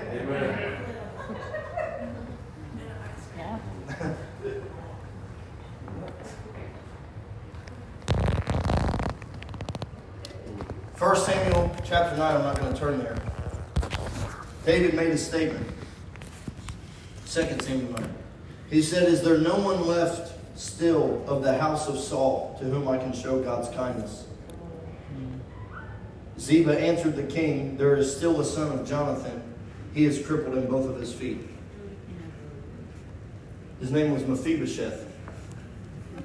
First 10.99 11.27
Samuel 11.27 11.73
chapter 11.85 12.17
9, 12.17 12.35
I'm 12.35 12.43
not 12.43 12.59
going 12.59 12.73
to 12.73 12.77
turn 12.77 12.99
there. 12.99 13.15
David 14.65 14.95
made 14.95 15.11
a 15.11 15.17
statement. 15.17 15.65
Second 17.23 17.61
Samuel 17.61 17.93
9. 17.93 18.15
He 18.69 18.81
said, 18.81 19.07
Is 19.07 19.21
there 19.21 19.37
no 19.37 19.55
one 19.59 19.87
left 19.87 20.33
still 20.59 21.23
of 21.25 21.41
the 21.41 21.57
house 21.57 21.87
of 21.87 21.97
Saul 21.97 22.57
to 22.59 22.65
whom 22.65 22.89
I 22.89 22.97
can 22.97 23.13
show 23.13 23.41
God's 23.41 23.73
kindness? 23.73 24.25
Ziba 26.37 26.77
answered 26.77 27.15
the 27.15 27.23
king, 27.23 27.77
There 27.77 27.95
is 27.95 28.13
still 28.13 28.41
a 28.41 28.43
son 28.43 28.77
of 28.77 28.85
Jonathan. 28.85 29.41
He 29.93 30.03
is 30.03 30.21
crippled 30.27 30.57
in 30.57 30.67
both 30.67 30.89
of 30.89 30.99
his 30.99 31.13
feet. 31.13 31.47
His 33.79 33.89
name 33.89 34.11
was 34.11 34.25
Mephibosheth. 34.25 35.08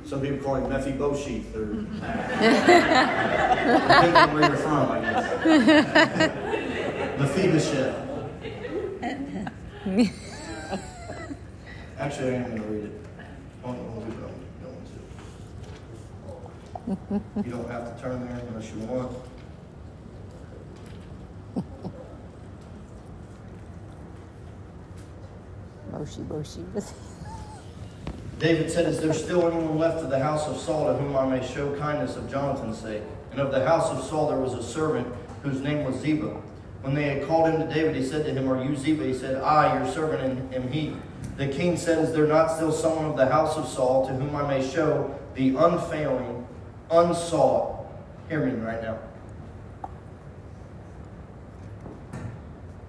Some 0.05 0.21
people 0.21 0.39
call 0.45 0.57
him 0.57 0.69
Mephibosheth, 0.69 1.55
or 1.55 1.67
depending 1.67 2.03
on 4.17 4.35
where 4.35 4.49
you're 4.49 4.57
from, 4.57 4.91
I 4.91 5.01
guess. 5.01 5.25
Mephibosheth. 7.19 7.95
Actually, 11.99 12.31
I 12.31 12.33
am 12.35 12.43
going 12.51 12.63
to 12.63 12.69
read 12.69 12.85
it. 12.85 12.93
Hold 13.63 13.77
on, 13.77 13.85
hold 13.85 14.05
on, 14.05 14.11
don't 14.63 14.75
want 14.75 14.87
to. 17.43 17.49
You 17.49 17.53
don't 17.57 17.71
have 17.71 17.97
to 17.97 18.03
turn 18.03 18.19
there 18.27 18.39
unless 18.49 18.69
you 18.73 18.79
want. 18.81 19.13
Moshi, 25.93 26.21
moshi. 26.23 26.65
David 28.45 28.71
said, 28.71 28.85
Is 28.85 29.01
there 29.01 29.15
still 29.15 29.51
anyone 29.51 29.79
left 29.79 30.05
of 30.05 30.11
the 30.11 30.19
house 30.19 30.47
of 30.47 30.59
Saul 30.59 30.87
to 30.89 31.03
whom 31.03 31.17
I 31.17 31.25
may 31.25 31.47
show 31.47 31.75
kindness 31.79 32.17
of 32.17 32.31
Jonathan's 32.31 32.77
sake? 32.77 33.01
And 33.31 33.41
of 33.41 33.51
the 33.51 33.65
house 33.65 33.89
of 33.89 34.05
Saul 34.05 34.29
there 34.29 34.39
was 34.39 34.53
a 34.53 34.63
servant 34.63 35.09
whose 35.43 35.63
name 35.63 35.83
was 35.83 35.99
Ziba. 36.03 36.43
When 36.83 36.95
they 36.95 37.05
had 37.05 37.27
called 37.27 37.49
him 37.49 37.59
to 37.59 37.75
David, 37.75 37.97
he 37.97 38.05
said 38.05 38.27
to 38.27 38.35
him, 38.35 38.47
Are 38.47 38.63
you 38.63 38.77
Ziba? 38.77 39.03
He 39.03 39.15
said, 39.15 39.43
I, 39.43 39.79
your 39.79 39.91
servant, 39.91 40.55
am 40.55 40.71
he. 40.71 40.95
The 41.39 41.49
king 41.49 41.79
said, 41.79 42.05
Is 42.05 42.13
there 42.13 42.27
not 42.27 42.49
still 42.49 42.71
someone 42.71 43.07
of 43.07 43.17
the 43.17 43.25
house 43.25 43.57
of 43.57 43.67
Saul 43.67 44.07
to 44.09 44.13
whom 44.13 44.37
I 44.37 44.47
may 44.47 44.71
show 44.71 45.19
the 45.35 45.57
unfailing, 45.57 46.47
unsought? 46.91 47.87
Hear 48.29 48.45
me 48.45 48.61
right 48.61 48.83
now. 48.83 48.99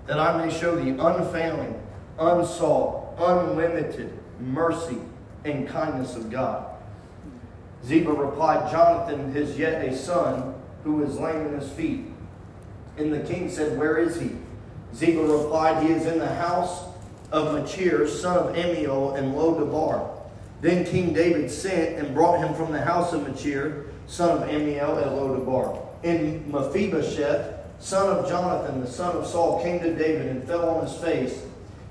That 0.08 0.20
I 0.20 0.46
may 0.46 0.54
show 0.54 0.76
the 0.76 1.02
unfailing, 1.02 1.82
unsought, 2.20 3.18
unlimited 3.18 4.20
mercy 4.42 4.98
and 5.46 5.68
kindness 5.68 6.16
of 6.16 6.30
God. 6.30 6.66
Ziba 7.86 8.12
replied, 8.12 8.72
Jonathan 8.72 9.32
has 9.34 9.58
yet 9.58 9.86
a 9.86 9.96
son 9.96 10.56
who 10.84 11.04
is 11.04 11.20
lame 11.20 11.48
in 11.48 11.60
his 11.60 11.70
feet. 11.72 12.06
And 12.98 13.14
the 13.14 13.20
king 13.20 13.50
said, 13.50 13.78
Where 13.78 13.98
is 13.98 14.20
he? 14.20 14.32
Ziba 14.96 15.22
replied, 15.22 15.84
He 15.84 15.92
is 15.92 16.06
in 16.06 16.20
the 16.20 16.34
house 16.36 16.86
of 17.32 17.54
Machir, 17.54 18.08
son 18.08 18.38
of 18.38 18.56
Amiel, 18.56 19.16
in 19.16 19.34
Lodabar. 19.34 20.10
Then 20.62 20.86
King 20.86 21.14
David 21.14 21.52
sent 21.52 22.00
and 22.00 22.16
brought 22.16 22.40
him 22.40 22.54
from 22.56 22.72
the 22.72 22.82
house 22.82 23.14
of 23.14 23.28
Machir, 23.28 23.88
son 24.08 24.42
of 24.42 24.50
Amiel, 24.50 24.98
at 24.98 25.08
Lodabar. 25.08 25.86
And 26.04 26.48
Mephibosheth, 26.48 27.60
son 27.80 28.18
of 28.18 28.30
Jonathan, 28.30 28.82
the 28.82 28.88
son 28.88 29.16
of 29.16 29.28
Saul, 29.28 29.62
came 29.62 29.80
to 29.80 29.94
David 29.94 30.28
and 30.28 30.48
fell 30.48 30.70
on 30.70 30.88
his 30.88 30.96
face 30.96 31.44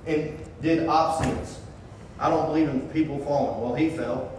and 0.07 0.39
did 0.63 0.89
obeisance. 0.89 1.61
I 2.25 2.31
don't 2.31 2.47
believe 2.47 2.71
in 2.71 2.81
people 2.89 3.19
falling. 3.19 3.61
Well, 3.61 3.75
he 3.75 3.91
fell. 3.91 4.33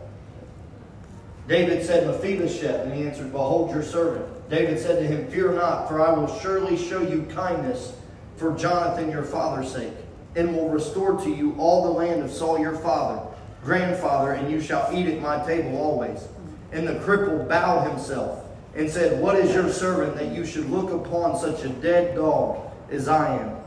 David 1.47 1.85
said, 1.85 2.07
Mephibosheth, 2.07 2.81
and 2.81 2.91
he 2.91 3.05
answered, 3.05 3.31
Behold 3.31 3.69
your 3.69 3.83
servant. 3.83 4.25
David 4.49 4.79
said 4.79 4.97
to 4.97 5.05
him, 5.05 5.27
Fear 5.27 5.53
not, 5.53 5.87
for 5.87 6.01
I 6.01 6.11
will 6.11 6.39
surely 6.39 6.77
show 6.77 7.01
you 7.01 7.27
kindness 7.29 7.93
for 8.37 8.57
Jonathan 8.57 9.11
your 9.11 9.21
father's 9.21 9.71
sake, 9.71 9.93
and 10.35 10.55
will 10.55 10.69
restore 10.69 11.21
to 11.21 11.29
you 11.29 11.53
all 11.59 11.83
the 11.83 11.91
land 11.91 12.23
of 12.23 12.31
Saul 12.31 12.57
your 12.57 12.75
father, 12.75 13.21
grandfather, 13.63 14.31
and 14.31 14.51
you 14.51 14.61
shall 14.61 14.89
eat 14.91 15.05
at 15.05 15.21
my 15.21 15.45
table 15.45 15.77
always. 15.77 16.27
And 16.71 16.87
the 16.87 16.93
cripple 16.93 17.47
bowed 17.47 17.87
himself 17.87 18.45
and 18.73 18.89
said, 18.89 19.21
What 19.21 19.35
is 19.35 19.53
your 19.53 19.71
servant 19.71 20.15
that 20.15 20.33
you 20.33 20.43
should 20.43 20.71
look 20.71 20.91
upon 20.91 21.37
such 21.37 21.63
a 21.63 21.69
dead 21.69 22.15
dog 22.15 22.67
as 22.89 23.07
I 23.07 23.37
am? 23.37 23.57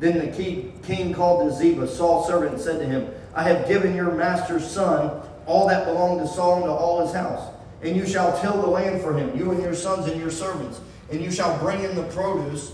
Then 0.00 0.18
the 0.18 0.36
king, 0.82 1.14
called 1.14 1.48
to 1.48 1.56
Ziba, 1.56 1.86
Saul's 1.86 2.26
servant, 2.26 2.54
and 2.54 2.60
said 2.60 2.80
to 2.80 2.84
him, 2.84 3.08
I 3.34 3.42
have 3.44 3.68
given 3.68 3.94
your 3.94 4.12
master's 4.12 4.68
son 4.68 5.22
all 5.46 5.68
that 5.68 5.86
belonged 5.86 6.20
to 6.20 6.26
Saul 6.26 6.56
and 6.56 6.64
to 6.64 6.70
all 6.70 7.04
his 7.04 7.14
house. 7.14 7.54
And 7.82 7.96
you 7.96 8.06
shall 8.06 8.38
till 8.40 8.60
the 8.60 8.66
land 8.68 9.00
for 9.02 9.16
him, 9.16 9.38
you 9.38 9.50
and 9.52 9.62
your 9.62 9.74
sons 9.74 10.06
and 10.06 10.20
your 10.20 10.30
servants. 10.30 10.80
and 11.10 11.22
you 11.22 11.30
shall 11.30 11.58
bring 11.58 11.82
in 11.82 11.94
the 11.94 12.02
produce, 12.04 12.72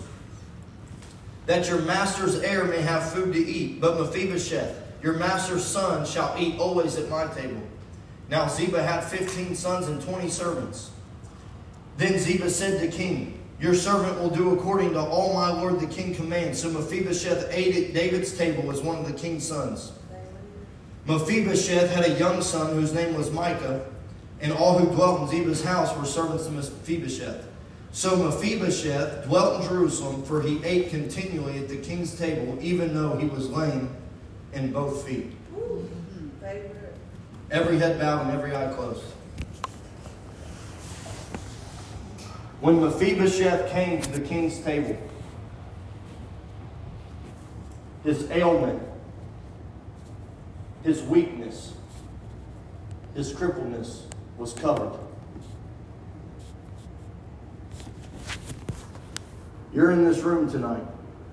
that 1.47 1.69
your 1.69 1.81
master's 1.83 2.37
heir 2.41 2.65
may 2.65 2.81
have 2.81 3.13
food 3.13 3.33
to 3.33 3.39
eat. 3.39 3.81
But 3.81 3.99
Mephibosheth, 3.99 4.77
your 5.03 5.15
master's 5.15 5.65
son, 5.65 6.07
shall 6.07 6.35
eat 6.39 6.59
always 6.59 6.97
at 6.97 7.09
my 7.09 7.27
table. 7.27 7.61
Now 8.31 8.49
Ziba 8.49 8.83
had 8.83 9.05
fifteen 9.05 9.55
sons 9.55 9.87
and 9.89 10.03
twenty 10.03 10.31
servants. 10.31 10.91
Then 11.97 12.19
Ziba 12.19 12.51
said 12.51 12.81
to 12.81 12.97
king, 12.97 13.39
Your 13.61 13.75
servant 13.75 14.19
will 14.19 14.31
do 14.31 14.59
according 14.59 14.95
to 14.95 15.01
all 15.01 15.35
my 15.35 15.53
lord 15.53 15.79
the 15.79 15.87
king 15.87 16.15
commands. 16.15 16.61
So 16.61 16.71
Mephibosheth 16.71 17.49
ate 17.51 17.77
at 17.77 17.95
David's 17.95 18.37
table 18.37 18.71
as 18.73 18.81
one 18.81 18.97
of 18.97 19.07
the 19.07 19.13
king's 19.13 19.47
sons. 19.47 19.93
Mephibosheth 21.07 21.91
had 21.91 22.07
a 22.07 22.19
young 22.19 22.41
son 22.41 22.75
whose 22.75 22.93
name 22.93 23.15
was 23.15 23.31
Micah, 23.31 23.85
and 24.41 24.53
all 24.53 24.79
who 24.79 24.95
dwelt 24.95 25.21
in 25.23 25.29
Ziba's 25.29 25.63
house 25.63 25.97
were 25.97 26.05
servants 26.05 26.47
of 26.47 26.55
Mephibosheth. 26.55 27.47
So 27.93 28.17
Mephibosheth 28.17 29.27
dwelt 29.27 29.61
in 29.61 29.69
Jerusalem, 29.69 30.23
for 30.25 30.41
he 30.43 30.65
ate 30.65 30.91
continually 30.91 31.59
at 31.59 31.69
the 31.69 31.77
king's 31.77 32.19
table, 32.19 32.59
even 32.61 32.95
though 32.95 33.17
he 33.17 33.27
was 33.27 33.51
lame 33.51 33.95
in 34.53 34.73
both 34.73 35.07
feet. 35.07 35.31
Every 37.51 37.79
head 37.79 38.01
bowed 38.01 38.27
and 38.27 38.31
every 38.33 38.57
eye 38.57 38.73
closed. 38.75 39.05
When 42.61 42.81
Mephibosheth 42.81 43.71
came 43.71 44.01
to 44.01 44.11
the 44.11 44.21
king's 44.21 44.59
table, 44.61 44.97
his 48.03 48.31
ailment, 48.31 48.83
his 50.85 51.03
weakness, 51.03 51.73
his 53.15 53.33
crippledness 53.33 54.03
was 54.37 54.53
covered. 54.53 54.97
You're 59.73 59.91
in 59.91 60.05
this 60.05 60.21
room 60.21 60.49
tonight, 60.49 60.85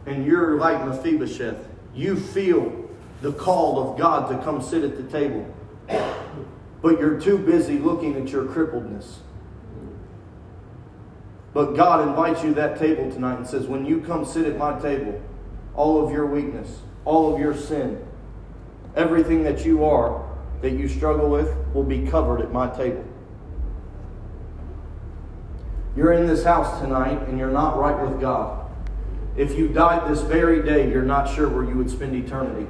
and 0.07 0.25
you're 0.25 0.57
like 0.57 0.83
Mephibosheth. 0.85 1.67
You 1.93 2.15
feel 2.15 2.89
the 3.21 3.33
call 3.33 3.91
of 3.91 3.99
God 3.99 4.29
to 4.29 4.43
come 4.43 4.61
sit 4.61 4.83
at 4.83 4.95
the 4.95 5.03
table, 5.03 5.45
but 6.81 6.99
you're 6.99 7.19
too 7.19 7.37
busy 7.37 7.77
looking 7.77 8.15
at 8.15 8.29
your 8.29 8.45
crippledness. 8.45 9.17
But 11.53 11.73
God 11.73 12.07
invites 12.07 12.41
you 12.41 12.49
to 12.49 12.55
that 12.55 12.79
table 12.79 13.11
tonight 13.11 13.35
and 13.35 13.45
says, 13.45 13.67
When 13.67 13.85
you 13.85 13.99
come 13.99 14.23
sit 14.23 14.45
at 14.45 14.57
my 14.57 14.79
table, 14.79 15.21
all 15.75 16.03
of 16.03 16.11
your 16.11 16.25
weakness, 16.25 16.79
all 17.03 17.33
of 17.33 17.39
your 17.39 17.55
sin, 17.55 18.01
everything 18.95 19.43
that 19.43 19.65
you 19.65 19.85
are, 19.85 20.27
that 20.61 20.71
you 20.71 20.87
struggle 20.87 21.29
with, 21.29 21.53
will 21.73 21.83
be 21.83 22.07
covered 22.07 22.41
at 22.41 22.51
my 22.51 22.69
table. 22.69 23.05
You're 25.95 26.13
in 26.13 26.25
this 26.25 26.43
house 26.43 26.79
tonight 26.79 27.27
and 27.27 27.37
you're 27.37 27.51
not 27.51 27.77
right 27.77 27.99
with 28.07 28.21
God. 28.21 28.69
If 29.35 29.57
you 29.57 29.67
died 29.67 30.09
this 30.09 30.21
very 30.21 30.61
day, 30.61 30.89
you're 30.89 31.03
not 31.03 31.33
sure 31.33 31.49
where 31.49 31.63
you 31.63 31.75
would 31.75 31.89
spend 31.89 32.15
eternity. 32.15 32.67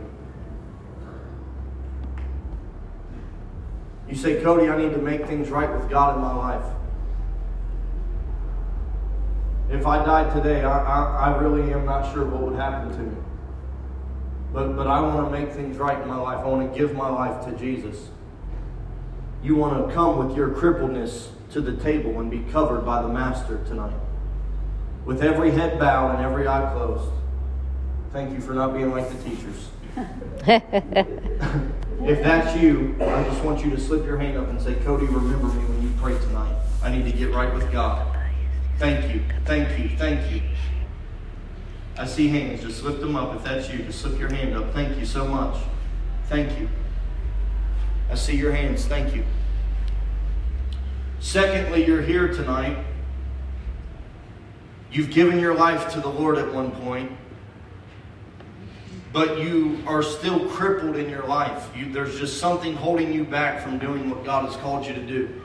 You 4.07 4.15
say, 4.15 4.41
Cody, 4.41 4.69
I 4.69 4.77
need 4.77 4.91
to 4.91 4.97
make 4.97 5.25
things 5.25 5.49
right 5.49 5.71
with 5.71 5.89
God 5.89 6.15
in 6.15 6.21
my 6.21 6.33
life. 6.35 6.65
If 9.69 9.87
I 9.87 10.03
died 10.03 10.35
today, 10.35 10.63
I, 10.63 10.79
I, 10.79 11.31
I 11.31 11.37
really 11.37 11.73
am 11.73 11.85
not 11.85 12.11
sure 12.13 12.25
what 12.25 12.41
would 12.41 12.59
happen 12.59 12.91
to 12.91 12.97
me. 12.97 13.17
But, 14.53 14.75
but 14.75 14.87
I 14.87 14.99
want 15.01 15.31
to 15.31 15.39
make 15.39 15.53
things 15.53 15.77
right 15.77 15.99
in 16.01 16.07
my 16.07 16.17
life. 16.17 16.39
I 16.39 16.47
want 16.47 16.71
to 16.71 16.77
give 16.77 16.93
my 16.93 17.09
life 17.09 17.45
to 17.45 17.51
Jesus. 17.57 18.09
You 19.43 19.55
want 19.55 19.87
to 19.87 19.93
come 19.93 20.25
with 20.25 20.35
your 20.35 20.49
crippledness 20.49 21.29
to 21.51 21.61
the 21.61 21.75
table 21.81 22.19
and 22.19 22.29
be 22.29 22.39
covered 22.51 22.85
by 22.85 23.01
the 23.01 23.07
Master 23.07 23.63
tonight. 23.65 23.95
With 25.05 25.23
every 25.23 25.51
head 25.51 25.79
bowed 25.79 26.15
and 26.15 26.23
every 26.23 26.47
eye 26.47 26.71
closed. 26.73 27.11
Thank 28.13 28.33
you 28.33 28.41
for 28.41 28.53
not 28.53 28.73
being 28.73 28.91
like 28.91 29.09
the 29.09 29.23
teachers. 29.23 29.69
if 32.05 32.23
that's 32.23 32.61
you, 32.61 32.95
I 32.99 33.23
just 33.23 33.43
want 33.43 33.63
you 33.63 33.71
to 33.71 33.79
slip 33.79 34.05
your 34.05 34.17
hand 34.17 34.37
up 34.37 34.49
and 34.49 34.61
say, 34.61 34.75
Cody, 34.75 35.05
remember 35.05 35.47
me 35.47 35.65
when 35.65 35.81
you 35.81 35.93
pray 35.97 36.17
tonight. 36.27 36.55
I 36.83 36.91
need 36.91 37.05
to 37.05 37.17
get 37.17 37.33
right 37.33 37.53
with 37.53 37.71
God. 37.71 38.17
Thank 38.77 39.13
you, 39.13 39.23
thank 39.45 39.79
you, 39.79 39.97
thank 39.97 40.31
you. 40.31 40.41
I 41.97 42.05
see 42.05 42.27
hands. 42.29 42.61
Just 42.61 42.83
lift 42.83 43.01
them 43.01 43.15
up 43.15 43.35
if 43.35 43.43
that's 43.43 43.69
you. 43.69 43.79
Just 43.79 44.01
slip 44.01 44.19
your 44.19 44.29
hand 44.29 44.55
up. 44.55 44.73
Thank 44.73 44.97
you 44.97 45.05
so 45.05 45.27
much. 45.27 45.61
Thank 46.27 46.59
you. 46.59 46.69
I 48.09 48.15
see 48.15 48.35
your 48.35 48.51
hands. 48.51 48.85
Thank 48.85 49.15
you. 49.15 49.23
Secondly, 51.19 51.85
you're 51.85 52.01
here 52.01 52.27
tonight. 52.27 52.77
You've 54.91 55.11
given 55.11 55.39
your 55.39 55.53
life 55.53 55.93
to 55.93 56.01
the 56.01 56.09
Lord 56.09 56.37
at 56.37 56.53
one 56.53 56.71
point, 56.71 57.11
but 59.13 59.39
you 59.39 59.81
are 59.87 60.03
still 60.03 60.49
crippled 60.49 60.97
in 60.97 61.09
your 61.09 61.25
life. 61.25 61.69
You, 61.75 61.91
there's 61.93 62.19
just 62.19 62.39
something 62.39 62.75
holding 62.75 63.13
you 63.13 63.23
back 63.23 63.63
from 63.63 63.77
doing 63.77 64.09
what 64.09 64.25
God 64.25 64.45
has 64.45 64.57
called 64.57 64.85
you 64.85 64.93
to 64.93 65.05
do. 65.05 65.40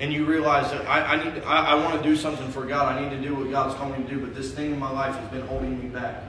And 0.00 0.12
you 0.12 0.24
realize 0.24 0.70
that 0.70 0.86
I, 0.86 1.14
I 1.14 1.24
need, 1.24 1.42
I, 1.42 1.72
I 1.72 1.74
want 1.74 2.00
to 2.00 2.08
do 2.08 2.14
something 2.14 2.48
for 2.50 2.64
God. 2.64 2.96
I 2.96 3.02
need 3.02 3.10
to 3.10 3.20
do 3.20 3.34
what 3.34 3.50
God's 3.50 3.74
called 3.74 3.98
me 3.98 4.04
to 4.04 4.08
do, 4.08 4.20
but 4.20 4.34
this 4.34 4.52
thing 4.52 4.72
in 4.72 4.78
my 4.78 4.90
life 4.90 5.16
has 5.16 5.28
been 5.30 5.46
holding 5.48 5.82
me 5.82 5.88
back. 5.88 6.22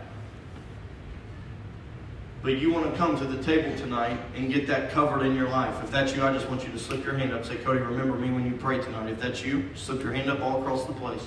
But 2.42 2.58
you 2.58 2.72
want 2.72 2.90
to 2.90 2.98
come 2.98 3.18
to 3.18 3.26
the 3.26 3.44
table 3.44 3.78
tonight 3.78 4.18
and 4.34 4.52
get 4.52 4.66
that 4.68 4.92
covered 4.92 5.26
in 5.26 5.36
your 5.36 5.50
life. 5.50 5.84
If 5.84 5.92
that's 5.92 6.16
you, 6.16 6.24
I 6.24 6.32
just 6.32 6.48
want 6.48 6.64
you 6.64 6.72
to 6.72 6.80
slip 6.80 7.04
your 7.04 7.18
hand 7.18 7.34
up. 7.34 7.46
Say, 7.46 7.58
Cody, 7.58 7.80
remember 7.80 8.16
me 8.16 8.32
when 8.32 8.46
you 8.46 8.58
pray 8.58 8.80
tonight. 8.80 9.10
If 9.10 9.20
that's 9.20 9.44
you, 9.44 9.70
slip 9.76 10.02
your 10.02 10.14
hand 10.14 10.30
up 10.30 10.40
all 10.40 10.62
across 10.62 10.86
the 10.86 10.94
place. 10.94 11.26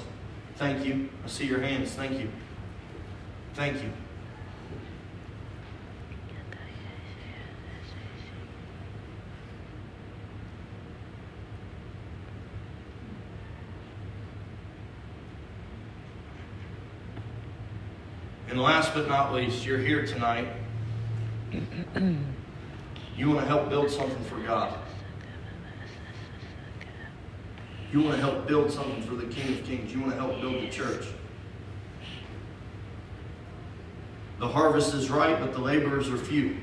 Thank 0.57 0.87
you. 0.87 1.11
I 1.25 1.29
see 1.29 1.47
your 1.47 1.61
hands. 1.61 1.93
Thank 1.93 2.19
you. 2.19 2.31
Thank 3.55 3.83
you. 3.83 3.91
And 18.53 18.61
last 18.61 18.93
but 18.93 19.09
not 19.09 19.33
least, 19.33 19.65
you're 19.65 19.79
here 19.79 20.05
tonight. 20.05 20.47
You 23.17 23.31
want 23.31 23.41
to 23.41 23.47
help 23.47 23.71
build 23.71 23.91
something 23.91 24.23
for 24.25 24.39
God. 24.41 24.79
You 27.91 28.03
want 28.03 28.17
to 28.17 28.21
help 28.21 28.47
build 28.47 28.71
something 28.71 29.03
for 29.05 29.15
the 29.15 29.25
King 29.25 29.59
of 29.59 29.65
Kings. 29.65 29.95
You 29.95 30.01
want 30.01 30.13
to 30.13 30.19
help 30.19 30.39
build 30.43 30.57
the 30.57 30.69
church. 30.69 31.07
The 34.39 34.49
harvest 34.49 34.93
is 34.93 35.09
right, 35.09 35.41
but 35.41 35.55
the 35.55 35.61
laborers 35.61 36.11
are 36.11 36.19
few. 36.19 36.59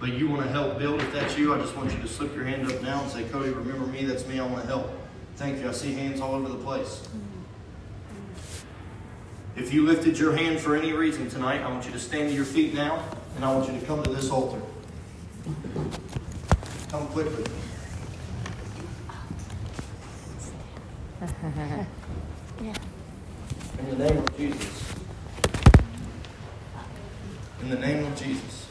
But 0.00 0.14
you 0.14 0.30
want 0.30 0.44
to 0.44 0.48
help 0.48 0.78
build. 0.78 1.02
If 1.02 1.12
that's 1.12 1.36
you, 1.36 1.52
I 1.52 1.58
just 1.58 1.76
want 1.76 1.92
you 1.92 2.00
to 2.00 2.08
slip 2.08 2.34
your 2.34 2.46
hand 2.46 2.72
up 2.72 2.80
now 2.80 3.02
and 3.02 3.12
say, 3.12 3.24
Cody, 3.24 3.50
remember 3.50 3.86
me. 3.86 4.06
That's 4.06 4.26
me. 4.26 4.40
I 4.40 4.46
want 4.46 4.62
to 4.62 4.66
help. 4.66 4.90
Thank 5.34 5.60
you. 5.60 5.68
I 5.68 5.72
see 5.72 5.92
hands 5.92 6.22
all 6.22 6.34
over 6.34 6.48
the 6.48 6.64
place. 6.64 7.06
If 9.56 9.72
you 9.72 9.86
lifted 9.86 10.18
your 10.18 10.36
hand 10.36 10.60
for 10.60 10.76
any 10.76 10.92
reason 10.92 11.30
tonight, 11.30 11.62
I 11.62 11.70
want 11.70 11.86
you 11.86 11.92
to 11.92 11.98
stand 11.98 12.28
to 12.28 12.34
your 12.34 12.44
feet 12.44 12.74
now, 12.74 13.02
and 13.36 13.44
I 13.44 13.54
want 13.54 13.72
you 13.72 13.80
to 13.80 13.86
come 13.86 14.02
to 14.02 14.10
this 14.10 14.30
altar. 14.30 14.60
Come 16.90 17.06
quickly. 17.08 17.44
In 23.78 23.90
the 23.90 23.96
name 23.96 24.18
of 24.18 24.36
Jesus. 24.36 24.94
In 27.62 27.70
the 27.70 27.78
name 27.78 28.04
of 28.04 28.14
Jesus. 28.22 28.66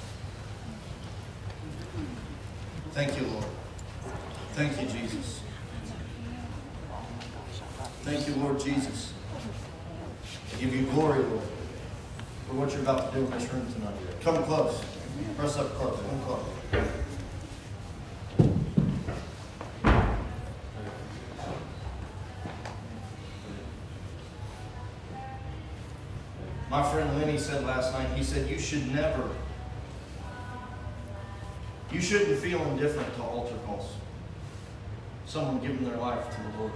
Thank 2.91 3.19
you, 3.19 3.25
Lord. 3.25 3.45
Thank 4.53 4.79
you, 4.79 4.87
Jesus. 4.87 5.41
Thank 8.03 8.27
you, 8.27 8.35
Lord 8.35 8.59
Jesus. 8.59 9.14
Give 10.59 10.73
you 10.73 10.83
glory, 10.83 11.19
Lord, 11.19 11.41
for 12.47 12.55
what 12.55 12.71
you're 12.71 12.81
about 12.81 13.11
to 13.11 13.19
do 13.19 13.25
in 13.25 13.31
this 13.31 13.51
room 13.51 13.67
tonight. 13.73 13.93
Come 14.21 14.41
close. 14.45 14.81
Press 15.37 15.57
up 15.57 15.73
close. 15.75 15.99
Come 15.99 16.21
close. 16.21 16.45
My 26.69 26.83
friend 26.91 27.17
Lenny 27.19 27.37
said 27.37 27.65
last 27.65 27.93
night, 27.93 28.07
he 28.17 28.23
said, 28.23 28.49
You 28.49 28.57
should 28.57 28.93
never, 28.93 29.29
you 31.91 32.01
shouldn't 32.01 32.39
feel 32.39 32.61
indifferent 32.63 33.13
to 33.15 33.23
altar 33.23 33.55
calls. 33.65 33.91
Someone 35.25 35.59
giving 35.59 35.83
their 35.83 35.97
life 35.97 36.29
to 36.29 36.41
the 36.41 36.57
Lord. 36.59 36.71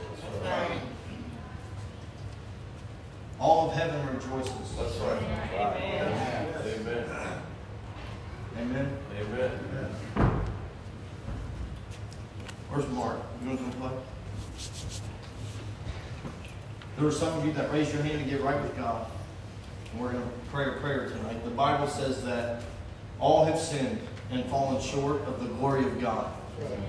All 3.39 3.69
of 3.69 3.77
heaven 3.77 4.05
rejoices. 4.13 4.75
That's 4.77 4.97
right. 4.97 5.21
Amen. 5.21 6.53
Amen. 8.57 8.97
Amen. 9.17 9.51
Amen. 10.17 10.41
Where's 12.69 12.87
Mark? 12.89 13.19
You 13.41 13.49
want 13.49 13.71
to 13.71 13.77
play? 13.77 13.91
There 16.97 17.07
are 17.07 17.11
some 17.11 17.37
of 17.37 17.45
you 17.45 17.53
that 17.53 17.71
raised 17.71 17.93
your 17.93 18.03
hand 18.03 18.21
to 18.23 18.29
get 18.29 18.41
right 18.41 18.61
with 18.61 18.75
God. 18.75 19.07
And 19.93 20.01
we're 20.01 20.11
going 20.11 20.23
to 20.23 20.29
pray 20.51 20.67
a 20.67 20.73
prayer 20.73 21.07
tonight. 21.07 21.43
The 21.45 21.51
Bible 21.51 21.87
says 21.87 22.23
that 22.25 22.63
all 23.19 23.45
have 23.45 23.57
sinned 23.57 24.01
and 24.31 24.45
fallen 24.47 24.81
short 24.81 25.21
of 25.21 25.41
the 25.41 25.47
glory 25.55 25.85
of 25.85 26.01
God. 26.01 26.31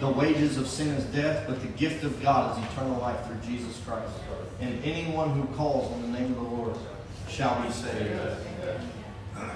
The 0.01 0.09
wages 0.11 0.59
of 0.59 0.67
sin 0.67 0.89
is 0.89 1.05
death, 1.15 1.45
but 1.47 1.63
the 1.63 1.69
gift 1.69 2.03
of 2.03 2.21
God 2.21 2.59
is 2.59 2.73
eternal 2.73 2.99
life 2.99 3.25
through 3.25 3.39
Jesus 3.47 3.81
Christ. 3.87 4.13
And 4.61 4.85
anyone 4.85 5.31
who 5.31 5.45
calls 5.55 5.91
on 5.93 6.03
the 6.03 6.19
name 6.19 6.33
of 6.33 6.37
the 6.37 6.43
Lord 6.43 6.77
shall 7.29 7.63
be 7.63 7.71
saved. 7.71 8.21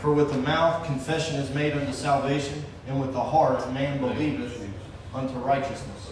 For 0.01 0.13
with 0.13 0.31
the 0.33 0.39
mouth 0.39 0.87
confession 0.87 1.37
is 1.37 1.55
made 1.55 1.75
unto 1.75 1.93
salvation, 1.93 2.65
and 2.87 3.01
with 3.01 3.13
the 3.13 3.23
heart 3.23 3.71
man 3.73 4.01
believeth 4.01 4.67
unto 5.15 5.35
righteousness. 5.39 6.11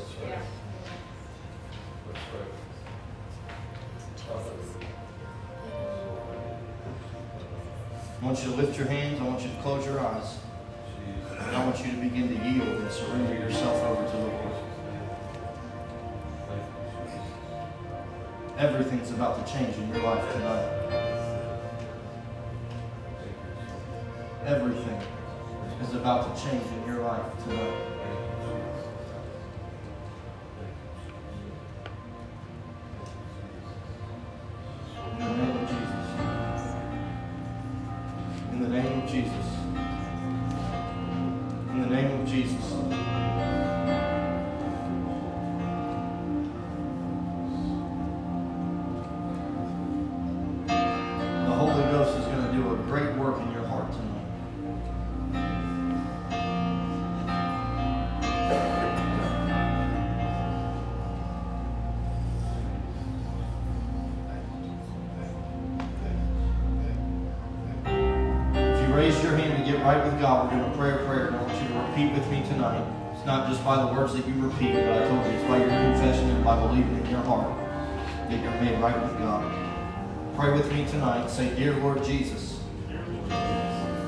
I 8.23 8.25
want 8.25 8.45
you 8.45 8.51
to 8.53 8.57
lift 8.57 8.79
your 8.79 8.87
hands. 8.87 9.21
I 9.21 9.25
want 9.25 9.43
you 9.43 9.49
to 9.49 9.63
close 9.63 9.85
your 9.85 9.99
eyes. 9.99 10.39
And 11.41 11.57
I 11.57 11.65
want 11.65 11.85
you 11.85 11.91
to 11.91 11.97
begin 11.99 12.29
to 12.29 12.49
yield 12.49 12.81
and 12.81 12.91
surrender 12.93 13.35
yourself 13.35 13.83
over 13.83 14.05
to 14.09 14.17
the 14.17 14.23
Lord. 14.23 14.52
Everything's 18.59 19.11
about 19.11 19.45
to 19.45 19.53
change 19.53 19.77
in 19.77 19.89
your 19.89 20.03
life 20.03 20.33
tonight. 20.33 20.69
Everything 24.45 25.01
is 25.81 25.95
about 25.95 26.37
to 26.37 26.43
change 26.43 26.67
in 26.67 26.87
your 26.87 27.03
life 27.03 27.45
tonight. 27.45 27.92
Right 69.83 70.05
with 70.05 70.21
God, 70.21 70.53
we're 70.53 70.59
going 70.59 70.71
to 70.71 70.79
pray 70.79 70.91
a 70.91 71.07
prayer. 71.07 71.27
And 71.29 71.37
I 71.37 71.43
want 71.43 71.63
you 71.63 71.69
to 71.69 71.75
repeat 71.81 72.13
with 72.13 72.31
me 72.31 72.43
tonight. 72.49 72.85
It's 73.15 73.27
not 73.27 73.49
just 73.49 73.65
by 73.65 73.83
the 73.83 73.93
words 73.93 74.15
that 74.15 74.27
you 74.27 74.35
repeat, 74.35 74.75
but 74.75 75.03
I 75.03 75.09
told 75.09 75.27
you 75.27 75.33
it's 75.33 75.45
by 75.45 75.59
your 75.59 75.69
confession 75.69 76.31
and 76.31 76.45
by 76.45 76.59
believing 76.61 76.99
in 77.05 77.11
your 77.11 77.23
heart 77.23 77.59
that 78.31 78.43
you're 78.43 78.61
made 78.61 78.81
right 78.81 79.01
with 79.03 79.19
God. 79.19 79.45
Pray 80.37 80.53
with 80.53 80.73
me 80.73 80.87
tonight. 80.87 81.29
Say, 81.29 81.55
Dear 81.55 81.75
Lord 81.77 82.05
Jesus, 82.05 82.61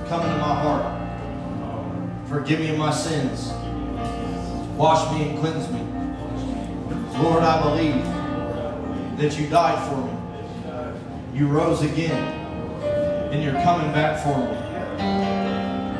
come 0.08 0.22
into 0.22 0.38
my 0.38 0.54
heart. 0.54 2.28
Forgive 2.28 2.60
me 2.60 2.70
of 2.70 2.78
my 2.78 2.92
sins. 2.92 3.52
Wash 4.76 5.12
me 5.12 5.28
and 5.28 5.38
cleanse 5.38 5.70
me. 5.70 5.80
Lord, 7.22 7.42
I 7.42 7.62
believe 7.62 9.18
that 9.18 9.38
you 9.38 9.48
died 9.48 9.88
for 9.88 9.96
me. 9.96 11.38
You 11.38 11.48
rose 11.48 11.82
again 11.82 12.12
and 13.32 13.42
you're 13.42 13.60
coming 13.62 13.92
back 13.92 14.22
for 14.22 14.38
me. 14.38 14.63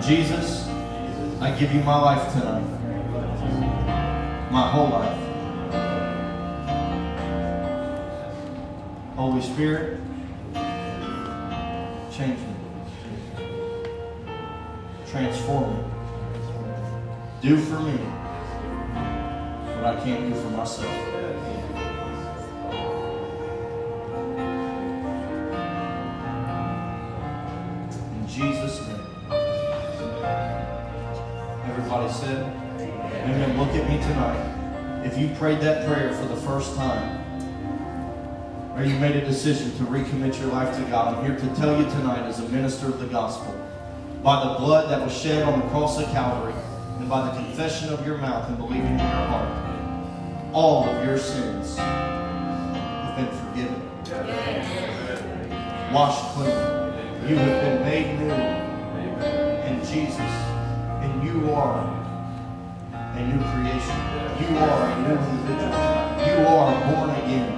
Jesus, 0.07 0.69
I 1.41 1.57
give 1.59 1.73
you 1.73 1.81
my 1.81 1.99
life 1.99 2.31
tonight. 2.35 2.61
My 4.51 4.69
whole 4.71 4.91
life. 4.91 5.19
Holy 9.17 9.41
Spirit, 9.41 9.99
change 12.13 12.39
me. 12.39 12.55
Transform 15.07 15.75
me. 15.75 15.85
Do 17.41 17.57
for 17.57 17.81
me 17.81 17.97
what 19.77 19.87
I 19.87 20.01
can't 20.05 20.29
do 20.29 20.39
for 20.39 20.51
myself. 20.51 21.64
Tonight. 34.05 35.03
If 35.05 35.19
you 35.19 35.29
prayed 35.37 35.61
that 35.61 35.87
prayer 35.87 36.13
for 36.13 36.27
the 36.27 36.37
first 36.37 36.77
time, 36.77 37.21
or 38.77 38.85
you 38.85 38.99
made 38.99 39.17
a 39.17 39.25
decision 39.25 39.71
to 39.79 39.85
recommit 39.85 40.39
your 40.41 40.51
life 40.51 40.77
to 40.77 40.83
God, 40.91 41.15
I'm 41.15 41.25
here 41.25 41.37
to 41.39 41.55
tell 41.55 41.79
you 41.79 41.85
tonight 41.91 42.27
as 42.27 42.41
a 42.41 42.49
minister 42.49 42.87
of 42.87 42.99
the 43.01 43.07
gospel, 43.07 43.55
by 44.23 44.45
the 44.47 44.59
blood 44.59 44.91
that 44.91 45.01
was 45.01 45.17
shed 45.17 45.43
on 45.43 45.61
the 45.61 45.67
cross 45.69 45.99
of 45.99 46.07
Calvary, 46.07 46.55
and 46.99 47.09
by 47.09 47.25
the 47.25 47.33
confession 47.33 47.93
of 47.93 48.07
your 48.07 48.19
mouth 48.19 48.49
and 48.49 48.59
believing 48.59 48.87
in 48.87 48.99
your 48.99 49.09
heart, 49.09 49.49
all 50.53 50.89
of 50.89 51.05
your 51.05 51.19
sins 51.19 51.77
have 51.77 53.17
been 53.17 53.29
forgiven. 53.39 53.81
Washed 55.93 56.25
clean. 56.35 56.51
You 57.29 57.37
have 57.37 57.63
been 57.63 57.83
made 57.83 58.19
new 58.19 58.33
in 59.65 59.81
Jesus. 59.81 60.19
And 60.21 61.23
you 61.25 61.53
are 61.53 61.94
a 63.15 63.23
new 63.23 63.39
creation. 63.39 63.99
You 64.41 64.59
are 64.59 64.91
a 64.91 64.95
new 65.03 65.15
individual. 65.15 65.75
You 66.27 66.37
are 66.49 66.75
born 66.93 67.11
again 67.11 67.51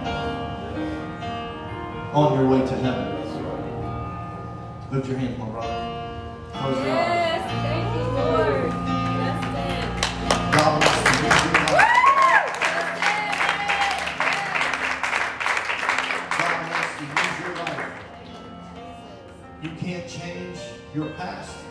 on 2.12 2.28
your 2.38 2.46
way 2.48 2.60
to 2.66 2.76
heaven. 2.76 3.16
Lift 4.92 5.08
your 5.08 5.18
hands, 5.18 5.38
my 5.38 5.46
brother. 5.46 5.68
Close 6.52 6.76
your 6.76 6.92
eyes. 6.92 7.16
Yes, 7.16 7.50
thank 7.50 7.96
you, 7.96 8.04
Lord. 8.14 8.70
That's 9.18 9.44
God 10.54 10.70
wants 10.80 11.02
to 11.02 11.10
use 11.24 11.42
your 11.44 11.60
life. 11.74 11.96
God 16.38 16.56
wants 16.70 16.92
to 16.98 17.04
use 17.04 17.36
your 17.40 17.54
life. 17.64 17.94
You 19.62 19.70
can't 19.70 20.06
change 20.08 20.58
your 20.94 21.08
past. 21.14 21.65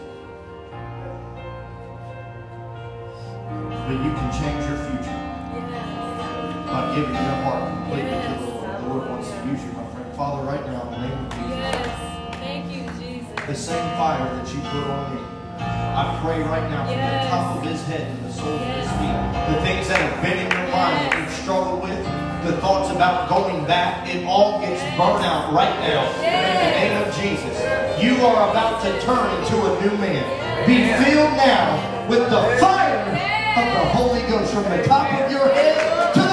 The 13.55 13.61
same 13.61 13.95
fire 13.95 14.19
that 14.19 14.53
you 14.53 14.59
put 14.67 14.83
on 14.83 15.15
me, 15.15 15.21
I 15.63 16.19
pray 16.21 16.43
right 16.43 16.69
now 16.69 16.83
from 16.83 16.99
the 16.99 17.29
top 17.31 17.55
of 17.55 17.63
his 17.63 17.81
head 17.87 18.03
to 18.03 18.23
the 18.27 18.33
soles 18.33 18.59
of 18.59 18.67
his 18.67 18.91
feet, 18.99 19.15
the 19.47 19.63
things 19.63 19.87
that 19.87 19.95
have 19.95 20.19
been 20.19 20.43
in 20.43 20.51
your 20.51 20.67
mind 20.75 20.99
that 20.99 21.15
you've 21.15 21.31
struggled 21.39 21.79
with, 21.79 22.03
the 22.43 22.59
thoughts 22.59 22.91
about 22.91 23.31
going 23.31 23.63
back, 23.63 24.13
it 24.13 24.27
all 24.27 24.59
gets 24.59 24.83
burned 24.99 25.23
out 25.23 25.55
right 25.55 25.71
now. 25.87 26.03
In 26.19 26.35
the 26.35 26.71
name 26.83 26.95
of 26.99 27.15
Jesus, 27.15 27.55
you 27.95 28.19
are 28.27 28.51
about 28.51 28.83
to 28.83 28.91
turn 29.07 29.23
into 29.39 29.55
a 29.55 29.71
new 29.87 29.95
man. 30.03 30.27
Be 30.67 30.91
filled 30.99 31.39
now 31.39 31.79
with 32.11 32.27
the 32.27 32.59
fire 32.59 33.07
of 33.55 33.65
the 33.71 33.85
Holy 33.95 34.19
Ghost 34.27 34.51
from 34.51 34.67
the 34.67 34.83
top 34.83 35.07
of 35.15 35.31
your 35.31 35.47
head 35.47 35.79
to 36.11 36.24